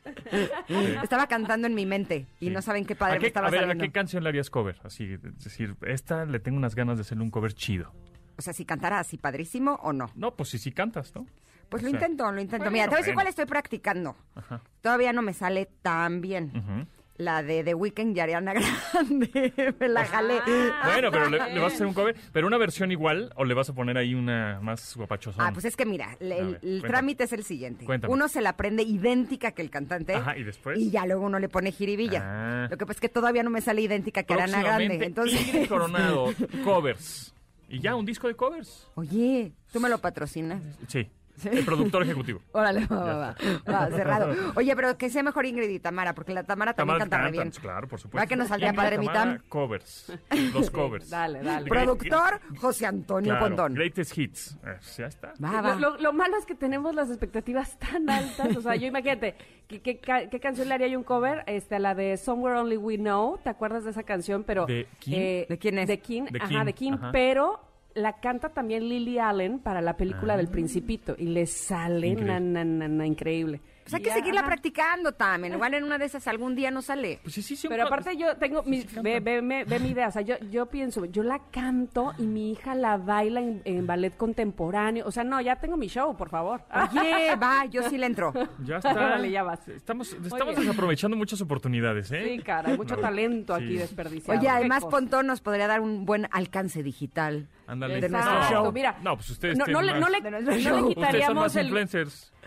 Sí. 0.69 0.75
Estaba 1.03 1.27
cantando 1.27 1.67
en 1.67 1.75
mi 1.75 1.85
mente 1.87 2.27
y 2.39 2.47
Sí. 2.47 2.51
no 2.53 2.63
saben 2.63 2.85
qué 2.87 2.93
¿A 2.93 2.99
padre 2.99 3.15
me 3.15 3.21
qué, 3.23 3.27
estaba 3.27 3.49
a 3.49 3.51
ver, 3.51 3.69
¿a 3.69 3.75
qué 3.75 3.91
canción 3.91 4.23
le 4.23 4.29
harías 4.29 4.49
cover? 4.49 4.77
Así, 4.85 5.15
es 5.15 5.23
decir, 5.43 5.75
esta 5.87 6.25
le 6.25 6.39
tengo 6.39 6.57
unas 6.57 6.77
ganas 6.77 6.99
de 6.99 7.01
hacerle 7.03 7.25
un 7.25 7.31
cover 7.33 7.53
chido. 7.53 7.93
O 8.41 8.43
sea, 8.43 8.53
si 8.55 8.65
cantara 8.65 8.99
así 8.99 9.19
padrísimo 9.19 9.75
o 9.83 9.93
no. 9.93 10.11
No, 10.15 10.35
pues 10.35 10.49
sí, 10.49 10.59
sí 10.59 10.73
cantas, 10.73 11.15
¿no? 11.15 11.27
Pues 11.69 11.83
O 11.83 11.87
lo 11.87 11.91
sea, 11.93 12.01
intento, 12.01 12.33
lo 12.33 12.41
intento. 12.41 12.57
bueno, 12.65 12.71
Mira, 12.73 12.85
te 12.87 12.91
voy 12.91 12.97
a 12.97 13.01
decir 13.03 13.15
cuál 13.15 13.27
estoy 13.29 13.45
practicando. 13.47 14.17
Ajá. 14.35 14.61
Todavía 14.81 15.13
no 15.13 15.23
me 15.23 15.35
sale 15.35 15.69
tan 15.83 16.21
bien. 16.21 16.89
La 17.17 17.43
de 17.43 17.63
The 17.63 17.75
Weeknd 17.75 18.17
y 18.17 18.21
Ariana 18.21 18.55
Grande. 18.95 19.75
me 19.79 19.89
la 19.89 20.07
jalé. 20.07 20.41
Bueno, 20.85 21.11
pero 21.11 21.29
le, 21.29 21.53
le 21.53 21.61
vas 21.61 21.73
a 21.73 21.75
hacer 21.75 21.87
un 21.87 21.93
cover, 21.93 22.17
pero 22.33 22.47
una 22.47 22.57
versión 22.57 22.91
igual 22.91 23.31
o 23.37 23.45
le 23.45 23.53
vas 23.53 23.69
a 23.69 23.75
poner 23.75 23.99
ahí 23.99 24.15
una 24.15 24.59
más 24.63 24.97
guapachosa. 24.97 25.47
Ah, 25.47 25.51
pues 25.53 25.67
es 25.67 25.77
que 25.77 25.85
mira, 25.85 26.17
le- 26.19 26.39
el, 26.39 26.59
el 26.63 26.83
trámite 26.83 27.25
es 27.25 27.33
el 27.35 27.45
siguiente. 27.45 27.85
Cuéntame. 27.85 28.11
Uno 28.15 28.27
se 28.29 28.41
la 28.41 28.51
aprende 28.51 28.83
idéntica 28.85 29.53
que 29.53 29.61
el 29.61 29.69
cantante. 29.69 30.15
Ajá, 30.15 30.39
¿y 30.39 30.45
después? 30.45 30.79
Y 30.79 30.91
ya 30.91 31.05
luego 31.05 31.27
uno 31.27 31.39
le 31.39 31.51
pone 31.51 31.73
jiribilla. 31.73 32.23
Ah. 32.25 32.69
Lo 32.71 32.79
que 32.79 32.87
pasa 32.87 32.97
es 32.97 33.01
que 33.03 33.11
todavía 33.11 33.43
no 33.43 33.51
me 33.51 33.61
sale 33.61 33.83
idéntica 33.83 34.23
que 34.23 34.33
Ariana 34.33 34.63
Grande. 34.63 35.05
Entonces, 35.05 35.69
Coronado, 35.69 36.33
covers. 36.65 37.35
Y 37.71 37.81
ya, 37.81 37.95
un 37.95 38.05
disco 38.05 38.27
de 38.27 38.35
covers. 38.35 38.89
Oye, 38.97 39.53
¿tú 39.73 39.79
me 39.79 39.89
lo 39.89 39.99
patrocinas? 39.99 40.61
Sí, 40.89 41.09
el 41.47 41.65
productor 41.65 42.03
ejecutivo. 42.03 42.41
Órale, 42.53 42.87
va, 42.87 42.97
va, 43.05 43.17
va. 43.17 43.37
Va, 43.73 43.91
cerrado. 43.91 44.35
Oye, 44.57 44.75
pero 44.77 44.97
que 44.99 45.11
sea 45.11 45.23
mejor 45.23 45.47
Ingrid 45.47 45.69
y 45.71 45.79
Tamara, 45.81 46.15
porque 46.15 46.33
la 46.33 46.45
Tamara 46.45 46.75
también 46.75 46.99
Tamara 46.99 47.21
canta 47.27 47.31
bien. 47.43 47.51
claro, 47.61 47.89
por 47.89 47.99
supuesto. 48.01 48.23
¿Va 48.23 48.27
que 48.27 48.37
nos 48.37 48.49
saldría 48.49 48.71
Ingrid 48.71 48.83
padre 48.83 48.99
mi 48.99 49.07
Tam? 49.09 49.39
Covers, 49.49 50.13
los 50.55 50.71
covers. 50.71 51.11
Dale, 51.11 51.43
dale. 51.43 51.69
Productor, 51.69 52.41
José 52.59 52.87
Antonio 52.87 53.33
claro, 53.33 53.47
Pontón. 53.47 53.75
Greatest 53.75 54.17
Hits. 54.19 54.57
Eh, 54.65 54.77
ya 54.97 55.07
está. 55.07 55.33
Va, 55.43 55.61
va. 55.61 55.75
Lo, 55.77 55.91
lo- 55.91 55.99
lo 55.99 56.13
malo 56.13 56.37
es 56.39 56.47
que 56.47 56.55
tenemos 56.55 56.95
las 56.95 57.09
expectativas 57.09 57.79
tan 57.79 58.09
altas. 58.11 58.57
O 58.57 58.61
sea, 58.61 58.75
yo 58.77 58.87
imagínate, 58.87 59.35
¿qué, 59.69 59.81
qué, 59.81 59.99
ca- 59.99 60.29
qué 60.29 60.41
canción 60.41 60.69
le 60.69 60.75
haría 60.75 60.89
yo 60.89 60.99
un 60.99 61.05
cover? 61.05 61.45
Este, 61.47 61.79
la 61.79 61.95
de 61.95 62.17
Somewhere 62.17 62.59
Only 62.59 62.77
We 62.77 62.97
Know. 62.99 63.39
¿Te 63.43 63.51
acuerdas 63.51 63.85
de 63.85 63.91
esa 63.91 64.03
canción? 64.03 64.45
Pero, 64.45 64.67
¿De 64.67 64.87
quién? 65.01 65.21
eh, 65.23 65.47
¿De 65.49 65.59
quién 65.59 65.79
es? 65.79 65.89
De 65.89 65.99
King, 66.01 66.25
De 66.31 66.39
ajá, 66.39 66.49
King, 66.49 66.65
de 66.65 66.73
King. 66.73 66.93
ajá. 66.95 67.11
Pero 67.13 67.61
la 67.95 68.21
canta 68.21 68.49
también 68.51 68.89
Lily 68.89 69.19
Allen 69.19 69.59
para 69.59 69.81
la 69.81 69.97
película 69.97 70.37
del 70.37 70.49
Principito. 70.49 71.15
Y 71.19 71.27
le 71.27 71.47
sale 71.47 72.09
Increíble. 72.09 72.41
na, 72.41 72.65
na, 72.65 72.89
na, 72.89 73.07
increíble. 73.07 73.61
Pues 73.83 73.95
hay 73.95 74.03
que 74.03 74.09
ya, 74.11 74.15
seguirla 74.15 74.41
ajá. 74.43 74.51
practicando 74.51 75.13
también. 75.13 75.55
Igual 75.55 75.75
en 75.75 75.83
una 75.83 75.99
de 75.99 76.05
esas 76.05 76.29
algún 76.29 76.55
día 76.55 76.71
no 76.71 76.81
sale. 76.81 77.19
Pues 77.25 77.35
sí, 77.35 77.43
sí, 77.43 77.57
sí. 77.57 77.67
Pero 77.67 77.85
aparte 77.87 78.17
yo 78.17 78.37
tengo, 78.37 78.63
mi, 78.63 78.87
ve, 79.03 79.19
ve- 79.21 79.81
mi 79.81 79.89
idea, 79.89 80.09
o 80.09 80.11
sea, 80.13 80.23
yo, 80.23 80.39
yo 80.51 80.67
pienso, 80.67 81.05
yo 81.07 81.25
la 81.25 81.41
canto 81.51 82.13
y 82.19 82.23
mi 82.23 82.53
hija 82.53 82.77
la 82.77 82.99
baila 82.99 83.41
en, 83.41 83.63
en 83.65 83.87
ballet 83.89 84.17
contemporáneo, 84.17 85.05
o 85.07 85.11
sea, 85.11 85.25
no, 85.25 85.41
ya 85.41 85.57
tengo 85.57 85.77
mi 85.77 85.89
show, 85.89 86.17
por 86.17 86.29
favor. 86.29 86.61
Oye, 86.93 87.35
va, 87.35 87.65
yo 87.67 87.83
sí 87.89 87.99
le 87.99 88.07
entro. 88.07 88.33
Ya 88.65 88.77
está. 88.79 88.93
Órale, 88.93 89.29
ya 89.31 89.43
vas. 89.43 89.67
Estamos, 89.67 90.13
estamos 90.13 90.55
desaprovechando 90.57 91.17
muchas 91.17 91.41
oportunidades, 91.41 92.13
¿eh? 92.13 92.23
Sí, 92.37 92.39
cara, 92.45 92.71
hay 92.71 92.77
mucho 92.77 92.95
No, 92.95 93.03
talento 93.03 93.55
aquí 93.55 93.77
desperdiciado. 93.77 94.39
Oye, 94.39 94.49
además. 94.49 94.85
Pontón 94.85 95.27
nos 95.27 95.41
podría 95.41 95.67
dar 95.67 95.81
un 95.81 96.05
buen 96.05 96.29
alcance 96.31 96.83
digital. 96.83 97.49
Ándale. 97.71 98.01
de 98.01 98.09
nuestro 98.09 98.43
show. 98.51 98.73
mira. 98.73 98.97
No, 99.03 99.17
pues 99.17 99.31
ustedes 99.31 99.57
no, 99.57 99.67
le, 99.67 99.73
no 99.73 99.81
le, 99.81 100.01
no 100.01 100.09
le 100.09 100.21
show. 100.21 100.49
Ustedes 100.49 100.65
son 100.65 100.89
quitaríamos 100.89 101.57
el... 101.57 101.89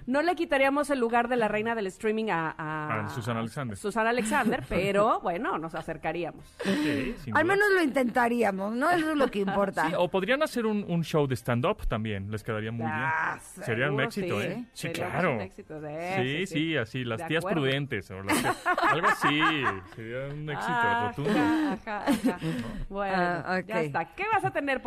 No 0.06 0.22
le 0.22 0.36
quitaríamos 0.36 0.90
el 0.90 1.00
lugar 1.00 1.28
de 1.28 1.38
la 1.38 1.48
reina 1.48 1.76
del 1.76 1.88
streaming 1.88 2.30
a, 2.30 2.54
a, 2.58 3.06
A 3.06 3.10
Susana 3.10 3.40
Alexander. 3.40 3.78
Susana 3.78 4.10
Alexander, 4.10 4.64
pero 4.70 5.20
bueno, 5.22 5.58
nos 5.58 5.76
acercaríamos. 5.76 6.46
Al 7.34 7.46
menos 7.46 7.66
lo 7.76 7.82
intentaríamos, 7.82 8.74
¿no? 8.76 8.90
Eso 8.92 9.12
es 9.12 9.18
lo 9.18 9.28
que 9.30 9.40
importa. 9.40 9.88
Sí, 9.88 9.94
o 9.98 10.08
podrían 10.10 10.44
hacer 10.44 10.66
un, 10.66 10.86
un 10.88 11.04
show 11.04 11.28
de 11.28 11.36
stand-up 11.36 11.88
también, 11.88 12.30
les 12.32 12.44
quedaría 12.44 12.72
muy 12.72 12.86
Ah, 12.90 13.38
bien. 13.56 13.66
Sería 13.66 13.92
un 13.92 14.02
éxito, 14.02 14.40
sí. 14.42 14.48
¿eh? 14.48 14.66
Sí, 14.74 14.88
Sería 14.88 15.10
claro. 15.10 15.34
un 15.36 15.42
éxito, 15.42 15.80
sí, 15.80 15.88
sí, 15.88 16.24
sí, 16.24 16.46
sí, 16.46 16.54
sí. 16.72 16.78
así, 16.78 17.04
las 17.06 17.20
De 17.20 17.26
tías 17.28 17.44
acuerdo. 17.44 17.62
prudentes, 17.62 18.12
o 18.12 18.22
las 18.24 18.38
tías- 18.42 18.58
algo 18.90 19.08
así, 19.08 19.40
sería 19.96 20.34
un 20.34 20.50
éxito 20.50 20.74
Ah, 20.76 21.08
rotundo. 21.16 21.40
Ajá, 21.40 21.74
ajá, 21.74 22.06
ajá. 22.08 22.38
Bueno, 22.90 23.14
Ah, 23.46 23.60
ya 23.66 23.82
está. 23.82 24.06
¿Qué 24.16 24.24
vas 24.32 24.44
a 24.46 24.52
tener? 24.52 24.82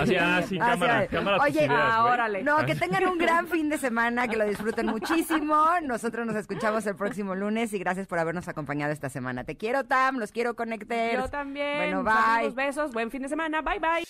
Así, 0.00 0.16
ah, 0.16 0.42
sí, 0.46 0.58
Ah, 0.60 0.70
cámara, 0.70 1.06
cámara 1.08 1.36
tus 1.38 1.46
Oye, 1.46 1.64
ideas, 1.64 1.70
ah, 1.92 2.04
órale. 2.04 2.42
No, 2.42 2.64
que 2.64 2.74
tengan 2.74 3.06
un 3.08 3.18
gran 3.18 3.46
fin 3.48 3.68
de 3.68 3.78
semana, 3.78 4.28
que 4.28 4.36
lo 4.36 4.44
disfruten 4.44 4.59
muchísimo. 4.84 5.64
Nosotros 5.82 6.26
nos 6.26 6.36
escuchamos 6.36 6.86
el 6.86 6.96
próximo 6.96 7.34
lunes 7.34 7.72
y 7.72 7.78
gracias 7.78 8.06
por 8.06 8.18
habernos 8.18 8.48
acompañado 8.48 8.92
esta 8.92 9.08
semana. 9.08 9.44
Te 9.44 9.56
quiero, 9.56 9.84
Tam, 9.84 10.18
los 10.18 10.32
quiero, 10.32 10.54
Connecters. 10.54 11.22
Yo 11.22 11.28
también. 11.28 11.76
Bueno, 11.76 12.04
bye. 12.04 12.12
Saludos, 12.12 12.54
besos, 12.54 12.92
buen 12.92 13.10
fin 13.10 13.22
de 13.22 13.28
semana. 13.28 13.62
Bye, 13.62 13.78
bye. 13.78 14.04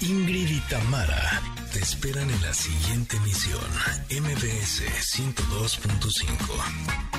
Ingrid 0.00 0.48
y 0.48 0.60
Tamara 0.70 1.40
te 1.72 1.80
esperan 1.80 2.30
en 2.30 2.42
la 2.42 2.54
siguiente 2.54 3.16
emisión, 3.16 3.60
MBS 4.10 4.84
102.5. 5.16 7.17